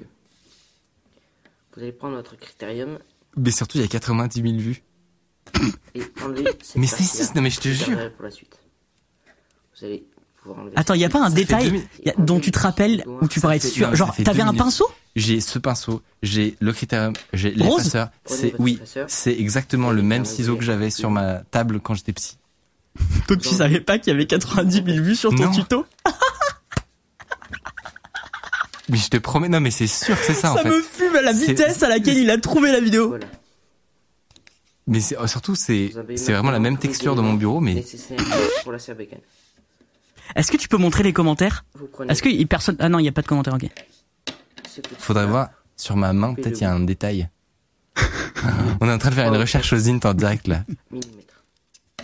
Vous 1.74 1.82
allez 1.82 1.92
prendre 1.92 2.16
votre 2.16 2.36
critérium 2.36 2.98
mais 3.36 3.52
surtout, 3.52 3.78
il 3.78 3.82
y 3.82 3.84
a 3.84 3.88
90 3.88 4.42
000 4.42 4.56
vues. 4.58 4.82
et 5.94 6.02
enlever 6.22 6.44
cette 6.62 6.76
Mais 6.76 6.86
c'est 6.88 6.96
partie-là. 6.98 7.24
six, 7.26 7.34
non, 7.36 7.42
mais 7.42 7.50
je 7.50 7.60
te 7.60 7.68
jure. 7.68 7.88
garderez 7.88 8.10
pour 8.10 8.24
la 8.24 8.30
suite. 8.32 8.58
Vous 9.78 9.84
allez 9.84 9.98
pouvoir 10.00 10.00
enlever 10.00 10.09
Attends, 10.76 10.94
il 10.94 11.01
y 11.01 11.05
a 11.05 11.09
pas 11.09 11.20
un 11.20 11.28
Ça 11.30 11.34
détail 11.34 11.64
2000. 11.70 11.82
y 12.05 12.11
a- 12.11 12.14
dont 12.18 12.40
tu 12.40 12.51
te 12.51 12.59
rappelles 12.59 13.05
où 13.20 13.28
tu 13.28 13.40
pourrais 13.40 13.57
être 13.57 13.62
fait- 13.62 13.68
sûr. 13.68 13.94
Genre, 13.94 14.14
t'avais 14.24 14.42
un 14.42 14.55
pinceau? 14.55 14.86
J'ai 15.16 15.40
ce 15.40 15.59
pinceau, 15.59 16.03
j'ai 16.22 16.57
le 16.61 16.72
critérium, 16.72 17.12
j'ai 17.32 17.51
l'effaceur. 17.51 18.11
C'est 18.26 18.55
oui, 18.59 18.80
c'est 19.09 19.32
exactement 19.38 19.90
le 19.90 20.03
même 20.03 20.24
ciseau 20.24 20.57
que 20.57 20.62
j'avais 20.64 20.90
sur 20.90 21.11
ma 21.11 21.38
table 21.51 21.80
quand 21.80 21.94
j'étais 21.94 22.12
psy. 22.12 22.36
Donc 23.28 23.38
tu 23.40 23.48
savais 23.48 23.80
pas 23.80 23.98
qu'il 23.98 24.12
y 24.12 24.14
avait 24.14 24.26
90 24.26 24.82
000 24.84 25.05
vues 25.05 25.16
sur 25.16 25.30
ton 25.34 25.44
Non. 25.44 25.51
tuto? 25.51 25.84
Mais 28.88 28.96
je 28.98 29.09
te 29.09 29.16
promets, 29.18 29.48
non 29.48 29.61
mais 29.61 29.70
c'est 29.70 29.86
sûr 29.86 30.18
que 30.18 30.24
c'est 30.24 30.34
ça, 30.34 30.53
en 30.53 30.57
Ça 30.57 30.62
fait. 30.62 30.68
me 30.70 30.82
fume 30.82 31.14
à 31.14 31.22
la 31.22 31.32
vitesse 31.32 31.80
à 31.84 31.88
laquelle 31.88 32.18
il 32.18 32.28
a 32.28 32.38
trouvé 32.38 32.72
la 32.72 32.80
vidéo. 32.80 33.09
Voilà. 33.09 33.26
Mais 34.88 34.98
c'est, 35.01 35.16
surtout 35.28 35.55
c'est 35.55 35.92
vraiment 36.18 36.51
la 36.51 36.59
même 36.59 36.76
texture 36.76 37.14
de 37.14 37.20
mon 37.20 37.34
bureau, 37.34 37.61
mais 37.61 37.84
pour 38.64 38.72
la. 38.72 38.78
Est-ce 40.36 40.50
que 40.52 40.56
tu 40.56 40.68
peux 40.68 40.76
montrer 40.76 41.02
les 41.02 41.12
commentaires 41.12 41.64
Est-ce 42.08 42.22
que 42.22 42.44
personne 42.44 42.76
Ah 42.78 42.88
non, 42.88 42.98
il 42.98 43.04
y 43.04 43.08
a 43.08 43.12
pas 43.12 43.22
de 43.22 43.26
commentaires. 43.26 43.54
Ok. 43.54 43.68
faudrait 44.98 45.26
voir 45.26 45.48
sur 45.76 45.96
ma 45.96 46.12
main, 46.12 46.34
peut-être 46.34 46.58
il 46.60 46.62
y 46.62 46.66
a 46.66 46.72
un 46.72 46.80
détail. 46.80 47.28
On 48.80 48.88
est 48.88 48.92
en 48.92 48.98
train 48.98 49.10
de 49.10 49.14
faire 49.14 49.32
une 49.32 49.38
recherche 49.40 49.72
aux 49.72 49.88
int 49.88 50.00
en 50.04 50.14
direct 50.14 50.46
là. 50.46 50.64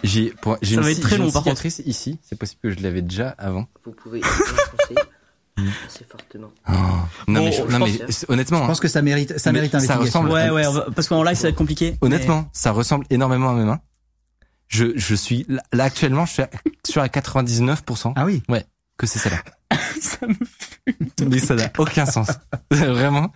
J'ai 0.04 0.32
Ça 0.42 0.58
une, 0.62 0.80
va 0.80 0.90
être 0.90 1.00
très 1.00 1.16
long, 1.18 1.30
cicatrice 1.30 1.82
ici, 1.86 2.18
c'est 2.22 2.38
possible 2.38 2.60
que 2.62 2.70
je 2.70 2.80
l'avais 2.80 3.02
déjà 3.02 3.30
avant. 3.38 3.66
Vous 3.84 3.92
pouvez 3.92 4.20
assez 5.86 6.04
fortement. 6.08 6.50
Oh. 6.68 6.72
Non 7.28 7.40
Bon, 7.40 7.44
mais, 7.46 7.52
je- 7.52 7.56
je 7.56 7.62
non, 7.72 7.78
pense- 7.78 7.88
mais 7.88 8.14
honnêtement, 8.28 8.62
Je 8.62 8.66
pense 8.66 8.80
que 8.80 8.88
ça 8.88 9.00
mérite, 9.02 9.38
ça 9.38 9.52
mérite 9.52 9.72
ça 9.72 9.78
investigation. 9.78 10.20
ressemble- 10.22 10.30
Ouais, 10.32 10.50
ouais, 10.50 10.64
parce 10.94 11.08
qu'en 11.08 11.22
live 11.22 11.34
ça 11.36 11.44
va 11.44 11.48
être 11.48 11.56
compliqué. 11.56 11.96
honnêtement, 12.02 12.48
ça 12.52 12.72
ressemble 12.72 13.06
énormément 13.10 13.50
à 13.50 13.54
mes 13.54 13.64
mains. 13.64 13.80
Je, 14.68 14.86
je 14.96 15.14
suis 15.14 15.44
là, 15.48 15.62
là, 15.72 15.84
actuellement, 15.84 16.26
je 16.26 16.32
suis 16.32 16.42
à, 16.42 16.50
sûr 16.86 17.02
à 17.02 17.06
99% 17.08 18.12
Ah 18.16 18.24
oui. 18.24 18.42
que 18.98 19.06
c'est 19.06 19.18
celle-là. 19.18 19.42
Ça 20.00 20.26
me- 20.26 21.28
Mais 21.28 21.38
ça 21.38 21.54
n'a 21.54 21.70
aucun 21.78 22.06
sens. 22.06 22.28
Vraiment. 22.70 23.32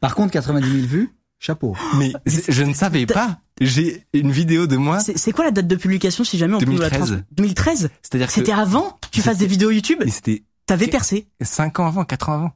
Par 0.00 0.14
contre, 0.14 0.32
90 0.32 0.66
000 0.70 0.86
vues, 0.86 1.10
chapeau. 1.38 1.76
Mais 1.98 2.12
je 2.26 2.62
ne 2.62 2.72
savais 2.74 3.06
pas. 3.06 3.40
J'ai 3.60 4.04
une 4.12 4.30
vidéo 4.30 4.66
de 4.66 4.76
moi. 4.76 5.00
C'est 5.00 5.32
quoi 5.32 5.44
la 5.44 5.50
date 5.50 5.66
de 5.66 5.76
publication 5.76 6.24
si 6.24 6.38
jamais 6.38 6.54
on 6.54 6.58
peut 6.58 6.66
nous 6.66 6.78
la 6.78 6.90
2013. 6.90 7.10
trans- 7.10 7.22
2013 7.32 7.90
C'est-à-dire 8.02 8.26
que 8.28 8.32
C'était 8.32 8.52
avant 8.52 8.98
que 9.00 9.08
tu 9.10 9.22
fasses 9.22 9.38
des 9.38 9.46
vidéos 9.46 9.70
YouTube? 9.70 9.98
Mais 10.04 10.10
c'était 10.10 10.44
T'avais 10.66 10.88
percé 10.88 11.28
5 11.40 11.78
ans 11.80 11.86
avant, 11.86 12.04
4 12.04 12.28
ans 12.28 12.32
avant. 12.34 12.52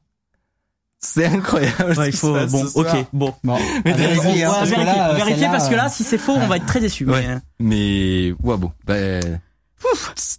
C'est 1.03 1.25
incroyable. 1.27 1.95
Ouais, 1.99 2.09
il 2.11 2.13
faut. 2.17 2.35
se 2.35 2.41
passe 2.41 2.53
Bon, 2.53 2.65
ce 2.65 2.71
soir. 2.71 2.95
ok, 2.99 3.07
bon. 3.13 3.35
Bon, 3.43 3.59
Mais 3.85 3.93
vérifier, 3.93 4.47
On 4.47 4.51
hein, 4.51 4.55
parce 4.59 4.71
que 4.71 4.75
vérifier, 4.77 4.99
là, 4.99 5.13
vérifier 5.15 5.35
celle-là, 5.37 5.51
parce 5.51 5.69
que 5.69 5.75
là, 5.75 5.87
euh, 5.87 5.91
si 5.91 6.05
c'est 6.05 6.19
faux, 6.19 6.33
on 6.35 6.47
va 6.47 6.57
être 6.57 6.67
très 6.67 6.81
déçus. 6.81 7.07
Ouais. 7.09 7.23
mais, 7.23 7.29
euh, 7.35 7.39
Mais 7.59 8.33
ouais 8.43 8.57
bon. 8.59 8.73
Bah, 8.87 8.95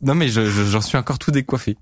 non 0.04 0.14
mais 0.14 0.28
je- 0.28 0.46
je- 0.46 0.64
j'en 0.64 0.82
suis 0.82 0.98
encore 0.98 1.18
tout 1.18 1.32
décoiffé. 1.32 1.78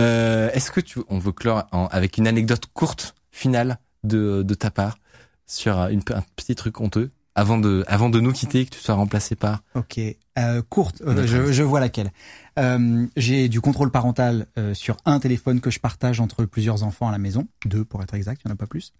Euh, 0.00 0.50
Est-ce 0.52 0.70
que 0.72 0.80
tu 0.80 0.98
on 1.08 1.18
veut 1.18 1.30
clore 1.32 1.64
en- 1.70 1.86
avec 1.86 2.18
une 2.18 2.26
anecdote 2.26 2.64
courte 2.74 3.14
finale 3.30 3.78
de 4.02 4.42
de 4.42 4.54
ta 4.54 4.70
part 4.72 4.98
sur 5.46 5.78
une, 5.86 6.00
un 6.12 6.22
petit 6.34 6.54
truc 6.56 6.80
honteux 6.80 7.10
avant 7.36 7.56
de, 7.56 7.84
avant 7.86 8.08
de 8.10 8.18
nous 8.18 8.32
quitter, 8.32 8.64
que 8.66 8.70
tu 8.70 8.80
sois 8.80 8.96
remplacé 8.96 9.36
par. 9.36 9.60
Ok, 9.76 10.00
euh, 10.38 10.60
courte. 10.68 11.02
euh, 11.06 11.24
je, 11.24 11.52
je 11.52 11.62
vois 11.62 11.78
laquelle. 11.78 12.10
Euh, 12.58 13.06
J'ai 13.16 13.48
du 13.48 13.60
contrôle 13.60 13.90
parental 13.90 14.46
euh, 14.58 14.74
sur 14.74 14.96
un 15.04 15.20
téléphone 15.20 15.60
que 15.60 15.70
je 15.70 15.78
partage 15.78 16.20
entre 16.20 16.44
plusieurs 16.44 16.82
enfants 16.82 17.08
à 17.08 17.12
la 17.12 17.18
maison, 17.18 17.46
deux 17.64 17.84
pour 17.84 18.02
être 18.02 18.14
exact, 18.14 18.42
il 18.44 18.48
y 18.48 18.50
en 18.50 18.54
a 18.54 18.56
pas 18.56 18.66
plus. 18.66 18.92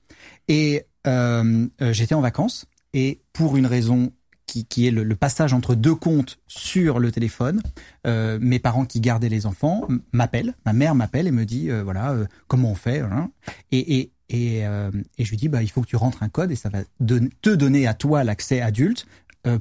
Et 0.46 0.84
euh, 1.06 1.66
euh, 1.82 1.92
j'étais 1.92 2.14
en 2.14 2.20
vacances 2.20 2.66
et 2.94 3.20
pour 3.32 3.56
une 3.56 3.66
raison 3.66 4.12
qui, 4.46 4.64
qui 4.64 4.86
est 4.86 4.90
le, 4.90 5.02
le 5.02 5.16
passage 5.16 5.52
entre 5.52 5.74
deux 5.74 5.94
comptes 5.94 6.38
sur 6.46 7.00
le 7.00 7.10
téléphone, 7.12 7.60
euh, 8.06 8.38
mes 8.40 8.58
parents 8.58 8.86
qui 8.86 9.00
gardaient 9.00 9.28
les 9.28 9.44
enfants 9.44 9.86
m'appellent, 10.12 10.54
ma 10.64 10.72
mère 10.72 10.94
m'appelle 10.94 11.26
et 11.26 11.32
me 11.32 11.44
dit 11.44 11.68
voilà 11.68 12.16
comment 12.46 12.70
on 12.70 12.74
fait, 12.74 13.00
hein. 13.00 13.30
et, 13.72 13.98
et 13.98 14.12
et, 14.30 14.58
et 14.60 15.24
je 15.24 15.30
lui 15.30 15.38
dis 15.38 15.48
bah 15.48 15.62
il 15.62 15.70
faut 15.70 15.80
que 15.80 15.86
tu 15.86 15.96
rentres 15.96 16.22
un 16.22 16.28
code 16.28 16.50
et 16.50 16.56
ça 16.56 16.68
va 16.68 16.80
te 17.00 17.50
donner 17.50 17.86
à 17.86 17.94
toi 17.94 18.24
l'accès 18.24 18.60
adulte 18.60 19.06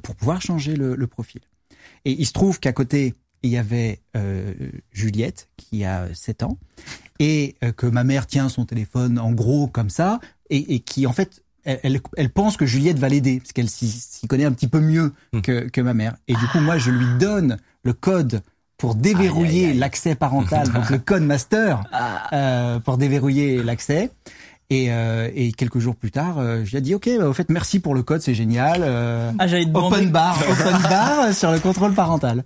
pour 0.02 0.14
pouvoir 0.14 0.42
changer 0.42 0.76
le, 0.76 0.94
le 0.94 1.06
profil. 1.06 1.40
Et 2.04 2.12
il 2.12 2.26
se 2.26 2.32
trouve 2.32 2.60
qu'à 2.60 2.72
côté, 2.72 3.14
il 3.42 3.50
y 3.50 3.56
avait 3.58 4.00
euh, 4.16 4.52
Juliette, 4.92 5.48
qui 5.56 5.84
a 5.84 6.06
7 6.14 6.42
ans, 6.42 6.58
et 7.18 7.56
euh, 7.64 7.72
que 7.72 7.86
ma 7.86 8.04
mère 8.04 8.26
tient 8.26 8.48
son 8.48 8.64
téléphone 8.64 9.18
en 9.18 9.32
gros 9.32 9.66
comme 9.66 9.90
ça, 9.90 10.20
et, 10.50 10.74
et 10.74 10.80
qui 10.80 11.06
en 11.06 11.12
fait, 11.12 11.42
elle, 11.64 11.80
elle, 11.82 12.00
elle 12.16 12.30
pense 12.30 12.56
que 12.56 12.66
Juliette 12.66 12.98
va 12.98 13.08
l'aider, 13.08 13.38
parce 13.40 13.52
qu'elle 13.52 13.68
s'y 13.68 14.26
connaît 14.28 14.44
un 14.44 14.52
petit 14.52 14.68
peu 14.68 14.80
mieux 14.80 15.12
Hmm. 15.32 15.40
que, 15.40 15.68
que 15.68 15.80
ma 15.80 15.94
mère. 15.94 16.16
Et 16.28 16.34
du 16.34 16.46
coup, 16.48 16.60
moi, 16.60 16.78
je 16.78 16.90
lui 16.90 17.06
donne 17.18 17.58
le 17.82 17.92
code 17.92 18.42
pour 18.76 18.94
déverrouiller 18.94 19.74
l'accès 19.74 20.14
parental, 20.14 20.68
donc 20.70 20.88
le 20.90 20.98
code 21.10 21.22
master, 21.24 21.82
euh, 22.32 22.78
pour 22.80 22.96
déverrouiller 22.98 23.62
l'accès. 23.62 24.10
Et, 24.70 24.92
euh, 24.92 25.30
et 25.34 25.52
quelques 25.52 25.78
jours 25.78 25.96
plus 25.96 26.10
tard, 26.10 26.38
euh, 26.38 26.62
je 26.64 26.70
lui 26.72 26.76
ai 26.76 26.80
dit, 26.82 26.94
ok, 26.94 27.08
bah, 27.18 27.26
au 27.28 27.32
fait, 27.32 27.48
merci 27.48 27.80
pour 27.80 27.94
le 27.94 28.02
code, 28.02 28.20
c'est 28.20 28.34
génial. 28.34 28.82
Euh, 28.84 29.32
Ah, 29.38 29.46
j'allais 29.46 29.64
te 29.64 29.70
demander. 29.70 29.96
Open 29.96 30.10
bar, 30.10 30.38
open 30.48 30.82
bar 30.82 31.32
sur 31.34 31.50
le 31.50 31.58
contrôle 31.58 31.94
parental. 31.94 32.44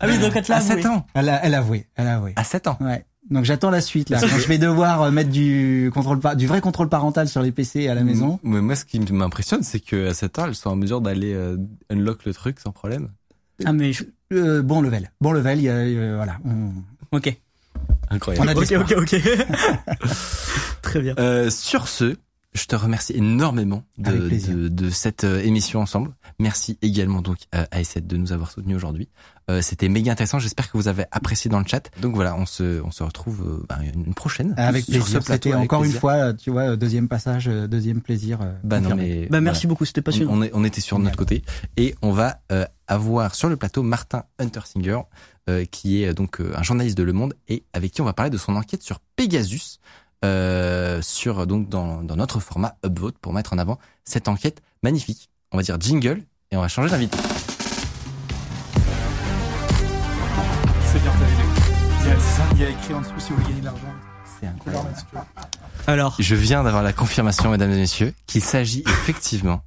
Ah 0.00 0.06
oui, 0.08 0.18
donc 0.18 0.32
elle 0.36 0.44
l'a 0.48 0.56
À 0.56 0.60
7 0.60 0.78
avoué. 0.78 0.86
ans. 0.86 1.06
Elle 1.14 1.28
a, 1.28 1.44
elle 1.44 1.54
a 1.54 1.58
avoué, 1.58 1.86
elle 1.96 2.06
a 2.06 2.16
avoué. 2.16 2.32
À 2.36 2.44
7 2.44 2.66
ans. 2.68 2.76
Ouais. 2.80 3.04
Donc 3.30 3.44
j'attends 3.44 3.70
la 3.70 3.80
suite 3.82 4.08
là. 4.08 4.18
Quand 4.20 4.26
je 4.26 4.48
vais 4.48 4.56
devoir 4.58 5.02
euh, 5.02 5.10
mettre 5.10 5.30
du 5.30 5.90
contrôle 5.92 6.18
du 6.36 6.46
vrai 6.46 6.60
contrôle 6.62 6.88
parental 6.88 7.28
sur 7.28 7.42
les 7.42 7.52
PC 7.52 7.86
à 7.88 7.94
la 7.94 8.02
maison. 8.02 8.40
Mais 8.42 8.60
moi, 8.62 8.74
ce 8.74 8.84
qui 8.86 8.98
m'impressionne, 9.00 9.62
c'est 9.62 9.80
que 9.80 10.08
à 10.08 10.14
7 10.14 10.38
ans, 10.38 10.46
elles 10.46 10.54
sont 10.54 10.70
en 10.70 10.76
mesure 10.76 11.00
d'aller 11.02 11.34
euh, 11.34 11.56
unlock 11.90 12.24
le 12.24 12.32
truc 12.32 12.58
sans 12.60 12.72
problème. 12.72 13.08
Ah 13.64 13.72
mais 13.72 13.92
je- 13.92 14.04
Euh, 14.32 14.62
bon 14.62 14.80
level, 14.82 15.10
bon 15.20 15.32
level. 15.32 15.58
Il 15.58 15.64
y 15.64 15.68
a, 15.68 15.72
euh, 15.72 16.14
voilà. 16.16 16.38
on- 16.44 17.16
ok. 17.16 17.34
Incroyable. 18.10 18.46
On 18.46 18.50
a 18.50 18.54
Ok, 18.54 18.72
ok, 18.72 18.94
ok. 18.98 19.20
Très 20.82 21.00
bien. 21.00 21.14
Euh, 21.18 21.50
sur 21.50 21.88
ce, 21.88 22.16
je 22.58 22.66
te 22.66 22.76
remercie 22.76 23.12
énormément 23.14 23.84
de, 23.96 24.12
de, 24.28 24.68
de 24.68 24.90
cette 24.90 25.24
euh, 25.24 25.40
émission 25.42 25.80
ensemble. 25.80 26.10
Merci 26.38 26.78
également 26.82 27.22
donc 27.22 27.38
à 27.52 27.64
AS7 27.64 28.06
de 28.06 28.16
nous 28.16 28.32
avoir 28.32 28.50
soutenus 28.50 28.76
aujourd'hui. 28.76 29.08
Euh, 29.50 29.62
C'était 29.62 29.88
méga 29.88 30.12
intéressant. 30.12 30.38
J'espère 30.38 30.70
que 30.70 30.76
vous 30.76 30.88
avez 30.88 31.04
apprécié 31.10 31.50
dans 31.50 31.58
le 31.58 31.64
chat. 31.66 31.90
Donc 32.02 32.14
voilà, 32.14 32.36
on 32.36 32.44
se, 32.44 32.82
on 32.82 32.90
se 32.90 33.02
retrouve 33.02 33.42
euh, 33.46 33.66
bah, 33.68 33.78
une 33.94 34.12
prochaine. 34.14 34.54
Avec 34.58 34.84
sur 34.84 34.92
plaisir. 35.02 35.06
ce 35.22 35.26
plateau, 35.26 35.48
C'était 35.50 35.54
encore 35.54 35.84
une 35.84 35.92
fois, 35.92 36.12
euh, 36.14 36.32
tu 36.34 36.50
vois, 36.50 36.72
euh, 36.72 36.76
deuxième 36.76 37.08
passage, 37.08 37.48
euh, 37.48 37.66
deuxième 37.66 38.00
plaisir. 38.02 38.40
euh, 38.42 38.52
Bah 38.62 38.80
non 38.80 38.94
mais 38.94 39.26
Bah 39.30 39.40
merci 39.40 39.62
voilà. 39.62 39.70
beaucoup, 39.70 39.84
c'était 39.86 40.02
passionnant. 40.02 40.32
On, 40.32 40.38
on 40.38 40.42
est- 40.42 40.50
on 40.52 40.64
était 40.64 40.80
sur 40.82 40.98
notre 40.98 41.16
côté 41.16 41.42
et 41.78 41.94
on 42.02 42.12
va 42.12 42.40
euh, 42.52 42.66
avoir 42.88 43.34
sur 43.34 43.48
le 43.48 43.56
plateau 43.56 43.82
Martin 43.82 44.24
Huntersinger 44.38 45.00
euh, 45.48 45.64
qui 45.64 46.02
est 46.02 46.08
euh, 46.08 46.12
donc 46.14 46.40
euh, 46.40 46.52
un 46.56 46.62
journaliste 46.62 46.98
de 46.98 47.02
Le 47.04 47.12
Monde 47.14 47.34
et 47.48 47.64
avec 47.72 47.92
qui 47.92 48.02
on 48.02 48.04
va 48.04 48.12
parler 48.12 48.30
de 48.30 48.36
son 48.38 48.54
enquête 48.54 48.82
sur 48.82 49.00
Pegasus 49.16 49.78
euh, 50.24 51.00
sur 51.02 51.46
donc 51.46 51.68
dans, 51.68 52.02
dans 52.02 52.16
notre 52.16 52.40
format 52.40 52.76
Upvote 52.84 53.18
pour 53.18 53.32
mettre 53.32 53.52
en 53.52 53.58
avant 53.58 53.78
cette 54.04 54.28
enquête 54.28 54.62
magnifique. 54.82 55.30
On 55.52 55.56
va 55.56 55.62
dire 55.62 55.80
jingle 55.80 56.22
et 56.50 56.56
on 56.56 56.60
va 56.60 56.68
changer 56.68 56.90
d'invité. 56.90 57.16
C'est 60.84 61.02
bien 61.02 61.12
ta 61.12 61.24
vidéo. 61.24 61.46
Il 62.02 62.08
y 62.08 62.10
a- 62.10 62.18
C'est 62.18 62.36
ça, 62.36 62.42
il 62.52 62.60
y 62.60 62.64
a 62.64 62.70
écrit 62.70 62.94
en 62.94 63.00
dessous 63.00 63.12
si 63.18 63.30
vous 63.30 63.36
voulez 63.36 63.48
gagner 63.48 63.60
de 63.60 63.64
l'argent. 63.66 63.94
C'est 64.40 64.46
incroyable. 64.46 64.88
Alors, 65.86 66.16
Je 66.18 66.34
viens 66.34 66.62
d'avoir 66.64 66.82
la 66.82 66.92
confirmation, 66.92 67.50
mesdames 67.50 67.72
et 67.72 67.76
messieurs, 67.76 68.14
qu'il 68.26 68.42
s'agit 68.42 68.80
effectivement, 68.86 69.62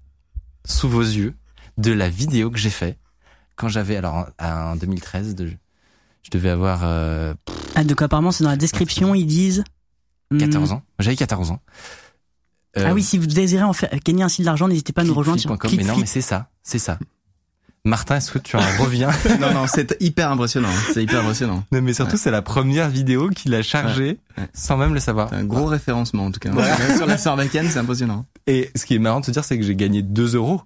sous 0.66 0.90
vos 0.90 1.02
yeux, 1.02 1.36
de 1.78 1.92
la 1.92 2.10
vidéo 2.10 2.52
que 2.52 2.58
j'ai 2.58 2.70
fait 2.70 2.98
quand 3.56 3.68
j'avais, 3.70 3.96
alors 3.96 4.28
en, 4.40 4.46
en 4.48 4.76
2013, 4.76 5.36
de, 5.36 5.52
je 6.24 6.30
devais 6.32 6.50
avoir 6.50 6.82
euh, 6.84 7.34
ah, 7.76 7.84
donc 7.84 8.02
apparemment 8.02 8.32
c'est 8.32 8.44
dans 8.44 8.50
la 8.50 8.58
description, 8.58 9.14
ils 9.16 9.26
disent. 9.26 9.64
Hmm, 10.32 10.38
14 10.40 10.72
ans. 10.74 10.82
J'avais 11.00 11.16
14 11.16 11.52
ans. 11.52 11.60
Euh, 12.78 12.86
Ah 12.88 12.94
oui, 12.94 13.04
si 13.04 13.18
vous 13.18 13.26
désirez 13.28 13.64
en 13.64 13.74
faire, 13.74 13.90
gagner 14.06 14.24
ainsi 14.24 14.42
de 14.42 14.46
l'argent, 14.46 14.68
n'hésitez 14.68 14.94
pas 14.94 15.02
à 15.02 15.04
nous 15.06 15.14
rejoindre 15.14 15.40
sur. 15.42 15.50
Mais 15.78 15.84
non, 15.84 15.98
mais 15.98 16.06
c'est 16.06 16.22
ça, 16.22 16.50
c'est 16.64 16.80
ça. 16.80 16.98
Martin, 17.84 18.18
est-ce 18.18 18.32
que 18.32 18.38
tu 18.38 18.56
en 18.58 18.60
reviens 18.80 19.10
non, 19.42 19.52
non, 19.54 19.66
c'est 19.68 19.98
hyper 20.00 20.32
impressionnant. 20.32 20.70
C'est 20.94 21.02
hyper 21.02 21.22
impressionnant. 21.22 21.64
Non, 21.72 21.82
mais 21.82 21.94
surtout, 21.94 22.16
c'est 22.16 22.30
la 22.30 22.44
première 22.44 22.90
vidéo 22.90 23.30
qu'il 23.30 23.56
a 23.56 23.64
chargée 23.64 24.20
Ouais, 24.38 24.44
ouais. 24.44 24.50
sans 24.54 24.78
même 24.78 24.94
le 24.94 25.00
savoir. 25.00 25.34
Un 25.34 25.44
gros 25.46 25.66
référencement 25.66 26.26
en 26.26 26.32
tout 26.32 26.40
cas. 26.40 26.52
Sur 26.96 27.08
la 27.08 27.18
Sarbacane, 27.18 27.68
c'est 27.72 27.80
impressionnant. 27.80 28.26
Et 28.46 28.70
ce 28.76 28.86
qui 28.86 28.94
est 28.96 29.00
marrant 29.00 29.20
de 29.20 29.26
se 29.26 29.32
dire, 29.32 29.44
c'est 29.44 29.58
que 29.58 29.64
j'ai 29.66 29.76
gagné 29.76 30.04
2 30.04 30.36
euros. 30.36 30.62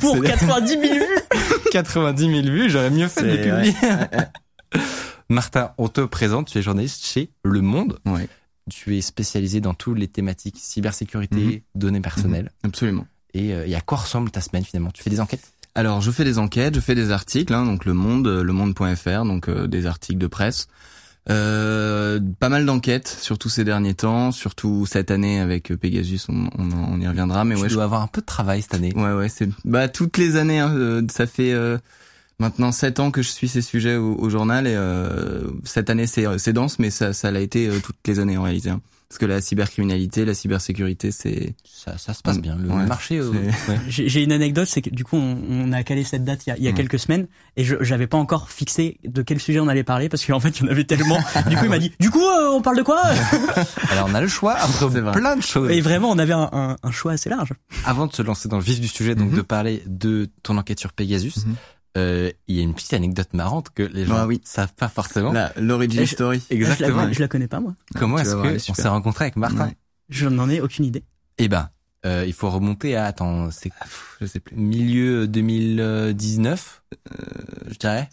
Pour 0.00 0.14
Accéder- 0.16 0.28
90 0.28 0.68
000 0.80 0.82
vues 0.94 1.00
90 1.72 2.22
000 2.22 2.42
vues, 2.54 2.70
j'aurais 2.70 2.90
mieux 2.90 3.08
fait 3.08 3.22
de 3.22 3.26
les 3.26 3.42
publier. 3.42 3.74
Martin, 5.28 5.72
on 5.78 5.88
te 5.88 6.00
présente, 6.02 6.48
tu 6.48 6.58
es 6.58 6.62
journaliste 6.62 7.04
chez 7.04 7.30
Le 7.42 7.60
Monde. 7.62 7.98
Ouais, 8.06 8.28
Tu 8.74 8.96
es 8.96 9.00
spécialisé 9.02 9.60
dans 9.60 9.74
toutes 9.74 9.98
les 9.98 10.08
thématiques 10.08 10.56
cybersécurité, 10.58 11.36
Mhm. 11.36 11.60
données 11.80 12.00
personnelles. 12.00 12.50
absolument. 12.64 13.06
Et, 13.34 13.52
euh, 13.54 13.66
et 13.66 13.74
à 13.74 13.80
quoi 13.82 13.98
ressemble 13.98 14.30
ta 14.30 14.40
semaine 14.40 14.64
finalement? 14.64 14.90
Tu 14.90 15.02
fais 15.02 15.10
des 15.10 15.20
enquêtes? 15.20 15.52
Alors, 15.74 16.00
je 16.00 16.10
fais 16.10 16.24
des 16.24 16.38
enquêtes, 16.38 16.74
je 16.74 16.80
fais 16.80 16.94
des 16.94 17.10
articles, 17.10 17.52
hein, 17.52 17.64
donc 17.64 17.84
Le 17.84 17.92
Monde, 17.94 18.26
euh, 18.26 18.42
lemonde.fr, 18.42 19.24
donc 19.24 19.48
euh, 19.48 19.66
des 19.66 19.86
articles 19.86 20.18
de 20.18 20.26
presse. 20.26 20.68
Euh, 21.30 22.18
pas 22.40 22.48
mal 22.48 22.66
d'enquêtes, 22.66 23.06
surtout 23.08 23.48
ces 23.48 23.64
derniers 23.64 23.94
temps, 23.94 24.32
surtout 24.32 24.86
cette 24.86 25.10
année 25.10 25.38
avec 25.40 25.70
euh, 25.70 25.76
Pegasus, 25.76 26.26
on, 26.28 26.48
on, 26.58 26.68
on 26.72 27.00
y 27.00 27.06
reviendra. 27.06 27.44
Mais 27.44 27.54
Tu 27.54 27.62
ouais, 27.62 27.68
je- 27.68 27.74
dois 27.74 27.84
avoir 27.84 28.02
un 28.02 28.06
peu 28.08 28.20
de 28.20 28.26
travail 28.26 28.62
cette 28.62 28.74
année. 28.74 28.92
ouais, 28.96 29.12
ouais, 29.12 29.28
c'est 29.28 29.48
bah 29.64 29.88
toutes 29.88 30.18
les 30.18 30.36
années. 30.36 30.58
hein, 30.58 30.74
euh, 30.74 31.02
ça 31.10 31.26
fait 31.26 31.52
euh, 31.52 31.78
maintenant 32.42 32.72
sept 32.72 33.00
ans 33.00 33.10
que 33.10 33.22
je 33.22 33.28
suis 33.28 33.48
ces 33.48 33.62
sujets 33.62 33.96
au, 33.96 34.14
au 34.18 34.28
journal 34.28 34.66
et 34.66 34.74
euh, 34.74 35.42
cette 35.64 35.88
année 35.88 36.06
c'est 36.06 36.26
c'est 36.38 36.52
dense, 36.52 36.78
mais 36.78 36.90
ça 36.90 37.12
ça 37.14 37.30
l'a 37.30 37.40
été 37.40 37.68
euh, 37.68 37.78
toutes 37.82 37.96
les 38.06 38.18
années 38.18 38.36
en 38.36 38.42
réalité. 38.42 38.68
hein. 38.70 38.80
Parce 39.08 39.18
que 39.18 39.26
la 39.26 39.42
cybercriminalité, 39.42 40.24
la 40.24 40.32
cybersécurité, 40.32 41.10
c'est 41.12 41.54
Ça, 41.64 41.98
ça 41.98 42.14
se 42.14 42.22
passe 42.22 42.40
bien. 42.40 42.56
Le 42.56 42.70
Ouais, 42.70 42.86
marché. 42.86 43.18
euh, 43.18 43.28
ouais. 43.30 43.50
J'ai 43.86 44.08
j'ai 44.08 44.22
une 44.22 44.32
anecdote, 44.32 44.66
c'est 44.66 44.80
que 44.80 44.88
du 44.88 45.04
coup 45.04 45.16
on, 45.18 45.36
on 45.50 45.70
a 45.72 45.82
calé 45.82 46.02
cette 46.02 46.24
date 46.24 46.46
il 46.46 46.48
y 46.48 46.52
a, 46.52 46.56
il 46.56 46.64
y 46.64 46.68
a 46.68 46.72
quelques 46.72 46.98
semaines 46.98 47.26
et 47.58 47.62
je 47.64 47.76
j'avais 47.82 48.06
pas 48.06 48.16
encore 48.16 48.48
fixé 48.50 48.96
de 49.04 49.20
quel 49.20 49.38
sujet 49.38 49.60
on 49.60 49.68
allait 49.68 49.84
parler 49.84 50.08
parce 50.08 50.24
qu'en 50.24 50.40
fait 50.40 50.58
il 50.60 50.64
y 50.64 50.66
en 50.66 50.70
avait 50.72 50.84
tellement. 50.84 51.18
Du 51.50 51.56
coup 51.58 51.64
il 51.64 51.68
m'a 51.70 51.78
dit 51.78 51.92
du 52.00 52.08
coup 52.08 52.24
euh, 52.24 52.52
on 52.52 52.62
parle 52.62 52.78
de 52.78 52.82
quoi? 52.82 53.02
Alors 53.90 54.08
on 54.10 54.14
a 54.14 54.20
le 54.22 54.28
choix 54.28 54.56
entre 54.64 54.88
plein 55.12 55.36
de 55.36 55.42
choses. 55.42 55.70
Et 55.70 55.82
vraiment 55.82 56.10
on 56.10 56.18
avait 56.18 56.32
un, 56.32 56.48
un, 56.52 56.76
un 56.82 56.90
choix 56.90 57.12
assez 57.12 57.28
large. 57.28 57.50
Avant 57.84 58.06
de 58.06 58.14
se 58.14 58.22
lancer 58.22 58.48
dans 58.48 58.56
le 58.56 58.62
vif 58.64 58.80
du 58.80 58.88
sujet, 58.88 59.14
donc 59.14 59.28
Mhm. 59.30 59.36
de 59.36 59.42
parler 59.42 59.82
de 59.86 60.30
ton 60.42 60.56
enquête 60.56 60.80
sur 60.80 60.94
Pegasus, 60.94 61.44
Mhm. 61.44 61.54
Euh, 61.98 62.30
il 62.48 62.56
y 62.56 62.60
a 62.60 62.62
une 62.62 62.74
petite 62.74 62.94
anecdote 62.94 63.28
marrante 63.34 63.68
que 63.74 63.82
les 63.82 64.04
gens 64.06 64.16
Ah 64.16 64.26
oui. 64.26 64.40
savent 64.44 64.72
pas 64.74 64.88
forcément. 64.88 65.32
la 65.32 65.52
l'origin 65.58 66.06
story. 66.06 66.42
Exactement. 66.50 67.02
Je 67.02 67.06
la, 67.06 67.12
je 67.12 67.20
la 67.20 67.28
connais 67.28 67.48
pas 67.48 67.60
moi. 67.60 67.74
Comment 67.98 68.18
est-ce 68.18 68.30
vas 68.30 68.34
voir, 68.36 68.46
elle 68.46 68.52
est 68.52 68.56
que 68.58 68.62
on 68.62 68.64
super. 68.66 68.82
s'est 68.82 68.88
rencontré 68.88 69.24
avec 69.26 69.36
Martin 69.36 69.66
Ouais. 69.66 69.76
Je 70.08 70.28
n'en 70.28 70.48
ai 70.48 70.60
aucune 70.60 70.84
idée. 70.84 71.04
Eh 71.38 71.48
ben, 71.48 71.70
euh, 72.06 72.24
il 72.26 72.32
faut 72.32 72.50
remonter 72.50 72.96
à 72.96 73.04
attends, 73.06 73.50
c'est 73.50 73.70
Je 74.20 74.26
sais 74.26 74.40
plus. 74.40 74.56
milieu 74.56 75.26
2019, 75.28 76.82
je 77.68 77.78
dirais. 77.78 78.08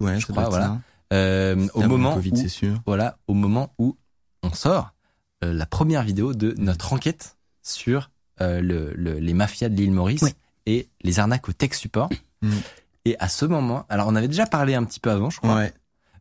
Ouais, 0.00 0.18
Je 0.20 0.26
crois, 0.26 0.48
voilà. 0.48 0.78
Euh, 1.12 1.66
au 1.74 1.82
moment 1.82 2.14
Covid, 2.14 2.32
où, 2.32 2.36
c'est 2.36 2.48
sûr. 2.48 2.80
voilà, 2.86 3.18
au 3.28 3.34
moment 3.34 3.72
où 3.78 3.96
on 4.42 4.52
sort 4.52 4.92
euh, 5.42 5.52
la 5.54 5.66
première 5.66 6.02
vidéo 6.02 6.34
de 6.34 6.54
notre 6.58 6.92
enquête 6.92 7.36
sur 7.62 8.10
euh, 8.40 8.60
le, 8.60 8.92
le- 8.94 9.18
les 9.18 9.34
mafias 9.34 9.68
de 9.70 9.76
l'île 9.76 9.92
Maurice 9.92 10.22
Oui. 10.22 10.32
et 10.66 10.88
les 11.02 11.18
arnaques 11.18 11.48
au 11.48 11.52
tech 11.52 11.72
support. 11.74 12.10
Mhm. 12.42 12.52
Et 13.08 13.16
à 13.18 13.28
ce 13.28 13.44
moment, 13.46 13.86
alors 13.88 14.06
on 14.08 14.14
avait 14.16 14.28
déjà 14.28 14.44
parlé 14.46 14.74
un 14.74 14.84
petit 14.84 15.00
peu 15.00 15.10
avant, 15.10 15.30
je 15.30 15.38
crois. 15.38 15.54
Ouais. 15.56 15.72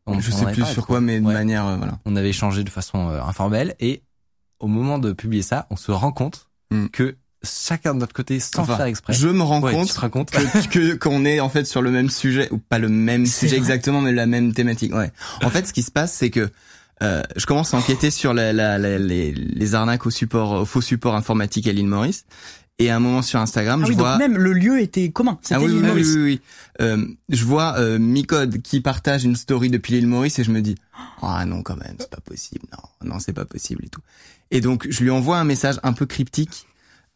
On- 0.05 0.19
je 0.21 0.31
on 0.31 0.37
sais 0.37 0.45
plus 0.45 0.61
parlé, 0.61 0.73
sur 0.73 0.87
quoi, 0.87 1.01
mais 1.01 1.19
de 1.19 1.25
Ouais. 1.25 1.33
manière 1.33 1.65
euh, 1.67 1.75
voilà. 1.75 1.99
On 2.05 2.15
avait 2.15 2.29
échangé 2.29 2.63
de 2.63 2.69
façon 2.69 3.09
euh, 3.09 3.21
informelle 3.21 3.75
et 3.79 4.03
au 4.59 4.67
moment 4.67 4.99
de 4.99 5.11
publier 5.11 5.43
ça, 5.43 5.67
on 5.69 5.75
se 5.75 5.91
rend 5.91 6.11
compte 6.13 6.47
Mhm. 6.71 6.89
que 6.89 7.15
chacun 7.43 7.93
de 7.93 7.99
notre 7.99 8.13
côté, 8.13 8.39
sans 8.39 8.61
Enfin, 8.61 8.77
faire 8.77 8.85
exprès, 8.85 9.13
Je 9.13 9.27
me 9.27 9.41
rends 9.43 9.61
Ouais, 9.61 9.71
compte 9.73 9.93
compte 10.11 10.31
que 10.31 10.95
qu'on 10.97 11.25
est 11.25 11.39
en 11.41 11.49
fait 11.49 11.65
sur 11.65 11.81
le 11.81 11.91
même 11.91 12.09
sujet 12.09 12.47
ou 12.51 12.57
pas 12.57 12.79
le 12.79 12.89
même 12.89 13.25
sujet 13.25 13.49
vrai. 13.49 13.57
exactement 13.57 14.01
mais 14.01 14.11
la 14.13 14.25
même 14.25 14.53
thématique 14.53 14.93
ouais 14.95 15.11
en 15.43 15.49
fait 15.49 15.67
ce 15.67 15.73
qui 15.73 15.83
se 15.83 15.91
passe 15.91 16.13
c'est 16.13 16.29
que 16.29 16.49
euh, 17.03 17.21
je 17.35 17.45
commence 17.45 17.73
à 17.73 17.77
enquêter 17.77 18.09
sur 18.09 18.33
la, 18.33 18.53
la- 18.53 18.77
la- 18.79 18.97
les, 18.97 19.31
les 19.33 19.75
arnaques 19.75 20.05
au 20.07 20.09
support 20.09 20.51
au 20.53 20.65
faux 20.65 20.81
support 20.81 21.15
informatique 21.15 21.67
à 21.67 21.71
l'île 21.73 21.87
Maurice 21.87 22.25
et 22.79 22.89
à 22.89 22.95
un 22.95 22.99
moment 22.99 23.21
sur 23.21 23.39
Instagram 23.39 23.81
Ah 23.83 23.85
je 23.85 23.91
oui 23.91 23.97
vois 23.97 24.11
donc 24.11 24.19
même 24.19 24.37
le 24.37 24.53
lieu 24.53 24.79
était 24.79 25.09
commun. 25.09 25.37
C'était 25.41 25.55
ah 25.55 25.59
oui, 25.61 25.71
oui, 25.71 25.89
oui, 25.93 26.03
oui, 26.03 26.21
oui. 26.23 26.41
Euh, 26.81 27.05
je 27.29 27.43
vois 27.43 27.77
euh, 27.79 27.97
Micode 27.99 28.61
qui 28.61 28.81
partage 28.81 29.23
une 29.25 29.35
story 29.35 29.69
depuis 29.69 29.93
l'île 29.93 30.07
Maurice 30.07 30.37
et 30.39 30.43
je 30.43 30.51
me 30.51 30.61
dis 30.61 30.75
ah 31.21 31.43
non 31.45 31.63
quand 31.63 31.75
même 31.77 31.95
c'est 31.99 32.09
pas 32.09 32.21
possible 32.21 32.65
non 32.71 33.09
non 33.13 33.19
c'est 33.19 33.33
pas 33.33 33.45
possible 33.45 33.83
et 33.85 33.89
tout 33.89 34.01
et 34.51 34.61
donc 34.61 34.85
je 34.89 35.03
lui 35.03 35.09
envoie 35.09 35.37
un 35.39 35.43
message 35.43 35.79
un 35.83 35.93
peu 35.93 36.05
cryptique 36.05 36.67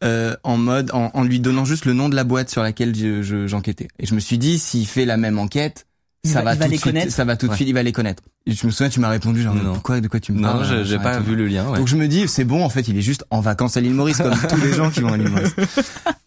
euh, 0.02 0.34
en 0.42 0.56
mode 0.56 0.90
en, 0.92 1.10
en 1.14 1.22
lui 1.22 1.38
donnant 1.38 1.64
juste 1.64 1.84
le 1.84 1.92
nom 1.92 2.08
de 2.08 2.16
la 2.16 2.24
boîte 2.24 2.50
sur 2.50 2.62
laquelle 2.62 2.92
je- 2.96 3.22
je- 3.22 3.46
j'enquêtais. 3.46 3.86
Et 4.00 4.06
je 4.06 4.16
me 4.16 4.20
suis 4.20 4.36
dit, 4.36 4.58
s'il 4.58 4.84
fait 4.84 5.04
la 5.04 5.16
même 5.16 5.38
enquête, 5.38 5.86
ça 6.24 6.42
va- 6.42 6.44
va, 6.44 6.54
il 6.54 6.58
va 6.58 6.64
tout 6.66 6.70
les 6.70 6.76
de 6.76 6.80
suite, 6.80 6.92
connaître 6.92 7.12
ça 7.12 7.24
va 7.24 7.36
tout 7.36 7.46
de 7.46 7.50
Ouais. 7.50 7.56
suite, 7.56 7.68
il 7.68 7.74
va 7.74 7.82
les 7.82 7.90
connaître. 7.92 8.22
Et 8.46 8.52
je 8.52 8.64
me 8.66 8.70
souviens, 8.70 8.88
tu 8.90 9.00
m'as 9.00 9.08
répondu 9.08 9.42
genre 9.42 9.54
Non. 9.56 9.72
pourquoi, 9.74 10.00
de 10.00 10.06
quoi 10.06 10.20
tu 10.20 10.32
me 10.32 10.38
Non, 10.40 10.52
parles 10.52 10.66
j'ai 10.68 10.84
j'ai 10.84 10.98
pas 10.98 11.18
vu 11.18 11.34
le 11.34 11.46
lien. 11.48 11.68
ouais. 11.68 11.78
Donc 11.78 11.88
je 11.88 11.96
me 11.96 12.06
dis, 12.06 12.28
c'est 12.28 12.44
bon, 12.44 12.64
en 12.64 12.68
fait, 12.68 12.86
il 12.86 12.96
est 12.96 13.02
juste 13.02 13.24
en 13.30 13.40
vacances 13.40 13.76
à 13.76 13.80
l'île 13.80 13.94
Maurice, 13.94 14.18
comme 14.18 14.32
tous 14.48 14.56
les 14.60 14.72
gens 14.72 14.90
qui 14.90 15.00
vont 15.00 15.12
à 15.12 15.16
l'île 15.16 15.28
Maurice. 15.30 15.54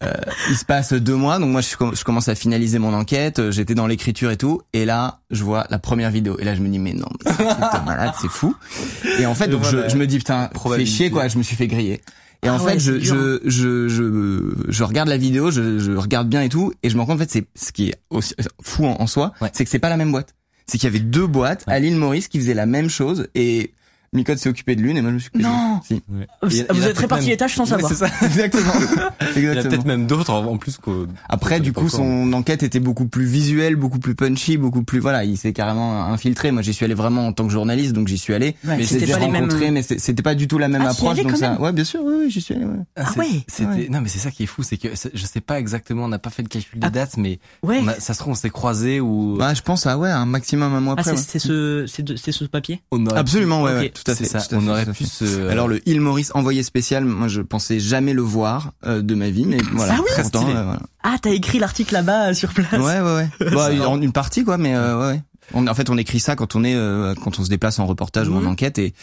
Euh, 0.02 0.12
il 0.50 0.56
se 0.56 0.64
passe 0.66 0.92
deux 0.92 1.14
mois, 1.16 1.38
donc 1.38 1.50
moi 1.50 1.62
je, 1.62 1.74
com- 1.76 1.92
je 1.96 2.04
commence 2.04 2.28
à 2.28 2.34
finaliser 2.34 2.78
mon 2.78 2.92
enquête, 2.92 3.38
euh, 3.38 3.50
j'étais 3.50 3.74
dans 3.74 3.86
l'écriture 3.86 4.30
et 4.30 4.36
tout, 4.36 4.60
et 4.74 4.84
là 4.84 5.20
je 5.30 5.42
vois 5.42 5.66
la 5.70 5.78
première 5.78 6.10
vidéo, 6.10 6.36
et 6.38 6.44
là 6.44 6.54
je 6.54 6.60
me 6.60 6.68
dis, 6.68 6.78
mais 6.78 6.92
non, 6.92 7.08
mais 7.24 7.32
c'est 7.36 7.46
un 7.48 7.54
truc 7.54 7.80
de 7.80 7.86
malade, 7.86 8.12
c'est 8.20 8.28
fou. 8.30 8.54
Et 9.18 9.24
en 9.26 9.34
fait, 9.34 9.48
donc 9.48 9.64
je, 9.64 9.88
je 9.88 9.96
me 9.96 10.06
dis, 10.06 10.18
putain, 10.18 10.50
fais 10.76 10.84
chier 10.86 11.10
quoi, 11.10 11.28
je 11.28 11.38
me 11.38 11.42
suis 11.42 11.56
fait 11.56 11.66
griller. 11.68 12.00
Et 12.46 12.50
en 12.50 12.56
Ah 12.56 12.58
fait, 12.60 12.64
ouais, 12.74 12.78
je, 12.78 12.92
dur, 12.92 13.14
je, 13.14 13.40
je, 13.50 13.88
je, 13.88 14.54
je 14.68 14.84
regarde 14.84 15.08
la 15.08 15.16
vidéo, 15.16 15.50
je, 15.50 15.78
je 15.78 15.92
regarde 15.92 16.28
bien 16.28 16.42
et 16.42 16.48
tout, 16.48 16.72
et 16.82 16.88
je 16.90 16.94
me 16.94 17.00
rends 17.00 17.06
compte, 17.06 17.16
en 17.16 17.18
fait, 17.24 17.30
c'est 17.30 17.46
ce 17.54 17.72
qui 17.72 17.88
est 17.90 17.96
aussi 18.10 18.34
fou 18.62 18.86
en, 18.86 18.96
en 19.00 19.06
soi, 19.06 19.32
Ouais. 19.40 19.50
c'est 19.52 19.64
que 19.64 19.70
c'est 19.70 19.78
pas 19.78 19.88
la 19.90 19.96
même 19.96 20.12
boîte. 20.12 20.34
C'est 20.66 20.78
qu'il 20.78 20.86
y 20.88 20.90
avait 20.90 20.98
deux 21.04 21.26
boîtes 21.26 21.62
à 21.68 21.78
l'île 21.78 21.96
Maurice 21.96 22.26
qui 22.28 22.38
faisaient 22.40 22.54
la 22.54 22.66
même 22.66 22.88
chose, 22.90 23.28
et 23.34 23.72
Micode 24.16 24.38
s'est 24.38 24.48
occupé 24.48 24.74
de 24.76 24.82
l'une, 24.82 24.96
et 24.96 25.02
moi 25.02 25.10
je 25.10 25.14
me 25.14 25.18
suis 25.20 25.28
occupé 25.28 25.44
de 25.44 25.48
Non. 25.48 25.74
l'autre. 25.74 25.84
Si. 25.86 25.94
Ouais. 25.94 26.26
Vous, 26.42 26.48
Il 26.50 26.56
il 26.74 26.84
êtes 26.84 26.98
répartis 26.98 27.24
peut-être 27.26 27.30
les 27.30 27.36
tâches 27.36 27.54
sans 27.54 27.62
même- 27.70 27.80
savoir. 27.80 27.90
Ouais, 27.92 27.96
c'est 27.96 28.06
ça. 28.06 28.26
Exactement. 28.26 28.72
Il 29.36 29.42
y 29.44 29.48
a 29.48 29.62
peut-être 29.62 29.84
même 29.84 30.06
d'autres 30.06 30.30
en 30.32 30.56
plus 30.58 30.76
qu'au. 30.78 31.06
Après, 31.28 31.60
du 31.60 31.72
coup, 31.72 31.86
courant. 31.86 31.98
son 31.98 32.32
enquête 32.32 32.62
était 32.62 32.80
beaucoup 32.80 33.06
plus 33.06 33.24
visuelle, 33.26 33.76
beaucoup 33.76 33.98
plus 33.98 34.14
punchy, 34.14 34.56
beaucoup 34.56 34.82
plus 34.82 34.98
voilà. 34.98 35.24
Il 35.24 35.36
s'est 35.36 35.52
carrément 35.52 36.04
infiltré. 36.06 36.50
Moi, 36.50 36.62
j'y 36.62 36.74
suis 36.74 36.84
allé 36.84 36.94
vraiment 36.94 37.26
en 37.28 37.32
tant 37.32 37.44
que 37.46 37.52
journaliste, 37.52 37.92
donc 37.92 38.08
j'y 38.08 38.18
suis 38.18 38.34
allé. 38.34 38.56
Ouais, 38.66 38.76
Mais 38.78 38.84
c'était 38.86 39.06
pas 39.06 39.18
les 39.18 39.28
mêmes. 39.28 39.48
mais 39.72 39.82
c'était 39.82 40.22
pas 40.22 40.34
du 40.34 40.48
tout 40.48 40.58
la 40.58 40.68
même 40.68 40.82
Ah, 40.86 40.90
approche. 40.90 41.16
Donc 41.16 41.30
quand 41.32 41.36
ça, 41.36 41.50
même 41.52 41.60
ouais, 41.60 41.72
bien 41.72 41.84
sûr, 41.84 42.00
oui, 42.04 42.14
oui, 42.24 42.30
j'y 42.30 42.40
suis 42.40 42.54
allé. 42.54 42.64
Ouais. 42.64 42.76
Ah 42.96 43.04
c'est- 43.12 43.18
ouais. 43.20 43.26
C'était 43.48 43.88
non 43.90 44.00
mais 44.00 44.08
c'est 44.08 44.18
ça 44.18 44.30
qui 44.30 44.42
est 44.42 44.46
fou, 44.46 44.62
c'est 44.62 44.76
que 44.76 44.88
je 45.14 45.26
sais 45.26 45.40
pas 45.40 45.58
exactement, 45.58 46.04
on 46.04 46.08
n'a 46.08 46.18
pas 46.18 46.30
fait 46.30 46.42
de 46.42 46.48
calcul 46.48 46.78
des 46.80 46.86
Ah. 46.86 46.90
dates, 46.90 47.16
mais 47.16 47.38
Ouais. 47.62 47.78
on 47.82 47.88
a- 47.88 48.00
ça 48.00 48.14
se 48.14 48.18
trouve 48.18 48.32
on 48.32 48.34
s'est 48.34 48.50
croisés 48.50 49.00
ou 49.00 49.36
Bah, 49.38 49.54
je 49.54 49.62
pense 49.62 49.86
à 49.86 49.98
ouais, 49.98 50.10
un 50.10 50.26
maximum 50.26 50.72
un 50.74 50.80
mois 50.80 50.94
Ah, 50.96 51.00
après. 51.00 51.16
c'est 51.16 51.38
ce, 51.38 51.84
c'est 51.86 52.02
de- 52.02 52.16
c'est 52.16 52.32
ce 52.32 52.44
papier? 52.44 52.80
Absolument, 53.14 53.62
ouais, 53.62 53.92
à 54.10 54.14
fait. 54.14 54.24
ça, 54.24 54.40
tout 54.40 54.54
à 54.54 54.58
on 54.58 54.60
fait, 54.62 54.68
aurait 54.70 54.86
pu 54.86 55.04
se. 55.04 55.48
Alors 55.48 55.68
le 55.68 55.86
île 55.88 56.00
Maurice 56.00 56.30
envoyé 56.34 56.62
spécial, 56.62 57.04
moi 57.04 57.28
je 57.28 57.40
pensais 57.42 57.78
jamais 57.80 58.12
le 58.12 58.22
voir 58.22 58.72
euh, 58.86 59.02
de 59.02 59.14
ma 59.14 59.30
vie, 59.30 59.46
mais 59.46 59.58
voilà. 59.72 59.94
Ah 59.96 60.00
oui 60.00 60.06
Très 60.12 60.22
pourtant, 60.22 60.40
stylé. 60.42 60.54
euh, 60.56 60.62
voilà. 60.64 60.80
Ah, 61.02 61.16
t'as 61.20 61.30
écrit 61.30 61.58
l'article 61.58 61.92
là-bas 61.94 62.30
euh, 62.30 62.34
sur 62.34 62.52
place. 62.52 62.72
Ouais, 62.72 63.00
ouais, 63.00 63.28
ouais. 63.40 63.50
Bah, 63.54 63.70
en 63.88 64.00
une 64.00 64.12
partie 64.12 64.44
quoi, 64.44 64.58
mais 64.58 64.74
euh, 64.74 64.98
ouais, 64.98 65.06
ouais. 65.14 65.22
On, 65.54 65.64
en 65.68 65.74
fait, 65.74 65.90
on 65.90 65.96
écrit 65.96 66.18
ça 66.18 66.34
quand 66.34 66.56
on 66.56 66.64
est 66.64 66.74
euh, 66.74 67.14
quand 67.22 67.38
on 67.38 67.44
se 67.44 67.48
déplace 67.48 67.78
en 67.78 67.86
reportage 67.86 68.28
ou 68.28 68.34
en 68.34 68.40
Mhm. 68.40 68.48
enquête 68.48 68.78
et. 68.80 68.94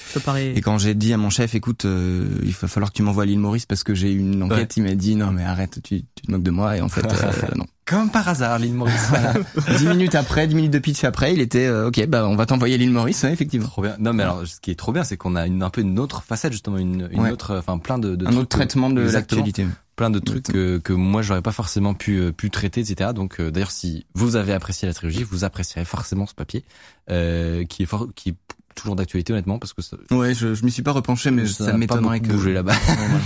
Et 0.56 0.60
quand 0.60 0.78
j'ai 0.78 0.94
dit 0.94 1.14
à 1.14 1.18
mon 1.18 1.30
chef, 1.30 1.56
écoute, 1.56 1.86
euh, 1.86 2.28
il 2.44 2.52
va 2.52 2.68
falloir 2.68 2.92
que 2.92 2.98
tu 2.98 3.02
m'envoies 3.02 3.24
à 3.24 3.26
l'île 3.26 3.40
Maurice 3.40 3.66
parce 3.66 3.84
que 3.84 3.96
j'ai 3.96 4.12
eu 4.12 4.20
une 4.20 4.44
enquête, 4.44 4.76
il 4.76 4.84
m'a 4.84 4.94
dit 4.96 5.16
non 5.16 5.32
mais 5.32 5.44
arrête, 5.44 5.80
tu, 5.82 6.02
tu 6.16 6.26
te 6.28 6.32
moques 6.32 6.44
de 6.44 6.52
moi 6.52 6.76
et 6.76 6.82
en 6.82 6.90
fait 6.90 7.06
euh, 7.24 7.32
non. 7.56 7.66
Comme 7.86 8.10
par 8.10 8.28
hasard, 8.30 8.60
l'île 8.60 8.74
Maurice. 8.74 9.08
Voilà. 9.10 9.34
Dix 9.78 9.88
minutes 9.88 10.16
après, 10.16 10.48
dix 10.48 10.56
minutes 10.56 10.72
de 10.72 10.80
pitch 10.80 11.04
après, 11.04 11.34
il 11.34 11.42
était 11.42 11.66
euh, 11.66 11.88
ok, 11.88 12.06
bah 12.08 12.26
on 12.28 12.36
va 12.36 12.46
t'envoyer 12.46 12.78
l'île 12.78 12.92
Maurice, 12.92 13.24
ouais, 13.24 13.34
effectivement. 13.34 13.68
Trop 13.68 13.82
bien. 13.82 13.96
Non 14.00 14.14
mais 14.14 14.24
alors, 14.24 14.48
ce 14.48 14.60
qui 14.62 14.72
est 14.72 14.76
trop 14.76 14.92
bien, 14.94 15.04
c'est 15.04 15.18
qu'on 15.18 15.36
a 15.36 15.46
une, 15.48 15.62
un 15.64 15.70
peu 15.70 15.82
une 15.82 16.00
autre 16.00 16.24
facette 16.24 16.54
justement, 16.54 16.78
une, 16.78 17.10
une 17.12 17.20
Ouais. 17.22 17.32
autre, 17.32 17.58
enfin 17.58 17.78
plein 17.80 17.98
de, 18.00 18.16
de 18.16 18.26
Un 18.26 18.36
autre 18.38 18.48
traitement 18.50 18.90
de 18.90 19.02
l'actualité. 19.02 19.66
plein 19.98 20.10
de 20.10 20.20
trucs 20.20 20.44
que, 20.46 20.78
que 20.78 20.94
moi 20.94 21.22
j'aurais 21.22 21.42
pas 21.42 21.52
forcément 21.52 21.94
pu 21.94 22.18
euh, 22.20 22.32
pu 22.32 22.50
traiter 22.50 22.82
etc 22.82 23.12
donc 23.14 23.40
euh, 23.40 23.52
d'ailleurs 23.52 23.70
si 23.72 24.06
vous 24.16 24.36
avez 24.38 24.52
apprécié 24.54 24.88
la 24.88 24.94
trilogie 24.94 25.24
vous 25.24 25.44
apprécierez 25.44 25.86
forcément 25.86 26.26
ce 26.26 26.34
papier 26.34 26.64
euh, 27.12 27.64
qui 27.66 27.84
est 27.84 27.86
fort 27.86 28.08
qui 28.16 28.30
est 28.30 28.36
toujours 28.76 28.95
d'actualité 28.95 29.34
honnêtement 29.34 29.60
parce 29.60 29.74
que 29.74 29.82
ça, 29.82 29.98
Ouais, 30.12 30.34
je, 30.34 30.54
je 30.54 30.64
m'y 30.66 30.72
suis 30.72 30.84
pas 30.84 30.91
repenché, 30.91 31.32
mais 31.32 31.45
ça, 31.45 31.72
pas 31.72 31.78
m'étonnerait 31.78 32.20
que. 32.20 32.28
bougé 32.28 32.54
là-bas 32.54 32.74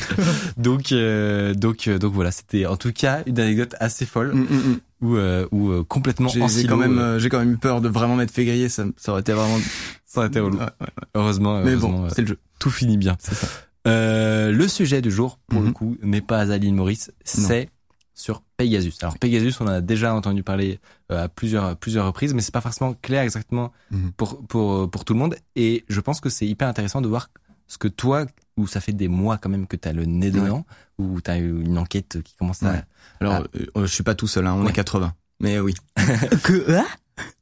donc 0.58 0.92
euh, 0.92 1.54
donc 1.54 1.88
euh, 1.88 1.98
donc 1.98 2.14
voilà 2.14 2.32
c'était 2.32 2.66
en 2.66 2.78
tout 2.78 2.92
cas 2.94 3.24
une 3.26 3.40
anecdote 3.40 3.76
assez 3.80 4.06
folle 4.06 4.34
Mm, 4.34 4.40
mm, 4.42 4.56
mm. 4.72 4.80
ou 5.02 5.16
euh, 5.18 5.48
ou 5.52 5.70
euh, 5.72 5.84
complètement 5.84 6.30
J'ai 6.30 6.42
en 6.42 6.48
j'ai 6.48 6.62
silo, 6.62 6.76
quand 6.76 6.82
même, 6.82 6.98
euh, 7.00 7.20
j'ai 7.20 7.30
quand 7.30 7.40
même 7.40 7.52
eu 7.54 7.58
peur 7.58 7.82
de 7.82 7.90
vraiment 7.90 8.16
m'être 8.16 8.32
fait 8.32 8.46
griller, 8.46 8.70
ça, 8.70 8.86
ça 8.98 9.12
aurait 9.12 9.22
été 9.22 9.34
vraiment. 9.34 9.58
ça 10.06 10.22
aurait 10.22 10.28
été 10.30 10.40
relou 10.40 10.58
Ouais, 10.58 10.64
ouais. 10.82 10.88
heureusement 11.16 11.62
Mais 11.64 11.72
heureusement, 11.72 12.02
bon, 12.04 12.10
c'est 12.14 12.22
le 12.22 12.28
jeu. 12.28 12.38
tout 12.60 12.70
finit 12.70 12.98
bien 12.98 13.16
C'est 13.20 13.36
ça. 13.36 13.48
Euh, 13.88 14.52
le 14.52 14.68
sujet 14.68 15.02
du 15.02 15.12
jour, 15.12 15.40
pour 15.48 15.62
le 15.62 15.68
Mhm. 15.68 15.74
coup, 15.74 15.98
n'est 16.04 16.22
pas 16.22 16.44
l'île 16.58 16.74
Maurice, 16.74 17.12
Non. 17.38 17.48
Sur 18.20 18.42
Pegasus. 18.58 18.94
Alors 19.02 19.18
Pegasus, 19.20 19.54
on 19.62 19.66
en 19.66 19.74
a 19.74 19.82
déjà 19.82 20.14
entendu 20.16 20.42
parler 20.42 20.80
euh, 21.12 21.26
à 21.26 21.30
plusieurs 21.30 21.64
à 21.66 21.76
plusieurs 21.76 22.06
reprises, 22.08 22.34
mais 22.34 22.42
c'est 22.42 22.52
pas 22.54 22.62
forcément 22.62 22.94
clair 22.96 23.22
exactement 23.22 23.72
Mhm. 23.92 24.12
pour 24.18 24.46
pour 24.48 24.90
pour 24.90 25.06
tout 25.06 25.14
le 25.14 25.20
monde. 25.20 25.36
Et 25.56 25.86
je 25.88 26.00
pense 26.02 26.20
que 26.20 26.30
c'est 26.30 26.48
hyper 26.48 26.68
intéressant 26.68 27.00
de 27.02 27.08
voir 27.08 27.30
ce 27.68 27.78
que 27.78 27.88
toi, 27.88 28.26
où 28.58 28.66
ça 28.66 28.80
fait 28.82 28.94
des 28.94 29.08
mois 29.08 29.38
quand 29.38 29.50
même 29.50 29.68
que 29.68 29.76
t'as 29.76 29.94
le 29.94 30.06
nez 30.06 30.32
dedans, 30.32 30.66
où 30.98 31.22
t'as 31.22 31.38
eu 31.38 31.62
une 31.64 31.78
enquête 31.78 32.22
qui 32.24 32.34
commence 32.36 32.64
à 32.64 32.72
Ouais. 32.72 32.84
Alors, 33.22 33.44
euh, 33.76 33.86
je 33.86 33.94
suis 33.94 34.04
pas 34.04 34.16
tout 34.16 34.28
seul, 34.28 34.48
hein, 34.48 34.54
on 34.58 34.64
Ouais. 34.64 34.70
est 34.72 34.74
80. 34.74 35.14
Mais 35.40 35.60
oui. 35.60 35.76
Que, 36.44 36.72
hein? 36.76 36.86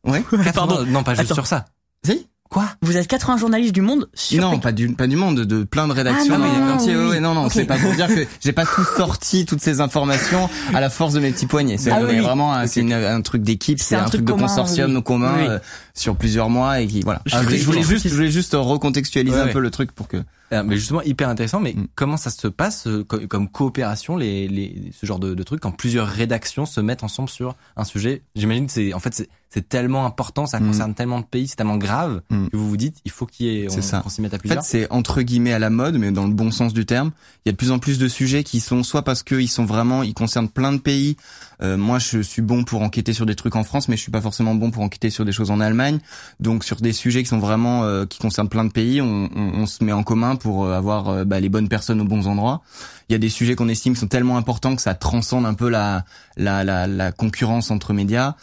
Ouais. 0.03 0.23
Pardon. 0.53 0.84
Non, 0.84 0.91
non, 0.91 1.03
pas 1.03 1.14
juste 1.14 1.27
Attends. 1.31 1.35
sur 1.35 1.47
ça. 1.47 1.65
Si 2.03 2.27
Quoi 2.49 2.65
Vous 2.81 2.95
êtes 2.95 3.07
80 3.07 3.38
journalistes 3.38 3.73
du 3.73 3.81
monde 3.81 4.07
sur 4.13 4.41
non, 4.41 4.59
pas 4.59 4.72
du 4.72 4.93
pas 4.93 5.07
du 5.07 5.15
monde, 5.15 5.41
de 5.41 5.63
plein 5.63 5.88
de 5.88 5.93
rédactions 5.93 6.35
Ah, 6.35 6.38
non, 6.38 6.53
le 6.53 6.59
non, 6.59 6.67
quartier. 6.67 6.95
oui, 6.95 7.05
oui. 7.13 7.19
non, 7.19 7.34
non, 7.34 7.49
c'est 7.49 7.65
pas 7.65 7.77
pour 7.77 7.91
dire 7.93 8.07
que 8.07 8.26
j'ai 8.39 8.53
pas 8.53 8.65
tout 8.65 8.84
sorti 8.97 9.45
toutes 9.45 9.61
ces 9.61 9.81
informations 9.81 10.47
à 10.73 10.80
la 10.80 10.89
force 10.91 11.13
de 11.13 11.19
mes 11.19 11.31
petits 11.31 11.47
poignets. 11.47 11.77
C'est 11.77 11.89
Ah, 11.91 11.99
oui, 12.07 12.19
vraiment 12.19 12.53
un- 12.53 12.67
c'est 12.67 12.81
une- 12.81 12.93
un 12.93 13.22
truc 13.22 13.41
d'équipe, 13.41 13.80
C'est 13.80 13.95
un 13.95 13.99
un, 13.99 14.01
truc, 14.03 14.11
truc 14.19 14.26
de 14.26 14.31
commun, 14.31 14.47
consortium 14.47 14.95
oui. 14.95 15.03
commun 15.03 15.34
Oui. 15.38 15.45
euh, 15.49 15.59
sur 15.95 16.15
plusieurs 16.15 16.49
mois 16.49 16.80
et 16.81 16.88
qui 16.88 17.01
voilà. 17.01 17.22
Je 17.26 17.35
Ah, 17.35 17.39
je, 17.39 17.45
voulais- 17.45 17.57
je 17.57 17.65
voulais 17.65 17.81
je 17.81 17.88
juste 17.88 18.07
je 18.07 18.13
voulais 18.13 18.31
juste 18.31 18.53
recontextualiser 18.53 19.35
Ouais, 19.35 19.41
un 19.41 19.45
ouais. 19.47 19.51
peu 19.53 19.59
le 19.59 19.72
truc 19.72 19.91
pour 19.91 20.07
que 20.07 20.17
Euh, 20.53 20.63
mais 20.63 20.76
justement 20.77 21.01
hyper 21.01 21.27
intéressant. 21.30 21.59
Mais 21.59 21.73
Mm. 21.73 21.88
comment 21.95 22.17
ça 22.17 22.30
se 22.30 22.47
passe 22.47 22.85
euh, 22.88 23.03
co- 23.03 23.26
comme 23.27 23.49
coopération, 23.49 24.15
les, 24.15 24.47
les 24.47 24.91
ce 24.99 25.05
genre 25.05 25.17
de, 25.19 25.34
de 25.34 25.43
trucs 25.43 25.59
quand 25.59 25.72
plusieurs 25.72 26.07
rédactions 26.07 26.65
se 26.67 26.80
mettent 26.81 27.03
ensemble 27.03 27.30
sur 27.30 27.55
un 27.76 27.84
sujet? 27.84 28.22
J'imagine 28.35 28.67
que 28.67 28.72
c'est 28.73 28.93
en 28.93 28.99
fait 28.99 29.27
c'est 29.49 29.69
tellement 29.69 30.05
important, 30.05 30.45
ça 30.45 30.59
Mm. 30.59 30.67
concerne 30.67 30.93
tellement 30.93 31.19
de 31.19 31.26
pays, 31.26 31.47
c'est 31.47 31.55
tellement 31.55 31.77
grave 31.77 32.22
Mm. 32.30 32.47
que 32.49 32.57
vous 32.57 32.69
vous 32.69 32.77
dites 32.77 32.97
il 33.05 33.11
faut 33.11 33.26
qu'il 33.26 33.45
y 33.47 33.49
ait 33.61 33.67
on, 33.72 34.01
qu'on 34.01 34.09
s'y 34.09 34.22
mette 34.22 34.34
à 34.34 34.38
En 34.38 34.39
plusieurs. 34.39 34.63
fait, 34.63 34.69
c'est 34.69 34.91
entre 34.91 35.22
guillemets 35.22 35.53
à 35.53 35.59
la 35.59 35.69
mode, 35.72 35.97
mais 35.97 36.11
dans 36.11 36.27
le 36.27 36.34
bon 36.34 36.51
sens 36.51 36.73
du 36.73 36.85
terme. 36.85 37.11
Il 37.45 37.49
y 37.49 37.49
a 37.49 37.51
de 37.53 37.57
plus 37.57 37.72
en 37.72 37.80
plus 37.80 37.97
de 37.97 38.07
sujets 38.07 38.43
qui 38.43 38.59
sont 38.59 38.84
soit 38.84 39.01
parce 39.03 39.23
qu'ils 39.23 39.49
sont 39.49 39.65
vraiment, 39.65 40.03
ils 40.03 40.13
concernent 40.13 40.49
plein 40.49 40.73
de 40.73 40.80
pays. 40.80 41.15
Euh, 41.61 41.77
moi, 41.77 41.99
je 41.99 42.19
suis 42.22 42.41
bon 42.41 42.64
pour 42.64 42.82
enquêter 42.82 43.14
sur 43.14 43.26
des 43.26 43.36
trucs 43.36 43.56
en 43.56 43.64
France, 43.64 43.88
mais 43.88 43.95
je 43.98 44.02
suis 44.02 44.11
pas 44.11 44.22
forcément 44.22 44.56
bon 44.56 44.72
pour 44.72 44.84
enquêter 44.84 45.10
sur 45.10 45.26
des 45.26 45.32
choses 45.32 45.52
en 45.52 45.60
Allemagne. 45.60 45.99
Donc, 46.40 46.64
sur 46.64 46.77
des 46.77 46.94
sujets 46.94 47.23
qui 47.23 47.30
sont 47.30 47.40
vraiment, 47.40 47.84
euh, 47.84 48.06
qui 48.06 48.19
concernent 48.19 48.49
plein 48.49 48.65
de 48.65 48.72
pays, 48.72 49.02
on, 49.02 49.30
on- 49.36 49.52
on 49.61 49.65
se 49.65 49.84
met 49.84 49.91
en 49.91 50.03
commun 50.03 50.36
pour 50.36 50.65
euh, 50.65 50.73
avoir 50.73 51.10
euh, 51.10 51.23
bah, 51.26 51.40
les 51.40 51.49
bonnes 51.49 51.69
personnes 51.69 52.02
aux 52.02 52.06
bons 52.06 52.27
endroits. 52.27 52.61
Il 53.10 53.14
y 53.14 53.15
a 53.15 53.19
des 53.19 53.30
sujets 53.30 53.56
qu'on 53.56 53.69
estime 53.69 53.95
sont 53.95 54.07
tellement 54.07 54.38
importants 54.38 54.76
que 54.76 54.82
ça 54.82 54.95
transcende 54.95 55.45
un 55.45 55.53
peu 55.53 55.69
la 55.69 56.06
la, 56.38 56.64
la, 56.64 56.88
la 56.88 57.11
concurrence 57.11 57.69
entre 57.69 57.94
médias. 57.94 58.34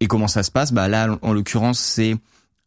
Et 0.00 0.06
comment 0.06 0.28
ça 0.28 0.42
se 0.42 0.50
passe? 0.50 0.72
Bah 0.72 0.86
là, 0.88 1.18
en 1.22 1.32
l'occurrence, 1.32 1.78
c'est 1.80 2.16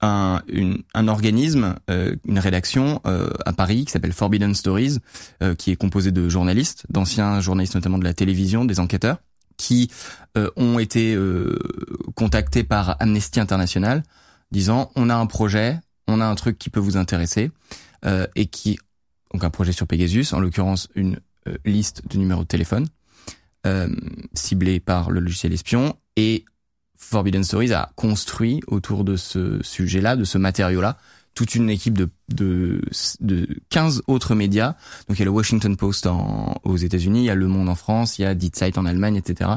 un, 0.02 0.42
une- 0.48 0.84
un 0.94 1.08
organisme, 1.08 1.76
euh, 1.90 2.16
une 2.26 2.40
rédaction 2.40 3.02
euh, 3.06 3.30
à 3.46 3.54
Paris 3.54 3.86
qui 3.86 3.92
s'appelle 3.92 4.14
Forbidden 4.14 4.56
Stories, 4.56 5.00
euh, 5.44 5.56
qui 5.56 5.72
est 5.72 5.76
composé 5.76 6.12
de 6.12 6.30
journalistes, 6.30 6.86
d'anciens 6.90 7.40
journalistes 7.42 7.76
notamment 7.76 7.98
de 7.98 8.04
la 8.06 8.14
télévision, 8.14 8.66
des 8.66 8.80
enquêteurs, 8.80 9.18
qui 9.58 9.90
euh, 10.38 10.50
ont 10.56 10.80
été 10.80 11.14
euh, 11.16 11.58
contactés 12.16 12.64
par 12.64 12.96
Amnesty 13.02 13.40
International, 13.42 14.04
disant 14.52 14.92
on 14.96 15.10
a 15.10 15.16
un 15.16 15.26
projet, 15.26 15.80
on 16.08 16.22
a 16.22 16.26
un 16.26 16.36
truc 16.36 16.58
qui 16.58 16.70
peut 16.70 16.80
vous 16.80 16.96
intéresser, 16.96 17.52
euh, 18.06 18.26
et 18.36 18.46
qui 18.46 18.80
donc 19.34 19.44
un 19.44 19.50
projet 19.50 19.74
sur 19.74 19.86
Pegasus, 19.86 20.34
en 20.34 20.40
l'occurrence 20.40 20.88
une 20.96 21.20
liste 21.66 22.04
de 22.10 22.18
numéros 22.18 22.42
de 22.44 22.48
téléphone 22.48 22.88
ciblés 24.34 24.80
par 24.80 25.12
le 25.12 25.20
logiciel 25.20 25.54
espion 25.54 25.96
et 26.16 26.46
Forbidden 27.00 27.44
Stories 27.44 27.74
a 27.74 27.92
construit 27.96 28.62
autour 28.68 29.04
de 29.04 29.16
ce 29.16 29.60
sujet-là, 29.64 30.16
de 30.16 30.24
ce 30.26 30.38
matériau-là, 30.38 30.98
toute 31.34 31.56
une 31.56 31.70
équipe 31.70 31.98
de, 31.98 32.10
de, 32.30 32.82
de 33.22 33.48
15 33.70 34.04
autres 34.08 34.36
médias. 34.36 34.76
Donc 35.08 35.18
il 35.18 35.20
y 35.20 35.22
a 35.22 35.26
le 35.26 35.32
Washington 35.32 35.76
Post 35.78 36.06
en, 36.08 36.56
aux 36.64 36.78
États-Unis, 36.78 37.22
il 37.22 37.26
y 37.26 37.30
a 37.30 37.36
Le 37.36 37.48
Monde 37.48 37.70
en 37.70 37.76
France, 37.76 38.20
il 38.20 38.24
y 38.24 38.26
a 38.26 38.36
Die 38.36 38.52
Zeit 38.54 38.78
en 38.78 38.86
Allemagne, 38.86 39.16
etc. 39.16 39.50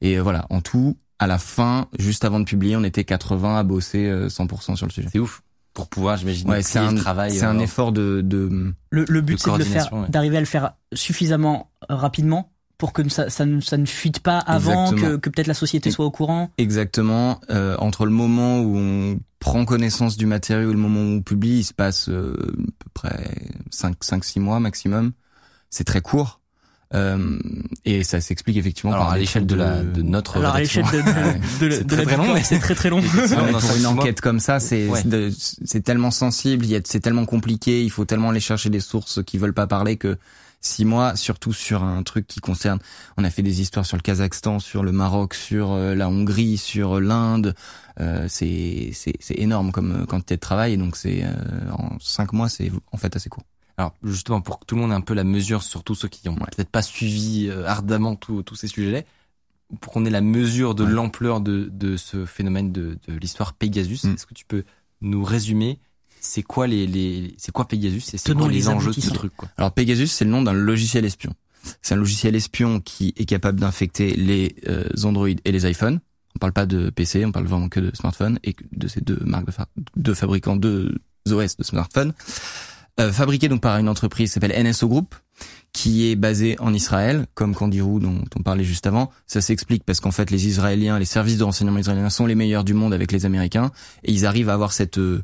Et 0.00 0.18
euh, 0.18 0.22
voilà, 0.22 0.46
en 0.50 0.60
tout, 0.62 0.96
à 1.18 1.26
la 1.26 1.38
fin, 1.38 1.88
juste 1.98 2.24
avant 2.24 2.40
de 2.40 2.44
publier, 2.44 2.76
on 2.76 2.84
était 2.84 3.04
80 3.04 3.58
à 3.58 3.62
bosser 3.62 4.06
euh, 4.06 4.28
100% 4.28 4.76
sur 4.76 4.86
le 4.86 4.92
sujet. 4.92 5.08
C'est 5.12 5.18
ouf 5.18 5.42
pour 5.74 5.88
pouvoir 5.88 6.16
j'imagine 6.16 6.48
Ouais, 6.48 6.62
c'est 6.62 6.78
un, 6.78 6.94
travail. 6.94 7.32
c'est 7.32 7.44
un 7.44 7.58
euh, 7.58 7.62
effort 7.62 7.92
de, 7.92 8.22
de 8.24 8.72
Le, 8.90 9.04
le 9.06 9.20
but 9.20 9.34
de 9.34 9.38
c'est 9.40 9.52
de 9.52 9.58
le 9.58 9.64
faire, 9.64 9.92
ouais. 9.92 10.08
d'arriver 10.08 10.38
à 10.38 10.40
le 10.40 10.46
faire 10.46 10.72
suffisamment 10.94 11.70
euh, 11.90 11.94
rapidement 11.94 12.50
pour 12.78 12.92
que 12.92 13.08
ça, 13.08 13.30
ça, 13.30 13.46
ne, 13.46 13.60
ça 13.60 13.76
ne 13.78 13.86
fuite 13.86 14.20
pas 14.20 14.38
avant 14.38 14.84
Exactement. 14.92 15.12
que, 15.12 15.16
que 15.16 15.30
peut-être 15.30 15.46
la 15.46 15.54
société 15.54 15.90
soit 15.90 16.04
au 16.04 16.10
courant. 16.10 16.50
Exactement. 16.58 17.40
Euh, 17.50 17.76
entre 17.78 18.04
le 18.04 18.10
moment 18.12 18.60
où 18.60 18.76
on 18.76 19.18
prend 19.38 19.64
connaissance 19.64 20.16
du 20.16 20.26
matériau 20.26 20.70
et 20.70 20.72
le 20.72 20.78
moment 20.78 21.00
où 21.00 21.16
on 21.18 21.22
publie, 21.22 21.58
il 21.60 21.64
se 21.64 21.72
passe 21.74 22.08
euh, 22.08 22.34
à 22.38 22.84
peu 22.84 22.90
près 22.94 23.30
5 23.70 23.96
5 24.02 24.24
6 24.24 24.40
mois 24.40 24.60
maximum. 24.60 25.12
C'est 25.70 25.84
très 25.84 26.00
court. 26.00 26.40
Euh, 26.94 27.36
et 27.84 28.04
ça 28.04 28.20
s'explique 28.20 28.56
effectivement 28.58 28.92
Alors 28.92 29.06
par 29.06 29.14
à 29.14 29.18
l'échelle 29.18 29.44
de 29.44 29.56
la 29.56 29.82
de 29.82 30.02
notre 30.02 30.36
Alors 30.36 30.54
à 30.54 30.60
l'échelle 30.60 30.84
de, 30.84 30.98
de, 31.66 31.68
de, 31.78 31.82
de 31.82 31.84
très, 31.84 31.96
la 31.96 32.04
très 32.04 32.16
long, 32.16 32.32
mais- 32.34 32.42
c'est 32.44 32.60
très 32.60 32.76
très 32.76 32.90
long. 32.90 33.02
Pour 33.02 33.76
une 33.76 33.86
enquête 33.86 34.20
comme 34.20 34.38
ça, 34.38 34.60
c'est 34.60 34.86
Ouais. 34.88 35.02
de- 35.02 35.30
c'est 35.36 35.80
tellement 35.82 36.12
sensible, 36.12 36.64
c'est 36.84 37.00
tellement 37.00 37.26
compliqué, 37.26 37.82
il 37.82 37.90
faut 37.90 38.04
tellement 38.04 38.30
aller 38.30 38.38
chercher 38.38 38.70
des 38.70 38.78
sources 38.78 39.20
qui 39.24 39.36
veulent 39.36 39.52
pas 39.52 39.66
parler 39.66 39.96
que 39.96 40.16
six 40.66 40.84
mois, 40.84 41.16
surtout 41.16 41.52
sur 41.52 41.82
un 41.82 42.02
truc 42.02 42.26
qui 42.26 42.40
concerne. 42.40 42.78
On 43.16 43.24
a 43.24 43.30
fait 43.30 43.42
des 43.42 43.60
histoires 43.60 43.86
sur 43.86 43.96
le 43.96 44.02
Kazakhstan, 44.02 44.58
sur 44.58 44.82
le 44.82 44.92
Maroc, 44.92 45.34
sur 45.34 45.72
euh, 45.72 45.94
la 45.94 46.08
Hongrie, 46.08 46.56
sur 46.58 47.00
l'Inde. 47.00 47.54
Euh, 48.00 48.26
c'est 48.28 48.90
c'est 48.92 49.38
énorme 49.38 49.72
comme 49.72 50.02
euh, 50.02 50.06
quantité 50.06 50.34
de 50.36 50.40
travail. 50.40 50.74
Et 50.74 50.76
donc 50.76 50.96
c'est 50.96 51.24
euh, 51.24 51.70
en 51.72 51.96
cinq 52.00 52.32
mois, 52.32 52.48
c'est 52.48 52.70
en 52.92 52.96
fait 52.98 53.14
assez 53.16 53.28
court. 53.30 53.44
Alors 53.78 53.92
justement 54.02 54.40
pour 54.40 54.58
que 54.58 54.64
tout 54.66 54.74
le 54.74 54.80
monde 54.82 54.90
ait 54.92 54.94
un 54.94 55.00
peu 55.00 55.14
la 55.14 55.24
mesure, 55.24 55.62
surtout 55.62 55.94
ceux 55.94 56.08
qui 56.08 56.28
ont 56.28 56.34
Ouais. 56.34 56.46
peut-être 56.54 56.70
pas 56.70 56.82
suivi 56.82 57.48
euh, 57.48 57.66
ardemment 57.66 58.16
tous 58.16 58.42
ces 58.54 58.68
sujets-là, 58.68 59.02
pour 59.80 59.92
qu'on 59.92 60.04
ait 60.06 60.10
la 60.10 60.20
mesure 60.20 60.74
de 60.74 60.84
Ouais. 60.84 60.90
l'ampleur 60.90 61.40
de 61.40 61.68
de 61.72 61.96
ce 61.96 62.24
phénomène 62.26 62.72
de 62.72 62.98
de 63.08 63.14
l'histoire 63.18 63.52
Pegasus, 63.54 64.00
Mm. 64.04 64.14
est-ce 64.14 64.26
que 64.26 64.34
tu 64.34 64.44
peux 64.46 64.64
nous 65.02 65.22
résumer 65.24 65.78
c'est 66.26 66.42
quoi 66.42 66.66
les 66.66 66.86
les 66.86 67.34
c'est 67.38 67.52
quoi 67.52 67.66
Pegasus 67.68 67.98
et 68.14 68.18
c'est 68.18 68.34
quoi 68.34 68.48
les 68.48 68.54
les 68.54 68.68
enjeux 68.68 68.92
de 68.92 69.00
ce 69.00 69.10
truc 69.14 69.32
quoi 69.36 69.48
Alors 69.56 69.72
Pegasus, 69.72 70.08
c'est 70.08 70.24
le 70.24 70.30
nom 70.30 70.42
d'un 70.42 70.52
logiciel 70.52 71.04
espion. 71.04 71.32
C'est 71.82 71.94
un 71.94 71.98
logiciel 71.98 72.34
espion 72.36 72.80
qui 72.80 73.12
est 73.16 73.24
capable 73.24 73.58
d'infecter 73.60 74.14
les 74.14 74.54
euh, 74.68 74.84
Android 75.04 75.28
et 75.28 75.52
les 75.52 75.68
iPhones. 75.70 76.00
On 76.36 76.38
parle 76.38 76.52
pas 76.52 76.66
de 76.66 76.90
PC, 76.90 77.24
on 77.24 77.32
parle 77.32 77.46
vraiment 77.46 77.68
que 77.68 77.80
de 77.80 77.90
smartphones 77.94 78.38
et 78.44 78.54
de 78.72 78.88
ces 78.88 79.00
deux 79.00 79.18
marques 79.24 79.46
de, 79.46 79.50
fa- 79.52 79.68
de 79.96 80.12
fabricants 80.14 80.56
de 80.56 80.94
OS 81.30 81.56
de 81.56 81.64
smartphones. 81.64 82.12
Euh, 83.00 83.12
fabriqué 83.12 83.48
donc 83.48 83.60
par 83.60 83.76
une 83.78 83.88
entreprise 83.88 84.30
qui 84.30 84.34
s'appelle 84.34 84.54
NSO 84.64 84.88
Group, 84.88 85.14
qui 85.72 86.10
est 86.10 86.16
basée 86.16 86.56
en 86.60 86.72
Israël, 86.72 87.26
comme 87.34 87.54
Kandirou 87.54 88.00
dont 88.00 88.22
on 88.36 88.42
parlait 88.42 88.64
juste 88.64 88.86
avant. 88.86 89.10
Ça 89.26 89.40
s'explique 89.42 89.84
parce 89.84 90.00
qu'en 90.00 90.12
fait 90.12 90.30
les 90.30 90.46
Israéliens, 90.46 90.98
les 90.98 91.04
services 91.04 91.36
de 91.38 91.44
renseignement 91.44 91.78
israéliens 91.78 92.08
sont 92.10 92.24
les 92.26 92.34
meilleurs 92.34 92.64
du 92.64 92.72
monde 92.74 92.94
avec 92.94 93.12
les 93.12 93.26
Américains 93.26 93.70
et 94.04 94.12
ils 94.12 94.24
arrivent 94.24 94.48
à 94.48 94.54
avoir 94.54 94.72
cette 94.72 94.96
euh, 94.98 95.22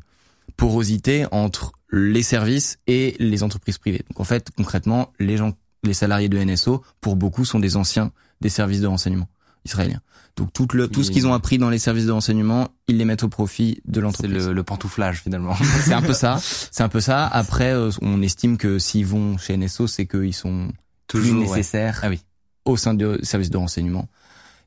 porosité 0.57 1.25
entre 1.31 1.71
les 1.91 2.23
services 2.23 2.79
et 2.87 3.15
les 3.19 3.43
entreprises 3.43 3.77
privées. 3.77 4.03
Donc 4.09 4.19
en 4.19 4.23
fait, 4.23 4.49
concrètement, 4.57 5.11
les 5.19 5.37
gens, 5.37 5.53
les 5.83 5.93
salariés 5.93 6.29
de 6.29 6.37
NSO, 6.43 6.83
pour 7.01 7.15
beaucoup, 7.15 7.45
sont 7.45 7.59
des 7.59 7.75
anciens 7.75 8.11
des 8.41 8.49
services 8.49 8.81
de 8.81 8.87
renseignement 8.87 9.27
israéliens. 9.65 10.01
Donc 10.35 10.51
tout 10.51 10.67
le 10.73 10.87
tout 10.87 11.03
ce 11.03 11.11
qu'ils 11.11 11.27
ont 11.27 11.33
appris 11.33 11.59
dans 11.59 11.69
les 11.69 11.77
services 11.77 12.07
de 12.07 12.11
renseignement, 12.11 12.69
ils 12.87 12.97
les 12.97 13.05
mettent 13.05 13.23
au 13.23 13.29
profit 13.29 13.81
de 13.85 13.95
c'est 13.95 14.01
l'entreprise. 14.01 14.47
le, 14.47 14.53
le 14.53 14.63
pantouflage 14.63 15.21
finalement 15.21 15.55
C'est 15.85 15.93
un 15.93 16.01
peu 16.01 16.13
ça. 16.13 16.39
C'est 16.41 16.81
un 16.83 16.89
peu 16.89 16.99
ça. 16.99 17.27
Après, 17.27 17.71
euh, 17.71 17.91
on 18.01 18.21
estime 18.23 18.57
que 18.57 18.79
s'ils 18.79 19.05
vont 19.05 19.37
chez 19.37 19.55
NSO, 19.55 19.85
c'est 19.85 20.07
qu'ils 20.07 20.33
sont 20.33 20.69
plus 21.07 21.19
Toujours, 21.21 21.41
ouais. 21.41 21.47
nécessaires 21.47 21.99
Ah 22.01 22.09
oui. 22.09 22.19
au 22.65 22.75
sein 22.77 22.95
de 22.95 23.19
services 23.21 23.51
de 23.51 23.57
renseignement. 23.57 24.07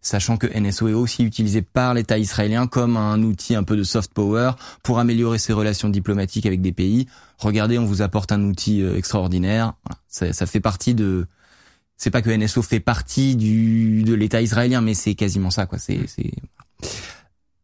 Sachant 0.07 0.37
que 0.37 0.47
NSO 0.47 0.87
est 0.87 0.93
aussi 0.93 1.25
utilisé 1.25 1.63
par 1.63 1.93
l'État 1.93 2.17
israélien 2.17 2.69
comme 2.69 2.97
un 2.97 3.21
outil 3.25 3.57
un 3.57 3.65
peu 3.65 3.77
de 3.77 3.83
soft 3.83 4.15
power 4.15 4.53
pour 4.85 5.01
améliorer 5.01 5.39
ses 5.39 5.53
relations 5.53 5.89
diplomatiques 5.89 6.47
avec 6.47 6.63
des 6.63 6.71
pays. 6.71 7.09
Regardez, 7.39 7.77
on 7.77 7.85
vous 7.85 8.03
apporte 8.03 8.31
un 8.31 8.41
outil 8.45 8.83
euh, 8.83 8.97
extraordinaire. 8.97 9.73
Ça, 10.07 10.33
ça 10.33 10.47
fait 10.47 10.61
partie 10.61 10.95
de. 10.95 11.27
C'est 11.97 12.13
pas 12.13 12.23
que 12.23 12.31
NSO 12.31 12.63
fait 12.63 12.79
partie 12.79 13.35
du 13.35 14.05
de 14.05 14.15
l'État 14.15 14.41
israélien, 14.41 14.81
mais 14.81 14.95
c'est 14.95 15.17
quasiment 15.17 15.51
ça, 15.51 15.67
quoi. 15.67 15.81
C'est. 15.81 16.07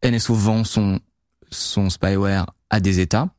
NSO 0.03 0.33
vend 0.33 0.65
son 0.65 0.99
son 1.49 1.89
spyware 1.89 2.47
à 2.69 2.81
des 2.81 2.99
États 2.99 3.29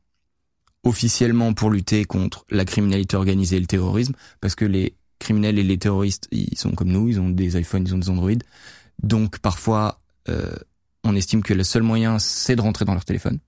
officiellement 0.83 1.53
pour 1.53 1.69
lutter 1.69 2.05
contre 2.05 2.43
la 2.49 2.65
criminalité 2.65 3.17
organisée 3.17 3.57
et 3.57 3.59
le 3.59 3.67
terrorisme, 3.67 4.15
parce 4.41 4.55
que 4.55 4.65
les 4.65 4.95
criminels 5.19 5.59
et 5.59 5.63
les 5.63 5.77
terroristes, 5.77 6.27
ils 6.31 6.57
sont 6.57 6.71
comme 6.71 6.89
nous, 6.89 7.07
ils 7.07 7.19
ont 7.19 7.29
des 7.29 7.59
iPhones, 7.59 7.83
ils 7.85 7.93
ont 7.93 7.99
des 7.99 8.09
Android. 8.09 8.31
Donc 9.03 9.39
parfois, 9.39 10.01
euh, 10.29 10.55
on 11.03 11.15
estime 11.15 11.43
que 11.43 11.53
le 11.53 11.63
seul 11.63 11.83
moyen, 11.83 12.19
c'est 12.19 12.55
de 12.55 12.61
rentrer 12.61 12.85
dans 12.85 12.93
leur 12.93 13.05
téléphone. 13.05 13.39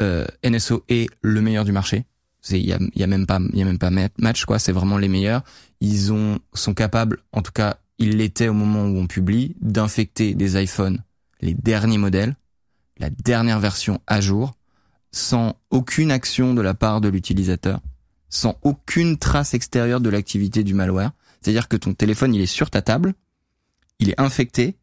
Euh, 0.00 0.26
NSO 0.44 0.84
est 0.88 1.08
le 1.20 1.40
meilleur 1.40 1.64
du 1.64 1.72
marché. 1.72 2.04
Il 2.50 2.56
y 2.58 2.72
a, 2.72 3.06
même 3.06 3.26
pas 3.26 3.38
y 3.52 3.62
a 3.62 3.64
même 3.64 3.78
pas 3.78 3.90
ma- 3.90 4.08
match 4.18 4.44
quoi. 4.46 4.58
C'est 4.58 4.72
vraiment 4.72 4.98
les 4.98 5.08
meilleurs. 5.08 5.44
Ils 5.80 6.12
ont 6.12 6.40
sont 6.54 6.74
capables, 6.74 7.18
en 7.32 7.40
tout 7.42 7.52
cas, 7.52 7.76
ils 7.98 8.16
l'étaient 8.16 8.48
au 8.48 8.52
moment 8.54 8.84
où 8.84 8.98
on 8.98 9.06
publie, 9.06 9.54
d'infecter 9.60 10.34
des 10.34 10.60
iPhones, 10.60 11.04
les 11.40 11.54
derniers 11.54 11.98
modèles, 11.98 12.34
la 12.98 13.10
dernière 13.10 13.60
version 13.60 14.00
à 14.08 14.20
jour, 14.20 14.54
sans 15.12 15.56
aucune 15.70 16.10
action 16.10 16.54
de 16.54 16.62
la 16.62 16.74
part 16.74 17.00
de 17.00 17.08
l'utilisateur, 17.08 17.80
sans 18.28 18.58
aucune 18.62 19.18
trace 19.18 19.54
extérieure 19.54 20.00
de 20.00 20.10
l'activité 20.10 20.64
du 20.64 20.74
malware. 20.74 21.12
C'est-à-dire 21.40 21.68
que 21.68 21.76
ton 21.76 21.94
téléphone, 21.94 22.34
il 22.34 22.40
est 22.40 22.46
sur 22.46 22.70
ta 22.70 22.82
table, 22.82 23.14
il 23.98 24.10
est 24.10 24.20
infecté, 24.20 24.76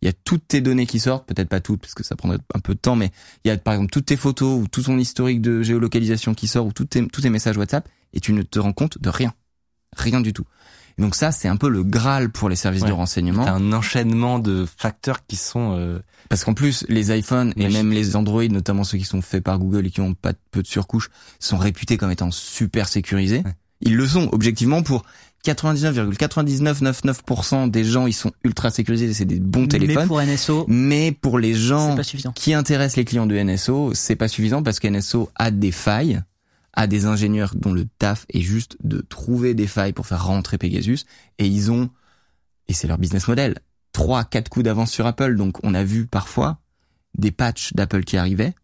il 0.00 0.06
y 0.06 0.08
a 0.08 0.12
toutes 0.12 0.48
tes 0.48 0.60
données 0.60 0.86
qui 0.86 0.98
sortent, 0.98 1.26
peut-être 1.28 1.48
pas 1.48 1.60
toutes 1.60 1.80
parce 1.80 1.94
que 1.94 2.02
ça 2.02 2.16
prendrait 2.16 2.38
un 2.54 2.58
peu 2.58 2.74
de 2.74 2.78
temps, 2.80 2.96
mais 2.96 3.10
il 3.44 3.48
y 3.48 3.50
a 3.50 3.56
par 3.56 3.74
exemple 3.74 3.92
toutes 3.92 4.06
tes 4.06 4.16
photos 4.16 4.60
ou 4.62 4.66
tout 4.66 4.82
ton 4.82 4.98
historique 4.98 5.40
de 5.40 5.62
géolocalisation 5.62 6.34
qui 6.34 6.48
sort 6.48 6.66
ou 6.66 6.72
tous 6.72 6.86
tes, 6.86 7.06
tous 7.06 7.20
tes 7.20 7.30
messages 7.30 7.56
WhatsApp 7.56 7.88
et 8.12 8.20
tu 8.20 8.32
ne 8.32 8.42
te 8.42 8.58
rends 8.58 8.72
compte 8.72 8.98
de 9.00 9.08
rien. 9.08 9.32
Rien 9.96 10.20
du 10.20 10.32
tout. 10.32 10.44
Et 10.98 11.02
donc 11.02 11.14
ça, 11.14 11.32
c'est 11.32 11.48
un 11.48 11.56
peu 11.56 11.68
le 11.68 11.84
Graal 11.84 12.30
pour 12.30 12.48
les 12.48 12.56
services 12.56 12.82
Ouais. 12.82 12.88
de 12.88 12.92
renseignement. 12.94 13.44
T'as 13.44 13.52
un 13.54 13.72
enchaînement 13.72 14.38
de 14.38 14.66
facteurs 14.76 15.24
qui 15.26 15.36
sont 15.36 15.74
euh, 15.78 16.00
Parce 16.28 16.44
qu'en 16.44 16.52
plus, 16.54 16.84
les 16.88 17.16
iPhones 17.16 17.52
et 17.56 17.68
même 17.68 17.90
les 17.92 18.16
Android, 18.16 18.44
notamment 18.48 18.84
ceux 18.84 18.98
qui 18.98 19.04
sont 19.04 19.22
faits 19.22 19.42
par 19.44 19.58
Google 19.58 19.86
et 19.86 19.90
qui 19.90 20.00
ont 20.00 20.14
pas 20.14 20.32
peu 20.50 20.62
de 20.62 20.66
surcouche, 20.66 21.10
sont 21.40 21.56
réputés 21.56 21.96
comme 21.96 22.10
étant 22.10 22.30
super 22.30 22.88
sécurisés. 22.88 23.42
Ouais. 23.44 23.54
Ils 23.80 23.96
le 23.96 24.06
sont, 24.06 24.28
objectivement, 24.32 24.82
pour 24.82 25.04
99,9999% 25.44 27.70
des 27.70 27.84
gens, 27.84 28.06
ils 28.06 28.12
sont 28.12 28.32
ultra 28.44 28.70
sécurisés, 28.70 29.12
c'est 29.12 29.24
des 29.24 29.40
bons 29.40 29.62
Mais 29.62 29.68
téléphones. 29.68 30.06
pour 30.08 30.20
NSO, 30.22 30.64
Mais 30.68 31.12
pour 31.12 31.38
les 31.38 31.54
gens 31.54 31.96
qui 32.34 32.54
intéressent 32.54 32.96
les 32.96 33.04
clients 33.04 33.26
de 33.26 33.36
NSO, 33.36 33.92
c'est 33.94 34.16
pas 34.16 34.28
suffisant 34.28 34.62
parce 34.62 34.78
que 34.80 34.88
NSO 34.88 35.30
a 35.34 35.50
des 35.50 35.72
failles, 35.72 36.22
a 36.74 36.86
des 36.86 37.06
ingénieurs 37.06 37.54
dont 37.56 37.72
le 37.72 37.86
taf 37.98 38.24
est 38.32 38.40
juste 38.40 38.76
de 38.82 39.00
trouver 39.00 39.54
des 39.54 39.66
failles 39.66 39.92
pour 39.92 40.06
faire 40.06 40.24
rentrer 40.24 40.58
Pegasus 40.58 41.04
et 41.38 41.46
ils 41.46 41.70
ont 41.70 41.90
et 42.68 42.74
c'est 42.74 42.86
leur 42.86 42.98
business 42.98 43.26
model, 43.28 43.58
trois 43.92 44.24
quatre 44.24 44.48
coups 44.48 44.64
d'avance 44.64 44.90
sur 44.92 45.06
Apple. 45.06 45.36
Donc 45.36 45.58
on 45.64 45.74
a 45.74 45.82
vu 45.84 46.06
parfois 46.06 46.58
des 47.18 47.30
patchs 47.32 47.72
d'Apple 47.74 48.04
qui 48.04 48.16
arrivaient 48.16 48.54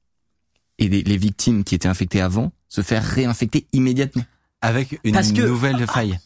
et 0.78 0.88
des- 0.88 1.02
les 1.02 1.16
victimes 1.16 1.64
qui 1.64 1.74
étaient 1.74 1.88
infectées 1.88 2.20
avant 2.20 2.52
se 2.68 2.80
faire 2.82 3.02
réinfecter 3.04 3.66
immédiatement. 3.72 4.22
avec 4.60 4.98
une 5.04 5.14
Parce 5.14 5.30
que- 5.32 5.42
nouvelle 5.42 5.86
faille. 5.86 6.18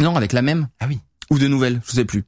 Non, 0.00 0.16
avec 0.16 0.32
la 0.32 0.42
même 0.42 0.68
Ah 0.80 0.86
oui. 0.88 1.00
ou 1.30 1.38
de 1.38 1.48
nouvelles, 1.48 1.80
je 1.86 1.92
sais 1.92 2.04
plus. 2.04 2.24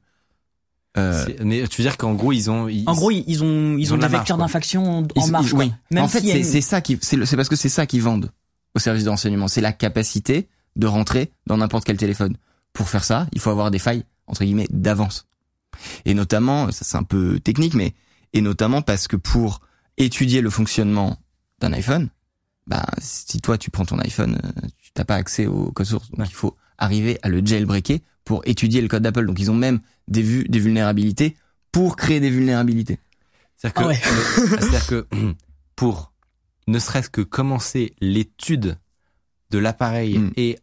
Euh, 0.97 1.25
Mais 1.43 1.67
tu 1.67 1.81
veux 1.81 1.87
dire 1.87 1.97
qu'en 1.97 2.13
gros 2.13 2.31
ils 2.31 2.49
ont 2.49 2.69
ils- 2.69 2.87
En 2.87 2.93
gros, 2.93 3.11
ils 3.11 3.23
ils 3.27 3.43
ont, 3.43 3.75
ils 3.77 3.81
ils 3.81 3.91
ont 3.91 3.95
ont 3.95 3.97
de 3.97 4.03
des 4.03 4.07
vecteurs 4.15 4.37
d'infection 4.37 4.99
en 4.99 5.07
Ils- 5.25 5.31
marche. 5.31 5.51
oui. 5.53 5.71
Même 5.91 6.03
en 6.03 6.07
fait, 6.07 6.19
a 6.19 6.21
c'est 6.21 6.37
une- 6.39 6.43
c'est 6.45 6.61
ça 6.61 6.79
qui, 6.81 6.97
c'est 7.01 7.35
parce 7.35 7.49
que 7.49 7.55
c'est 7.57 7.69
ça 7.69 7.85
qu'ils 7.85 8.01
vendent 8.01 8.31
au 8.75 8.79
service 8.79 9.03
de 9.03 9.09
renseignement. 9.09 9.47
C'est 9.49 9.61
la 9.61 9.73
capacité 9.73 10.47
de 10.77 10.87
rentrer 10.87 11.31
dans 11.47 11.57
n'importe 11.57 11.85
quel 11.85 11.97
téléphone. 11.97 12.37
Pour 12.71 12.87
faire 12.89 13.03
ça, 13.03 13.27
il 13.33 13.39
faut 13.41 13.49
avoir 13.49 13.71
des 13.71 13.79
failles 13.79 14.05
entre 14.27 14.43
guillemets 14.45 14.67
d'avance. 14.69 15.27
Et 16.05 16.13
notamment, 16.13 16.71
ça 16.71 16.85
c'est 16.85 16.97
un 16.97 17.03
peu 17.03 17.39
technique, 17.41 17.73
mais 17.73 17.93
et 18.31 18.39
notamment 18.41 18.81
parce 18.81 19.07
que 19.09 19.17
pour 19.17 19.59
étudier 19.97 20.39
le 20.41 20.49
fonctionnement 20.49 21.17
d'un 21.59 21.73
iPhone, 21.73 22.09
bah 22.67 22.85
si 22.99 23.41
toi 23.41 23.57
tu 23.57 23.69
prends 23.69 23.85
ton 23.85 23.99
iPhone, 23.99 24.39
euh, 24.43 24.67
tu 24.81 24.91
t'as 24.93 25.03
pas 25.03 25.15
accès 25.15 25.45
au 25.45 25.71
code 25.73 25.85
source, 25.87 26.09
donc 26.11 26.19
Ouais. 26.21 26.25
il 26.29 26.33
faut 26.33 26.55
arriver 26.77 27.17
à 27.21 27.29
le 27.29 27.45
jailbreaker 27.45 27.99
pour 28.23 28.41
étudier 28.45 28.81
le 28.81 28.87
code 28.87 29.03
d'Apple. 29.03 29.25
Donc 29.25 29.39
ils 29.39 29.51
ont 29.51 29.55
même 29.55 29.79
des 30.07 30.21
vues, 30.21 30.45
des 30.49 30.59
vulnérabilités 30.59 31.35
pour 31.71 31.95
créer 31.95 32.19
des 32.19 32.29
vulnérabilités. 32.29 32.99
C'est-à-dire 33.57 33.73
que, 33.73 33.83
Ah 33.83 33.87
ouais. 33.87 34.01
c'est-à-dire 34.59 34.87
que 34.87 35.07
pour 35.75 36.11
ne 36.67 36.79
serait-ce 36.79 37.09
que 37.09 37.21
commencer 37.21 37.93
l'étude 38.01 38.77
de 39.51 39.57
l'appareil 39.59 40.17
Mm. 40.17 40.31
et 40.37 40.57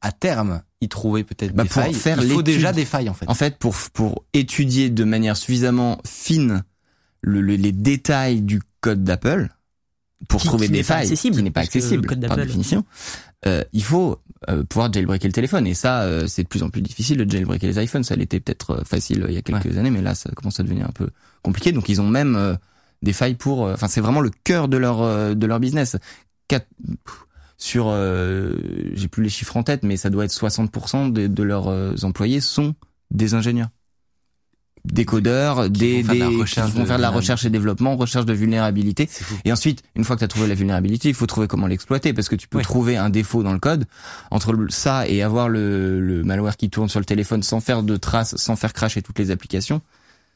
à 0.00 0.10
terme 0.12 0.62
y 0.80 0.88
trouver 0.88 1.22
peut-être 1.24 1.54
Bah, 1.54 1.62
des 1.64 1.68
pour 1.68 1.82
failles, 1.82 1.94
faire 1.94 2.20
il 2.22 2.30
faut 2.30 2.42
déjà 2.42 2.72
des 2.72 2.84
failles 2.84 3.08
en 3.08 3.14
fait. 3.14 3.28
En 3.28 3.34
fait, 3.34 3.58
pour 3.58 3.74
pour 3.92 4.24
étudier 4.32 4.90
de 4.90 5.04
manière 5.04 5.36
suffisamment 5.36 6.00
fine 6.06 6.64
le- 7.20 7.40
le- 7.40 7.54
les 7.56 7.70
détails 7.72 8.40
du 8.40 8.60
code 8.80 9.04
d'Apple, 9.04 9.48
pour 10.28 10.40
Qui- 10.40 10.46
trouver 10.48 10.66
qui 10.66 10.72
des 10.72 10.82
failles, 10.82 11.02
accessible, 11.02 11.36
qui 11.36 11.42
n'est 11.44 11.50
pas 11.52 11.60
accessible 11.60 12.06
par 12.26 12.36
définition, 12.36 12.84
euh, 13.46 13.62
il 13.72 13.84
faut 13.84 14.20
euh, 14.48 14.64
pouvoir 14.64 14.92
jailbreaker 14.92 15.28
le 15.28 15.32
téléphone. 15.32 15.66
Et 15.66 15.74
ça, 15.74 16.02
euh, 16.02 16.26
c'est 16.26 16.42
de 16.44 16.48
plus 16.48 16.62
en 16.62 16.70
plus 16.70 16.82
difficile 16.82 17.18
de 17.18 17.30
jailbreaker 17.30 17.68
les 17.70 17.82
iPhones. 17.84 18.04
Ça 18.04 18.16
l'était 18.16 18.40
peut-être 18.40 18.70
euh, 18.80 18.84
facile 18.84 19.22
euh, 19.22 19.26
il 19.28 19.34
y 19.34 19.38
a 19.38 19.42
quelques 19.42 19.76
années, 19.78 19.90
mais 19.90 20.02
là, 20.02 20.14
ça 20.14 20.30
commence 20.30 20.58
à 20.60 20.62
devenir 20.62 20.86
un 20.86 20.92
peu 20.92 21.08
compliqué. 21.42 21.72
Donc, 21.72 21.88
ils 21.88 22.00
ont 22.00 22.08
même 22.08 22.36
euh, 22.36 22.54
des 23.02 23.12
failles 23.12 23.34
pour. 23.34 23.62
Enfin, 23.62 23.88
c'est 23.88 24.00
vraiment 24.00 24.20
le 24.20 24.30
cœur 24.44 24.68
de 24.68 24.76
leur 24.76 25.02
euh, 25.02 25.34
de 25.34 25.46
leur 25.46 25.60
business. 25.60 25.96
Quatre- 26.48 26.68
pff, 27.04 27.24
sur, 27.56 27.86
euh, 27.88 28.54
j'ai 28.94 29.06
plus 29.08 29.22
les 29.22 29.28
chiffres 29.28 29.56
en 29.56 29.62
tête, 29.62 29.84
mais 29.84 29.96
ça 29.96 30.10
doit 30.10 30.24
être 30.24 30.32
60% 30.32 31.12
de, 31.12 31.28
de 31.28 31.42
leurs 31.44 32.04
employés 32.04 32.40
sont 32.40 32.74
des 33.12 33.34
ingénieurs, 33.34 33.68
des 34.84 35.04
codeurs, 35.04 35.70
des, 35.70 36.02
vont 36.02 36.08
faire 36.08 36.14
de 36.14 36.18
la 36.20 36.26
des- 36.28 36.44
qui 36.44 36.60
vont 36.78 36.86
faire 36.86 36.96
de 36.96 37.02
la 37.02 37.10
recherche 37.10 37.44
et 37.44 37.50
développement, 37.50 37.96
recherche 37.96 38.26
de 38.26 38.32
vulnérabilité. 38.32 39.08
Et 39.44 39.52
ensuite, 39.52 39.82
une 39.94 40.04
fois 40.04 40.16
que 40.16 40.20
tu 40.20 40.24
as 40.24 40.28
trouvé 40.28 40.48
la 40.48 40.54
vulnérabilité, 40.54 41.08
il 41.08 41.14
faut 41.14 41.26
trouver 41.26 41.46
comment 41.46 41.66
l'exploiter 41.68 42.12
parce 42.12 42.28
que 42.28 42.34
tu 42.36 42.48
peux 42.48 42.58
Oui. 42.58 42.64
trouver 42.64 42.96
un 42.96 43.08
défaut 43.10 43.42
dans 43.44 43.52
le 43.52 43.60
code 43.60 43.84
entre 44.30 44.56
ça 44.70 45.06
et 45.08 45.22
avoir 45.22 45.48
le, 45.48 46.00
le 46.00 46.24
malware 46.24 46.56
qui 46.56 46.68
tourne 46.68 46.88
sur 46.88 46.98
le 46.98 47.04
téléphone 47.06 47.42
sans 47.42 47.60
faire 47.60 47.82
de 47.84 47.96
traces, 47.96 48.34
sans 48.36 48.56
faire 48.56 48.72
crasher 48.72 49.02
toutes 49.02 49.18
les 49.20 49.30
applications. 49.30 49.80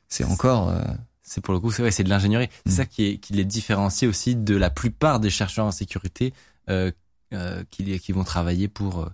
C'est 0.09 0.24
encore 0.24 0.68
euh, 0.70 0.81
C'est 1.24 1.40
pour 1.43 1.52
le 1.52 1.59
coup, 1.59 1.73
c'est 1.73 1.82
vrai, 1.82 1.90
c'est 1.90 2.05
de 2.05 2.09
l'ingénierie. 2.09 2.48
C'est 2.66 2.73
Mm. 2.73 2.77
ça 2.77 2.85
qui, 2.86 3.05
est, 3.06 3.16
qui 3.18 3.32
les 3.32 3.44
différencie 3.44 4.09
aussi 4.09 4.36
de 4.36 4.55
la 4.56 4.70
plupart 4.70 5.18
des 5.18 5.31
chercheurs 5.31 5.66
en 5.66 5.73
sécurité 5.73 6.32
euh, 6.70 6.93
euh, 7.35 7.64
qui, 7.73 7.98
qui 7.98 8.12
vont 8.12 8.23
travailler 8.23 8.68
pour 8.68 9.01
euh, 9.01 9.09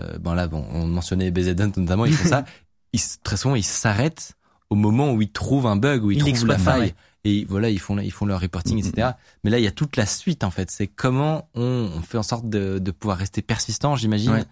euh, 0.00 0.18
bon 0.18 0.32
là, 0.32 0.48
bon, 0.48 0.66
on 0.72 0.86
mentionnait 0.88 1.30
BZN 1.30 1.70
notamment, 1.76 2.04
ils 2.04 2.14
font 2.14 2.28
ça. 2.28 2.44
Ils, 2.94 3.00
très 3.22 3.36
souvent, 3.38 3.54
ils 3.54 3.62
s'arrêtent 3.64 4.34
au 4.72 4.74
moment 4.74 5.12
où 5.12 5.20
ils 5.22 5.30
trouvent 5.30 5.66
un 5.66 5.76
bug, 5.76 6.02
où 6.04 6.10
ils, 6.10 6.18
Ils 6.26 6.34
trouvent 6.34 6.46
la 6.46 6.58
faille. 6.58 6.80
ouais. 6.80 6.94
Et 7.24 7.44
voilà, 7.48 7.68
ils 7.70 7.78
font, 7.78 7.96
ils 7.98 8.10
font 8.10 8.26
leur 8.26 8.40
reporting, 8.40 8.78
Mhm. 8.80 8.86
etc. 8.88 9.10
Mais 9.44 9.50
là, 9.50 9.58
il 9.58 9.64
y 9.64 9.68
a 9.68 9.70
toute 9.70 9.96
la 9.96 10.06
suite 10.06 10.42
en 10.44 10.50
fait. 10.50 10.70
C'est 10.70 10.88
comment 10.88 11.48
on, 11.54 11.88
on 11.96 12.00
fait 12.02 12.18
en 12.18 12.22
sorte 12.24 12.48
de, 12.48 12.78
de 12.80 12.90
pouvoir 12.90 13.18
rester 13.18 13.42
persistant, 13.42 13.94
j'imagine, 13.94 14.32
Ouais. 14.32 14.44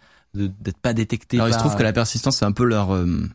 d'être 0.61 0.79
pas 0.79 0.93
détecté. 0.93 1.37
Alors 1.39 1.49
il 1.49 1.53
se 1.53 1.57
par- 1.59 1.67
trouve 1.67 1.77
que 1.79 1.83
la 1.83 1.93
persistance 1.93 2.37
c'est 2.37 2.45
un 2.45 2.53
peu 2.53 2.65
leur 2.65 2.95
euh, 2.95 3.29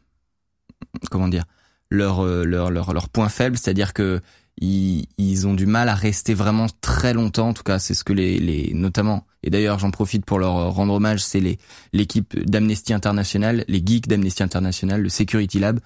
comment 1.11 1.27
dire 1.27 1.43
leur 1.89 2.23
euh, 2.25 2.43
leur 2.45 2.71
leur 2.71 2.93
leur 2.93 3.09
point 3.09 3.29
faible, 3.29 3.57
c'est-à-dire 3.57 3.93
que 3.93 4.21
ils, 4.61 5.07
ils 5.17 5.47
ont 5.47 5.53
du 5.53 5.65
mal 5.65 5.89
à 5.89 5.95
rester 5.95 6.33
vraiment 6.33 6.67
très 6.81 7.13
longtemps. 7.13 7.49
En 7.49 7.53
tout 7.53 7.63
cas, 7.63 7.79
c'est 7.79 7.93
ce 7.93 8.03
que 8.03 8.13
les 8.13 8.39
les 8.39 8.71
notamment 8.73 9.25
et 9.43 9.49
d'ailleurs 9.51 9.77
j'en 9.79 9.91
profite 9.91 10.25
pour 10.25 10.39
leur 10.39 10.73
rendre 10.73 10.93
hommage, 10.93 11.19
c'est 11.23 11.39
les 11.41 11.59
l'équipe 11.93 12.39
d'Amnesty 12.49 12.93
International, 12.93 13.63
les 13.67 13.83
geeks 13.85 14.07
d'Amnesty 14.07 14.41
International, 14.43 15.01
le 15.01 15.09
Security 15.09 15.59
Lab 15.59 15.79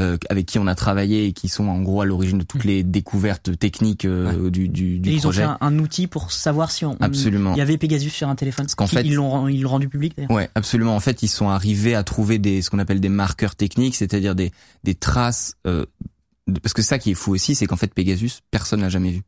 euh, 0.00 0.16
avec 0.30 0.46
qui 0.46 0.58
on 0.58 0.66
a 0.66 0.74
travaillé 0.74 1.26
et 1.26 1.32
qui 1.32 1.48
sont 1.48 1.68
en 1.68 1.80
gros 1.82 2.00
à 2.00 2.06
l'origine 2.06 2.38
de 2.38 2.44
toutes 2.44 2.64
les 2.64 2.82
découvertes 2.82 3.56
techniques 3.58 4.04
euh, 4.06 4.50
du 4.50 4.68
du, 4.68 4.98
du 4.98 5.10
Et 5.10 5.12
ils 5.12 5.18
ont 5.18 5.30
projet. 5.30 5.42
fait 5.42 5.48
un, 5.48 5.58
un 5.60 5.78
outil 5.78 6.06
pour 6.06 6.32
savoir 6.32 6.70
si 6.70 6.84
on, 6.84 6.96
Absolument. 7.00 7.52
il 7.54 7.58
y 7.58 7.62
avait 7.62 7.78
Pegasus 7.78 8.10
sur 8.10 8.28
un 8.28 8.34
téléphone. 8.34 8.64
Parce 8.66 8.74
qu'en 8.74 8.86
fait- 8.86 9.02
ils 9.04 9.14
l'ont 9.14 9.46
ils 9.48 9.60
l'ont 9.60 9.70
rendu 9.70 9.88
public. 9.88 10.14
Ouais, 10.30 10.48
absolument. 10.54 10.96
En 10.96 11.00
fait, 11.00 11.22
ils 11.22 11.28
sont 11.28 11.48
arrivés 11.50 11.94
à 11.94 12.02
trouver 12.02 12.38
des 12.38 12.62
ce 12.62 12.70
qu'on 12.70 12.78
appelle 12.80 13.00
des 13.00 13.08
marqueurs 13.10 13.54
techniques, 13.54 13.94
c'est-à-dire 13.94 14.34
des 14.34 14.50
des 14.82 14.94
traces. 14.94 15.54
Euh, 15.66 15.84
parce 16.62 16.72
que 16.74 16.82
ça 16.82 16.98
qui 16.98 17.12
est 17.12 17.14
fou 17.14 17.32
aussi, 17.32 17.54
c'est 17.54 17.66
qu'en 17.66 17.76
fait 17.76 17.92
Pegasus, 17.94 18.40
personne 18.50 18.80
n'a 18.80 18.88
jamais 18.88 19.10
vu. 19.10 19.22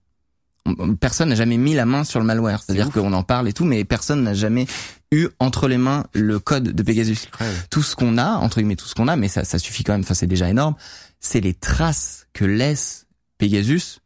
On- 0.66 0.94
Personne 0.96 1.28
n'a 1.28 1.34
jamais 1.36 1.56
mis 1.58 1.74
la 1.74 1.86
main 1.86 2.02
sur 2.04 2.18
le 2.18 2.26
malware. 2.26 2.62
C'est-à-dire 2.62 2.86
qu'on 2.92 3.12
en 3.12 3.22
parle 3.22 3.48
et 3.48 3.52
tout, 3.52 3.64
mais 3.64 3.84
personne 3.84 4.22
n'a 4.24 4.34
jamais 4.34 4.66
eu 5.12 5.28
entre 5.38 5.68
les 5.68 5.78
mains 5.78 6.06
le 6.12 6.38
code 6.40 6.64
de 6.72 6.82
Pegasus. 6.82 7.28
Tout 7.70 7.82
ce 7.82 7.94
qu'on 7.94 8.18
a, 8.18 8.32
entre 8.38 8.56
guillemets, 8.60 8.74
tout 8.76 8.86
ce 8.86 8.94
qu'on 8.94 9.06
a, 9.08 9.14
mais 9.16 9.28
ça, 9.28 9.44
ça 9.44 9.58
suffit 9.60 9.84
quand 9.84 9.92
même. 9.92 10.00
Enfin, 10.02 10.14
c'est 10.14 10.26
déjà 10.26 10.48
énorme. 10.50 10.74
C'est 11.20 11.40
les 11.40 11.54
traces 11.54 12.26
que 12.32 12.44
laisse 12.44 13.06
Pegasus 13.38 14.00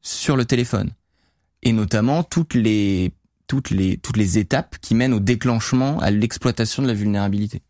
sur 0.00 0.36
le 0.36 0.44
téléphone, 0.44 0.90
et 1.62 1.72
notamment 1.72 2.22
toutes 2.24 2.54
les 2.54 3.12
toutes 3.46 3.70
les 3.70 3.98
toutes 3.98 4.16
les 4.16 4.38
étapes 4.38 4.78
qui 4.80 4.94
mènent 4.94 5.12
au 5.12 5.20
déclenchement, 5.20 6.00
à 6.00 6.10
l'exploitation 6.10 6.82
de 6.82 6.88
la 6.88 6.94
vulnérabilité. 6.94 7.62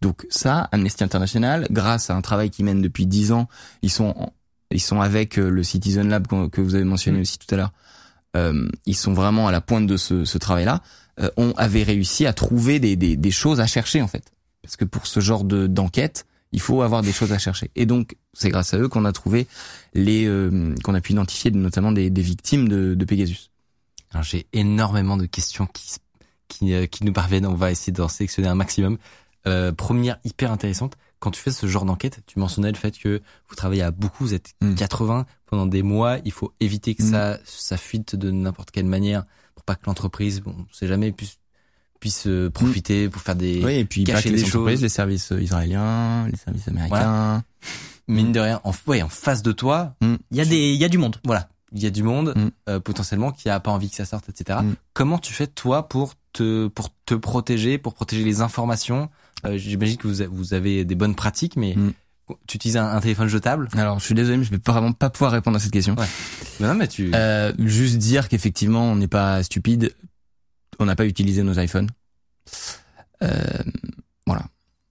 Donc 0.00 0.26
ça, 0.30 0.68
Amnesty 0.72 1.04
International, 1.04 1.66
grâce 1.70 2.10
à 2.10 2.16
un 2.16 2.20
travail 2.22 2.50
qu'ils 2.50 2.64
mènent 2.64 2.82
depuis 2.82 3.06
dix 3.06 3.32
ans, 3.32 3.48
ils 3.82 3.90
sont 3.90 4.14
en- 4.16 4.32
ils 4.70 4.80
sont 4.80 5.00
avec 5.00 5.38
euh, 5.38 5.48
le 5.50 5.62
Citizen 5.62 6.08
Lab 6.08 6.26
que 6.50 6.60
vous 6.60 6.74
avez 6.74 6.84
mentionné 6.84 7.20
aussi 7.20 7.38
tout 7.38 7.52
à 7.54 7.56
l'heure. 7.56 7.72
Euh, 8.36 8.68
ils 8.86 8.94
sont 8.96 9.12
vraiment 9.12 9.48
à 9.48 9.52
la 9.52 9.60
pointe 9.60 9.86
de 9.88 9.96
ce, 9.96 10.24
ce 10.24 10.38
travail-là. 10.38 10.82
Euh, 11.18 11.28
on 11.36 11.52
avait 11.56 11.82
réussi 11.82 12.26
à 12.26 12.32
trouver 12.32 12.78
des, 12.78 12.94
des, 12.94 13.16
des 13.16 13.30
choses 13.32 13.58
à 13.60 13.66
chercher 13.66 14.00
en 14.00 14.06
fait, 14.06 14.32
parce 14.62 14.76
que 14.76 14.84
pour 14.84 15.06
ce 15.08 15.18
genre 15.20 15.42
de 15.42 15.66
d'enquête, 15.66 16.24
il 16.52 16.60
faut 16.60 16.82
avoir 16.82 17.02
des 17.02 17.12
choses 17.12 17.32
à 17.32 17.38
chercher. 17.38 17.70
Et 17.74 17.86
donc 17.86 18.16
c'est 18.32 18.48
grâce 18.48 18.72
à 18.74 18.78
eux 18.78 18.88
qu'on 18.88 19.04
a 19.04 19.12
trouvé 19.12 19.48
les 19.94 20.26
euh, 20.26 20.74
qu'on 20.84 20.94
a 20.94 21.00
pu 21.00 21.12
identifier 21.12 21.50
notamment 21.50 21.90
des, 21.90 22.08
des 22.10 22.22
victimes 22.22 22.68
de, 22.68 22.94
de 22.94 23.04
Pegasus. 23.04 23.50
Alors 24.12 24.22
j'ai 24.22 24.46
énormément 24.52 25.16
de 25.16 25.26
questions 25.26 25.66
qui 25.66 25.96
qui, 26.46 26.74
euh, 26.74 26.86
qui 26.86 27.04
nous 27.04 27.12
parviennent. 27.12 27.46
On 27.46 27.54
va 27.54 27.70
essayer 27.72 27.92
d'en 27.92 28.08
sélectionner 28.08 28.48
un 28.48 28.54
maximum. 28.56 28.98
Euh, 29.46 29.72
première 29.72 30.18
hyper 30.24 30.52
intéressante. 30.52 30.94
Quand 31.18 31.30
tu 31.30 31.40
fais 31.40 31.50
ce 31.50 31.66
genre 31.66 31.84
d'enquête, 31.84 32.20
tu 32.26 32.38
mentionnais 32.38 32.70
le 32.70 32.76
fait 32.76 32.98
que 32.98 33.20
vous 33.48 33.54
travaillez 33.54 33.82
à 33.82 33.90
beaucoup, 33.90 34.24
vous 34.24 34.34
êtes 34.34 34.54
Mm. 34.60 34.74
80 34.74 35.26
pendant 35.46 35.66
des 35.66 35.82
mois. 35.82 36.18
Il 36.24 36.32
faut 36.32 36.52
éviter 36.60 36.94
que 36.94 37.02
Mm. 37.02 37.10
ça 37.10 37.38
ça 37.44 37.76
fuite 37.76 38.16
de 38.16 38.30
n'importe 38.30 38.70
quelle 38.70 38.86
manière 38.86 39.24
pour 39.54 39.64
pas 39.64 39.74
que 39.74 39.82
l'entreprise, 39.86 40.40
bon, 40.40 40.54
on 40.58 40.66
sait 40.74 40.86
jamais, 40.86 41.12
puisse 41.12 41.38
puisse 42.00 42.26
euh, 42.26 42.48
profiter 42.48 43.10
pour 43.10 43.20
faire 43.20 43.34
des 43.36 43.62
Oui, 43.62 43.74
et 43.74 43.84
puis 43.84 44.04
cacher 44.04 44.14
pas 44.14 44.22
que 44.30 44.36
les 44.36 44.42
des 44.44 44.48
choses. 44.48 44.80
les 44.82 44.88
services 44.88 45.32
euh, 45.32 45.42
israéliens, 45.42 46.26
les 46.28 46.36
services 46.38 46.66
américains. 46.68 47.44
mine 48.08 48.32
de 48.32 48.40
rien. 48.40 48.60
En, 48.64 48.72
ouais, 48.86 49.02
en 49.02 49.08
face 49.10 49.42
de 49.42 49.52
toi, 49.52 49.94
Il 50.02 50.18
y 50.32 50.40
a 50.40 50.44
des 50.46 50.72
il 50.72 50.80
y 50.80 50.84
a 50.84 50.88
du 50.88 50.96
monde. 50.98 51.16
voilà, 51.26 51.50
il 51.72 51.82
y 51.82 51.86
a 51.86 51.90
du 51.90 52.02
monde 52.02 52.34
euh, 52.70 52.80
potentiellement 52.80 53.32
qui 53.32 53.50
a 53.50 53.60
pas 53.60 53.70
envie 53.70 53.90
que 53.90 53.96
ça 53.96 54.06
sorte, 54.06 54.30
etc. 54.30 54.60
Mm. 54.62 54.74
Comment 54.94 55.18
tu 55.18 55.34
fais 55.34 55.46
toi 55.46 55.88
pour 55.88 56.14
te 56.32 56.68
pour 56.68 56.88
te 57.04 57.14
protéger, 57.14 57.76
pour 57.76 57.92
protéger 57.92 58.24
les 58.24 58.40
informations 58.40 59.10
Euh, 59.46 59.56
J'imagine 59.58 59.96
que 59.96 60.06
vous, 60.08 60.22
a- 60.22 60.26
vous 60.26 60.54
avez 60.54 60.84
des 60.84 60.94
bonnes 60.94 61.14
pratiques, 61.14 61.56
mais 61.56 61.74
Mm. 61.76 61.92
tu 62.46 62.56
utilises 62.56 62.76
un, 62.76 62.86
un 62.88 63.00
téléphone 63.00 63.28
jetable? 63.28 63.68
Alors, 63.72 63.98
je 63.98 64.04
suis 64.04 64.14
désolé, 64.14 64.36
mais 64.36 64.44
je 64.44 64.50
vais 64.50 64.60
vraiment 64.66 64.92
pas 64.92 65.10
pouvoir 65.10 65.32
répondre 65.32 65.56
à 65.56 65.60
cette 65.60 65.72
question. 65.72 65.94
Ouais. 65.96 66.06
Mais 66.60 66.66
Non, 66.68 66.74
mais 66.74 66.88
tu. 66.88 67.10
Euh, 67.14 67.52
juste 67.58 67.98
dire 67.98 68.28
qu'effectivement, 68.28 68.84
on 68.92 68.96
n'est 68.96 69.08
pas 69.08 69.42
stupide. 69.42 69.94
On 70.78 70.84
n'a 70.86 70.96
pas 70.96 71.06
utilisé 71.06 71.42
nos 71.42 71.58
iPhones. 71.58 71.88
Euh, 73.22 73.42
voilà. 74.26 74.44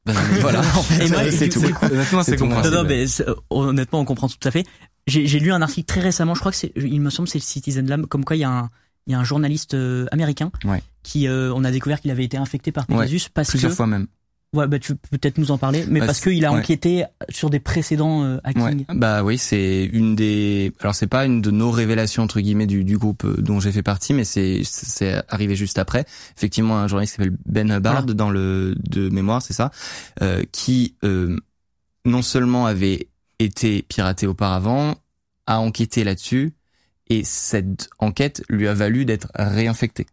Ben 0.05 0.13
voilà. 0.41 0.59
en 0.75 0.83
fait, 0.83 1.05
Et 1.05 1.09
moi, 1.09 1.31
c'est 1.31 1.49
tout. 1.49 1.59
Honnêtement, 1.81 2.23
c'est. 2.23 2.31
Non, 2.39 2.47
compréhensible. 2.49 2.75
non, 2.75 2.83
mais 2.83 3.05
euh, 3.21 3.35
honnêtement, 3.49 3.99
on 3.99 4.05
comprend 4.05 4.27
tout 4.27 4.37
à 4.47 4.51
fait. 4.51 4.65
J'ai 5.07 5.25
j'ai 5.25 5.39
lu 5.39 5.51
un 5.51 5.61
article 5.61 5.85
très 5.87 6.01
récemment, 6.01 6.35
je 6.35 6.39
crois 6.39 6.51
que 6.51 6.57
c'est, 6.57 6.71
il 6.75 7.01
me 7.01 7.09
semble, 7.09 7.27
que 7.27 7.31
c'est 7.31 7.39
le 7.39 7.43
Citizen 7.43 7.87
Lab, 7.87 8.05
comme 8.05 8.23
quoi 8.23 8.35
il 8.35 8.39
y 8.39 8.43
a 8.43 8.49
un, 8.51 8.69
il 9.07 9.13
y 9.13 9.15
a 9.15 9.19
un 9.19 9.23
journaliste 9.23 9.73
euh, 9.73 10.05
américain 10.11 10.51
Ouais. 10.65 10.83
qui, 11.01 11.27
euh, 11.27 11.51
on 11.55 11.63
a 11.63 11.71
découvert 11.71 11.99
qu'il 11.99 12.11
avait 12.11 12.25
été 12.25 12.37
infecté 12.37 12.71
par 12.71 12.87
Ouais, 12.89 12.97
Pegasus 12.97 13.29
parce 13.33 13.49
Plusieurs 13.49 13.71
que, 13.71 13.75
fois 13.77 13.87
même. 13.87 14.05
Ouais, 14.53 14.67
bah 14.67 14.79
tu 14.79 14.95
peux 14.95 15.17
peut-être 15.17 15.37
nous 15.37 15.51
en 15.51 15.57
parler, 15.57 15.85
mais 15.87 15.99
Bah, 15.99 16.07
parce 16.07 16.19
qu'il 16.21 16.43
a 16.45 16.51
ouais. 16.51 16.59
enquêté 16.59 17.05
sur 17.29 17.49
des 17.49 17.59
précédents 17.59 18.23
euh, 18.23 18.35
Ouais. 18.35 18.41
hacking. 18.63 18.85
Bah 18.95 19.23
oui, 19.23 19.37
c'est 19.37 19.85
une 19.85 20.15
des. 20.15 20.71
Alors 20.79 20.95
c'est 20.95 21.07
pas 21.07 21.25
une 21.25 21.41
de 21.41 21.51
nos 21.51 21.71
révélations 21.71 22.23
entre 22.23 22.39
guillemets 22.39 22.67
du, 22.67 22.83
du 22.83 22.97
groupe 22.97 23.23
euh, 23.25 23.35
dont 23.41 23.59
j'ai 23.59 23.71
fait 23.71 23.83
partie, 23.83 24.13
mais 24.13 24.23
c'est 24.23 24.61
c'est 24.63 25.21
arrivé 25.29 25.55
juste 25.55 25.77
après. 25.79 26.05
Effectivement, 26.37 26.77
un 26.79 26.87
journaliste 26.87 27.15
qui 27.15 27.23
s'appelle 27.23 27.37
Ben 27.45 27.69
Hubbard 27.71 28.01
Voilà. 28.01 28.13
dans 28.13 28.29
le 28.29 28.75
de 28.89 29.09
mémoire, 29.09 29.41
c'est 29.41 29.53
ça, 29.53 29.71
euh, 30.21 30.43
qui 30.51 30.95
euh, 31.03 31.37
non 32.05 32.21
seulement 32.21 32.65
avait 32.65 33.07
été 33.39 33.81
piraté 33.83 34.27
auparavant, 34.27 34.95
a 35.47 35.59
enquêté 35.59 36.03
là-dessus, 36.03 36.53
et 37.09 37.23
cette 37.23 37.89
enquête 37.99 38.43
lui 38.49 38.67
a 38.67 38.73
valu 38.73 39.05
d'être 39.05 39.27
réinfecté. 39.35 40.05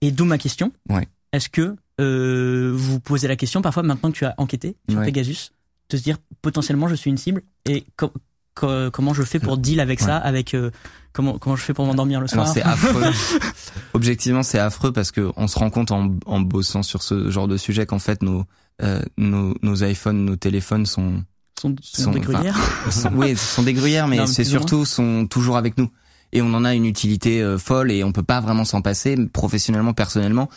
Et 0.00 0.10
d'où 0.10 0.24
ma 0.24 0.38
question. 0.38 0.72
Ouais. 0.88 1.06
Est-ce 1.32 1.48
que 1.48 1.76
euh, 2.02 2.72
vous 2.74 3.00
posez 3.00 3.28
la 3.28 3.36
question 3.36 3.62
parfois 3.62 3.82
maintenant 3.82 4.10
que 4.10 4.16
tu 4.16 4.24
as 4.24 4.34
enquêté 4.38 4.76
sur 4.88 4.98
Ouais. 4.98 5.06
Pegasus, 5.06 5.50
de 5.90 5.96
se 5.96 6.02
dire 6.02 6.16
potentiellement 6.42 6.88
je 6.88 6.94
suis 6.94 7.10
une 7.10 7.18
cible 7.18 7.42
et 7.66 7.84
co- 7.96 8.12
co- 8.54 8.90
comment 8.92 9.14
je 9.14 9.22
fais 9.22 9.38
pour 9.38 9.56
deal 9.58 9.80
avec 9.80 10.00
ça, 10.00 10.16
avec 10.16 10.54
euh, 10.54 10.70
comment 11.12 11.38
comment 11.38 11.56
je 11.56 11.62
fais 11.62 11.74
pour 11.74 11.86
m'endormir 11.86 12.20
le 12.20 12.26
soir. 12.28 12.46
C'est 12.48 12.62
affreux. 12.62 13.04
Objectivement, 13.94 14.42
c'est 14.42 14.58
affreux 14.58 14.92
parce 14.92 15.10
que 15.10 15.30
on 15.36 15.46
se 15.48 15.58
rend 15.58 15.70
compte 15.70 15.90
en, 15.92 16.14
en 16.26 16.40
bossant 16.40 16.82
sur 16.82 17.02
ce 17.02 17.30
genre 17.30 17.48
de 17.48 17.56
sujet 17.56 17.86
qu'en 17.86 17.98
fait 17.98 18.22
nos 18.22 18.44
euh, 18.82 19.02
nos, 19.18 19.54
nos 19.62 19.84
iPhones, 19.84 20.24
nos 20.24 20.36
téléphones 20.36 20.86
sont, 20.86 21.22
sont, 21.60 21.74
sont 21.82 22.04
sont- 22.04 22.10
des 22.12 22.20
gruyères. 22.20 22.58
oui, 23.14 23.36
sont 23.36 23.62
des 23.62 23.74
gruyères, 23.74 24.08
mais 24.08 24.26
c'est 24.26 24.44
surtout 24.44 24.84
sont 24.84 25.26
toujours 25.26 25.56
avec 25.56 25.76
nous 25.78 25.90
et 26.32 26.40
on 26.40 26.52
en 26.54 26.64
a 26.64 26.74
une 26.74 26.86
utilité 26.86 27.56
folle 27.58 27.92
et 27.92 28.02
on 28.04 28.10
peut 28.12 28.22
pas 28.22 28.40
vraiment 28.40 28.64
s'en 28.64 28.80
passer 28.80 29.16
professionnellement, 29.32 29.92
personnellement. 29.92 30.48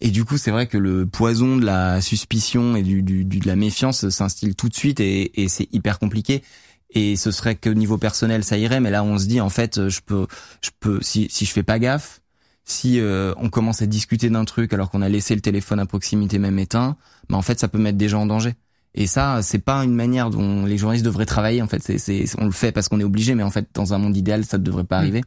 Et 0.00 0.10
du 0.10 0.24
coup, 0.24 0.36
c'est 0.36 0.50
vrai 0.50 0.66
que 0.66 0.76
le 0.78 1.06
poison 1.06 1.56
de 1.56 1.64
la 1.64 2.00
suspicion 2.00 2.76
et 2.76 2.82
du, 2.82 3.02
du, 3.02 3.24
du- 3.24 3.38
de 3.38 3.46
la 3.46 3.56
méfiance 3.56 4.08
s'instille 4.10 4.54
tout 4.54 4.68
de 4.68 4.74
suite 4.74 5.00
et, 5.00 5.42
et 5.42 5.48
c'est 5.48 5.68
hyper 5.72 5.98
compliqué. 5.98 6.42
Et 6.90 7.16
ce 7.16 7.30
serait 7.30 7.56
que 7.56 7.70
au 7.70 7.74
niveau 7.74 7.98
personnel, 7.98 8.44
ça 8.44 8.56
irait, 8.58 8.80
mais 8.80 8.90
là, 8.90 9.02
on 9.02 9.18
se 9.18 9.26
dit 9.26 9.40
en 9.40 9.48
fait, 9.50 9.88
je 9.88 10.00
peux, 10.04 10.26
je 10.62 10.70
peux, 10.78 10.98
si 11.02 11.26
si 11.30 11.44
je 11.44 11.52
fais 11.52 11.62
pas 11.62 11.78
gaffe, 11.78 12.20
si 12.64 13.00
euh, 13.00 13.32
on 13.38 13.48
commence 13.48 13.82
à 13.82 13.86
discuter 13.86 14.28
d'un 14.30 14.44
truc 14.44 14.72
alors 14.72 14.90
qu'on 14.90 15.02
a 15.02 15.08
laissé 15.08 15.34
le 15.34 15.40
téléphone 15.40 15.80
à 15.80 15.86
proximité 15.86 16.38
même 16.38 16.58
éteint, 16.58 16.96
bah 17.28 17.36
en 17.36 17.42
fait, 17.42 17.58
ça 17.58 17.68
peut 17.68 17.78
mettre 17.78 17.98
des 17.98 18.08
gens 18.08 18.22
en 18.22 18.26
danger. 18.26 18.54
Et 18.94 19.06
ça, 19.06 19.42
c'est 19.42 19.58
pas 19.58 19.84
une 19.84 19.94
manière 19.94 20.30
dont 20.30 20.64
les 20.64 20.78
journalistes 20.78 21.04
devraient 21.04 21.26
travailler. 21.26 21.60
En 21.60 21.66
fait, 21.68 21.82
c'est, 21.82 21.98
c'est, 21.98 22.24
on 22.38 22.46
le 22.46 22.50
fait 22.50 22.72
parce 22.72 22.88
qu'on 22.88 22.98
est 22.98 23.04
obligé, 23.04 23.34
mais 23.34 23.42
en 23.42 23.50
fait, 23.50 23.68
dans 23.74 23.92
un 23.92 23.98
monde 23.98 24.16
idéal, 24.16 24.44
ça 24.46 24.56
ne 24.56 24.62
devrait 24.62 24.84
pas 24.84 24.96
arriver. 24.98 25.22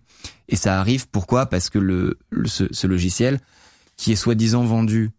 Et 0.47 0.55
ça 0.55 0.79
arrive. 0.79 1.07
Pourquoi? 1.09 1.45
Parce 1.45 1.69
que 1.69 1.77
le, 1.77 2.17
le 2.31 2.47
ce, 2.47 2.63
ce 2.71 2.87
logiciel, 2.87 3.39
qui 3.99 4.13
est 4.13 4.15
soi-disant 4.15 4.63
vendu 4.63 5.11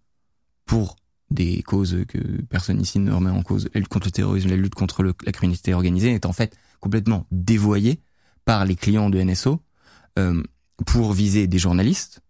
pour 0.65 0.97
des 1.31 1.63
causes 1.63 1.99
que 2.09 2.19
personne 2.49 2.81
ici 2.81 2.99
ne 2.99 3.13
remet 3.13 3.29
en 3.31 3.43
cause, 3.43 3.69
la 3.75 3.81
lutte 3.81 3.89
contre 3.91 4.07
le 4.07 4.11
terrorisme, 4.13 4.49
la 4.49 4.57
lutte 4.57 4.75
contre 4.75 5.03
le- 5.03 5.13
la 5.27 5.33
criminalité 5.33 5.75
organisée, 5.75 6.13
est 6.15 6.25
en 6.25 6.33
fait 6.33 6.57
complètement 6.81 7.27
dévoyé 7.31 8.01
par 8.47 8.65
les 8.65 8.75
clients 8.77 9.11
de 9.11 9.19
NSO 9.21 9.61
euh, 10.19 10.43
pour 10.87 11.13
viser 11.13 11.47
des 11.47 11.59
journalistes. 11.59 12.21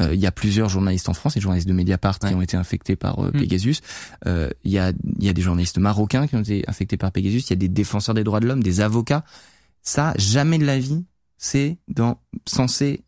Euh, 0.00 0.12
Il 0.12 0.20
y 0.20 0.26
a 0.26 0.32
plusieurs 0.32 0.68
journalistes 0.68 1.08
en 1.08 1.14
France, 1.14 1.34
des 1.34 1.40
journalistes 1.40 1.68
de 1.68 1.72
Mediapart 1.72 2.18
qui 2.18 2.34
ont 2.34 2.42
été 2.42 2.56
infectés 2.56 2.96
par 2.96 3.20
euh, 3.20 3.28
Mm. 3.32 3.38
Pegasus. 3.38 3.76
Euh, 4.26 4.50
Il 4.64 4.72
y, 4.72 4.78
a, 4.80 4.92
y 5.20 5.28
a 5.28 5.32
des 5.32 5.42
journalistes 5.42 5.78
marocains 5.78 6.26
qui 6.26 6.34
ont 6.34 6.40
été 6.40 6.64
infectés 6.68 6.96
par 6.96 7.12
Pegasus. 7.12 7.46
Il 7.46 7.50
y 7.50 7.52
a 7.52 7.56
des 7.56 7.68
défenseurs 7.68 8.16
des 8.16 8.24
droits 8.24 8.40
de 8.40 8.48
l'homme, 8.48 8.64
des 8.64 8.80
avocats. 8.80 9.24
Ça, 9.82 10.12
jamais 10.18 10.58
de 10.58 10.66
la 10.66 10.78
vie, 10.80 11.04
c'est 11.38 11.78
dans 11.86 12.20
censé 12.48 13.04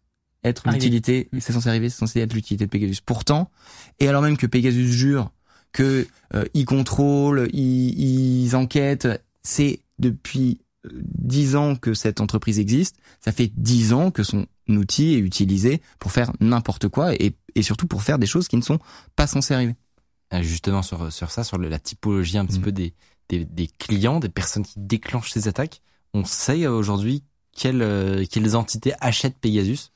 être 0.47 0.68
l'utilité. 0.74 1.28
Mm. 1.32 1.39
C'est 1.40 1.52
censé 1.52 1.68
arriver, 1.68 1.89
c'est 1.90 1.98
censé 1.98 2.20
être 2.20 2.35
l'utilité 2.35 2.66
de 2.66 2.70
Pegasus. 2.70 3.01
Pourtant, 3.05 3.51
et 3.98 4.09
alors 4.09 4.23
même 4.23 4.36
que 4.36 4.47
Pegasus 4.47 4.90
jure 4.93 5.32
que 5.73 6.06
euh, 6.35 6.44
ils 6.55 6.64
contrôlent, 6.64 7.48
ils, 7.52 8.44
ils 8.47 8.56
enquêtent, 8.56 9.09
c'est 9.43 9.81
depuis 9.98 10.60
euh, 10.86 10.90
dix 11.18 11.55
ans 11.56 11.77
que 11.77 11.93
cette 11.94 12.20
entreprise 12.20 12.59
existe. 12.59 12.97
Ça 13.20 13.32
fait 13.32 13.51
dix 13.56 13.93
ans 13.93 14.10
que 14.10 14.23
son 14.23 14.47
outil 14.68 15.14
est 15.14 15.18
utilisé 15.18 15.82
pour 15.98 16.12
faire 16.12 16.32
n'importe 16.40 16.89
quoi 16.89 17.14
et, 17.14 17.35
et 17.55 17.62
surtout 17.62 17.86
pour 17.86 18.02
faire 18.02 18.18
des 18.18 18.27
choses 18.27 18.48
qui 18.48 18.56
ne 18.56 18.62
sont 18.62 18.78
pas 19.16 19.27
censées 19.27 19.55
arriver. 19.55 19.74
euh, 20.32 20.43
justement 20.43 20.82
sur 20.82 21.12
sur 21.12 21.31
ça, 21.31 21.44
sur 21.44 21.59
la 21.59 21.78
typologie 21.78 22.39
un 22.39 22.47
petit 22.47 22.59
Mhm. 22.59 22.64
peu 22.64 22.73
des, 22.73 22.94
des 23.28 23.44
des 23.44 23.68
clients, 23.78 24.18
des 24.20 24.28
personnes 24.28 24.64
qui 24.64 24.74
déclenchent 24.78 25.32
ces 25.32 25.47
attaques. 25.48 25.82
On 26.14 26.24
sait 26.24 26.66
aujourd'hui 26.66 27.23
quelles 27.52 27.82
euh, 27.82 28.24
quelles 28.31 28.56
entités 28.56 28.93
achètent 29.01 29.39
Pegasus. 29.40 29.90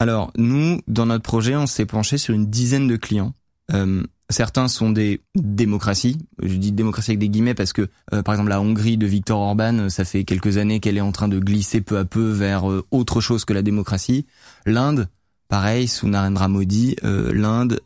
Alors, 0.00 0.32
nous, 0.36 0.80
dans 0.86 1.06
notre 1.06 1.24
projet, 1.24 1.56
on 1.56 1.66
s'est 1.66 1.86
penché 1.86 2.18
sur 2.18 2.34
une 2.34 2.46
dizaine 2.46 2.86
de 2.86 2.96
clients. 2.96 3.34
Euh, 3.72 4.04
certains 4.30 4.68
sont 4.68 4.90
des 4.90 5.22
démocraties. 5.34 6.18
Je 6.40 6.54
dis 6.54 6.70
démocratie 6.70 7.10
avec 7.10 7.18
des 7.18 7.28
guillemets 7.28 7.54
parce 7.54 7.72
que, 7.72 7.88
euh, 8.12 8.22
par 8.22 8.34
exemple, 8.34 8.50
la 8.50 8.60
Hongrie 8.60 8.96
de 8.96 9.06
Viktor 9.06 9.40
Orban, 9.40 9.78
euh, 9.78 9.88
ça 9.88 10.04
fait 10.04 10.24
quelques 10.24 10.56
années 10.56 10.78
qu'elle 10.80 10.96
est 10.96 11.02
en 11.02 11.12
train 11.12 11.28
de 11.28 11.38
glisser 11.38 11.80
peu 11.80 11.98
à 11.98 12.04
peu 12.04 12.28
vers 12.30 12.70
euh, 12.70 12.86
autre 12.90 13.20
chose 13.20 13.44
que 13.44 13.52
la 13.52 13.62
démocratie. 13.62 14.26
L'Inde, 14.66 15.08
pareil, 15.48 15.88
sous 15.88 16.06
Narendra 16.08 16.46
Modi, 16.46 16.94
euh, 17.04 17.32
l'Inde, 17.32 17.80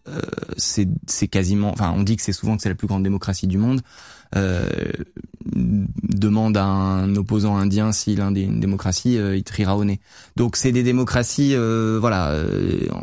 c'est 0.56 1.28
quasiment, 1.28 1.72
enfin, 1.72 1.94
on 1.96 2.02
dit 2.02 2.16
que 2.16 2.22
c'est 2.22 2.32
souvent 2.32 2.56
que 2.56 2.62
c'est 2.62 2.68
la 2.68 2.74
plus 2.74 2.88
grande 2.88 3.04
démocratie 3.04 3.46
du 3.46 3.56
monde. 3.56 3.80
Euh, 4.34 4.68
demande 5.44 6.56
à 6.56 6.64
un 6.64 7.16
opposant 7.16 7.56
indien 7.56 7.92
si 7.92 8.14
l'Inde 8.14 8.38
est 8.38 8.44
une 8.44 8.60
démocratie, 8.60 9.18
euh, 9.18 9.36
il 9.36 9.44
te 9.44 9.52
rira 9.52 9.76
au 9.76 9.84
nez. 9.84 10.00
Donc 10.36 10.56
c'est 10.56 10.72
des 10.72 10.82
démocraties, 10.82 11.54
euh, 11.54 11.98
voilà, 12.00 12.42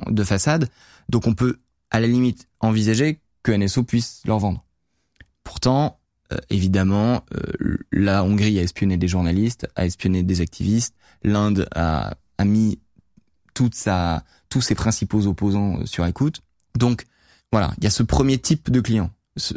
de 0.09 0.23
façade. 0.23 0.69
Donc 1.09 1.27
on 1.27 1.33
peut 1.33 1.59
à 1.91 1.99
la 1.99 2.07
limite 2.07 2.47
envisager 2.59 3.19
que 3.43 3.51
NSO 3.51 3.83
puisse 3.83 4.21
leur 4.25 4.39
vendre. 4.39 4.63
Pourtant, 5.43 5.99
euh, 6.31 6.37
évidemment, 6.49 7.23
euh, 7.33 7.77
la 7.91 8.23
Hongrie 8.23 8.59
a 8.59 8.61
espionné 8.61 8.97
des 8.97 9.07
journalistes, 9.07 9.67
a 9.75 9.85
espionné 9.85 10.23
des 10.23 10.41
activistes. 10.41 10.95
L'Inde 11.23 11.67
a, 11.73 12.15
a 12.37 12.45
mis 12.45 12.79
toute 13.53 13.75
sa, 13.75 14.23
tous 14.49 14.61
ses 14.61 14.75
principaux 14.75 15.25
opposants 15.25 15.85
sur 15.85 16.05
écoute. 16.05 16.41
Donc 16.77 17.05
voilà, 17.51 17.73
il 17.77 17.83
y 17.83 17.87
a 17.87 17.89
ce 17.89 18.03
premier 18.03 18.37
type 18.37 18.69
de 18.69 18.79
client. 18.79 19.09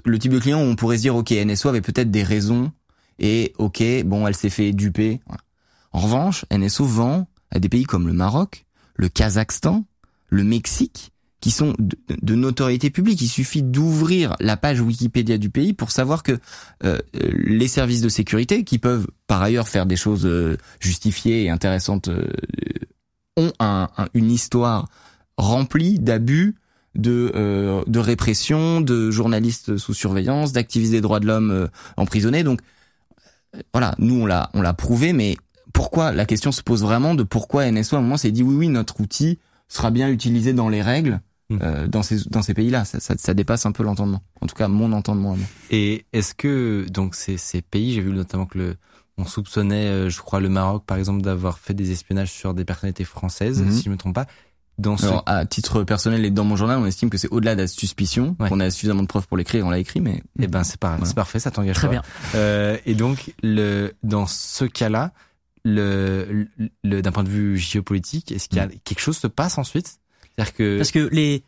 Le 0.05 0.19
type 0.19 0.33
de 0.33 0.39
client 0.39 0.61
où 0.61 0.65
on 0.65 0.77
pourrait 0.77 0.97
se 0.97 1.03
dire, 1.03 1.17
ok, 1.17 1.31
NSO 1.31 1.69
avait 1.69 1.81
peut-être 1.81 2.11
des 2.11 2.23
raisons 2.23 2.73
et 3.19 3.53
ok, 3.59 3.83
bon, 4.05 4.27
elle 4.27 4.35
s'est 4.37 4.51
fait 4.51 4.73
duper. 4.73 5.21
En 5.93 6.01
revanche, 6.01 6.45
NSO 6.53 6.85
vend 6.85 7.29
à 7.51 7.59
des 7.59 7.69
pays 7.69 7.85
comme 7.85 8.07
le 8.07 8.13
Maroc, 8.13 8.65
le 8.97 9.09
Kazakhstan, 9.09 9.85
le 10.29 10.45
Mexique, 10.45 11.11
qui 11.41 11.51
sont 11.51 11.75
de, 11.79 12.35
notoriété 12.35 12.89
publique. 12.91 13.21
Il 13.21 13.29
suffit 13.29 13.63
d'ouvrir 13.63 14.37
la 14.41 14.57
page 14.57 14.81
Wikipédia 14.81 15.39
du 15.39 15.51
pays 15.51 15.73
pour 15.73 15.91
savoir 15.91 16.23
que 16.23 16.33
euh, 16.33 16.99
euh, 17.17 17.31
les 17.35 17.69
services 17.69 18.01
de 18.01 18.09
sécurité, 18.09 18.65
qui 18.65 18.79
peuvent 18.79 19.09
par 19.27 19.43
ailleurs 19.43 19.69
faire 19.69 19.85
des 19.87 19.97
choses 19.97 20.25
euh, 20.25 20.57
justifiées 20.81 21.45
et 21.45 21.51
intéressantes, 21.51 22.09
ont 23.37 23.53
un- 23.59 23.89
un- 23.97 24.09
une 24.15 24.31
histoire 24.31 24.89
remplie 25.37 25.99
d'abus, 25.99 26.55
de, 26.94 27.32
euh, 27.35 27.82
de 27.86 27.98
répression, 27.98 28.81
de 28.81 29.10
journalistes 29.10 29.77
sous 29.77 29.94
surveillance, 29.94 30.52
d'activistes 30.52 30.93
des 30.93 31.01
droits 31.01 31.20
de 31.20 31.27
l'homme 31.27 31.51
euh, 31.51 31.66
emprisonnés. 31.97 32.43
Donc 32.44 32.60
euh, 33.56 33.60
voilà, 33.73 33.94
nous 33.98 34.23
on 34.23 34.27
l'a 34.27 34.51
on 34.55 34.62
l'a 34.62 34.74
prouvé, 34.74 35.12
mais 35.12 35.36
pourquoi 35.73 36.12
la 36.12 36.27
question 36.27 36.52
se 36.52 36.62
pose 36.62 36.82
vraiment 36.82 37.14
de 37.14 37.23
pourquoi 37.23 37.70
NSO 37.70 37.97
à 37.97 37.98
un 37.98 38.02
moment 38.02 38.16
s'est 38.16 38.31
dit 38.31 38.43
oui 38.43 38.55
oui 38.55 38.69
notre 38.69 39.01
outil 39.01 39.39
sera 39.69 39.90
bien 39.90 40.09
utilisé 40.10 40.52
dans 40.52 40.69
les 40.69 40.82
règles 40.82 41.20
Mm. 41.51 41.59
euh, 41.60 41.86
dans 41.89 42.02
ces 42.05 42.24
dans 42.31 42.40
ces 42.40 42.55
pays-là. 42.55 42.85
Ça, 42.85 43.01
ça, 43.01 43.14
ça 43.19 43.35
dépasse 43.35 43.66
un 43.66 43.73
peu 43.73 43.82
l'entendement. 43.82 44.23
En 44.40 44.47
tout 44.47 44.55
cas 44.55 44.69
mon 44.69 44.93
entendement. 44.93 45.36
moi. 45.36 45.47
Et 45.70 46.06
est-ce 46.12 46.35
que 46.35 46.86
donc 46.89 47.14
ces 47.16 47.36
ces 47.36 47.62
pays, 47.62 47.93
j'ai 47.93 48.01
vu 48.01 48.12
notamment 48.12 48.47
que 48.47 48.56
le 48.59 48.77
on 49.19 49.24
soupçonnait, 49.27 49.89
euh, 49.89 50.09
je 50.09 50.19
crois, 50.20 50.40
le 50.40 50.48
Maroc 50.48 50.85
par 50.86 50.97
exemple 50.97 51.20
d'avoir 51.20 51.59
fait 51.59 51.74
des 51.74 51.90
espionnages 51.90 52.31
sur 52.31 52.55
des 52.55 52.64
personnalités 52.64 53.05
françaises, 53.05 53.60
Mhm. 53.60 53.73
si 53.73 53.82
je 53.82 53.90
me 53.90 53.97
trompe 53.97 54.14
pas. 54.14 54.27
Dans 54.78 54.97
ce 54.97 55.05
Alors, 55.07 55.23
à 55.27 55.44
titre 55.44 55.85
personnel 55.85 56.24
et 56.24 56.31
dans 56.31 56.44
mon 56.44 56.57
journal, 56.57 56.78
on 56.78 56.86
estime 56.86 57.11
que 57.11 57.19
c'est 57.19 57.28
au-delà 57.28 57.55
de 57.55 57.61
la 57.62 57.66
suspicion. 57.69 58.35
Ouais. 58.40 58.49
On 58.51 58.59
a 58.59 58.70
suffisamment 58.70 59.03
de 59.03 59.07
preuves 59.07 59.28
pour 59.28 59.36
l'écrire, 59.36 59.66
on 59.66 59.70
l'a 59.70 59.78
écrit, 59.78 60.01
mais 60.01 60.23
Eh 60.40 60.47
ben 60.49 60.65
c'est 60.65 60.78
par- 60.78 60.93
Voilà. 60.93 61.05
c'est 61.07 61.15
parfait, 61.15 61.39
ça 61.39 61.51
t'engage 61.51 61.77
Très 61.77 61.89
pas. 61.89 61.93
bien. 61.93 62.03
Euh, 62.35 62.78
et 62.86 62.94
donc 62.94 63.35
le 63.43 63.93
dans 64.03 64.27
ce 64.27 64.65
cas-là, 64.65 65.12
le, 65.65 66.49
le 66.82 67.03
d'un 67.03 67.12
point 67.12 67.23
de 67.24 67.28
vue 67.28 67.57
géopolitique, 67.59 68.32
est-ce 68.32 68.49
qu'il 68.49 68.59
y 68.59 68.61
a 68.61 68.69
quelque 68.85 69.01
chose 69.01 69.16
se 69.19 69.27
passe 69.27 69.59
ensuite? 69.59 69.99
C'est-à-dire 70.35 70.55
que 70.55 70.77
Parce 70.78 70.90
que 70.90 71.09
les 71.12 71.44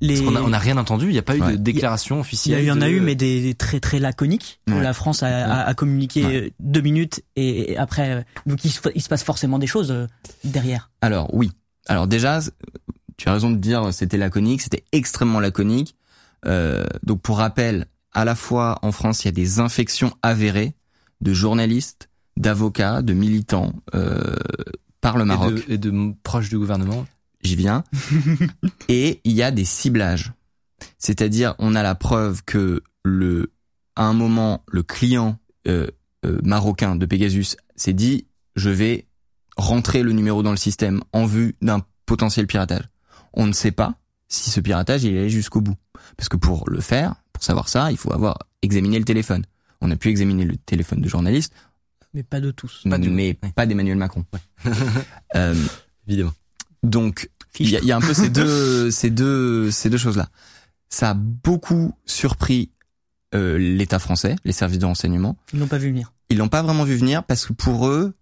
les 0.00 0.16
parce 0.20 0.26
qu'on 0.28 0.36
a, 0.36 0.42
on 0.42 0.52
a 0.52 0.58
rien 0.58 0.76
entendu, 0.76 1.06
il 1.06 1.12
n'y 1.12 1.18
a 1.18 1.22
pas 1.22 1.36
eu 1.36 1.40
Ouais. 1.40 1.52
de 1.52 1.56
déclaration 1.56 2.20
officielle. 2.20 2.60
il 2.60 2.66
y 2.66 2.70
en 2.72 2.80
a 2.80 2.86
de- 2.88 2.90
eu, 2.94 3.00
mais 3.00 3.14
des, 3.14 3.40
des 3.40 3.54
très 3.54 3.78
très 3.80 4.00
laconiques. 4.00 4.60
où 4.68 4.72
Ouais. 4.72 4.82
La 4.82 4.92
France 4.92 5.22
a, 5.22 5.28
a, 5.28 5.64
a 5.64 5.74
communiqué 5.74 6.24
Ouais. 6.26 6.52
deux 6.60 6.80
minutes 6.80 7.22
et, 7.36 7.72
et 7.72 7.78
après, 7.78 8.10
euh, 8.10 8.22
donc 8.46 8.64
il 8.64 8.70
se, 8.72 8.80
il 8.94 9.00
se 9.00 9.08
passe 9.08 9.22
forcément 9.22 9.58
des 9.60 9.68
choses 9.68 9.92
euh, 9.92 10.06
derrière. 10.42 10.90
Alors 11.00 11.32
oui. 11.32 11.52
Alors 11.86 12.06
déjà, 12.06 12.40
tu 13.16 13.28
as 13.28 13.32
raison 13.32 13.50
de 13.50 13.56
dire 13.56 13.92
c'était 13.92 14.16
laconique, 14.16 14.62
c'était 14.62 14.84
extrêmement 14.92 15.40
laconique. 15.40 15.96
Euh, 16.46 16.84
donc 17.02 17.22
pour 17.22 17.38
rappel, 17.38 17.86
à 18.12 18.24
la 18.24 18.34
fois 18.34 18.78
en 18.82 18.92
France, 18.92 19.24
il 19.24 19.26
y 19.26 19.28
a 19.28 19.32
des 19.32 19.60
infections 19.60 20.12
avérées 20.22 20.74
de 21.20 21.32
journalistes, 21.32 22.10
d'avocats, 22.36 23.02
de 23.02 23.12
militants 23.12 23.72
euh, 23.94 24.36
par 25.00 25.16
le 25.16 25.24
et 25.24 25.26
Maroc. 25.26 25.54
de, 25.54 25.72
et 25.72 25.78
de 25.78 26.14
proches 26.22 26.48
du 26.48 26.58
gouvernement. 26.58 27.06
J'y 27.42 27.56
viens. 27.56 27.84
et 28.88 29.20
il 29.24 29.32
y 29.32 29.42
a 29.42 29.50
des 29.50 29.64
ciblages. 29.64 30.32
C'est-à-dire, 30.98 31.54
on 31.58 31.74
a 31.74 31.82
la 31.82 31.94
preuve 31.94 32.42
que 32.44 32.82
le, 33.04 33.52
à 33.96 34.04
un 34.04 34.14
moment, 34.14 34.64
le 34.68 34.82
client 34.82 35.38
euh, 35.68 35.86
euh, 36.24 36.38
marocain 36.42 36.96
de 36.96 37.06
Pegasus 37.06 37.56
s'est 37.76 37.92
dit, 37.92 38.26
je 38.56 38.70
vais 38.70 39.06
rentrer 39.56 40.02
le 40.02 40.12
numéro 40.12 40.42
dans 40.42 40.50
le 40.50 40.56
système 40.56 41.02
en 41.12 41.26
vue 41.26 41.56
d'un 41.62 41.82
potentiel 42.06 42.46
piratage. 42.46 42.84
On 43.32 43.46
ne 43.46 43.52
sait 43.52 43.72
pas 43.72 43.94
si 44.28 44.50
ce 44.50 44.60
piratage 44.60 45.04
il 45.04 45.14
est 45.14 45.18
allé 45.20 45.30
jusqu'au 45.30 45.60
bout, 45.60 45.76
parce 46.16 46.28
que 46.28 46.36
pour 46.36 46.68
le 46.68 46.80
faire, 46.80 47.14
pour 47.32 47.42
savoir 47.44 47.68
ça, 47.68 47.90
il 47.90 47.96
faut 47.96 48.12
avoir 48.12 48.38
examiné 48.62 48.98
le 48.98 49.04
téléphone. 49.04 49.44
On 49.80 49.90
a 49.90 49.96
pu 49.96 50.08
examiner 50.08 50.44
le 50.44 50.56
téléphone 50.56 51.00
de 51.00 51.08
journaliste, 51.08 51.52
Mais 52.14 52.22
pas 52.22 52.40
de 52.40 52.50
tous. 52.50 52.82
Pas 52.88 52.98
du- 52.98 53.10
mais 53.10 53.38
ouais. 53.42 53.52
pas 53.54 53.66
d'Emmanuel 53.66 53.96
Macron. 53.96 54.24
Euh, 55.36 55.54
Évidemment. 56.06 56.32
donc 56.82 57.30
il 57.58 57.70
y, 57.70 57.76
a- 57.76 57.80
il 57.80 57.86
y 57.86 57.92
a 57.92 57.96
un 57.96 58.00
peu 58.00 58.14
ces 58.14 58.28
deux, 58.30 58.90
ces 58.90 59.10
deux, 59.10 59.70
ces 59.70 59.90
deux 59.90 59.98
choses-là. 59.98 60.28
Ça 60.88 61.10
a 61.10 61.14
beaucoup 61.14 61.92
surpris 62.06 62.70
euh, 63.34 63.58
l'État 63.58 63.98
français, 63.98 64.36
les 64.44 64.52
services 64.52 64.78
de 64.78 64.86
renseignement. 64.86 65.36
Ils 65.52 65.58
n'ont 65.58 65.66
pas 65.66 65.78
vu 65.78 65.88
venir. 65.88 66.12
Ils 66.30 66.38
l'ont 66.38 66.48
pas 66.48 66.62
vraiment 66.62 66.84
vu 66.84 66.94
venir 66.96 67.24
parce 67.24 67.46
que 67.46 67.52
pour 67.52 67.88
eux, 67.88 68.14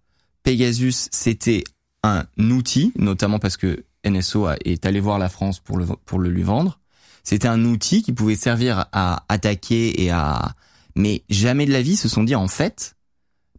Pegasus 0.43 1.07
c'était 1.11 1.63
un 2.03 2.25
outil, 2.37 2.91
notamment 2.97 3.39
parce 3.39 3.57
que 3.57 3.85
NSO 4.05 4.49
est 4.65 4.85
allé 4.85 4.99
voir 4.99 5.17
la 5.19 5.29
France 5.29 5.59
pour 5.59 5.77
le 5.77 5.85
pour 6.05 6.19
le 6.19 6.29
lui 6.29 6.43
vendre. 6.43 6.79
C'était 7.23 7.47
un 7.47 7.63
outil 7.63 8.03
qui 8.03 8.11
pouvait 8.11 8.35
servir 8.35 8.85
à 8.91 9.23
attaquer 9.29 10.03
et 10.03 10.11
à, 10.11 10.55
mais 10.95 11.23
jamais 11.29 11.65
de 11.65 11.71
la 11.71 11.81
vie 11.81 11.95
se 11.95 12.09
sont 12.09 12.23
dit 12.23 12.35
en 12.35 12.49
fait. 12.49 12.95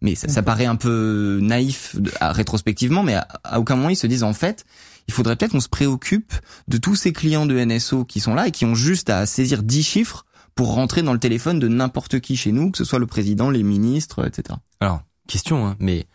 Mais 0.02 0.14
ça, 0.14 0.28
ça 0.28 0.42
paraît 0.42 0.66
un 0.66 0.76
peu 0.76 1.38
naïf 1.40 1.96
à- 2.20 2.32
rétrospectivement, 2.32 3.02
mais 3.02 3.14
à, 3.14 3.26
à 3.42 3.58
aucun 3.60 3.76
moment 3.76 3.88
ils 3.88 3.96
se 3.96 4.06
disent 4.06 4.22
en 4.22 4.34
fait, 4.34 4.66
il 5.08 5.14
faudrait 5.14 5.36
peut-être 5.36 5.52
qu'on 5.52 5.60
se 5.60 5.68
préoccupe 5.70 6.34
de 6.68 6.76
tous 6.76 6.94
ces 6.94 7.14
clients 7.14 7.46
de 7.46 7.58
NSO 7.58 8.04
qui 8.04 8.20
sont 8.20 8.34
là 8.34 8.48
et 8.48 8.50
qui 8.50 8.66
ont 8.66 8.74
juste 8.74 9.08
à 9.08 9.24
saisir 9.24 9.62
10 9.62 9.82
chiffres 9.82 10.26
pour 10.54 10.74
rentrer 10.74 11.00
dans 11.02 11.14
le 11.14 11.18
téléphone 11.18 11.58
de 11.58 11.68
n'importe 11.68 12.20
qui 12.20 12.36
chez 12.36 12.52
nous, 12.52 12.70
que 12.70 12.76
ce 12.78 12.84
soit 12.84 12.98
le 12.98 13.06
président, 13.06 13.48
les 13.48 13.62
ministres, 13.62 14.26
etc. 14.26 14.58
Alors, 14.80 15.00
question, 15.26 15.66
hein, 15.66 15.76
mais 15.78 16.06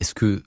est-ce 0.00 0.14
que 0.14 0.42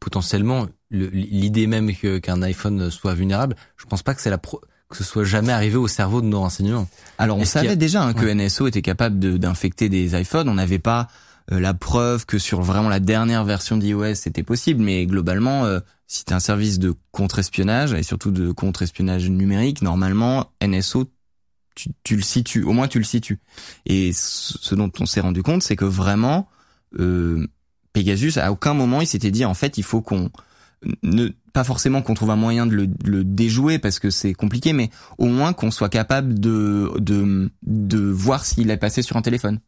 potentiellement 0.00 0.66
le- 0.90 1.08
l'idée 1.08 1.66
même 1.66 1.92
qu'un 1.94 2.42
iPhone 2.42 2.90
soit 2.90 3.14
vulnérable, 3.14 3.56
je 3.76 3.86
pense 3.86 4.02
pas 4.02 4.14
que 4.14 4.20
c'est 4.20 4.30
la 4.30 4.38
pro- 4.38 4.60
que 4.88 4.96
ce 4.96 5.04
soit 5.04 5.24
jamais 5.24 5.52
arrivé 5.52 5.76
au 5.76 5.88
cerveau 5.88 6.20
de 6.20 6.26
nos 6.26 6.40
renseignements. 6.40 6.86
Alors 7.18 7.38
on 7.38 7.44
savait 7.44 7.68
a- 7.70 7.76
déjà 7.76 8.02
hein, 8.04 8.12
que 8.12 8.26
Ouais. 8.26 8.34
NSO 8.34 8.66
était 8.66 8.82
capable 8.82 9.18
de- 9.18 9.36
d'infecter 9.38 9.88
des 9.88 10.18
iPhones. 10.20 10.48
On 10.48 10.54
n'avait 10.54 10.78
pas 10.78 11.08
euh, 11.52 11.60
la 11.60 11.74
preuve 11.74 12.24
que 12.24 12.38
sur 12.38 12.62
vraiment 12.62 12.88
la 12.88 13.00
dernière 13.00 13.44
version 13.44 13.76
d'iOS 13.76 14.14
c'était 14.14 14.42
possible, 14.42 14.82
mais 14.82 15.04
globalement, 15.04 15.64
euh, 15.66 15.80
si 16.06 16.24
t'es 16.24 16.32
un 16.32 16.40
service 16.40 16.78
de 16.78 16.94
contre-espionnage 17.12 17.92
et 17.92 18.02
surtout 18.02 18.30
de 18.30 18.50
contre-espionnage 18.52 19.28
numérique, 19.28 19.82
normalement 19.82 20.50
NSO 20.62 21.10
tu, 21.74 21.90
tu 22.04 22.16
le 22.16 22.22
situes, 22.22 22.62
au 22.62 22.72
moins 22.72 22.88
tu 22.88 22.98
le 22.98 23.04
situes. 23.04 23.40
Et 23.84 24.12
ce 24.14 24.56
ce 24.60 24.74
dont 24.74 24.90
on 25.00 25.06
s'est 25.06 25.20
rendu 25.20 25.42
compte, 25.42 25.62
c'est 25.62 25.76
que 25.76 25.84
vraiment 25.84 26.48
euh, 26.98 27.46
Pegasus 27.94 28.36
à 28.38 28.52
aucun 28.52 28.74
moment 28.74 29.00
il 29.00 29.06
s'était 29.06 29.30
dit 29.30 29.46
en 29.46 29.54
fait 29.54 29.78
il 29.78 29.84
faut 29.84 30.02
qu'on 30.02 30.30
ne 31.02 31.28
pas 31.54 31.64
forcément 31.64 32.02
qu'on 32.02 32.12
trouve 32.12 32.30
un 32.30 32.36
moyen 32.36 32.66
de 32.66 32.74
le, 32.74 32.86
de 32.86 33.10
le 33.10 33.24
déjouer 33.24 33.78
parce 33.78 33.98
que 33.98 34.10
c'est 34.10 34.34
compliqué, 34.34 34.74
mais 34.74 34.90
au 35.16 35.26
moins 35.26 35.54
qu'on 35.54 35.70
soit 35.70 35.88
capable 35.88 36.38
de, 36.38 36.90
de, 36.98 37.50
de 37.62 37.98
voir 37.98 38.44
s'il 38.44 38.68
est 38.70 38.76
passé 38.76 39.00
sur 39.00 39.16
un 39.16 39.22
téléphone. 39.22 39.60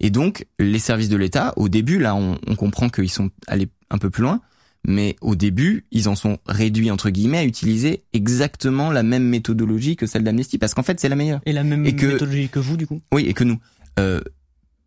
Et 0.00 0.08
donc, 0.10 0.46
les 0.58 0.78
services 0.78 1.08
de 1.10 1.16
l'État, 1.16 1.52
au 1.56 1.68
début, 1.68 1.98
là, 1.98 2.14
on, 2.14 2.38
on 2.46 2.54
comprend 2.56 2.88
qu'ils 2.88 3.10
sont 3.10 3.30
allés 3.46 3.68
un 3.90 3.98
peu 3.98 4.08
plus 4.10 4.22
loin, 4.22 4.40
mais 4.86 5.16
au 5.20 5.34
début, 5.36 5.84
ils 5.90 6.08
en 6.08 6.14
sont 6.14 6.38
réduits, 6.46 6.90
entre 6.90 7.10
guillemets, 7.10 7.38
à 7.38 7.44
utiliser 7.44 8.04
exactement 8.14 8.90
la 8.90 9.02
même 9.02 9.24
méthodologie 9.28 9.96
que 9.96 10.06
celle 10.06 10.22
d'Amnesty, 10.24 10.56
parce 10.58 10.72
qu'en 10.72 10.82
fait, 10.84 10.98
c'est 10.98 11.08
la 11.08 11.16
meilleure. 11.16 11.40
Et 11.46 11.52
la 11.52 11.64
même 11.64 11.84
Et 11.84 11.94
que- 11.94 12.06
méthodologie 12.06 12.48
que 12.48 12.58
vous, 12.60 12.76
du 12.76 12.86
coup? 12.86 13.02
Oui, 13.12 13.24
et 13.26 13.34
que 13.34 13.44
nous. 13.44 13.58
Euh, 13.98 14.20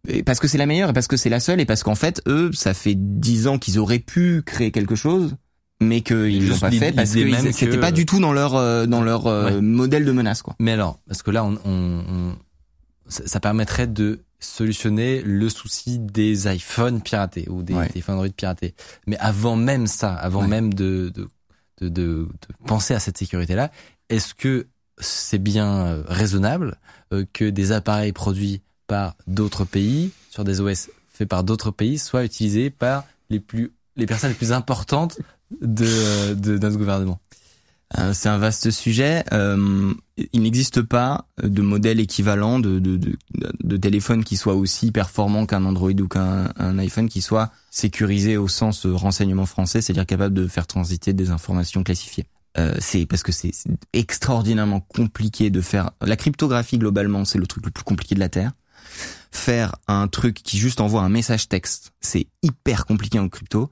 et 0.08 0.24
parce 0.24 0.40
que 0.40 0.48
c'est 0.48 0.58
la 0.58 0.66
meilleure, 0.66 0.90
et 0.90 0.94
parce 0.94 1.08
que 1.08 1.18
c'est 1.18 1.30
la 1.30 1.40
seule, 1.40 1.60
et 1.60 1.66
parce 1.66 1.84
qu'en 1.84 1.96
fait, 1.96 2.22
eux, 2.28 2.52
ça 2.54 2.74
fait 2.74 2.96
dix 2.96 3.48
ans 3.48 3.58
qu'ils 3.60 3.80
auraient 3.80 4.00
pu 4.00 4.42
créer 4.46 4.72
quelque 4.72 4.96
chose, 4.96 5.36
mais 5.82 6.02
qu'ils 6.02 6.48
l'ont 6.48 6.58
pas 6.58 6.72
fait 6.72 6.92
parce 6.92 7.14
que 7.14 7.52
c'était 7.52 7.76
que- 7.76 7.82
pas 7.82 7.92
du 7.92 8.06
tout 8.06 8.20
dans 8.20 8.34
leur 8.34 8.56
euh, 8.56 8.86
dans 8.86 9.02
leur 9.04 9.28
euh, 9.28 9.46
Ouais. 9.56 9.62
modèle 9.62 10.06
de 10.06 10.12
menace, 10.12 10.42
quoi. 10.42 10.56
Mais 10.60 10.72
alors, 10.72 11.00
parce 11.08 11.22
que 11.24 11.32
là, 11.32 11.44
on, 11.44 11.58
on, 11.66 12.04
on, 12.10 12.36
ça, 13.08 13.40
permettrait 13.40 13.88
de 13.88 14.22
solutionner 14.40 15.22
le 15.24 15.50
souci 15.50 16.00
des 16.00 16.48
iPhones 16.54 17.02
piratés 17.02 17.48
ou 17.50 17.64
des 17.64 17.74
Ouais. 17.74 17.88
téléphones 17.88 18.16
Android 18.16 18.30
piratés. 18.36 18.76
Mais 19.08 19.18
avant 19.18 19.56
même 19.56 19.88
ça, 19.88 20.14
avant 20.14 20.42
Ouais. 20.42 20.48
même 20.48 20.74
de, 20.74 21.12
de, 21.14 21.28
de, 21.82 21.90
de- 21.90 21.90
de 21.90 22.28
penser 22.66 22.94
à 22.94 23.00
cette 23.00 23.18
sécurité-là, 23.18 23.72
est-ce 24.10 24.34
que 24.34 24.68
c'est 25.00 25.38
bien 25.40 25.68
euh, 25.86 26.04
raisonnable 26.08 26.78
que 27.34 27.46
des 27.50 27.72
appareils 27.72 28.14
produits 28.14 28.62
par 28.88 29.16
d'autres 29.28 29.66
pays, 29.66 30.12
sur 30.30 30.44
des 30.44 30.62
OS 30.62 30.90
faits 31.10 31.28
par 31.28 31.44
d'autres 31.44 31.72
pays, 31.72 31.98
soient 32.00 32.24
utilisés 32.24 32.70
par 32.70 33.06
les 33.30 33.40
plus 33.40 33.72
les 33.98 34.06
personnes 34.06 34.30
les 34.30 34.36
plus 34.36 34.52
importantes 34.52 35.20
de, 35.62 36.34
de 36.34 36.70
gouvernement 36.70 37.20
Euh, 37.98 38.14
C'est 38.14 38.30
un 38.30 38.38
vaste 38.38 38.70
sujet. 38.70 39.24
Euh, 39.32 39.94
il 40.34 40.42
n'existe 40.42 40.82
pas 40.82 41.26
de 41.42 41.62
modèle 41.62 42.00
équivalent 42.00 42.60
de, 42.60 42.80
de, 42.80 42.98
de, 42.98 43.18
de 43.64 43.78
téléphone 43.78 44.24
qui 44.24 44.36
soit 44.36 44.56
aussi 44.56 44.92
performant 44.92 45.46
qu'un 45.46 45.64
Android 45.66 45.92
ou 45.92 46.08
qu'un 46.08 46.52
un 46.58 46.78
iPhone 46.80 47.08
qui 47.08 47.22
soit 47.22 47.50
sécurisé 47.72 48.36
au 48.36 48.48
sens 48.48 48.86
renseignement 48.86 49.46
français, 49.46 49.82
c'est-à-dire 49.82 50.06
capable 50.06 50.36
de 50.36 50.48
faire 50.48 50.68
transiter 50.68 51.14
des 51.14 51.30
informations 51.30 51.84
classifiées. 51.84 52.26
Euh, 52.58 52.76
c'est 52.80 53.06
parce 53.06 53.24
que 53.24 53.32
c'est 53.32 53.52
extraordinairement 53.94 54.82
compliqué 54.82 55.50
de 55.50 55.62
faire 55.62 55.92
la 56.02 56.16
cryptographie 56.16 56.78
globalement, 56.80 57.24
c'est 57.24 57.38
le 57.38 57.48
truc 57.48 57.66
le 57.66 57.72
plus 57.72 57.84
compliqué 57.84 58.16
de 58.16 58.20
la 58.20 58.30
terre. 58.30 58.52
Faire 59.32 59.76
un 59.88 60.08
truc 60.08 60.36
qui 60.36 60.58
juste 60.58 60.82
envoie 60.82 61.02
un 61.02 61.10
message 61.10 61.48
texte, 61.50 61.92
c'est 62.02 62.28
hyper 62.44 62.86
compliqué 62.86 63.20
en 63.20 63.30
crypto 63.30 63.72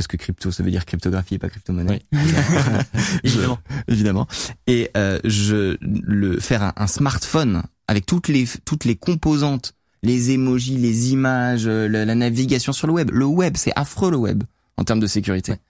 parce 0.00 0.06
que 0.06 0.16
crypto 0.16 0.50
ça 0.50 0.62
veut 0.62 0.70
dire 0.70 0.86
cryptographie 0.86 1.34
et 1.34 1.38
pas 1.38 1.50
crypto-monnaie. 1.50 2.00
Évidemment. 3.24 3.58
évidemment. 3.86 4.26
Et 4.66 4.90
euh, 4.96 5.18
je 5.24 5.76
le 5.82 6.40
faire 6.40 6.62
un, 6.62 6.72
un 6.76 6.86
smartphone 6.86 7.64
avec 7.86 8.06
toutes 8.06 8.28
les 8.28 8.46
toutes 8.64 8.86
les 8.86 8.96
composantes, 8.96 9.74
les 10.02 10.30
emojis, 10.30 10.78
les 10.78 11.12
images, 11.12 11.66
euh, 11.66 11.86
la, 11.86 12.06
la 12.06 12.14
navigation 12.14 12.72
sur 12.72 12.86
le 12.86 12.94
web. 12.94 13.10
Le 13.12 13.26
web, 13.26 13.58
c'est 13.58 13.72
affreux 13.76 14.10
le 14.10 14.16
web 14.16 14.44
en 14.78 14.84
termes 14.84 15.00
de 15.00 15.06
sécurité. 15.06 15.52
Ouais. 15.52 15.60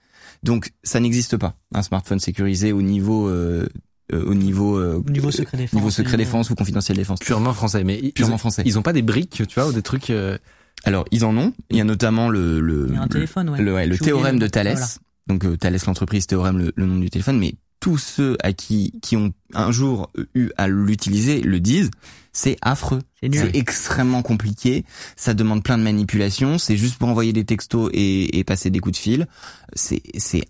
Donc 0.43 0.71
ça 0.83 0.99
n'existe 0.99 1.35
pas 1.35 1.55
un 1.73 1.81
smartphone 1.81 2.19
sécurisé 2.19 2.71
au 2.71 2.81
niveau 2.81 3.27
euh, 3.27 3.67
au 4.13 4.33
niveau 4.33 4.77
euh, 4.77 5.01
Au 5.05 5.09
niveau 5.09 5.31
secret 5.31 5.57
défense. 5.57 5.73
niveau 5.73 5.89
secret 5.89 6.17
défense 6.17 6.49
ou 6.49 6.55
confidentiel 6.55 6.97
défense. 6.97 7.19
purement 7.19 7.53
français 7.53 7.83
mais 7.83 7.99
ils- 8.01 8.11
Purement 8.13 8.33
ils 8.33 8.35
ont, 8.35 8.37
français. 8.37 8.63
Ils 8.65 8.77
ont 8.79 8.81
pas 8.81 8.93
des 8.93 9.01
briques, 9.01 9.43
tu 9.47 9.53
vois, 9.55 9.67
ou 9.67 9.73
des 9.73 9.81
trucs 9.81 10.09
euh, 10.09 10.37
Alors 10.83 11.05
ils 11.11 11.23
en 11.25 11.35
ont. 11.37 11.53
Il 11.69 11.77
y 11.77 11.81
a 11.81 11.83
notamment 11.83 12.29
le 12.29 12.59
le 12.59 12.87
Il 12.89 12.95
y 12.95 12.97
a 12.97 13.01
un 13.03 13.07
téléphone, 13.07 13.49
ouais. 13.49 13.61
le, 13.61 13.73
ouais, 13.73 13.87
le 13.87 13.97
théorème 13.97 14.39
de. 14.39 14.47
Thalès. 14.47 14.77
Voilà. 14.79 14.91
Donc 15.27 15.45
euh, 15.45 15.55
Thalès 15.57 15.85
l'entreprise, 15.85 16.25
théorème 16.27 16.57
le, 16.57 16.73
le 16.75 16.85
nom 16.85 16.97
du 16.97 17.09
téléphone, 17.09 17.37
mais 17.39 17.55
tous 17.79 17.97
ceux 17.97 18.37
à 18.43 18.53
qui 18.53 18.93
qui 19.01 19.15
ont 19.17 19.33
un 19.53 19.71
jour 19.71 20.11
eu 20.35 20.49
à 20.57 20.67
l'utiliser 20.67 21.41
le 21.41 21.59
disent, 21.59 21.89
c'est 22.31 22.57
affreux. 22.61 22.99
C'est 23.23 23.55
extrêmement 23.55 24.21
compliqué. 24.23 24.83
Ça 25.15 25.33
demande 25.33 25.63
plein 25.63 25.77
de 25.77 25.83
manipulations. 25.83 26.57
C'est 26.57 26.77
juste 26.77 26.97
pour 26.97 27.07
envoyer 27.09 27.33
des 27.33 27.43
textos 27.45 27.89
et, 27.93 28.37
et 28.39 28.43
passer 28.43 28.69
des 28.69 28.79
coups 28.79 28.97
de 28.97 29.01
fil. 29.01 29.27
C'est 29.73 30.01
c'est 30.17 30.45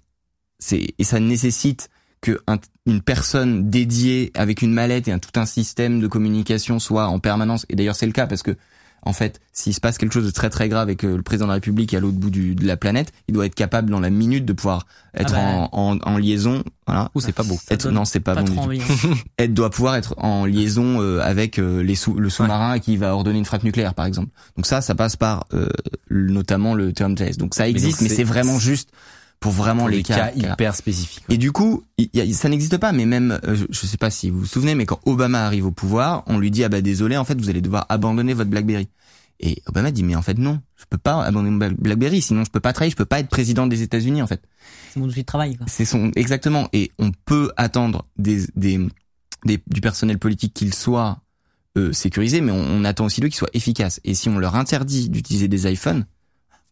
c'est 0.60 0.88
et 0.98 1.04
ça 1.04 1.20
nécessite 1.20 1.90
que 2.22 2.40
un- 2.48 2.60
une 2.86 3.02
personne 3.02 3.70
dédiée 3.70 4.32
avec 4.36 4.62
une 4.62 4.74
mallette 4.74 5.08
et 5.08 5.12
un, 5.12 5.20
tout 5.20 5.40
un 5.40 5.46
système 5.46 6.00
de 6.00 6.08
communication 6.08 6.80
soit 6.80 7.08
en 7.08 7.20
permanence. 7.20 7.66
Et 7.70 7.76
d'ailleurs 7.76 7.96
c'est 7.96 8.06
le 8.06 8.12
cas 8.14 8.28
parce 8.28 8.44
que 8.44 8.56
en 9.04 9.14
fait, 9.14 9.40
s'il 9.52 9.74
se 9.74 9.80
passe 9.80 9.98
quelque 9.98 10.14
chose 10.14 10.28
de 10.28 10.30
très 10.30 10.52
très 10.52 10.70
grave 10.70 10.92
et 10.92 10.96
que 10.96 11.08
le 11.08 11.24
président 11.24 11.46
de 11.48 11.50
la 11.50 11.54
République 11.56 11.92
est 11.92 11.98
à 11.98 12.00
l'autre 12.00 12.20
bout 12.20 12.30
du, 12.30 12.54
de 12.54 12.68
la 12.68 12.78
planète, 12.78 13.12
il 13.28 13.34
doit 13.34 13.48
être 13.48 13.56
capable 13.56 13.90
dans 13.90 14.00
la 14.00 14.12
minute 14.12 14.46
de 14.46 14.54
pouvoir 14.54 14.86
être 15.16 15.34
Ah 15.36 15.54
bah. 15.62 15.70
en, 15.72 15.98
en, 15.98 16.00
en 16.04 16.18
liaison. 16.20 16.64
Voilà. 16.86 17.10
ou 17.16 17.20
c'est 17.20 17.32
pas 17.32 17.42
beau. 17.42 17.58
Être, 17.72 17.90
non, 17.90 18.06
c'est 18.06 18.20
pas, 18.20 18.36
Pas 18.36 18.42
bon 18.44 18.50
du 18.50 18.52
trop 18.56 18.62
tout 18.66 18.68
envie. 18.70 18.82
hein. 19.40 19.48
doit 19.50 19.72
pouvoir 19.72 19.96
être 19.96 20.14
en 20.20 20.46
liaison 20.46 21.02
euh, 21.02 21.20
avec 21.24 21.58
euh, 21.58 21.82
les 21.82 21.96
sous, 21.96 22.14
le 22.14 22.30
sous-marin 22.30 22.78
qui 22.78 22.96
va 22.96 23.16
ordonner 23.16 23.40
une 23.40 23.46
frappe 23.46 23.64
nucléaire, 23.64 23.96
par 23.96 24.06
exemple. 24.06 24.30
Donc 24.56 24.68
ça, 24.68 24.82
ça 24.82 24.94
passe 24.94 25.16
par 25.16 25.46
euh, 25.56 25.68
notamment 26.12 26.76
le 26.76 26.94
terme 26.94 27.16
Thalès. 27.16 27.38
Donc 27.38 27.56
ça 27.56 27.68
existe, 27.68 28.02
mais 28.02 28.10
c'est 28.10 28.24
vraiment 28.24 28.60
juste 28.60 28.92
pour 29.42 29.52
vraiment 29.52 29.82
Pour 29.84 29.90
les 29.90 30.04
cas, 30.04 30.30
cas. 30.30 30.32
hyper 30.54 30.74
spécifiques. 30.76 31.24
Et 31.28 31.38
du 31.38 31.52
coup, 31.52 31.84
il 31.98 32.10
y 32.14 32.22
a- 32.22 32.34
ça 32.34 32.48
n'existe 32.48 32.78
pas. 32.78 32.94
Mais 32.94 33.06
même, 33.06 33.38
euh, 33.44 33.56
je, 33.56 33.66
je 33.70 33.86
sais 33.88 33.98
pas 33.98 34.10
si 34.10 34.30
vous 34.30 34.40
vous 34.40 34.46
souvenez, 34.46 34.76
mais 34.76 34.86
quand 34.86 35.00
Obama 35.06 35.46
arrive 35.46 35.66
au 35.66 35.72
pouvoir, 35.72 36.24
on 36.28 36.38
lui 36.40 36.50
dit 36.52 36.64
ah 36.64 36.70
bah 36.70 36.82
désolé, 36.82 37.18
en 37.18 37.26
fait, 37.26 37.38
vous 37.42 37.50
allez 37.50 37.60
devoir 37.62 37.86
abandonner 37.90 38.34
votre 38.34 38.50
BlackBerry. 38.50 38.88
Et 39.44 39.62
Obama 39.66 39.90
dit 39.90 40.04
mais 40.04 40.16
en 40.16 40.22
fait 40.22 40.38
non, 40.38 40.62
je 40.78 40.86
peux 40.88 41.00
pas 41.00 41.24
abandonner 41.24 41.50
mon 41.50 41.58
Black- 41.58 41.74
BlackBerry, 41.82 42.22
sinon 42.22 42.44
je 42.46 42.52
peux 42.52 42.60
pas 42.60 42.74
travailler, 42.74 42.92
je 42.92 42.96
peux 42.96 43.06
pas 43.06 43.20
être 43.20 43.28
président 43.30 43.66
des 43.66 43.82
États-Unis 43.82 44.22
en 44.22 44.28
fait. 44.28 44.44
C'est 44.94 45.00
mon 45.00 45.08
outil 45.08 45.22
de 45.22 45.26
travail. 45.26 45.58
Quoi. 45.58 45.66
C'est 45.68 45.86
son 45.86 46.12
exactement. 46.16 46.70
Et 46.74 46.92
on 47.00 47.10
peut 47.26 47.52
attendre 47.58 48.06
des, 48.18 48.46
des, 48.56 48.80
des- 49.46 49.60
du 49.68 49.82
personnel 49.82 50.20
politique 50.20 50.54
qu'il 50.54 50.76
soit 50.76 51.22
euh, 51.76 51.92
sécurisé, 51.92 52.42
mais 52.42 52.52
on, 52.52 52.62
on 52.64 52.84
attend 52.84 53.06
aussi 53.06 53.20
d'eux 53.22 53.30
qu'il 53.30 53.38
soit 53.38 53.50
efficace. 53.54 54.00
Et 54.04 54.14
si 54.14 54.30
on 54.30 54.38
leur 54.38 54.56
interdit 54.56 55.10
d'utiliser 55.10 55.48
des 55.48 55.72
iPhones, 55.72 56.06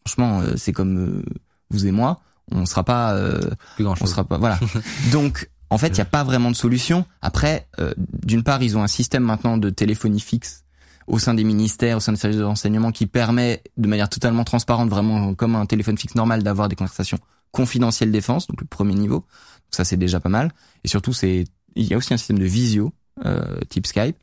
franchement, 0.06 0.41
euh, 0.41 0.54
c'est 0.56 0.74
comme 0.74 0.98
euh, 1.00 1.24
vous 1.72 1.88
et 1.88 1.91
moi, 1.91 2.22
on 2.51 2.65
sera 2.65 2.84
pas, 2.84 3.13
euh, 3.13 3.39
Plus 3.76 3.84
grand 3.84 3.93
on 3.93 3.95
chose. 3.95 4.09
sera 4.11 4.23
pas, 4.23 4.38
voilà. 4.38 4.59
Donc, 5.11 5.49
en 5.69 5.77
fait, 5.77 5.89
il 5.89 5.93
n'y 5.95 6.01
a 6.01 6.05
pas 6.05 6.23
vraiment 6.23 6.49
de 6.51 6.55
solution. 6.55 7.05
Après, 7.21 7.67
euh, 7.80 7.93
d'une 8.23 8.43
part, 8.43 8.61
ils 8.63 8.77
ont 8.77 8.84
un 8.84 8.88
système 8.88 9.23
maintenant 9.23 9.57
de 9.57 9.69
téléphonie 9.69 10.19
fixe 10.19 10.63
au 11.07 11.17
sein 11.19 11.34
des 11.34 11.43
ministères, 11.43 11.97
au 11.97 11.99
sein 11.99 12.11
des 12.11 12.17
services 12.19 12.39
de 12.39 12.43
renseignement, 12.43 12.91
qui 12.91 13.05
permet 13.07 13.63
de 13.77 13.88
manière 13.88 14.09
totalement 14.09 14.43
transparente, 14.43 14.89
vraiment 14.89 15.34
comme 15.34 15.55
un 15.55 15.65
téléphone 15.65 15.97
fixe 15.97 16.15
normal, 16.15 16.43
d'avoir 16.43 16.69
des 16.69 16.76
conversations 16.76 17.17
confidentielles 17.51 18.11
défense, 18.11 18.45
donc 18.47 18.61
le 18.61 18.67
premier 18.67 18.93
niveau. 18.93 19.15
Donc 19.17 19.26
ça, 19.71 19.84
c'est 19.85 19.97
déjà 19.97 20.19
pas 20.19 20.30
mal. 20.30 20.51
Et 20.84 20.88
surtout, 20.88 21.13
c'est 21.13 21.45
il 21.76 21.85
y 21.85 21.93
a 21.93 21.97
aussi 21.97 22.13
un 22.13 22.17
système 22.17 22.39
de 22.39 22.45
visio 22.45 22.93
euh, 23.26 23.59
type 23.69 23.85
Skype, 23.88 24.17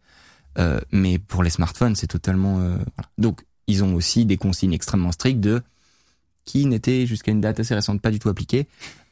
Euh, 0.59 0.81
mais 0.91 1.19
pour 1.19 1.43
les 1.43 1.51
smartphones, 1.51 1.95
c'est 1.97 2.07
totalement. 2.07 2.61
euh, 2.61 2.77
voilà. 2.97 3.09
Donc, 3.19 3.45
ils 3.67 3.85
ont 3.85 3.95
aussi 3.95 4.25
des 4.25 4.39
consignes 4.39 4.73
extrêmement 4.73 5.13
strictes 5.13 5.41
de 5.41 5.63
qui 6.47 6.65
n'étaient 6.65 7.05
jusqu'à 7.07 7.33
une 7.33 7.43
date 7.43 7.61
assez 7.61 7.75
récente 7.75 8.01
pas 8.01 8.11
du 8.11 8.19
tout 8.19 8.29
appliquées, 8.31 8.67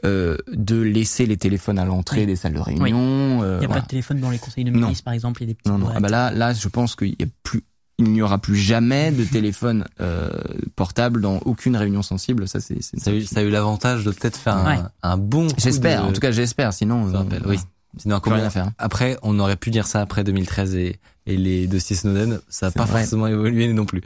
euh, 0.07 0.37
de 0.53 0.81
laisser 0.81 1.27
les 1.27 1.37
téléphones 1.37 1.79
à 1.79 1.85
l'entrée 1.85 2.21
Oui. 2.21 2.27
des 2.27 2.37
salles 2.37 2.55
de 2.55 2.61
réunion. 2.61 3.43
euh, 3.43 3.57
Il 3.61 3.67
n'y 3.67 3.73
a 3.73 3.75
pas 3.75 3.81
de 3.83 3.87
téléphone 3.87 4.21
dans 4.21 4.31
les 4.31 4.39
conseils 4.39 4.65
de 4.65 4.71
Non. 4.71 4.81
ministre, 4.87 5.05
par 5.05 5.13
exemple. 5.15 5.43
Il 5.43 5.49
y 5.49 5.51
a 5.51 5.55
des 5.55 5.71
Non, 5.71 5.79
non. 5.79 5.89
Ah 5.95 6.01
bah 6.01 6.09
là, 6.09 6.31
là, 6.31 6.53
je 6.55 6.69
pense 6.69 6.95
qu'il 6.97 7.11
y 7.19 7.23
a 7.23 7.27
plus, 7.43 7.63
il 7.99 8.11
n'y 8.13 8.23
aura 8.23 8.39
plus 8.39 8.57
jamais 8.57 9.11
de 9.13 9.25
téléphone 9.33 9.85
euh, 10.01 10.31
portable 10.77 11.21
dans 11.21 11.39
aucune 11.45 11.77
réunion 11.77 12.03
sensible. 12.03 12.47
Ça, 12.49 12.61
c'est. 12.61 12.81
Ça 12.83 13.11
a 13.11 13.15
eu, 13.15 13.23
ça 13.23 13.41
a 13.41 13.43
eu 13.43 13.51
l'avantage 13.51 14.05
de 14.05 14.11
peut-être 14.13 14.37
faire 14.39 14.57
un, 14.57 14.67
Ouais. 14.77 14.83
un 15.03 15.17
bon. 15.17 15.49
J'espère. 15.59 16.03
de- 16.05 16.09
En 16.09 16.13
tout 16.13 16.21
cas, 16.21 16.31
j'espère. 16.31 16.73
Sinon, 16.73 17.09
ça 17.11 17.17
euh, 17.17 17.19
rappelle, 17.19 17.43
voilà. 17.43 17.59
oui. 17.61 17.65
Sinon, 17.99 18.15
rien 18.17 18.21
comment- 18.21 18.37
à 18.45 18.51
faire. 18.51 18.71
Après, 18.79 19.17
on 19.23 19.39
aurait 19.39 19.57
pu 19.57 19.71
dire 19.71 19.87
ça 19.87 20.01
après 20.01 20.25
2013 20.25 20.75
et, 20.75 20.99
et 21.27 21.37
les 21.37 21.67
dossiers 21.69 21.95
Snowden, 21.97 22.41
ça 22.49 22.67
n'a 22.67 22.73
pas 22.73 22.85
vrai. 22.85 23.01
forcément 23.03 23.27
évolué 23.29 23.73
non 23.73 23.87
plus. 23.87 24.03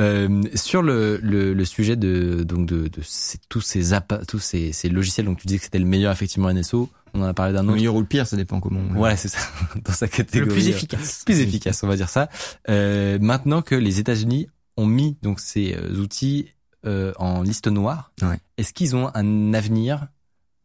Euh, 0.00 0.42
sur 0.54 0.82
le, 0.82 1.18
le, 1.22 1.54
le 1.54 1.64
sujet 1.64 1.96
de 1.96 2.42
donc 2.42 2.66
de, 2.68 2.88
de 2.88 3.00
ces- 3.02 3.38
tous 3.48 3.62
ces 3.62 3.92
appa- 3.94 4.26
tous 4.26 4.38
ces, 4.38 4.72
ces 4.72 4.90
logiciels, 4.90 5.24
donc 5.24 5.38
tu 5.38 5.46
disais 5.46 5.58
que 5.58 5.64
c'était 5.64 5.78
le 5.78 5.86
meilleur 5.86 6.12
effectivement 6.12 6.52
NSO. 6.52 6.90
On 7.14 7.22
en 7.22 7.24
a 7.24 7.32
parlé 7.32 7.54
d'un 7.54 7.62
Le 7.62 7.68
autre. 7.68 7.76
meilleur 7.76 7.94
ou 7.94 8.00
le 8.00 8.06
pire, 8.06 8.26
ça 8.26 8.36
dépend 8.36 8.60
comment. 8.60 8.80
on- 8.80 8.92
Voilà, 8.94 9.16
c'est 9.16 9.28
ça. 9.28 9.38
Dans 9.84 9.92
sa 9.94 10.06
catégorie. 10.06 10.48
Le 10.48 10.54
plus 10.54 10.66
euh, 10.66 10.70
efficace. 10.70 11.22
plus 11.24 11.40
efficace, 11.40 11.82
on 11.82 11.86
va 11.88 11.96
dire 11.96 12.10
ça. 12.10 12.28
Euh, 12.68 13.18
maintenant 13.20 13.62
que 13.62 13.74
les 13.74 13.98
États-Unis 13.98 14.48
ont 14.76 14.84
mis 14.86 15.16
donc 15.22 15.40
ces 15.40 15.74
euh, 15.74 15.94
outils 15.98 16.50
euh, 16.84 17.14
en 17.16 17.40
liste 17.42 17.66
noire, 17.68 18.12
Ouais. 18.20 18.38
est-ce 18.58 18.74
qu'ils 18.74 18.94
ont 18.96 19.10
un 19.14 19.54
avenir 19.54 20.08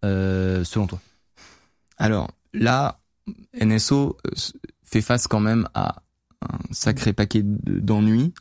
euh, 0.03 0.65
selon 0.65 0.87
toi? 0.87 0.99
Alors 1.97 2.31
là, 2.53 2.99
NSO 3.61 4.17
fait 4.83 5.01
face 5.01 5.27
quand 5.27 5.39
même 5.39 5.69
à 5.73 6.01
un 6.41 6.57
sacré 6.71 7.13
paquet 7.13 7.43
de- 7.43 7.79
d'ennuis. 7.79 8.33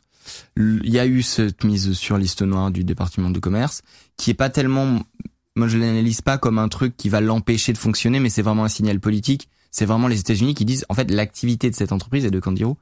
Il 0.57 0.89
y 0.89 0.99
a 0.99 1.05
eu 1.05 1.21
cette 1.21 1.63
mise 1.63 1.93
sur 1.93 2.17
liste 2.17 2.41
noire 2.41 2.71
du 2.71 2.83
département 2.83 3.29
de 3.29 3.39
commerce, 3.39 3.81
qui 4.17 4.31
est 4.31 4.35
pas 4.35 4.49
tellement, 4.49 4.99
moi 5.55 5.67
je 5.67 5.77
l'analyse 5.77 6.21
pas 6.21 6.37
comme 6.37 6.59
un 6.59 6.67
truc 6.69 6.95
qui 6.97 7.09
va 7.09 7.21
l'empêcher 7.21 7.73
de 7.73 7.77
fonctionner, 7.77 8.19
mais 8.19 8.29
c'est 8.29 8.41
vraiment 8.41 8.65
un 8.65 8.69
signal 8.69 8.99
politique. 8.99 9.49
C'est 9.71 9.85
vraiment 9.85 10.07
les 10.07 10.19
États-Unis 10.19 10.53
qui 10.53 10.65
disent, 10.65 10.85
en 10.89 10.93
fait, 10.93 11.09
l'activité 11.09 11.69
de 11.69 11.75
cette 11.75 11.91
entreprise 11.93 12.25
et 12.25 12.31
de 12.31 12.39
Candiru 12.39 12.73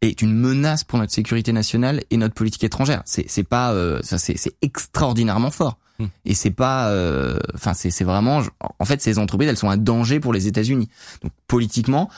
est 0.00 0.20
une 0.20 0.34
menace 0.34 0.82
pour 0.82 0.98
notre 0.98 1.12
sécurité 1.12 1.52
nationale 1.52 2.02
et 2.10 2.16
notre 2.16 2.34
politique 2.34 2.64
étrangère. 2.64 3.02
C'est 3.04 3.24
c'est 3.28 3.44
pas, 3.44 3.72
euh, 3.72 4.00
ça 4.02 4.18
c'est 4.18 4.36
c'est 4.36 4.56
extraordinairement 4.60 5.50
fort. 5.52 5.78
Hmm. 6.00 6.06
Et 6.24 6.34
c'est 6.34 6.50
pas, 6.50 6.88
euh, 6.88 7.38
enfin 7.54 7.72
c'est 7.72 7.90
c'est 7.90 8.04
vraiment, 8.04 8.42
en 8.78 8.84
fait, 8.84 9.00
ces 9.00 9.18
entreprises, 9.18 9.48
elles 9.48 9.56
sont 9.56 9.70
un 9.70 9.76
danger 9.76 10.18
pour 10.18 10.32
les 10.32 10.48
États-Unis. 10.48 10.88
Donc 11.22 11.32
politiquement, 11.46 12.10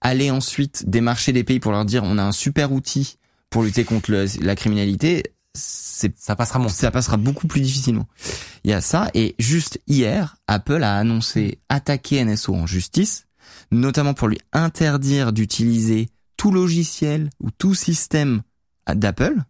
aller 0.00 0.30
ensuite 0.30 0.88
démarcher 0.88 1.32
des 1.32 1.44
pays 1.44 1.60
pour 1.60 1.72
leur 1.72 1.84
dire, 1.84 2.04
on 2.04 2.16
a 2.18 2.22
un 2.22 2.32
super 2.32 2.72
outil 2.72 3.18
pour 3.56 3.62
lutter 3.62 3.84
contre 3.84 4.10
le- 4.10 4.26
la 4.44 4.54
criminalité, 4.54 5.32
c'est 5.54 6.14
Ça 6.18 6.36
passera 6.36 6.58
moins. 6.58 6.68
ça 6.68 6.90
passera 6.90 7.16
beaucoup 7.16 7.46
plus 7.46 7.62
difficilement. 7.62 8.06
Il 8.64 8.70
y 8.70 8.74
a 8.74 8.82
ça 8.82 9.10
et 9.14 9.34
juste 9.38 9.80
hier, 9.86 10.36
Apple 10.46 10.82
a 10.84 10.98
annoncé 10.98 11.58
attaquer 11.70 12.22
NSO 12.22 12.54
en 12.54 12.66
justice, 12.66 13.28
notamment 13.70 14.12
pour 14.12 14.28
lui 14.28 14.38
interdire 14.52 15.32
d'utiliser 15.32 16.10
tout 16.36 16.50
logiciel 16.50 17.30
ou 17.40 17.50
tout 17.50 17.74
système 17.74 18.42
d'Apple. 18.94 19.42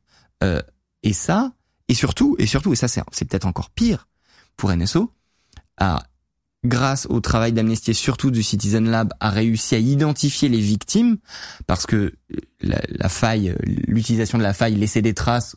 Euh, 0.44 0.62
et 1.02 1.12
ça, 1.12 1.50
et 1.88 1.94
surtout, 1.94 2.36
et 2.38 2.46
surtout, 2.46 2.72
et 2.72 2.76
ça 2.76 2.86
c'est 2.86 3.02
c'est 3.10 3.24
peut-être 3.24 3.46
encore 3.46 3.70
pire 3.70 4.06
pour 4.56 4.70
NSO, 4.70 5.12
à 5.78 6.04
grâce 6.64 7.06
au 7.10 7.20
travail 7.20 7.52
d'Amnesty 7.52 7.92
et 7.92 7.94
surtout 7.94 8.30
du 8.30 8.42
Citizen 8.42 8.88
Lab, 8.90 9.12
a 9.20 9.30
réussi 9.30 9.74
à 9.74 9.78
identifier 9.78 10.48
les 10.48 10.60
victimes 10.60 11.16
parce 11.66 11.86
que 11.86 12.14
la, 12.60 12.80
la 12.88 13.08
faille, 13.08 13.54
l'utilisation 13.86 14.38
de 14.38 14.42
la 14.42 14.52
faille 14.54 14.74
laissait 14.74 15.02
des 15.02 15.14
traces 15.14 15.56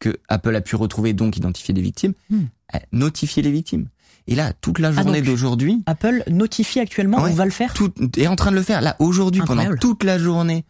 que 0.00 0.16
Apple 0.28 0.54
a 0.54 0.60
pu 0.60 0.76
retrouver, 0.76 1.12
donc 1.12 1.36
identifier 1.36 1.74
des 1.74 1.80
victimes, 1.82 2.12
Hmm. 2.30 2.44
a 2.72 2.80
notifié 2.92 3.42
les 3.42 3.50
victimes. 3.50 3.88
Et 4.26 4.34
là, 4.34 4.52
toute 4.60 4.78
la 4.78 4.92
journée 4.92 5.20
donc, 5.20 5.26
d'aujourd'hui, 5.26 5.82
Apple 5.86 6.22
notifie 6.28 6.80
actuellement, 6.80 7.22
Ouais. 7.22 7.30
on 7.30 7.34
va 7.34 7.44
le 7.46 7.50
faire. 7.50 7.72
tout 7.72 7.92
est 8.18 8.26
en 8.26 8.36
train 8.36 8.50
de 8.50 8.56
le 8.56 8.62
faire. 8.62 8.80
Là, 8.82 8.94
aujourd'hui, 8.98 9.40
pendant 9.46 9.74
toute 9.76 10.04
la 10.04 10.18
journée, 10.18 10.64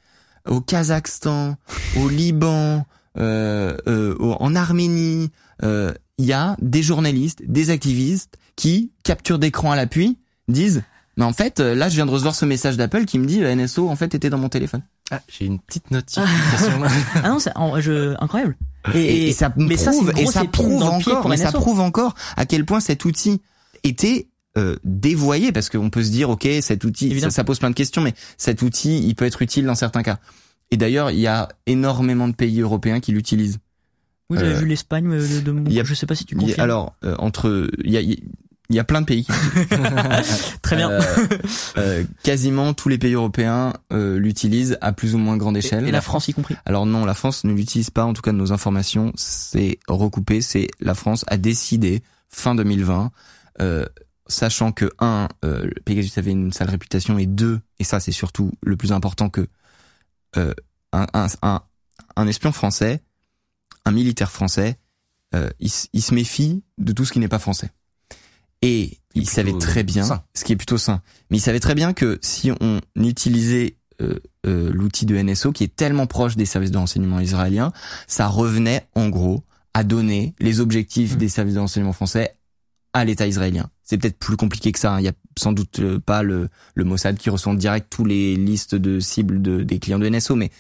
au 0.47 0.61
Kazakhstan, 0.61 1.57
au 1.97 2.09
Liban, 2.09 2.87
euh, 3.19 3.77
euh, 3.89 4.15
en 4.21 4.55
Arménie, 4.55 5.31
euh, 5.65 5.93
il 6.19 6.27
y 6.27 6.33
a 6.33 6.57
des 6.61 6.83
journalistes, 6.83 7.43
des 7.47 7.71
activistes 7.71 8.37
qui, 8.57 8.91
capture 9.05 9.39
d'écran 9.39 9.71
à 9.73 9.77
l'appui, 9.77 10.19
disent 10.49 10.83
mais 11.17 11.25
en 11.25 11.33
fait, 11.33 11.59
euh, 11.59 11.75
là, 11.75 11.89
je 11.89 11.97
viens 11.97 12.07
de 12.07 12.13
recevoir 12.13 12.37
ce 12.37 12.45
message 12.45 12.77
d'Apple 12.77 13.05
qui 13.05 13.19
me 13.19 13.27
dit 13.27 13.43
euh, 13.43 13.53
NSO 13.53 13.89
en 13.89 13.97
fait 13.97 14.15
était 14.15 14.31
dans 14.31 14.39
mon 14.39 14.49
téléphone. 14.49 14.83
Ah, 15.11 15.21
j'ai 15.27 15.47
une 15.47 15.59
petite 15.59 15.91
notification. 15.91 16.81
Ah 17.17 17.29
non, 17.31 17.41
c'est 17.41 17.51
en- 17.57 17.81
je, 17.81 18.15
incroyable. 18.23 18.57
Et, 18.95 18.99
Et, 19.01 19.29
et 19.29 19.33
ça 19.33 19.53
mais 19.57 19.77
ça, 19.77 19.91
prouve, 19.91 20.13
une 20.13 20.19
et 20.19 20.27
ça 20.27 20.45
prouve 20.45 20.83
encore, 20.85 21.37
ça 21.37 21.51
prouve 21.51 21.81
encore 21.81 22.15
à 22.37 22.47
quel 22.47 22.65
point 22.65 22.79
cet 22.79 23.05
outil 23.05 23.41
était 23.83 24.29
euh, 24.57 24.77
dévoyé, 24.85 25.51
parce 25.51 25.71
qu'on 25.71 25.91
peut 25.91 26.05
se 26.05 26.11
dire, 26.11 26.31
ok, 26.31 26.47
cet 26.63 26.85
outil, 26.85 27.07
ça, 27.07 27.11
Évidemment. 27.13 27.31
ça 27.33 27.43
pose 27.43 27.59
plein 27.59 27.71
de 27.71 27.75
questions, 27.75 28.03
mais 28.03 28.15
cet 28.37 28.63
outil, 28.63 29.01
il 29.05 29.17
peut 29.17 29.25
être 29.25 29.43
utile 29.43 29.67
dans 29.67 29.75
certains 29.75 30.05
cas. 30.05 30.19
Et 30.71 30.77
d'ailleurs, 30.77 31.11
il 31.11 31.19
y 31.19 31.27
a 31.27 31.49
énormément 31.67 32.29
de 32.29 32.35
pays 32.35 32.61
européens 32.61 33.01
qui 33.01 33.11
l'utilisent. 33.11 33.59
Oui, 34.31 34.39
j'avais 34.39 34.55
Euh, 34.55 34.59
vu 34.59 34.67
l'Espagne 34.67 35.09
euh, 35.11 35.41
de, 35.43 35.53
de 35.53 35.71
y 35.71 35.81
a- 35.81 35.85
je 35.85 35.95
sais 35.95 36.07
pas 36.07 36.15
si 36.15 36.25
tu 36.25 36.37
confirmes. 36.37 36.61
Alors, 36.61 36.95
euh, 37.05 37.15
entre, 37.19 37.71
il 37.85 37.91
y 37.91 37.97
a, 37.97 38.01
il 38.03 38.21
y 38.71 38.79
a 38.79 38.85
plein 38.85 39.01
de 39.01 39.07
pays. 39.07 39.27
Très 40.63 40.77
bien. 40.77 40.91
Euh, 40.91 41.01
euh, 41.79 42.05
quasiment 42.23 42.75
tous 42.75 42.89
les 42.91 42.99
pays 42.99 43.15
européens 43.15 43.73
euh, 43.93 44.19
l'utilisent 44.19 44.77
à 44.83 44.93
plus 44.93 45.15
ou 45.15 45.19
moins 45.19 45.37
grande 45.39 45.57
échelle. 45.57 45.87
Et 45.89 45.91
la 45.91 46.03
France 46.03 46.29
y 46.29 46.35
compris. 46.35 46.57
Alors 46.67 46.85
non, 46.85 47.05
la 47.07 47.15
France 47.15 47.45
ne 47.45 47.53
l'utilise 47.55 47.89
pas, 47.91 48.05
en 48.05 48.13
tout 48.13 48.21
cas 48.23 48.33
de 48.33 48.37
nos 48.37 48.53
informations, 48.53 49.13
c'est 49.17 49.79
recoupé, 49.89 50.43
c'est 50.43 50.69
la 50.81 50.95
France 50.95 51.25
a 51.29 51.39
décidé 51.39 52.03
fin 52.29 52.55
2020, 52.55 53.11
euh, 53.63 53.87
sachant 54.27 54.73
que 54.73 54.91
un, 54.99 55.29
euh, 55.47 55.71
Pegasus 55.87 56.19
avait 56.19 56.33
une 56.33 56.53
sale 56.53 56.69
réputation 56.69 57.19
et 57.19 57.25
deux, 57.25 57.61
et 57.79 57.85
ça 57.85 58.01
c'est 58.01 58.13
surtout 58.13 58.53
le 58.63 58.77
plus 58.77 58.93
important 58.93 59.31
que 59.31 59.47
un, 60.37 60.53
un, 60.93 61.27
un, 61.43 61.63
un 62.17 62.27
espion 62.27 62.53
français, 62.53 63.01
un 63.85 63.91
militaire 63.93 64.31
français, 64.31 64.77
euh, 65.35 65.51
il, 65.61 65.71
il 65.93 66.03
se 66.03 66.15
méfie 66.15 66.63
de 66.79 66.93
tout 66.93 67.05
ce 67.05 67.13
qui 67.13 67.19
n'est 67.19 67.29
pas 67.29 67.39
français. 67.39 67.71
Et 68.63 68.99
il 69.15 69.29
savait 69.29 69.57
très 69.59 69.83
bien, 69.85 70.03
sain. 70.05 70.25
ce 70.35 70.45
qui 70.45 70.53
est 70.53 70.57
plutôt 70.57 70.79
sain, 70.79 71.01
mais 71.31 71.37
il 71.37 71.41
savait 71.41 71.61
très 71.61 71.75
bien 71.75 71.93
que 71.93 72.19
si 72.23 72.51
on 72.61 72.81
utilisait 72.97 73.77
euh, 74.01 74.19
euh, 74.47 74.71
l'outil 74.73 75.07
de 75.07 75.17
NSO 75.21 75.53
qui 75.53 75.65
est 75.65 75.75
tellement 75.77 76.07
proche 76.07 76.37
des 76.37 76.45
services 76.47 76.71
de 76.73 76.79
renseignement 76.79 77.21
israéliens, 77.21 77.73
ça 78.09 78.27
revenait 78.27 78.89
en 78.95 79.09
gros 79.11 79.45
à 79.75 79.85
donner 79.85 80.35
les 80.41 80.61
objectifs 80.61 81.15
Mm. 81.15 81.19
des 81.19 81.29
services 81.29 81.55
de 81.55 81.61
renseignement 81.61 81.93
français 81.93 82.35
à 82.95 83.05
l'État 83.05 83.27
israélien. 83.27 83.71
C'est 83.85 83.97
peut-être 83.99 84.19
plus 84.19 84.37
compliqué 84.37 84.73
que 84.73 84.79
ça. 84.79 84.95
hein. 84.95 85.01
Il 85.01 85.05
y 85.05 85.09
a 85.09 85.13
sans 85.39 85.53
doute 85.53 85.79
euh, 85.79 86.01
pas 86.01 86.23
le, 86.25 86.49
le 86.75 86.85
Mossad 86.85 87.17
qui 87.17 87.31
reçoit 87.31 87.53
en 87.53 87.55
direct 87.55 87.87
tous 87.91 88.05
les 88.05 88.35
listes 88.35 88.75
de 88.75 88.99
cibles 88.99 89.41
de, 89.41 89.63
des 89.63 89.79
clients 89.79 89.99
de 90.01 90.09
NSO, 90.09 90.35
mais 90.35 90.51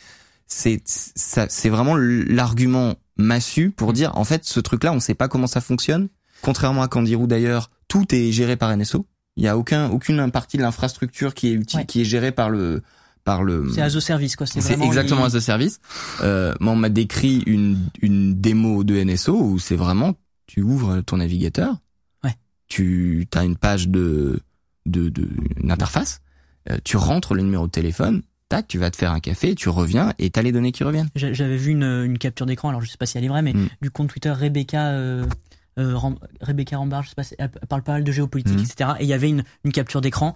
c'est 0.48 0.82
ça, 0.86 1.46
c'est 1.48 1.68
vraiment 1.68 1.94
l'argument 1.96 2.94
massu 3.16 3.70
pour 3.70 3.92
dire 3.92 4.16
en 4.16 4.24
fait 4.24 4.44
ce 4.44 4.60
truc-là, 4.60 4.92
on 4.92 5.00
sait 5.00 5.14
pas 5.14 5.28
comment 5.28 5.46
ça 5.46 5.60
fonctionne. 5.60 6.08
Contrairement 6.42 6.82
à 6.82 6.88
Candirou 6.88 7.26
d'ailleurs, 7.26 7.70
tout 7.88 8.14
est 8.14 8.32
géré 8.32 8.56
par 8.56 8.74
NSO. 8.76 9.06
Il 9.36 9.44
y 9.44 9.48
a 9.48 9.56
aucun 9.56 9.88
aucune 9.90 10.30
partie 10.30 10.56
de 10.56 10.62
l'infrastructure 10.62 11.34
qui 11.34 11.48
est 11.48 11.52
utile, 11.52 11.80
Ouais. 11.80 11.86
qui 11.86 12.00
est 12.00 12.04
gérée 12.04 12.32
par 12.32 12.50
le 12.50 12.82
par 13.24 13.42
le 13.44 13.70
C'est 13.74 13.82
as 13.82 13.94
a 13.94 14.00
service, 14.00 14.36
quoi. 14.36 14.46
C'est 14.46 14.58
exactement 14.80 15.26
les- 15.26 15.34
as 15.34 15.36
a 15.36 15.40
service. 15.42 15.80
Euh, 16.22 16.54
moi, 16.60 16.72
on 16.72 16.76
m'a 16.76 16.88
décrit 16.88 17.42
une, 17.46 17.78
une 18.00 18.40
démo 18.40 18.84
de 18.84 18.94
NSO 18.96 19.38
où 19.38 19.58
c'est 19.58 19.76
vraiment, 19.76 20.14
tu 20.46 20.62
ouvres 20.62 21.02
ton 21.02 21.18
navigateur, 21.18 21.76
Ouais. 22.24 22.34
tu 22.68 23.28
as 23.34 23.44
une 23.44 23.56
page 23.56 23.88
de, 23.88 24.40
de, 24.86 25.10
de 25.10 25.28
une 25.62 25.70
interface, 25.70 26.20
euh, 26.70 26.78
tu 26.84 26.96
rentres 26.96 27.34
le 27.34 27.42
numéro 27.42 27.66
de 27.66 27.70
téléphone, 27.72 28.22
tac, 28.48 28.66
tu 28.68 28.78
vas 28.78 28.90
te 28.90 28.96
faire 28.96 29.12
un 29.12 29.20
café, 29.20 29.54
tu 29.54 29.68
reviens 29.68 30.12
et 30.18 30.30
t'as 30.30 30.42
les 30.42 30.52
données 30.52 30.72
qui 30.72 30.84
reviennent. 30.84 31.08
J'a- 31.14 31.32
J'avais 31.32 31.56
vu 31.56 31.72
une, 31.72 31.82
une 31.84 32.18
capture 32.18 32.46
d'écran, 32.46 32.68
alors 32.70 32.80
je 32.82 32.88
sais 32.90 32.96
pas 32.96 33.06
si 33.06 33.18
elle 33.18 33.24
est 33.24 33.28
vraie, 33.28 33.42
mais 33.42 33.52
Mm. 33.52 33.68
du 33.82 33.90
compte 33.90 34.08
Twitter 34.10 34.30
Rebecca, 34.30 34.88
euh, 34.88 35.26
euh, 35.78 35.96
Ram- 35.96 36.18
Rebecca 36.40 36.76
Rambard, 36.78 37.02
je 37.04 37.10
sais 37.10 37.14
pas, 37.14 37.22
si- 37.24 37.34
elle 37.38 37.50
parle 37.68 37.82
pas 37.82 37.92
mal 37.92 38.04
de 38.04 38.12
géopolitique, 38.12 38.58
Mm. 38.58 38.62
etc. 38.62 38.90
Et 39.00 39.04
il 39.04 39.08
y 39.08 39.12
avait 39.12 39.28
une, 39.28 39.44
une 39.64 39.72
capture 39.72 40.00
d'écran. 40.00 40.34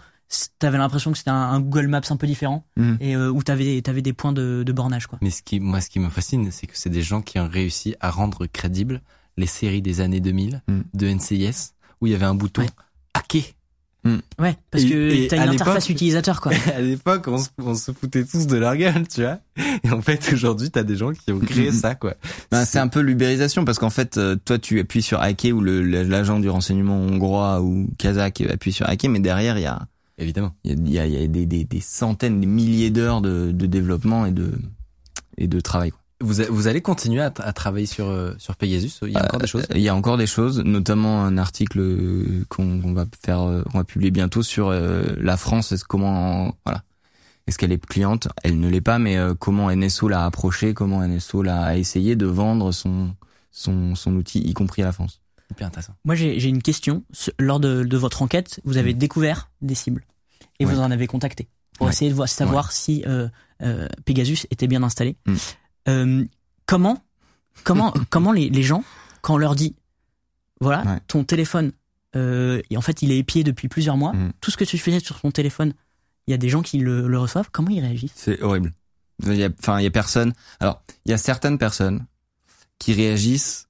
T'avais 0.58 0.78
l'impression 0.78 1.12
que 1.12 1.18
c'était 1.18 1.30
un, 1.30 1.34
un 1.34 1.60
Google 1.60 1.88
Maps 1.88 2.00
un 2.08 2.16
peu 2.16 2.26
différent 2.26 2.64
Mm. 2.76 2.94
et 3.00 3.16
euh, 3.16 3.30
où 3.30 3.42
t'avais 3.42 3.82
avais 3.88 4.02
des 4.02 4.12
points 4.12 4.32
de, 4.32 4.62
de 4.64 4.72
bornage, 4.72 5.06
quoi. 5.06 5.18
Mais 5.22 5.30
ce 5.30 5.42
qui, 5.42 5.60
moi, 5.60 5.80
ce 5.80 5.90
qui 5.90 5.98
me 6.00 6.08
fascine, 6.08 6.50
c'est 6.50 6.66
que 6.66 6.76
c'est 6.78 6.90
des 6.90 7.02
gens 7.02 7.20
qui 7.22 7.38
ont 7.38 7.48
réussi 7.48 7.94
à 8.00 8.10
rendre 8.10 8.46
crédibles 8.46 9.02
les 9.36 9.46
séries 9.46 9.82
des 9.82 10.00
années 10.00 10.20
2000 10.20 10.62
Mm. 10.68 10.80
de 10.94 11.06
NCIS 11.08 11.72
où 12.00 12.06
il 12.06 12.12
y 12.12 12.14
avait 12.14 12.24
un 12.26 12.34
bouton 12.34 12.62
Ouais. 12.62 12.68
hacker. 13.14 13.42
Ouais, 14.04 14.56
parce 14.70 14.82
Et- 14.82 14.88
que 14.88 15.28
t'as 15.28 15.44
une 15.44 15.50
interface 15.54 15.88
utilisateur, 15.90 16.40
quoi. 16.40 16.50
à 16.76 16.80
l'époque, 16.80 17.28
on 17.28 17.38
se, 17.38 17.48
on 17.58 17.74
se 17.74 17.92
foutait 17.92 18.24
tous 18.24 18.46
de 18.48 18.56
leur 18.56 18.74
gueule, 18.76 19.06
tu 19.06 19.20
vois. 19.22 19.38
Et 19.84 19.90
en 19.90 20.02
fait, 20.02 20.28
aujourd'hui, 20.32 20.70
t'as 20.70 20.82
des 20.82 20.96
gens 20.96 21.12
qui 21.12 21.30
ont 21.30 21.38
créé 21.38 21.70
Mhm. 21.70 21.76
ça, 21.76 21.94
quoi. 21.94 22.14
Ben, 22.50 22.64
c'est 22.64 22.80
un 22.80 22.88
peu 22.88 23.00
l'ubérisation 23.00 23.64
parce 23.64 23.78
qu'en 23.78 23.90
fait, 23.90 24.16
euh, 24.18 24.34
toi, 24.44 24.58
tu 24.58 24.80
appuies 24.80 25.02
sur 25.02 25.20
hacker 25.20 25.52
ou 25.56 25.60
l'agent 25.60 26.40
du 26.40 26.48
renseignement 26.48 26.96
hongrois 26.98 27.60
ou 27.62 27.88
kazakh 27.98 28.40
appuie 28.40 28.72
sur 28.72 28.88
hacker, 28.88 29.08
mais 29.10 29.20
derrière, 29.20 29.56
il 29.58 29.62
y 29.62 29.66
a, 29.66 29.86
Évidemment. 30.18 30.52
il 30.64 30.88
y 30.90 30.98
a, 30.98 31.06
il 31.06 31.12
y 31.12 31.16
a- 31.16 31.20
y 31.20 31.24
a 31.24 31.26
des, 31.28 31.46
des, 31.46 31.64
des 31.64 31.80
centaines, 31.80 32.40
des 32.40 32.46
milliers 32.46 32.90
d'heures 32.90 33.20
de, 33.20 33.52
de 33.52 33.66
développement 33.66 34.26
et 34.26 34.32
de, 34.32 34.52
et 35.38 35.46
de 35.46 35.60
travail. 35.60 35.92
quoi. 35.92 36.00
Vous, 36.22 36.40
a- 36.40 36.46
vous 36.50 36.66
allez 36.68 36.80
continuer 36.80 37.20
à, 37.22 37.32
à 37.38 37.52
travailler 37.52 37.86
sur, 37.86 38.06
euh, 38.08 38.34
sur 38.38 38.56
Pegasus 38.56 39.00
Il 39.02 39.10
y 39.12 39.16
a 39.16 39.24
encore 39.24 39.40
des 39.40 39.46
choses? 39.46 39.66
Il 39.74 39.80
y 39.80 39.88
a 39.88 39.94
encore 39.94 40.16
des 40.16 40.26
choses, 40.26 40.60
notamment 40.60 41.24
un 41.24 41.36
article 41.38 41.80
euh, 41.80 42.44
qu'on 42.48 42.92
va 42.94 43.04
faire, 43.24 43.40
euh, 43.42 43.62
qu'on 43.64 43.78
va 43.78 43.84
publier 43.84 44.10
bientôt 44.10 44.42
sur 44.42 44.68
euh, 44.68 45.02
la 45.18 45.36
France. 45.36 45.72
Est-ce 45.72 45.84
comment, 45.84 46.54
voilà, 46.64 46.82
est-ce 47.46 47.58
qu'elle 47.58 47.72
est 47.72 47.84
cliente 47.84 48.28
Elle 48.44 48.58
ne 48.60 48.68
l'est 48.68 48.80
pas, 48.80 48.98
mais 48.98 49.16
euh, 49.16 49.34
comment 49.34 49.70
NSO 49.74 50.08
l'a 50.08 50.24
approché, 50.24 50.74
comment 50.74 51.06
NSO 51.06 51.42
l'a 51.42 51.76
essayé 51.76 52.16
de 52.16 52.26
vendre 52.26 52.72
son 52.72 53.14
son 53.50 53.94
son 53.94 54.14
outil, 54.16 54.38
y 54.40 54.54
compris 54.54 54.80
à 54.82 54.86
la 54.86 54.92
France? 54.92 55.20
Hyper 55.50 55.66
intéressant. 55.66 55.92
Moi, 56.06 56.14
j'ai 56.14 56.48
une 56.48 56.62
question. 56.62 57.04
Lors 57.38 57.60
de, 57.60 57.82
de 57.84 57.96
votre 57.98 58.22
enquête, 58.22 58.60
vous 58.64 58.78
avez 58.78 58.94
découvert 58.94 59.50
des 59.60 59.74
cibles 59.74 60.04
et 60.60 60.64
Mm. 60.64 60.68
Ouais. 60.68 60.74
vous 60.74 60.80
en 60.80 60.90
avez 60.90 61.06
contacté 61.06 61.48
pour 61.76 61.86
Ouais. 61.88 61.92
essayer 61.92 62.10
de 62.10 62.14
voir, 62.16 62.28
savoir 62.28 62.72
si 62.72 63.02
euh, 63.06 63.28
euh, 63.62 63.86
Pegasus 64.04 64.46
était 64.50 64.66
bien 64.68 64.82
installé. 64.82 65.16
Mm. 65.26 65.34
Euh, 65.88 66.24
comment, 66.66 67.02
comment, 67.64 67.92
comment 68.10 68.32
les, 68.32 68.48
les 68.50 68.62
gens, 68.62 68.84
quand 69.20 69.34
on 69.34 69.38
leur 69.38 69.54
dit, 69.54 69.74
voilà, 70.60 70.82
Ouais. 70.84 71.00
ton 71.08 71.24
téléphone, 71.24 71.72
euh, 72.16 72.60
et 72.70 72.76
en 72.76 72.80
fait, 72.82 73.02
il 73.02 73.10
est 73.10 73.18
épié 73.18 73.42
depuis 73.44 73.68
plusieurs 73.68 73.96
mois. 73.96 74.12
Mm. 74.12 74.32
Tout 74.40 74.50
ce 74.50 74.56
que 74.56 74.64
tu 74.64 74.78
faisais 74.78 75.00
sur 75.00 75.20
ton 75.20 75.30
téléphone, 75.30 75.72
il 76.26 76.30
y 76.30 76.34
a 76.34 76.36
des 76.38 76.48
gens 76.48 76.62
qui 76.62 76.78
le, 76.78 77.08
le 77.08 77.18
reçoivent. 77.18 77.48
Comment 77.50 77.70
ils 77.70 77.80
réagissent? 77.80 78.12
C'est 78.14 78.40
horrible. 78.42 78.72
Il 79.24 79.34
y 79.34 79.44
a, 79.44 79.48
enfin, 79.58 79.78
il 79.80 79.84
y 79.84 79.86
a 79.86 79.90
personne. 79.90 80.32
Alors, 80.60 80.82
il 81.04 81.10
y 81.10 81.14
a 81.14 81.18
certaines 81.18 81.58
personnes 81.58 82.04
qui 82.78 82.92
réagissent 82.92 83.66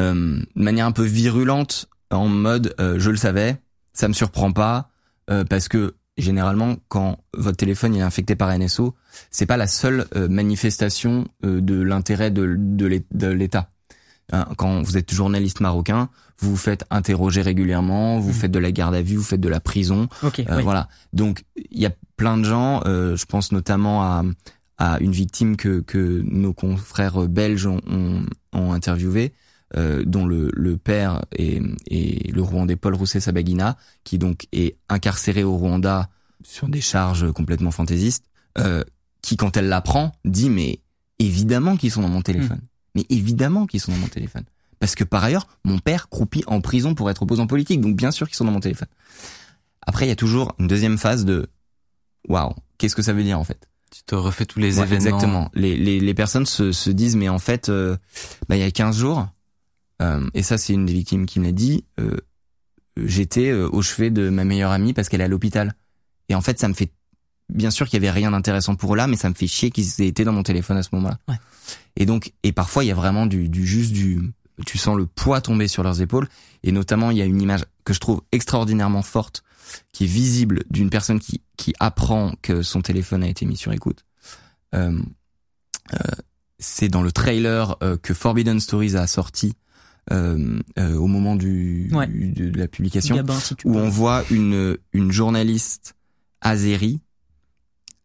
euh, 0.00 0.40
de 0.56 0.62
manière 0.62 0.86
un 0.86 0.92
peu 0.92 1.04
virulente, 1.04 1.88
en 2.10 2.28
mode 2.28 2.74
euh, 2.80 2.98
je 2.98 3.10
le 3.10 3.16
savais, 3.16 3.60
ça 3.92 4.08
me 4.08 4.12
surprend 4.14 4.52
pas, 4.52 4.90
euh, 5.30 5.44
parce 5.44 5.68
que 5.68 5.94
généralement, 6.20 6.76
quand 6.88 7.18
votre 7.36 7.56
téléphone 7.56 7.94
est 7.96 8.00
infecté 8.02 8.34
par 8.36 8.56
NSO, 8.56 8.94
c'est 9.30 9.46
pas 9.46 9.56
la 9.56 9.66
seule 9.66 10.06
euh, 10.16 10.28
manifestation 10.28 11.26
euh, 11.44 11.60
de 11.60 11.80
l'intérêt 11.80 12.30
de, 12.30 12.54
de 12.58 12.86
l'É- 12.86 13.06
de 13.12 13.28
l'État. 13.28 13.70
Hein, 14.32 14.46
quand 14.56 14.82
vous 14.82 14.96
êtes 14.96 15.12
journaliste 15.12 15.60
marocain, 15.60 16.08
vous 16.38 16.50
vous 16.50 16.56
faites 16.56 16.84
interroger 16.90 17.42
régulièrement, 17.42 18.18
vous 18.20 18.28
Mhm. 18.28 18.34
faites 18.34 18.50
de 18.52 18.58
la 18.58 18.70
garde 18.72 18.94
à 18.94 19.02
vue, 19.02 19.16
vous 19.16 19.22
faites 19.24 19.40
de 19.40 19.48
la 19.48 19.60
prison. 19.60 20.08
Ok. 20.22 20.40
Euh, 20.40 20.56
oui. 20.56 20.62
Voilà. 20.62 20.88
Donc 21.12 21.44
il 21.70 21.80
y 21.80 21.86
a 21.86 21.92
plein 22.16 22.36
de 22.38 22.44
gens. 22.44 22.82
euh, 22.86 23.16
je 23.16 23.24
pense 23.26 23.50
notamment 23.52 24.02
à, 24.04 24.22
à 24.78 24.98
une 25.00 25.12
victime 25.12 25.56
que, 25.56 25.80
que 25.80 26.22
nos 26.24 26.52
confrères 26.52 27.26
belges 27.28 27.66
ont, 27.66 27.80
ont, 27.90 28.24
ont 28.52 28.72
interviewé, 28.72 29.32
euh, 29.76 30.02
dont 30.04 30.26
le, 30.26 30.50
le 30.54 30.76
père 30.76 31.24
est, 31.36 31.60
est 31.90 32.32
le 32.32 32.42
Rwandais 32.42 32.76
Paul 32.76 32.94
Rousset 32.94 33.20
Sabagina, 33.20 33.76
qui 34.04 34.18
donc 34.18 34.46
est 34.52 34.76
incarcéré 34.88 35.44
au 35.44 35.56
Rwanda 35.56 36.08
sur 36.42 36.68
des 36.68 36.80
charges 36.80 37.30
complètement 37.32 37.70
fantaisistes, 37.70 38.24
euh, 38.58 38.82
qui 39.22 39.36
quand 39.36 39.56
elle 39.56 39.68
l'apprend 39.68 40.12
dit 40.24 40.50
mais 40.50 40.80
évidemment 41.18 41.76
qu'ils 41.76 41.90
sont 41.90 42.02
dans 42.02 42.08
mon 42.08 42.22
téléphone, 42.22 42.60
mais 42.94 43.04
évidemment 43.10 43.66
qu'ils 43.66 43.80
sont 43.80 43.92
dans 43.92 43.98
mon 43.98 44.08
téléphone. 44.08 44.44
Parce 44.78 44.94
que 44.94 45.04
par 45.04 45.22
ailleurs, 45.22 45.46
mon 45.64 45.78
père 45.78 46.08
croupit 46.08 46.42
en 46.46 46.60
prison 46.62 46.94
pour 46.94 47.10
être 47.10 47.22
opposant 47.22 47.46
politique, 47.46 47.80
donc 47.82 47.94
bien 47.96 48.10
sûr 48.10 48.26
qu'ils 48.26 48.36
sont 48.36 48.46
dans 48.46 48.50
mon 48.52 48.60
téléphone. 48.60 48.88
Après, 49.86 50.06
il 50.06 50.08
y 50.08 50.12
a 50.12 50.16
toujours 50.16 50.54
une 50.58 50.66
deuxième 50.66 50.96
phase 50.98 51.24
de 51.24 51.48
waouh, 52.28 52.54
qu'est-ce 52.78 52.96
que 52.96 53.02
ça 53.02 53.12
veut 53.12 53.22
dire 53.22 53.38
en 53.38 53.44
fait? 53.44 53.68
Tu 53.90 54.02
te 54.04 54.14
refais 54.14 54.46
tous 54.46 54.58
les 54.60 54.78
Ouais, 54.78 54.84
événements. 54.84 55.16
Exactement. 55.16 55.50
Les, 55.52 55.76
les, 55.76 56.00
les 56.00 56.14
personnes 56.14 56.46
se, 56.46 56.72
se 56.72 56.90
disent 56.90 57.16
mais 57.16 57.28
en 57.28 57.38
fait, 57.38 57.68
euh, 57.68 57.96
bah, 58.48 58.56
il 58.56 58.60
y 58.60 58.64
a 58.64 58.70
15 58.70 58.96
jours, 58.98 59.28
et 60.34 60.42
ça 60.42 60.58
c'est 60.58 60.72
une 60.72 60.86
des 60.86 60.92
victimes 60.92 61.26
qui 61.26 61.40
me 61.40 61.46
l'a 61.46 61.52
dit, 61.52 61.84
euh, 61.98 62.16
j'étais 62.96 63.50
euh, 63.50 63.68
au 63.70 63.82
chevet 63.82 64.10
de 64.10 64.28
ma 64.28 64.44
meilleure 64.44 64.70
amie 64.70 64.92
parce 64.92 65.08
qu'elle 65.08 65.20
est 65.20 65.24
à 65.24 65.28
l'hôpital. 65.28 65.74
Et 66.28 66.34
en 66.34 66.40
fait, 66.40 66.58
ça 66.58 66.68
me 66.68 66.74
fait 66.74 66.92
bien 67.48 67.70
sûr 67.70 67.88
qu'il 67.88 68.02
y 68.02 68.06
avait 68.06 68.10
rien 68.10 68.30
d'intéressant 68.30 68.76
pour 68.76 68.94
eux 68.94 68.96
là, 68.96 69.06
mais 69.06 69.16
ça 69.16 69.28
me 69.28 69.34
fait 69.34 69.46
chier 69.46 69.70
qu'ils 69.70 70.00
aient 70.00 70.06
été 70.06 70.24
dans 70.24 70.32
mon 70.32 70.42
téléphone 70.42 70.76
à 70.76 70.82
ce 70.82 70.90
moment-là. 70.92 71.18
Ouais. 71.28 71.36
Et 71.96 72.06
donc, 72.06 72.32
et 72.42 72.52
parfois 72.52 72.84
il 72.84 72.88
y 72.88 72.92
a 72.92 72.94
vraiment 72.94 73.26
du, 73.26 73.48
du 73.48 73.66
juste 73.66 73.92
du, 73.92 74.20
tu 74.66 74.78
sens 74.78 74.96
le 74.96 75.06
poids 75.06 75.40
tomber 75.40 75.68
sur 75.68 75.82
leurs 75.82 76.00
épaules. 76.00 76.28
Et 76.62 76.72
notamment, 76.72 77.10
il 77.10 77.18
y 77.18 77.22
a 77.22 77.24
une 77.24 77.40
image 77.40 77.64
que 77.84 77.92
je 77.92 78.00
trouve 78.00 78.22
extraordinairement 78.32 79.02
forte, 79.02 79.42
qui 79.92 80.04
est 80.04 80.08
visible 80.08 80.64
d'une 80.70 80.90
personne 80.90 81.20
qui 81.20 81.42
qui 81.56 81.74
apprend 81.80 82.32
que 82.42 82.62
son 82.62 82.80
téléphone 82.82 83.22
a 83.22 83.28
été 83.28 83.46
mis 83.46 83.56
sur 83.56 83.72
écoute. 83.72 84.04
Euh, 84.74 84.98
euh, 85.94 85.98
c'est 86.58 86.88
dans 86.88 87.02
le 87.02 87.10
trailer 87.10 87.76
euh, 87.82 87.96
que 87.96 88.14
Forbidden 88.14 88.60
Stories 88.60 88.96
a 88.96 89.06
sorti 89.06 89.48
euh, 89.48 89.50
euh, 89.50 89.69
au 90.12 91.06
moment 91.06 91.36
du, 91.36 91.88
Ouais. 91.92 92.06
du- 92.06 92.32
de, 92.32 92.50
de 92.50 92.58
la 92.58 92.68
publication 92.68 93.14
Gabin, 93.16 93.38
si 93.38 93.54
où 93.64 93.76
on 93.78 93.88
voit 93.88 94.24
une 94.30 94.76
une 94.92 95.12
journaliste 95.12 95.94
azérie 96.40 97.00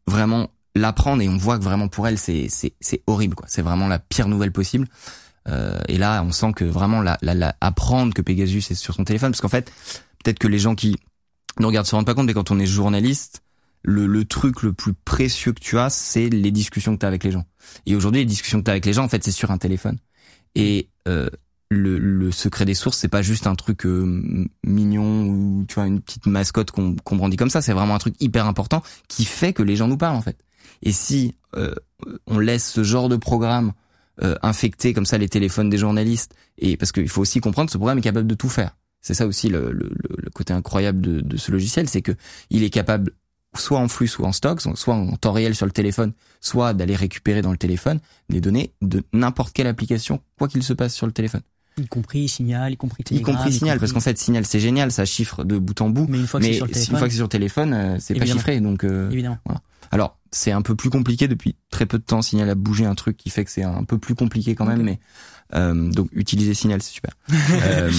vraiment 0.08 0.50
l'apprendre 0.76 1.22
et 1.22 1.30
on 1.30 1.38
voit 1.38 1.58
que 1.58 1.64
vraiment 1.64 1.88
pour 1.88 2.08
elle 2.08 2.18
c'est 2.18 2.48
c'est 2.50 2.74
c'est 2.80 3.02
horrible 3.08 3.36
quoi. 3.36 3.48
C'est 3.50 3.62
vraiment 3.62 3.88
la 3.88 4.00
pire 4.00 4.28
nouvelle 4.28 4.52
possible. 4.52 4.88
Euh, 5.48 5.80
et 5.88 5.98
là 5.98 6.24
on 6.24 6.32
sent 6.32 6.54
que 6.54 6.66
vraiment 6.66 7.02
la, 7.02 7.18
la, 7.22 7.34
la 7.34 7.56
apprendre 7.62 8.14
que 8.14 8.22
Pegasus 8.22 8.72
est 8.72 8.76
sur 8.76 8.94
son 8.96 9.04
téléphone. 9.04 9.32
Parce 9.32 9.42
qu'en 9.42 9.48
fait 9.50 9.72
peut-être 10.24 10.40
que 10.40 10.48
les 10.48 10.60
gens 10.60 10.76
qui 10.76 10.96
nous 11.60 11.68
regardent 11.68 11.88
se 11.88 11.96
rendent 11.96 12.06
pas 12.06 12.14
compte 12.16 12.26
mais 12.26 12.34
quand 12.34 12.52
on 12.52 12.60
est 12.60 12.66
journaliste 12.66 13.42
le, 13.84 14.08
le 14.08 14.26
truc 14.26 14.64
le 14.64 14.74
plus 14.74 14.94
précieux 14.94 15.54
que 15.54 15.60
tu 15.60 15.78
as 15.78 15.90
c'est 15.90 16.30
les 16.30 16.52
discussions 16.52 16.96
que 16.96 17.00
tu 17.00 17.06
as 17.06 17.10
avec 17.10 17.24
les 17.24 17.32
gens. 17.32 17.46
Et 17.86 17.96
aujourd'hui 17.96 18.22
les 18.22 18.26
discussions 18.26 18.60
que 18.60 18.66
tu 18.66 18.70
as 18.70 18.74
avec 18.74 18.86
les 18.86 18.94
gens 18.94 19.06
en 19.06 19.10
fait 19.10 19.24
c'est 19.24 19.32
sur 19.32 19.52
un 19.52 19.58
téléphone. 19.58 19.98
Et 20.56 20.90
euh, 21.08 21.30
le, 21.76 22.32
secret 22.32 22.66
des 22.66 22.74
sources, 22.74 22.98
c'est 22.98 23.08
pas 23.08 23.22
juste 23.22 23.48
un 23.48 23.56
truc 23.56 23.86
euh, 23.86 24.48
mignon 24.64 25.26
ou 25.26 25.66
tu 25.68 25.76
vois 25.76 25.88
une 25.88 26.02
petite 26.02 26.26
mascotte 26.26 26.72
qu'on 26.72 27.16
brandit 27.16 27.38
comme 27.38 27.50
ça. 27.50 27.62
C'est 27.62 27.74
vraiment 27.74 27.96
un 27.96 28.00
truc 28.00 28.16
hyper 28.20 28.46
important 28.46 28.82
qui 29.08 29.26
fait 29.26 29.54
que 29.54 29.64
les 29.64 29.76
gens 29.76 29.88
nous 29.88 29.98
parlent 29.98 30.16
en 30.16 30.22
fait. 30.22 30.38
Et 30.82 30.92
si 30.92 31.36
euh, 31.56 31.74
on 32.28 32.40
laisse 32.40 32.70
ce 32.70 32.84
genre 32.84 33.10
de 33.10 33.16
programme 33.16 33.74
euh, 34.24 34.36
infecter 34.42 34.94
comme 34.94 35.06
ça 35.06 35.18
les 35.18 35.30
téléphones 35.30 35.70
des 35.70 35.78
journalistes, 35.78 36.34
et 36.58 36.78
parce 36.78 36.92
qu'il 36.92 37.10
faut 37.10 37.22
aussi 37.22 37.42
comprendre 37.42 37.70
ce 37.70 37.78
programme 37.78 37.98
est 37.98 38.02
capable 38.02 38.28
de 38.28 38.36
tout 38.36 38.50
faire. 38.50 38.76
C'est 39.02 39.14
ça 39.14 39.28
aussi 39.28 39.50
le, 39.50 39.78
côté 40.34 40.54
incroyable 40.54 41.02
de, 41.02 41.38
ce 41.38 41.52
logiciel, 41.52 41.88
c'est 41.88 42.02
que 42.02 42.14
il 42.50 42.64
est 42.64 42.70
capable 42.70 43.12
soit 43.56 43.80
en 43.80 43.88
flux, 43.88 44.08
soit 44.08 44.28
en 44.28 44.32
stock, 44.32 44.62
soit 44.62 44.96
en 44.96 45.16
temps 45.16 45.32
réel 45.32 45.54
sur 45.54 45.66
le 45.66 45.72
téléphone, 45.72 46.14
soit 46.42 46.74
d'aller 46.74 46.96
récupérer 46.96 47.42
dans 47.42 47.52
le 47.52 47.58
téléphone 47.58 48.00
des 48.30 48.42
données 48.42 48.74
de 48.82 49.04
n'importe 49.14 49.54
quelle 49.54 49.68
application, 49.68 50.22
quoi 50.38 50.48
qu'il 50.48 50.64
se 50.64 50.74
passe 50.74 50.94
sur 50.94 51.06
le 51.06 51.12
téléphone. 51.12 51.42
Y 51.78 51.88
compris 51.88 52.28
Signal, 52.30 52.74
y 52.74 52.78
compris 52.78 53.02
Y 53.02 53.04
Telegram. 53.06 53.36
compris 53.36 53.52
Signal, 53.54 53.80
parce 53.80 53.92
qu'en 53.92 54.00
fait 54.00 54.18
Signal 54.18 54.46
c'est 54.46 54.60
génial, 54.60 54.92
ça 54.92 55.06
chiffre 55.06 55.44
de 55.44 55.58
bout 55.58 55.80
en 55.82 55.90
bout. 55.90 56.06
Mais 56.10 56.20
une 56.20 56.28
fois 56.28 56.40
que 56.40 56.46
c'est 56.46 56.54
sur 56.54 56.66
le 56.68 56.74
si- 56.74 56.80
une 56.80 56.86
téléphone, 56.86 57.00
fois 57.00 57.10
que 57.10 57.32
téléphone, 57.32 57.74
euh, 57.74 57.98
c'est 58.00 58.16
pas 58.16 58.26
chiffré. 58.26 58.60
Donc, 58.62 58.84
euh, 58.84 59.10
évidemment. 59.12 59.38
alors 59.92 60.18
c'est 60.32 60.52
un 60.52 60.62
peu 60.62 60.76
plus 60.76 60.90
compliqué 60.90 61.28
depuis 61.28 61.56
très 61.70 61.86
peu 61.86 61.98
de 61.98 62.04
temps. 62.04 62.22
Signal 62.22 62.50
a 62.50 62.56
bougé 62.56 62.86
un 62.86 62.96
truc 62.96 63.18
qui 63.18 63.30
fait 63.30 63.44
que 63.46 63.52
c'est 63.52 63.64
un 63.64 63.84
peu 63.84 63.98
plus 63.98 64.16
compliqué 64.16 64.56
quand 64.56 64.66
même. 64.66 64.82
Mais 64.84 65.00
euh, 65.54 65.90
donc 65.92 66.10
utiliser 66.14 66.54
Signal 66.54 66.82
c'est 66.82 66.92
super. 66.94 67.12
Euh, 67.66 67.92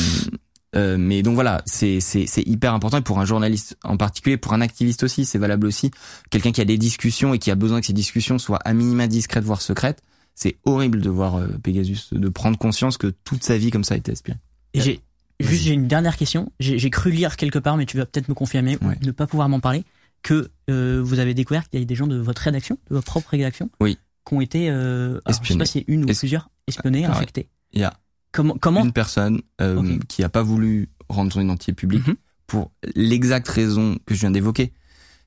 euh, 0.75 0.97
mais 0.99 1.23
donc 1.23 1.35
voilà, 1.37 1.63
c'est 1.65 2.01
c'est 2.01 2.27
c'est 2.27 2.43
hyper 2.43 2.75
important 2.75 2.99
et 2.99 3.03
pour 3.03 3.19
un 3.19 3.25
journaliste 3.25 3.77
en 3.85 3.97
particulier, 3.97 4.37
pour 4.37 4.53
un 4.53 4.61
activiste 4.61 5.05
aussi, 5.05 5.25
c'est 5.25 5.39
valable 5.39 5.67
aussi. 5.67 5.91
Quelqu'un 6.29 6.53
qui 6.53 6.61
a 6.61 6.65
des 6.67 6.77
discussions 6.77 7.33
et 7.35 7.39
qui 7.39 7.51
a 7.51 7.55
besoin 7.55 7.81
que 7.81 7.87
ces 7.87 7.93
discussions 7.95 8.39
soient 8.39 8.59
à 8.65 8.73
minima 8.75 9.07
discrètes 9.07 9.45
voire 9.45 9.63
secrètes. 9.63 10.03
C'est 10.37 10.57
horrible 10.65 11.01
de 11.01 11.11
voir 11.11 11.37
euh, 11.37 11.49
Pegasus 11.63 12.13
de 12.13 12.29
prendre 12.29 12.57
conscience 12.59 12.99
que 12.99 13.09
toute 13.25 13.43
sa 13.43 13.57
vie 13.59 13.71
comme 13.71 13.83
ça 13.85 13.95
a 13.95 13.97
été 13.97 14.13
espionnée. 14.13 14.39
Et 14.75 14.81
j'ai 14.83 15.01
juste 15.41 15.63
j'ai 15.65 15.73
une 15.73 15.89
dernière 15.89 16.17
question. 16.17 16.53
J'ai 16.61 16.79
j'ai 16.79 16.91
cru 16.91 17.11
lire 17.11 17.37
quelque 17.37 17.59
part, 17.59 17.77
mais 17.79 17.87
tu 17.87 17.97
vas 17.97 18.07
peut-être 18.07 18.29
me 18.29 18.35
confirmer 18.35 18.77
Ouais. 18.83 18.99
ou 19.03 19.07
ne 19.07 19.11
pas 19.13 19.27
pouvoir 19.27 19.49
m'en 19.49 19.61
parler, 19.61 19.83
que 20.23 20.51
euh, 20.71 21.01
vous 21.03 21.19
avez 21.21 21.33
découvert 21.35 21.65
qu'il 21.65 21.75
y 21.75 21.77
avait 21.79 21.87
des 21.87 21.95
gens 21.95 22.07
de 22.07 22.19
votre 22.19 22.43
rédaction, 22.43 22.79
de 22.91 22.95
votre 22.95 23.07
propre 23.07 23.31
rédaction, 23.31 23.71
Oui. 23.81 23.99
qui 24.29 24.35
ont 24.35 24.41
été, 24.43 24.69
euh, 24.71 25.19
alors, 25.25 25.41
je 25.43 25.49
sais 25.53 25.59
pas 25.59 25.65
si 25.67 25.85
une 25.89 26.05
ou 26.05 26.09
Es- 26.11 26.15
plusieurs, 26.15 26.51
espionnés, 26.69 27.07
Ah 27.07 27.13
infectés. 27.17 27.49
Il 27.73 27.81
y 27.81 27.85
a 27.85 27.95
Comment, 28.33 28.59
comment 28.61 28.85
une 28.85 28.93
personne 28.93 29.41
euh, 29.63 29.99
qui 30.09 30.23
a 30.23 30.29
pas 30.29 30.43
voulu 30.43 30.91
rendre 31.09 31.33
son 31.33 31.41
identité 31.41 31.73
publique 31.73 32.07
Mhm. 32.07 32.17
pour 32.47 32.71
l'exacte 32.95 33.49
raison 33.49 33.97
que 34.05 34.15
je 34.15 34.21
viens 34.21 34.31
d'évoquer. 34.31 34.75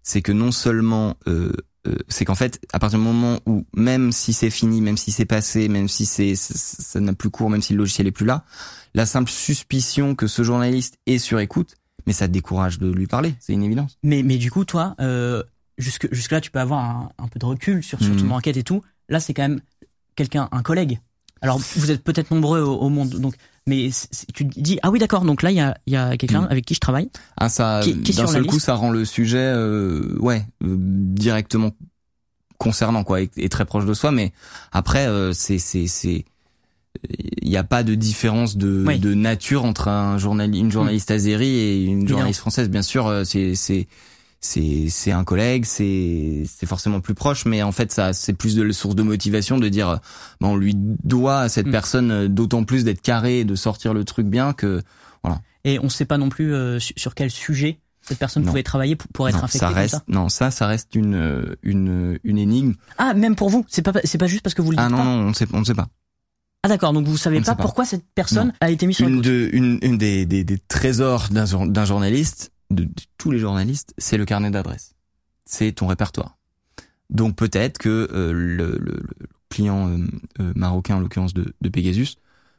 C'est 0.04 0.22
que 0.22 0.32
non 0.32 0.52
seulement, 0.52 1.16
euh, 1.28 1.52
euh, 1.52 1.54
c'est 2.08 2.26
qu'en 2.26 2.36
fait, 2.36 2.60
à 2.74 2.80
partir 2.80 3.00
du 3.00 3.06
moment 3.06 3.40
où 3.46 3.66
même 3.74 4.12
si 4.12 4.34
c'est 4.34 4.50
fini, 4.50 4.82
même 4.82 4.98
si 4.98 5.12
c'est 5.12 5.26
passé, 5.26 5.70
même 5.70 5.88
si 5.88 6.06
c'est 6.06 6.36
ça 6.36 6.54
ça 6.56 7.00
n'a 7.00 7.14
plus 7.14 7.30
cours, 7.30 7.50
même 7.50 7.62
si 7.62 7.74
le 7.74 7.80
logiciel 7.80 8.06
est 8.08 8.12
plus 8.12 8.26
là, 8.26 8.44
la 8.94 9.06
simple 9.06 9.30
suspicion 9.32 10.16
que 10.16 10.28
ce 10.28 10.44
journaliste 10.44 10.98
est 11.06 11.20
sur 11.20 11.40
écoute, 11.40 11.76
mais 12.06 12.14
ça 12.14 12.28
te 12.28 12.34
décourage 12.34 12.80
de 12.80 12.92
lui 12.92 13.08
parler, 13.08 13.36
c'est 13.40 13.54
une 13.54 13.64
évidence. 13.64 13.98
Mais, 14.04 14.24
mais 14.24 14.38
du 14.38 14.52
coup, 14.52 14.66
toi, 14.66 14.96
euh, 15.00 15.44
jusque, 15.78 16.08
jusque 16.14 16.32
là, 16.32 16.42
tu 16.42 16.52
peux 16.52 16.60
avoir 16.60 16.80
un, 16.84 17.12
un 17.18 17.28
peu 17.28 17.40
de 17.40 17.46
recul 17.46 17.84
sur, 17.84 18.00
sur 18.02 18.16
ton 18.16 18.24
Mhm. 18.26 18.32
enquête 18.34 18.58
et 18.58 18.64
tout. 18.64 18.82
Là, 19.08 19.20
c'est 19.20 19.34
quand 19.34 19.44
même 19.44 19.62
quelqu'un, 20.16 20.50
un 20.52 20.62
collègue. 20.64 21.00
Alors, 21.42 21.60
vous 21.78 21.92
êtes 21.92 22.04
peut-être 22.04 22.32
nombreux 22.32 22.62
au, 22.62 22.76
au 22.78 22.90
monde, 22.90 23.10
donc, 23.12 23.36
mais 23.70 23.90
tu 24.34 24.44
dis, 24.46 24.80
ah 24.84 24.90
oui, 24.92 25.00
d'accord, 25.00 25.24
donc 25.24 25.44
là, 25.44 25.52
il 25.52 25.58
y 25.58 25.62
a, 25.62 25.78
il 25.88 25.94
y 25.94 25.96
a 25.96 26.18
quelqu'un 26.18 26.42
Mhm. 26.42 26.48
avec 26.52 26.66
qui 26.66 26.74
je 26.74 26.80
travaille. 26.80 27.10
Ah 27.38 27.48
ça, 27.50 27.82
d'un 27.86 28.28
seul 28.28 28.46
coup, 28.46 28.60
ça 28.60 28.74
rend 28.74 28.92
le 28.92 29.06
sujet, 29.06 29.38
euh, 29.38 30.18
ouais, 30.20 30.46
euh, 30.64 30.76
directement 30.78 31.72
concernant 32.58 33.04
quoi, 33.04 33.22
et, 33.22 33.30
et 33.38 33.48
très 33.50 33.66
proche 33.66 33.86
de 33.86 33.94
soi. 33.94 34.12
Mais 34.12 34.34
après, 34.72 35.08
euh, 35.08 35.32
c'est 35.34 35.60
c'est 35.60 35.88
c'est, 35.88 36.26
il 37.42 37.48
n'y 37.50 37.56
a 37.58 37.64
pas 37.64 37.84
de 37.84 37.96
différence 37.96 38.58
de, 38.58 38.84
Oui. 38.88 39.00
de 39.00 39.14
nature 39.14 39.64
entre 39.64 39.88
un 39.88 40.18
journal, 40.18 40.54
une 40.54 40.72
journaliste 40.72 41.12
azérie 41.12 41.56
et 41.56 41.84
une 41.86 42.08
journaliste 42.08 42.40
française. 42.42 42.70
Bien 42.70 42.82
sûr, 42.82 43.08
euh, 43.08 43.24
c'est 43.24 43.56
c'est 43.56 43.88
c'est 44.42 44.88
c'est 44.90 45.12
un 45.12 45.24
collègue, 45.24 45.66
c'est 45.66 46.44
c'est 46.48 46.66
forcément 46.66 47.02
plus 47.02 47.14
proche, 47.14 47.46
mais 47.46 47.62
en 47.64 47.72
fait 47.72 47.92
ça 47.92 48.14
c'est 48.14 48.34
plus 48.34 48.56
de 48.56 48.70
source 48.72 48.96
de 48.96 49.04
motivation 49.04 49.58
de 49.58 49.68
dire, 49.70 50.00
ben, 50.40 50.48
on 50.50 50.56
lui 50.56 50.74
doit 50.76 51.40
à 51.42 51.50
cette 51.50 51.68
Mm. 51.68 51.72
personne 51.72 52.12
euh, 52.12 52.28
d'autant 52.28 52.64
plus 52.64 52.84
d'être 52.86 53.02
carré 53.02 53.40
et 53.40 53.44
de 53.46 53.56
sortir 53.56 53.94
le 53.94 54.04
truc 54.06 54.28
bien 54.28 54.54
que 54.54 54.82
Et 55.66 55.78
on 55.84 55.90
sait 55.90 56.06
pas 56.06 56.18
non 56.18 56.30
plus 56.30 56.54
euh, 56.54 56.80
sur, 56.80 57.14
quel 57.16 57.30
sujet 57.30 57.80
cette 58.02 58.18
personne 58.18 58.44
Non. 58.44 58.52
pouvait 58.52 58.64
travailler 58.64 58.96
pour, 58.96 59.10
pour 59.12 59.28
être 59.28 59.38
non, 59.40 59.44
infectée 59.44 59.60
ça 59.60 59.70
reste 59.70 59.96
ça. 59.96 60.04
non 60.08 60.30
ça 60.30 60.52
ça 60.52 60.68
reste 60.68 60.96
une 60.96 61.16
euh, 61.16 61.56
une 61.64 62.18
une 62.24 62.38
énigme. 62.38 62.74
Ah, 62.98 63.14
même 63.14 63.36
pour 63.36 63.50
vous, 63.50 63.66
c'est 63.68 63.82
pas, 63.82 63.92
c'est 64.06 64.18
pas 64.18 64.28
juste 64.28 64.42
parce 64.44 64.54
que 64.54 64.62
vous 64.62 64.72
le 64.72 64.78
dites 64.78 64.86
Ah 64.86 64.90
non 64.90 64.98
pas. 64.98 65.04
non 65.04 65.12
on 65.12 65.30
ne 65.30 65.34
sait 65.34 65.48
on 65.52 65.60
ne 65.60 65.66
sait 65.66 65.76
pas. 65.76 65.88
Ah 66.64 66.70
d'accord, 66.70 66.92
donc 66.94 67.08
vous 67.08 67.18
savez 67.18 67.40
ne 67.40 67.46
pas 67.46 67.56
pourquoi 67.56 67.84
cette 67.86 68.06
personne 68.16 68.48
Non. 68.48 68.54
a 68.62 68.70
été 68.72 68.86
mise 68.88 68.96
sur 68.98 69.08
Une 69.08 69.22
de 69.22 69.50
une 69.54 69.80
une 69.82 69.98
des 69.98 70.26
des, 70.26 70.44
des 70.46 70.58
trésors 70.60 71.28
d'un 71.30 71.86
journaliste 71.86 72.52
de, 72.72 72.84
de 72.84 72.92
tous 73.18 73.32
les 73.32 73.40
journalistes, 73.40 73.94
c'est 73.98 74.18
le 74.18 74.26
carnet 74.26 74.52
d'adresses. 74.52 74.94
C'est 75.46 75.72
ton 75.72 75.88
répertoire. 75.88 76.38
Donc 77.10 77.36
peut-être 77.36 77.78
que 77.80 78.08
euh, 78.14 78.32
le, 78.32 78.78
le, 78.80 79.02
le 79.20 79.28
client 79.50 79.90
euh, 79.90 79.98
euh, 80.40 80.54
marocain 80.56 80.98
en 80.98 81.00
l'occurrence 81.00 81.34
de, 81.34 81.54
de 81.60 81.70
Pegasus 81.70 82.18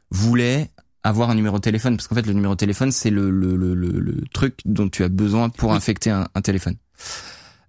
voulait 0.09 0.69
avoir 1.03 1.29
un 1.29 1.35
numéro 1.35 1.55
de 1.57 1.61
téléphone 1.61 1.95
parce 1.95 2.07
qu'en 2.07 2.15
fait 2.15 2.27
le 2.27 2.33
numéro 2.33 2.53
de 2.53 2.57
téléphone 2.59 2.91
c'est 2.91 3.09
le, 3.09 3.31
le, 3.31 3.55
le, 3.55 3.73
le, 3.73 3.89
le 3.91 4.21
truc 4.33 4.59
dont 4.65 4.89
tu 4.89 5.03
as 5.03 5.09
besoin 5.09 5.49
pour 5.49 5.69
Oui. 5.71 5.75
infecter 5.77 6.09
un, 6.09 6.27
un 6.35 6.41
téléphone. 6.41 6.75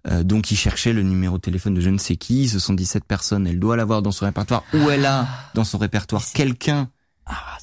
Euh, 0.07 0.23
donc 0.23 0.51
il 0.51 0.57
cherchait 0.57 0.91
le 0.91 1.01
numéro 1.03 1.37
de 1.37 1.41
téléphone 1.41 1.73
de 1.73 1.79
je 1.79 1.89
ne 1.89 1.97
sais 1.97 2.17
qui, 2.17 2.49
ce 2.49 2.59
sont 2.59 2.73
17 2.73 3.05
personnes, 3.05 3.47
elle 3.47 3.59
doit 3.59 3.77
l'avoir 3.77 4.01
dans 4.01 4.11
son 4.11 4.25
répertoire 4.25 4.63
ou 4.73 4.89
elle 4.89 5.05
a 5.05 5.25
dans 5.55 5.63
son 5.63 5.77
répertoire 5.77 6.21
quelqu'un 6.33 6.89
Ah, 7.25 7.57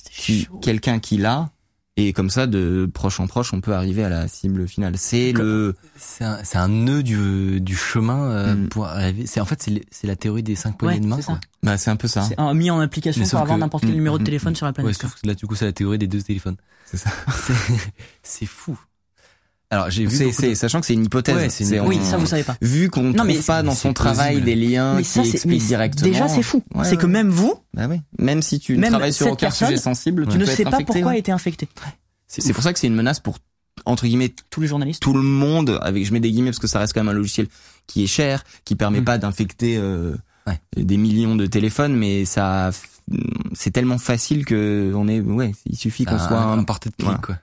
quelqu'un 0.62 0.98
qui 0.98 1.18
l'a 1.18 1.50
et 2.06 2.12
comme 2.12 2.30
ça 2.30 2.46
de 2.46 2.88
proche 2.92 3.20
en 3.20 3.26
proche 3.26 3.52
on 3.52 3.60
peut 3.60 3.72
arriver 3.74 4.02
à 4.04 4.08
la 4.08 4.28
cible 4.28 4.66
finale 4.68 4.94
c'est 4.96 5.32
le 5.32 5.74
C'est 5.96 6.24
un, 6.24 6.38
c'est 6.44 6.58
un 6.58 6.68
nœud 6.68 7.02
du, 7.02 7.60
du 7.60 7.76
chemin 7.76 8.30
euh, 8.30 8.54
Mm. 8.54 8.68
pour 8.68 8.86
arriver. 8.86 9.26
C'est 9.26 9.40
en 9.40 9.44
fait 9.44 9.68
c'est 9.90 10.06
la 10.06 10.16
théorie 10.16 10.42
des 10.42 10.54
cinq 10.56 10.78
poignées 10.78 10.96
Ouais, 10.96 11.00
de 11.00 11.06
main. 11.06 11.20
quoi. 11.20 11.38
bah 11.62 11.76
c'est 11.76 11.90
un 11.90 11.96
peu 11.96 12.08
ça 12.08 12.22
C'est 12.22 12.38
un- 12.40 12.54
mis 12.54 12.70
en 12.70 12.80
application 12.80 13.22
Mais 13.22 13.28
pour 13.28 13.38
avoir 13.40 13.56
que- 13.56 13.60
n'importe 13.60 13.82
quel 13.84 13.92
Mm, 13.92 13.96
numéro 13.96 14.18
de 14.18 14.22
mm, 14.22 14.26
téléphone 14.26 14.52
mm. 14.52 14.56
sur 14.56 14.66
la 14.66 14.70
Ouais, 14.70 14.74
planète. 14.74 14.96
sauf 15.00 15.14
que 15.20 15.26
là 15.26 15.34
du 15.34 15.46
coup 15.46 15.54
c'est 15.54 15.66
la 15.66 15.72
théorie 15.72 15.98
des 15.98 16.06
deux 16.08 16.22
téléphones. 16.22 16.56
c'est 16.86 16.96
ça 16.96 17.10
C'est- 17.46 17.92
c'est 18.22 18.46
fou. 18.46 18.78
Alors 19.72 19.88
j'ai 19.88 20.04
vu 20.04 20.16
c'est 20.32 20.48
de- 20.50 20.54
sachant 20.54 20.80
que 20.80 20.86
c'est 20.86 20.94
une 20.94 21.04
hypothèse 21.04 21.36
Ouais, 21.36 21.48
c'est 21.48 21.62
une- 21.64 21.70
C'est- 21.70 21.80
oui, 21.80 21.98
on- 22.00 22.04
ça 22.04 22.16
vous 22.16 22.26
savez 22.26 22.42
pas. 22.42 22.56
vu 22.60 22.90
qu'on 22.90 23.04
Non, 23.04 23.12
trouve 23.14 23.26
mais 23.28 23.34
pas 23.38 23.62
dans 23.62 23.74
son 23.76 23.92
travail 23.92 24.40
des 24.42 24.56
liens 24.56 24.94
Mais 24.96 25.02
qui 25.02 25.08
ça, 25.08 25.22
c'est 25.22 25.28
mais 25.28 25.34
expliquent 25.34 25.60
c'est- 25.62 25.66
directement 25.68 26.10
déjà 26.10 26.28
c'est 26.28 26.42
fou. 26.42 26.62
Ouais, 26.74 26.84
c'est 26.84 26.90
ouais. 26.92 26.96
que 26.96 27.06
même 27.06 27.28
vous, 27.30 27.54
bah 27.74 27.86
oui 27.88 28.00
même 28.18 28.42
si 28.42 28.58
tu 28.58 28.74
ne 28.76 28.80
Même 28.80 28.90
travailles 28.90 29.12
sur 29.12 29.28
aucun 29.28 29.36
personne, 29.46 29.68
sujet 29.68 29.80
sensible 29.80 30.26
tu 30.26 30.38
ne 30.38 30.44
peux 30.44 30.50
sais 30.50 30.62
être 30.62 30.70
pas 30.70 30.76
infecté, 30.78 30.92
pourquoi 30.94 31.12
a 31.12 31.16
été 31.16 31.30
infecté. 31.30 31.68
c'est 32.26 32.52
pour 32.52 32.62
ça 32.64 32.72
que 32.72 32.78
c'est 32.80 32.88
une 32.88 32.94
menace 32.96 33.20
pour 33.20 33.38
entre 33.86 34.06
guillemets 34.06 34.34
Tous 34.50 34.60
les 34.60 34.66
journalistes. 34.66 35.00
tout 35.00 35.12
le 35.14 35.22
monde 35.22 35.78
avec 35.82 36.04
je 36.04 36.12
mets 36.12 36.20
des 36.20 36.30
guillemets 36.32 36.50
parce 36.50 36.58
que 36.58 36.66
ça 36.66 36.80
reste 36.80 36.92
quand 36.92 37.00
même 37.04 37.08
un 37.14 37.16
logiciel 37.16 37.46
qui 37.86 38.02
est 38.02 38.08
cher 38.08 38.42
qui 38.64 38.74
permet 38.74 39.00
Mm. 39.00 39.04
pas 39.04 39.18
d'infecter 39.18 39.76
euh, 39.78 40.16
des 40.76 40.96
millions 40.96 41.36
de 41.36 41.46
téléphones 41.46 41.94
mais 41.96 42.24
ça 42.24 42.70
c'est 43.54 43.70
tellement 43.72 43.98
facile 43.98 44.44
que 44.44 44.92
on 44.94 45.08
est 45.08 45.20
ouais 45.20 45.52
il 45.66 45.76
suffit 45.76 46.04
qu'on 46.04 46.18
soit 46.18 46.38
un 46.40 46.58
un 46.58 46.64
portée 46.64 46.90
de 46.90 46.94
clic 46.96 47.08
Voilà, 47.08 47.18
quoi. 47.20 47.36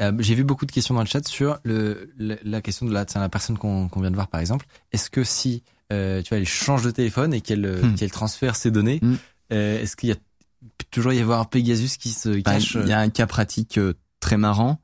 Euh, 0.00 0.12
j'ai 0.20 0.34
vu 0.34 0.44
beaucoup 0.44 0.64
de 0.66 0.72
questions 0.72 0.94
dans 0.94 1.00
le 1.02 1.06
chat 1.06 1.26
sur 1.28 1.58
le, 1.64 2.10
le- 2.16 2.38
la 2.44 2.60
question 2.62 2.86
de 2.86 2.92
la, 2.92 3.04
la 3.14 3.28
personne 3.28 3.58
qu'on 3.58 3.88
vient 3.96 4.10
de 4.10 4.14
voir 4.16 4.28
par 4.28 4.40
exemple. 4.40 4.66
Est-ce 4.92 5.10
que 5.10 5.24
si 5.24 5.62
euh, 5.92 6.22
tu 6.22 6.30
vois 6.30 6.38
elle 6.38 6.46
change 6.46 6.82
de 6.82 6.90
téléphone 6.90 7.32
et 7.34 7.40
qu'elle 7.40 7.64
euh, 7.66 7.82
Hmm. 7.82 7.94
qu'elle 7.94 8.10
transfère 8.10 8.56
ses 8.56 8.70
données, 8.70 9.00
Hmm. 9.02 9.14
euh, 9.52 9.80
est-ce 9.82 9.96
qu'il 9.96 10.08
y 10.08 10.12
a 10.12 10.16
peut 10.16 10.86
toujours 10.90 11.12
y 11.12 11.20
avoir 11.20 11.40
un 11.40 11.44
Pegasus 11.44 11.96
qui 11.98 12.10
se 12.10 12.28
Bah, 12.42 12.52
cache 12.54 12.76
il 12.80 12.88
y 12.88 12.92
a 12.92 12.98
un 12.98 13.08
cas 13.10 13.26
pratique 13.26 13.78
euh, 13.78 13.94
très 14.20 14.36
marrant 14.38 14.80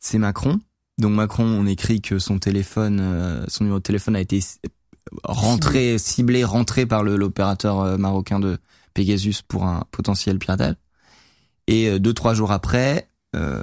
c'est 0.00 0.18
Macron. 0.18 0.60
Donc 0.98 1.12
Macron, 1.12 1.44
on 1.44 1.66
écrit 1.66 2.00
que 2.00 2.18
son 2.18 2.38
téléphone, 2.40 2.98
euh, 3.00 3.44
son 3.48 3.64
numéro 3.64 3.78
de 3.78 3.82
téléphone 3.84 4.16
a 4.16 4.20
été 4.20 4.40
rentré, 5.24 5.98
ciblé, 5.98 6.44
rentré 6.44 6.86
par 6.86 7.02
le- 7.02 7.16
l'opérateur 7.16 7.80
euh, 7.80 7.96
marocain 7.96 8.40
de 8.40 8.58
Pegasus 8.94 9.42
pour 9.46 9.64
un 9.66 9.84
potentiel 9.90 10.38
piratage. 10.38 10.74
Et 11.66 11.88
euh, 11.88 11.98
deux 11.98 12.14
trois 12.14 12.34
jours 12.34 12.52
après, 12.52 13.08
euh, 13.36 13.62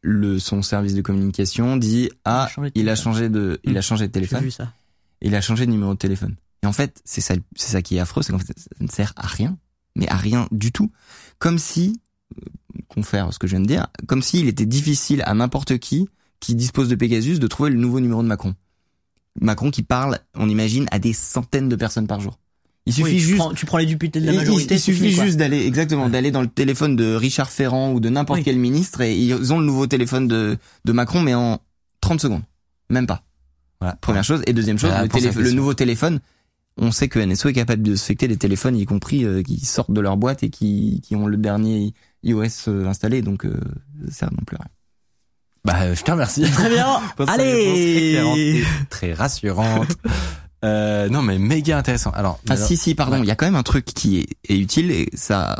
le 0.00 0.38
son 0.38 0.62
service 0.62 0.94
de 0.94 1.02
communication 1.02 1.76
dit 1.76 2.10
ah 2.24 2.48
changé 2.52 2.70
de 2.70 2.78
il 2.80 2.88
a 2.88 2.94
téléphone. 2.94 3.04
changé 3.12 3.28
de 3.28 3.60
il 3.64 3.76
a 3.76 3.80
Hmm. 3.80 3.82
changé 3.82 4.04
de 4.04 4.08
J'ai 4.08 4.12
téléphone 4.12 4.44
vu 4.44 4.50
ça. 4.50 4.72
il 5.20 5.34
a 5.34 5.40
changé 5.40 5.66
de 5.66 5.70
numéro 5.70 5.92
de 5.92 5.98
téléphone. 5.98 6.36
Et 6.62 6.66
en 6.66 6.72
fait, 6.72 7.00
c'est 7.04 7.20
ça, 7.20 7.34
c'est 7.56 7.72
ça 7.72 7.82
qui 7.82 7.96
est 7.96 8.00
affreux, 8.00 8.22
c'est 8.22 8.32
qu'en 8.32 8.38
fait, 8.38 8.56
ça 8.56 8.68
ne 8.80 8.86
sert 8.88 9.12
à 9.16 9.26
rien, 9.26 9.58
mais 9.96 10.08
à 10.08 10.16
rien 10.16 10.46
du 10.52 10.70
tout. 10.72 10.90
Comme 11.38 11.58
si, 11.58 12.00
euh, 12.38 12.46
confère 12.88 13.32
ce 13.32 13.38
que 13.38 13.46
je 13.48 13.52
viens 13.56 13.60
de 13.62 13.66
dire, 13.66 13.88
comme 14.06 14.22
s'il 14.22 14.46
était 14.48 14.64
difficile 14.66 15.22
à 15.26 15.34
n'importe 15.34 15.78
qui 15.78 16.08
qui 16.40 16.54
dispose 16.54 16.88
de 16.88 16.94
Pegasus 16.94 17.38
de 17.38 17.46
trouver 17.48 17.70
le 17.70 17.76
nouveau 17.76 18.00
numéro 18.00 18.22
de 18.22 18.28
Macron. 18.28 18.54
Macron 19.40 19.70
qui 19.70 19.82
parle, 19.82 20.18
on 20.34 20.48
imagine, 20.48 20.86
à 20.90 20.98
des 20.98 21.12
centaines 21.12 21.68
de 21.68 21.76
personnes 21.76 22.06
par 22.06 22.20
jour. 22.20 22.38
Il 22.86 22.92
suffit 22.92 23.04
Oui, 23.04 23.12
tu 23.12 23.18
juste 23.20 23.36
prends- 23.38 23.54
tu 23.54 23.64
prends 23.66 23.78
les 23.78 23.86
députés 23.86 24.20
de 24.20 24.26
la 24.26 24.32
il- 24.32 24.38
majorité. 24.38 24.74
Il, 24.74 24.80
suffit 24.80 25.10
fini, 25.12 25.24
juste 25.24 25.36
d'aller 25.36 25.64
exactement 25.66 26.08
d'aller 26.08 26.30
dans 26.32 26.42
le 26.42 26.48
téléphone 26.48 26.96
de 26.96 27.14
Richard 27.14 27.48
Ferrand 27.50 27.92
ou 27.92 28.00
de 28.00 28.08
n'importe 28.08 28.38
Oui. 28.40 28.44
quel 28.44 28.58
ministre 28.58 29.00
et 29.02 29.16
ils 29.16 29.52
ont 29.52 29.60
le 29.60 29.66
nouveau 29.66 29.86
téléphone 29.86 30.26
de 30.26 30.58
de 30.84 30.92
Macron 30.92 31.20
mais 31.22 31.34
en 31.34 31.60
30 32.00 32.20
secondes, 32.20 32.42
même 32.90 33.06
pas. 33.06 33.22
Voilà. 33.80 33.96
Première 34.00 34.24
chose 34.24 34.42
et 34.46 34.52
deuxième 34.52 34.78
chose, 34.78 34.90
Voilà, 34.90 35.04
le, 35.04 35.08
télé- 35.08 35.26
le 35.28 35.32
question. 35.34 35.54
nouveau 35.56 35.74
téléphone. 35.74 36.20
On 36.78 36.90
sait 36.90 37.08
que 37.08 37.18
NSO 37.18 37.50
est 37.50 37.52
capable 37.52 37.82
de 37.82 37.94
suspecter 37.94 38.26
des 38.28 38.36
téléphones, 38.38 38.76
y 38.76 38.84
compris 38.86 39.24
euh, 39.24 39.42
qui 39.42 39.60
sortent 39.64 39.92
de 39.92 40.00
leur 40.00 40.16
boîte 40.16 40.42
et 40.42 40.48
qui 40.50 41.00
qui 41.04 41.14
ont 41.14 41.26
le 41.26 41.36
dernier 41.36 41.92
iOS 42.24 42.68
euh, 42.68 42.86
installé, 42.86 43.20
donc 43.22 43.44
euh, 43.44 43.60
ça 44.08 44.12
sert 44.20 44.32
non 44.32 44.42
plus 44.46 44.56
à 44.56 44.60
rien. 44.62 44.70
Bah, 45.64 45.94
je 45.94 46.02
te 46.02 46.10
remercie. 46.10 46.42
Très 46.50 46.70
bien. 46.70 46.98
Allez. 47.28 48.64
Très 48.90 49.12
rassurante. 49.12 49.96
Euh, 50.64 51.08
non, 51.08 51.22
mais 51.22 51.38
méga 51.38 51.76
intéressant. 51.78 52.10
Alors, 52.10 52.38
Ah 52.48 52.52
alors- 52.52 52.66
si 52.66 52.76
si 52.76 52.94
pardon, 52.94 53.22
il 53.22 53.26
y 53.26 53.30
a 53.30 53.34
quand 53.36 53.46
même 53.46 53.56
un 53.56 53.62
truc 53.64 53.84
qui 53.84 54.18
est, 54.20 54.26
est 54.48 54.56
utile 54.58 54.90
et 54.92 55.08
ça 55.14 55.56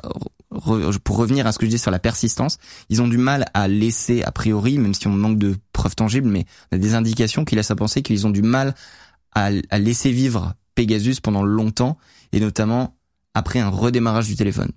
re- 0.53 0.97
pour 0.99 1.17
revenir 1.17 1.47
à 1.47 1.53
ce 1.53 1.59
que 1.59 1.67
je 1.67 1.71
dis 1.71 1.79
sur 1.79 1.91
la 1.91 1.99
persistance, 1.99 2.59
ils 2.89 3.03
ont 3.03 3.09
du 3.09 3.19
mal 3.19 3.47
à 3.55 3.67
laisser 3.69 4.23
a 4.23 4.31
priori 4.31 4.79
même 4.79 4.95
si 4.95 5.09
on 5.09 5.13
manque 5.13 5.39
de 5.39 5.57
preuves 5.73 5.97
tangibles 5.97 6.29
mais 6.29 6.45
on 6.71 6.77
a 6.77 6.79
des 6.79 6.95
indications 6.95 7.45
qui 7.45 7.57
laissent 7.57 7.71
à 7.73 7.77
penser 7.77 8.03
qu'ils 8.03 8.27
ont 8.27 8.31
du 8.31 8.43
mal 8.43 8.75
à, 9.35 9.51
à 9.71 9.79
laisser 9.79 10.13
vivre 10.13 10.55
Pegasus 10.75 11.17
pendant 11.21 11.43
longtemps 11.43 11.99
et 12.33 12.39
notamment 12.41 12.97
après 13.35 13.59
un 13.61 13.71
redémarrage 13.71 14.27
du 14.27 14.37
téléphone. 14.37 14.71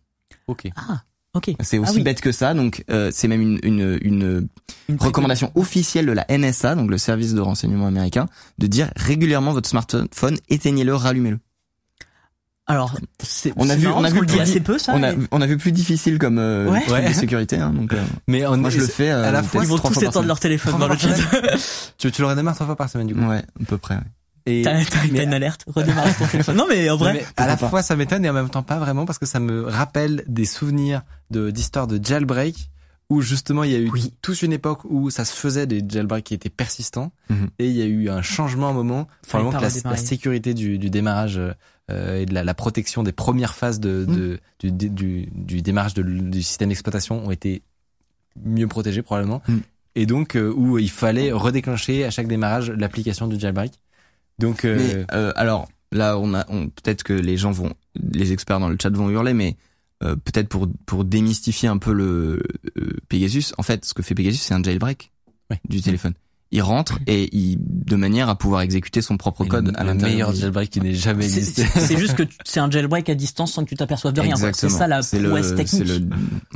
ok. 0.48 0.70
Ah, 0.76 1.02
ok. 1.36 1.52
C'est 1.62 1.78
Ah 1.78 1.82
aussi 1.82 1.98
oui. 1.98 2.04
bête 2.04 2.22
que 2.22 2.32
ça 2.32 2.54
donc 2.54 2.84
euh, 2.90 3.12
c'est 3.14 3.28
même 3.28 3.42
une, 3.42 3.60
une, 3.64 4.00
une 4.02 4.48
Une 4.90 4.98
recommandation 5.00 5.52
officielle 5.56 6.08
de 6.08 6.12
la 6.14 6.26
NSA 6.30 6.76
donc 6.76 6.90
le 6.90 6.98
service 6.98 7.34
de 7.36 7.42
renseignement 7.42 7.86
américain 7.88 8.28
de 8.58 8.66
dire 8.68 8.90
régulièrement 8.96 9.52
votre 9.54 9.70
smartphone 9.70 10.38
éteignez-le 10.50 10.96
rallumez-le. 10.96 11.40
Alors, 12.68 12.96
c'est 13.22 13.54
On 13.58 13.70
a 13.70 13.76
vu- 13.76 13.86
on 13.88 14.04
a 14.04 14.10
vu 14.10 14.26
plus- 14.26 14.40
assez 14.40 14.60
peu, 14.60 14.80
ça. 14.80 14.94
on 14.96 15.04
a 15.04 15.14
mais 15.14 15.28
on 15.30 15.40
a 15.40 15.46
vu 15.46 15.56
plus 15.58 15.72
difficile 15.72 16.18
comme 16.18 16.40
euh, 16.40 16.68
Ouais. 16.72 16.82
truc 16.88 17.06
de 17.10 17.14
sécurité 17.14 17.58
hein, 17.58 17.72
donc 17.72 17.94
euh, 17.94 18.04
Mais 18.28 18.44
on, 18.48 18.58
moi 18.58 18.72
je 18.72 18.80
le 18.80 18.88
fais 18.88 19.12
euh, 19.12 19.24
à 19.24 19.30
la 19.32 19.44
fois, 19.44 19.62
Ils 19.64 19.68
vont 19.68 19.78
tous 19.78 20.02
étendre 20.02 20.26
leur 20.28 20.40
téléphone 20.40 20.74
Trois 20.74 20.88
dans 20.88 20.92
le 20.92 20.98
chat. 21.00 21.14
tu, 22.00 22.12
tu 22.12 22.22
le 22.24 22.28
redémarres 22.28 22.56
trois 22.56 22.66
fois 22.66 22.76
par 22.76 22.90
semaine, 22.90 23.06
du 23.06 23.14
coup. 23.14 23.22
Ouais, 23.24 23.38
à 23.62 23.66
peu 23.68 23.78
près. 23.78 23.94
ouais. 23.96 24.02
Et, 24.48 24.62
T'as 24.62 24.84
t'as- 24.84 24.86
t'as 25.02 25.08
mais- 25.12 25.24
une 25.24 25.34
alerte. 25.34 25.64
Redémarre 25.68 26.16
ton 26.18 26.28
téléphone. 26.28 26.56
Non, 26.58 26.66
mais 26.70 26.88
en 26.90 26.94
Non, 26.94 26.98
vrai. 27.00 27.14
mais 27.14 27.26
à 27.38 27.48
la 27.48 27.58
pas. 27.58 27.68
fois 27.70 27.82
ça 27.82 27.96
m'étonne 27.96 28.24
et 28.26 28.30
en 28.30 28.34
même 28.34 28.50
temps 28.50 28.62
pas 28.64 28.78
vraiment 28.78 29.06
parce 29.06 29.18
que 29.20 29.26
ça 29.26 29.40
me 29.40 29.64
rappelle 29.64 30.24
des 30.28 30.46
souvenirs 30.46 31.02
de 31.32 31.50
d'histoires 31.50 31.88
de 31.88 32.00
jailbreak 32.04 32.70
où 33.10 33.22
justement 33.22 33.64
il 33.64 33.72
y 33.72 33.76
a 33.76 33.80
eu 33.80 33.90
Oui. 33.92 34.14
toute 34.22 34.42
une 34.44 34.54
époque 34.54 34.80
où 34.86 35.10
ça 35.10 35.26
se 35.26 35.34
faisait 35.36 35.66
des 35.68 35.84
jailbreaks 35.88 36.24
qui 36.26 36.34
étaient 36.36 36.50
persistants 36.50 37.12
Mhm. 37.30 37.50
et 37.60 37.68
il 37.70 37.76
y 37.76 37.82
a 37.82 37.86
eu 37.86 38.10
un 38.10 38.22
changement 38.22 38.68
à 38.68 38.70
un 38.72 38.74
moment 38.74 39.08
pas 39.32 39.40
que 39.44 39.62
la, 39.90 39.98
sécurité 39.98 40.54
du, 40.54 40.78
du 40.80 40.90
démarrage 40.90 41.40
euh, 41.92 42.20
et 42.22 42.26
de 42.26 42.34
la, 42.34 42.44
la 42.44 42.54
protection 42.56 43.04
des 43.04 43.12
premières 43.12 43.54
phases 43.56 43.80
de, 43.80 44.06
de- 44.06 44.40
du, 44.60 44.72
du, 44.72 44.90
du, 44.90 45.30
du 45.32 45.62
démarrage 45.62 45.94
de 45.96 46.02
du 46.04 46.42
système 46.44 46.70
d'exploitation 46.70 47.26
ont 47.26 47.32
été 47.32 47.62
mieux 48.44 48.68
protégées 48.68 49.02
probablement 49.02 49.42
Mhm. 49.48 49.62
et 49.96 50.06
donc 50.06 50.36
euh, 50.36 50.52
où 50.56 50.78
il 50.78 50.90
fallait 50.90 51.32
redéclencher 51.32 52.06
à 52.06 52.12
chaque 52.12 52.28
démarrage 52.28 52.70
l'application 52.72 53.28
du 53.28 53.40
jailbreak 53.40 53.74
donc 54.40 54.66
euh, 54.66 54.76
Mais 54.78 55.06
euh, 55.14 55.32
alors 55.36 55.68
là, 55.92 56.18
on 56.18 56.34
a, 56.34 56.46
on, 56.50 56.68
peut-être 56.70 57.04
que 57.04 57.14
les 57.14 57.38
gens 57.38 57.52
vont, 57.52 57.74
les 58.12 58.32
experts 58.32 58.60
dans 58.60 58.70
le 58.70 58.78
chat 58.82 58.90
vont 58.90 59.10
hurler, 59.10 59.34
mais 59.34 59.56
euh, 60.04 60.16
peut-être 60.16 60.50
pour 60.50 60.68
pour 60.86 61.06
démystifier 61.06 61.70
un 61.70 61.78
peu 61.78 61.94
le 61.94 62.42
euh, 62.78 62.98
Pegasus. 63.10 63.54
En 63.58 63.64
fait, 63.64 63.86
ce 63.86 63.94
que 63.94 64.02
fait 64.04 64.16
Pegasus, 64.16 64.40
c'est 64.42 64.54
un 64.54 64.62
jailbreak 64.64 65.12
Oui. 65.52 65.58
du 65.70 65.82
téléphone. 65.82 66.14
Il 66.52 66.62
rentre 66.62 67.00
et 67.08 67.36
il 67.36 67.58
de 67.60 67.96
manière 67.96 68.30
à 68.30 68.38
pouvoir 68.38 68.62
exécuter 68.62 69.02
son 69.02 69.18
propre 69.18 69.46
et 69.46 69.48
code 69.48 69.68
le, 69.70 69.80
à 69.80 69.84
le 69.84 69.90
l'intérieur. 69.90 70.12
meilleur 70.14 70.34
du- 70.34 70.40
jailbreak 70.42 70.70
qui 70.70 70.80
n'ait 70.80 70.94
jamais 70.94 71.28
C'est 71.28 71.40
existé. 71.40 71.66
c'est 71.80 71.98
juste 71.98 72.16
que 72.16 72.24
tu- 72.24 72.38
c'est 72.46 72.60
un 72.60 72.70
jailbreak 72.70 73.10
à 73.10 73.16
distance 73.16 73.54
sans 73.54 73.64
que 73.64 73.70
tu 73.70 73.76
t'aperçoives 73.76 74.14
de 74.14 74.22
rien. 74.22 74.36
C'est 74.36 74.70
ça 74.70 74.88
la 74.88 75.02
C'est 75.02 75.20
le- 75.20 75.30
prouesse 75.30 75.50
C'est 75.50 75.56
technique. 75.56 75.88
le 75.88 76.00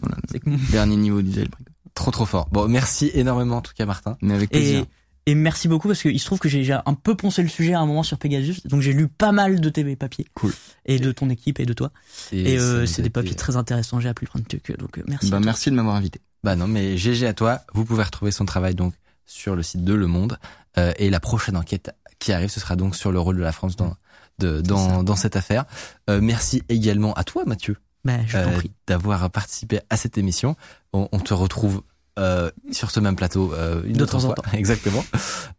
voilà, 0.02 0.18
C'est 0.30 0.72
dernier 0.72 0.96
niveau 0.96 1.22
du 1.22 1.32
jailbreak. 1.34 1.66
Trop 1.96 2.12
trop 2.12 2.26
fort. 2.26 2.48
Bon, 2.52 2.68
merci 2.70 3.10
énormément 3.14 3.58
en 3.58 3.62
tout 3.62 3.74
cas 3.76 3.86
Martin. 3.86 4.18
Mais 4.22 4.36
avec 4.36 4.52
plaisir. 4.52 4.82
Et, 4.82 4.86
et 5.30 5.36
merci 5.36 5.68
beaucoup 5.68 5.88
parce 5.88 6.02
qu'il 6.02 6.20
se 6.20 6.26
trouve 6.26 6.40
que 6.40 6.50
j'ai 6.50 6.60
déjà 6.60 6.82
un 6.86 6.96
peu 6.96 7.16
poncé 7.16 7.44
le 7.44 7.50
sujet 7.50 7.74
à 7.74 7.80
un 7.80 7.86
moment 7.86 8.04
sur 8.04 8.18
Pegasus, 8.18 8.66
donc 8.66 8.82
j'ai 8.82 8.94
lu 8.94 9.08
pas 9.08 9.32
mal 9.32 9.62
de 9.62 9.70
tes 9.70 9.96
papiers. 9.96 10.26
Cool. 10.34 10.54
Et 10.86 10.98
de 10.98 11.12
ton 11.12 11.30
équipe 11.30 11.60
et 11.60 11.66
de 11.66 11.74
toi. 11.74 11.92
Et, 12.32 12.58
ça 12.58 12.64
euh, 12.64 12.86
c'est 12.86 13.02
a 13.02 13.04
des 13.04 13.10
papiers 13.12 13.36
très 13.36 13.56
intéressants, 13.56 14.00
j'ai 14.00 14.10
appris 14.10 14.26
plein 14.26 14.42
de 14.42 14.48
trucs. 14.48 14.76
Donc 14.80 14.98
euh, 14.98 15.04
merci. 15.08 15.30
Bah, 15.30 15.40
merci 15.40 15.70
de 15.70 15.76
m'avoir 15.76 15.96
invité. 15.96 16.20
Bah 16.44 16.56
non, 16.56 16.68
mais 16.68 16.98
GG 16.98 17.28
à 17.28 17.34
toi. 17.34 17.62
Vous 17.74 17.86
pouvez 17.86 18.04
retrouver 18.04 18.32
son 18.32 18.46
travail 18.46 18.74
donc 18.74 18.94
sur 19.26 19.56
le 19.56 19.62
site 19.62 19.84
de 19.84 19.94
Le 19.94 20.08
Monde. 20.08 20.40
Euh, 20.78 20.94
et 20.98 21.10
la 21.10 21.20
prochaine 21.20 21.58
enquête 21.58 21.92
qui 22.18 22.34
arrive, 22.34 22.50
ce 22.50 22.60
sera 22.60 22.76
donc 22.76 22.96
sur 22.96 23.12
le 23.12 23.20
rôle 23.20 23.38
de 23.38 23.44
la 23.44 23.52
France 23.52 23.76
dans 23.76 23.96
de, 24.40 24.62
dans, 24.62 25.04
dans 25.04 25.16
cette 25.16 25.36
affaire. 25.36 25.66
Euh, 26.10 26.22
merci 26.22 26.64
également 26.70 27.14
à 27.14 27.24
toi 27.24 27.44
Mathieu 27.46 27.78
Bah, 28.06 28.14
je 28.26 28.38
t'en 28.38 28.50
euh, 28.50 28.58
prie. 28.58 28.72
d'avoir 28.88 29.30
participé 29.30 29.82
à 29.90 29.98
cette 29.98 30.18
émission. 30.18 30.56
On, 30.94 31.08
on 31.12 31.20
te 31.20 31.34
retrouve 31.34 31.84
euh, 32.20 32.52
sur 32.72 32.92
ce 32.92 33.00
même 33.00 33.16
plateau 33.16 33.54
euh, 33.54 33.82
une 33.86 33.94
De 33.94 34.04
autre 34.04 34.12
temps 34.20 34.26
en 34.26 34.36
fois. 34.36 34.44
Exactement. 34.54 35.04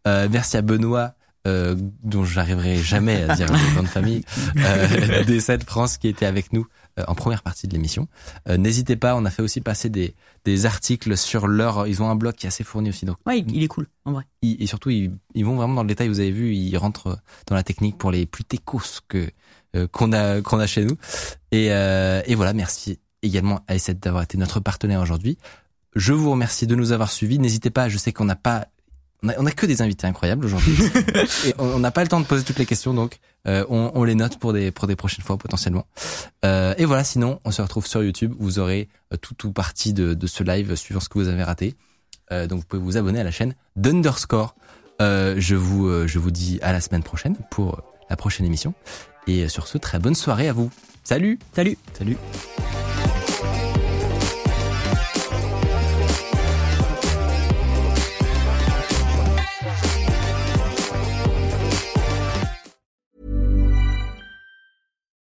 Euh, 0.06 0.28
merci 0.30 0.56
à 0.56 0.62
Benoît. 0.62 1.14
Euh, 1.46 1.74
dont 2.02 2.22
j'arriverai 2.22 2.76
jamais 2.82 3.22
à 3.22 3.34
dire 3.34 3.46
le 3.50 3.74
nom 3.74 3.82
de 3.82 3.88
famille, 3.88 4.22
euh, 4.58 5.24
des 5.24 5.40
7 5.40 5.64
France 5.64 5.96
qui 5.96 6.06
était 6.06 6.26
avec 6.26 6.52
nous 6.52 6.66
euh, 6.98 7.04
en 7.08 7.14
première 7.14 7.40
partie 7.42 7.66
de 7.66 7.72
l'émission. 7.72 8.08
Euh, 8.46 8.58
N'hésitez 8.58 8.94
pas, 8.94 9.16
on 9.16 9.24
a 9.24 9.30
fait 9.30 9.40
aussi 9.40 9.62
passer 9.62 9.88
des, 9.88 10.14
des 10.44 10.66
articles 10.66 11.16
sur 11.16 11.48
leur... 11.48 11.86
Ils 11.86 12.02
ont 12.02 12.10
un 12.10 12.14
blog 12.14 12.34
qui 12.34 12.44
est 12.44 12.48
assez 12.48 12.62
fourni 12.62 12.90
aussi, 12.90 13.06
donc 13.06 13.16
Ouais, 13.24 13.38
il- 13.38 13.62
est 13.62 13.68
cool, 13.68 13.86
en 14.04 14.12
vrai. 14.12 14.24
ils- 14.42 14.62
et 14.62 14.66
surtout 14.66 14.90
ils, 14.90 15.12
ils 15.34 15.46
vont 15.46 15.56
vraiment 15.56 15.72
dans 15.76 15.82
le 15.82 15.88
détail. 15.88 16.08
Vous 16.08 16.20
avez 16.20 16.30
vu, 16.30 16.52
ils 16.54 16.76
rentrent 16.76 17.18
dans 17.46 17.54
la 17.54 17.62
technique 17.62 17.96
pour 17.96 18.10
les 18.10 18.26
plus 18.26 18.44
techos 18.44 19.00
que 19.08 19.30
euh, 19.76 19.86
qu'on 19.90 20.12
a 20.12 20.42
qu'on 20.42 20.58
a 20.58 20.66
chez 20.66 20.84
nous. 20.84 20.98
Et, 21.52 21.68
euh, 21.72 22.20
et 22.26 22.34
voilà, 22.34 22.52
merci 22.52 22.98
également 23.22 23.60
à 23.66 23.76
S7 23.76 23.98
d'avoir 23.98 24.24
été 24.24 24.36
notre 24.36 24.60
partenaire 24.60 25.00
aujourd'hui. 25.00 25.38
Je 25.94 26.12
vous 26.12 26.30
remercie 26.30 26.66
de 26.66 26.74
nous 26.74 26.92
avoir 26.92 27.10
suivis. 27.10 27.38
N'hésitez 27.38 27.70
pas, 27.70 27.88
je 27.88 27.98
sais 27.98 28.12
qu'on 28.12 28.24
n'a 28.24 28.36
pas 28.36 28.66
on 29.22 29.28
a, 29.28 29.34
on 29.38 29.46
a 29.46 29.50
que 29.50 29.66
des 29.66 29.82
invités 29.82 30.06
incroyables 30.06 30.44
aujourd'hui. 30.46 30.74
et 31.46 31.54
on 31.58 31.78
n'a 31.78 31.90
pas 31.90 32.02
le 32.02 32.08
temps 32.08 32.20
de 32.20 32.26
poser 32.26 32.44
toutes 32.44 32.58
les 32.58 32.66
questions, 32.66 32.94
donc 32.94 33.18
euh, 33.46 33.64
on, 33.68 33.90
on 33.94 34.04
les 34.04 34.14
note 34.14 34.38
pour 34.38 34.52
des 34.52 34.70
pour 34.70 34.86
des 34.86 34.96
prochaines 34.96 35.24
fois 35.24 35.36
potentiellement. 35.36 35.86
Euh, 36.44 36.74
et 36.78 36.84
voilà, 36.84 37.04
sinon 37.04 37.40
on 37.44 37.50
se 37.50 37.60
retrouve 37.60 37.86
sur 37.86 38.02
YouTube. 38.02 38.34
Vous 38.38 38.58
aurez 38.58 38.88
euh, 39.12 39.16
tout 39.16 39.46
ou 39.46 39.52
partie 39.52 39.92
de, 39.92 40.14
de 40.14 40.26
ce 40.26 40.42
live 40.42 40.74
suivant 40.74 41.00
ce 41.00 41.08
que 41.08 41.18
vous 41.18 41.28
avez 41.28 41.42
raté. 41.42 41.74
Euh, 42.32 42.46
donc 42.46 42.60
vous 42.60 42.66
pouvez 42.66 42.82
vous 42.82 42.96
abonner 42.96 43.20
à 43.20 43.24
la 43.24 43.30
chaîne 43.30 43.54
d'Underscore. 43.76 44.54
Euh, 45.02 45.34
je 45.38 45.56
vous 45.56 45.88
euh, 45.88 46.06
je 46.06 46.18
vous 46.18 46.30
dis 46.30 46.58
à 46.62 46.72
la 46.72 46.80
semaine 46.80 47.02
prochaine 47.02 47.36
pour 47.50 47.82
la 48.08 48.16
prochaine 48.16 48.46
émission. 48.46 48.74
Et 49.26 49.48
sur 49.48 49.66
ce, 49.66 49.78
très 49.78 49.98
bonne 49.98 50.14
soirée 50.14 50.48
à 50.48 50.52
vous. 50.52 50.70
Salut, 51.04 51.38
Salut. 51.54 51.76
salut. 51.96 52.16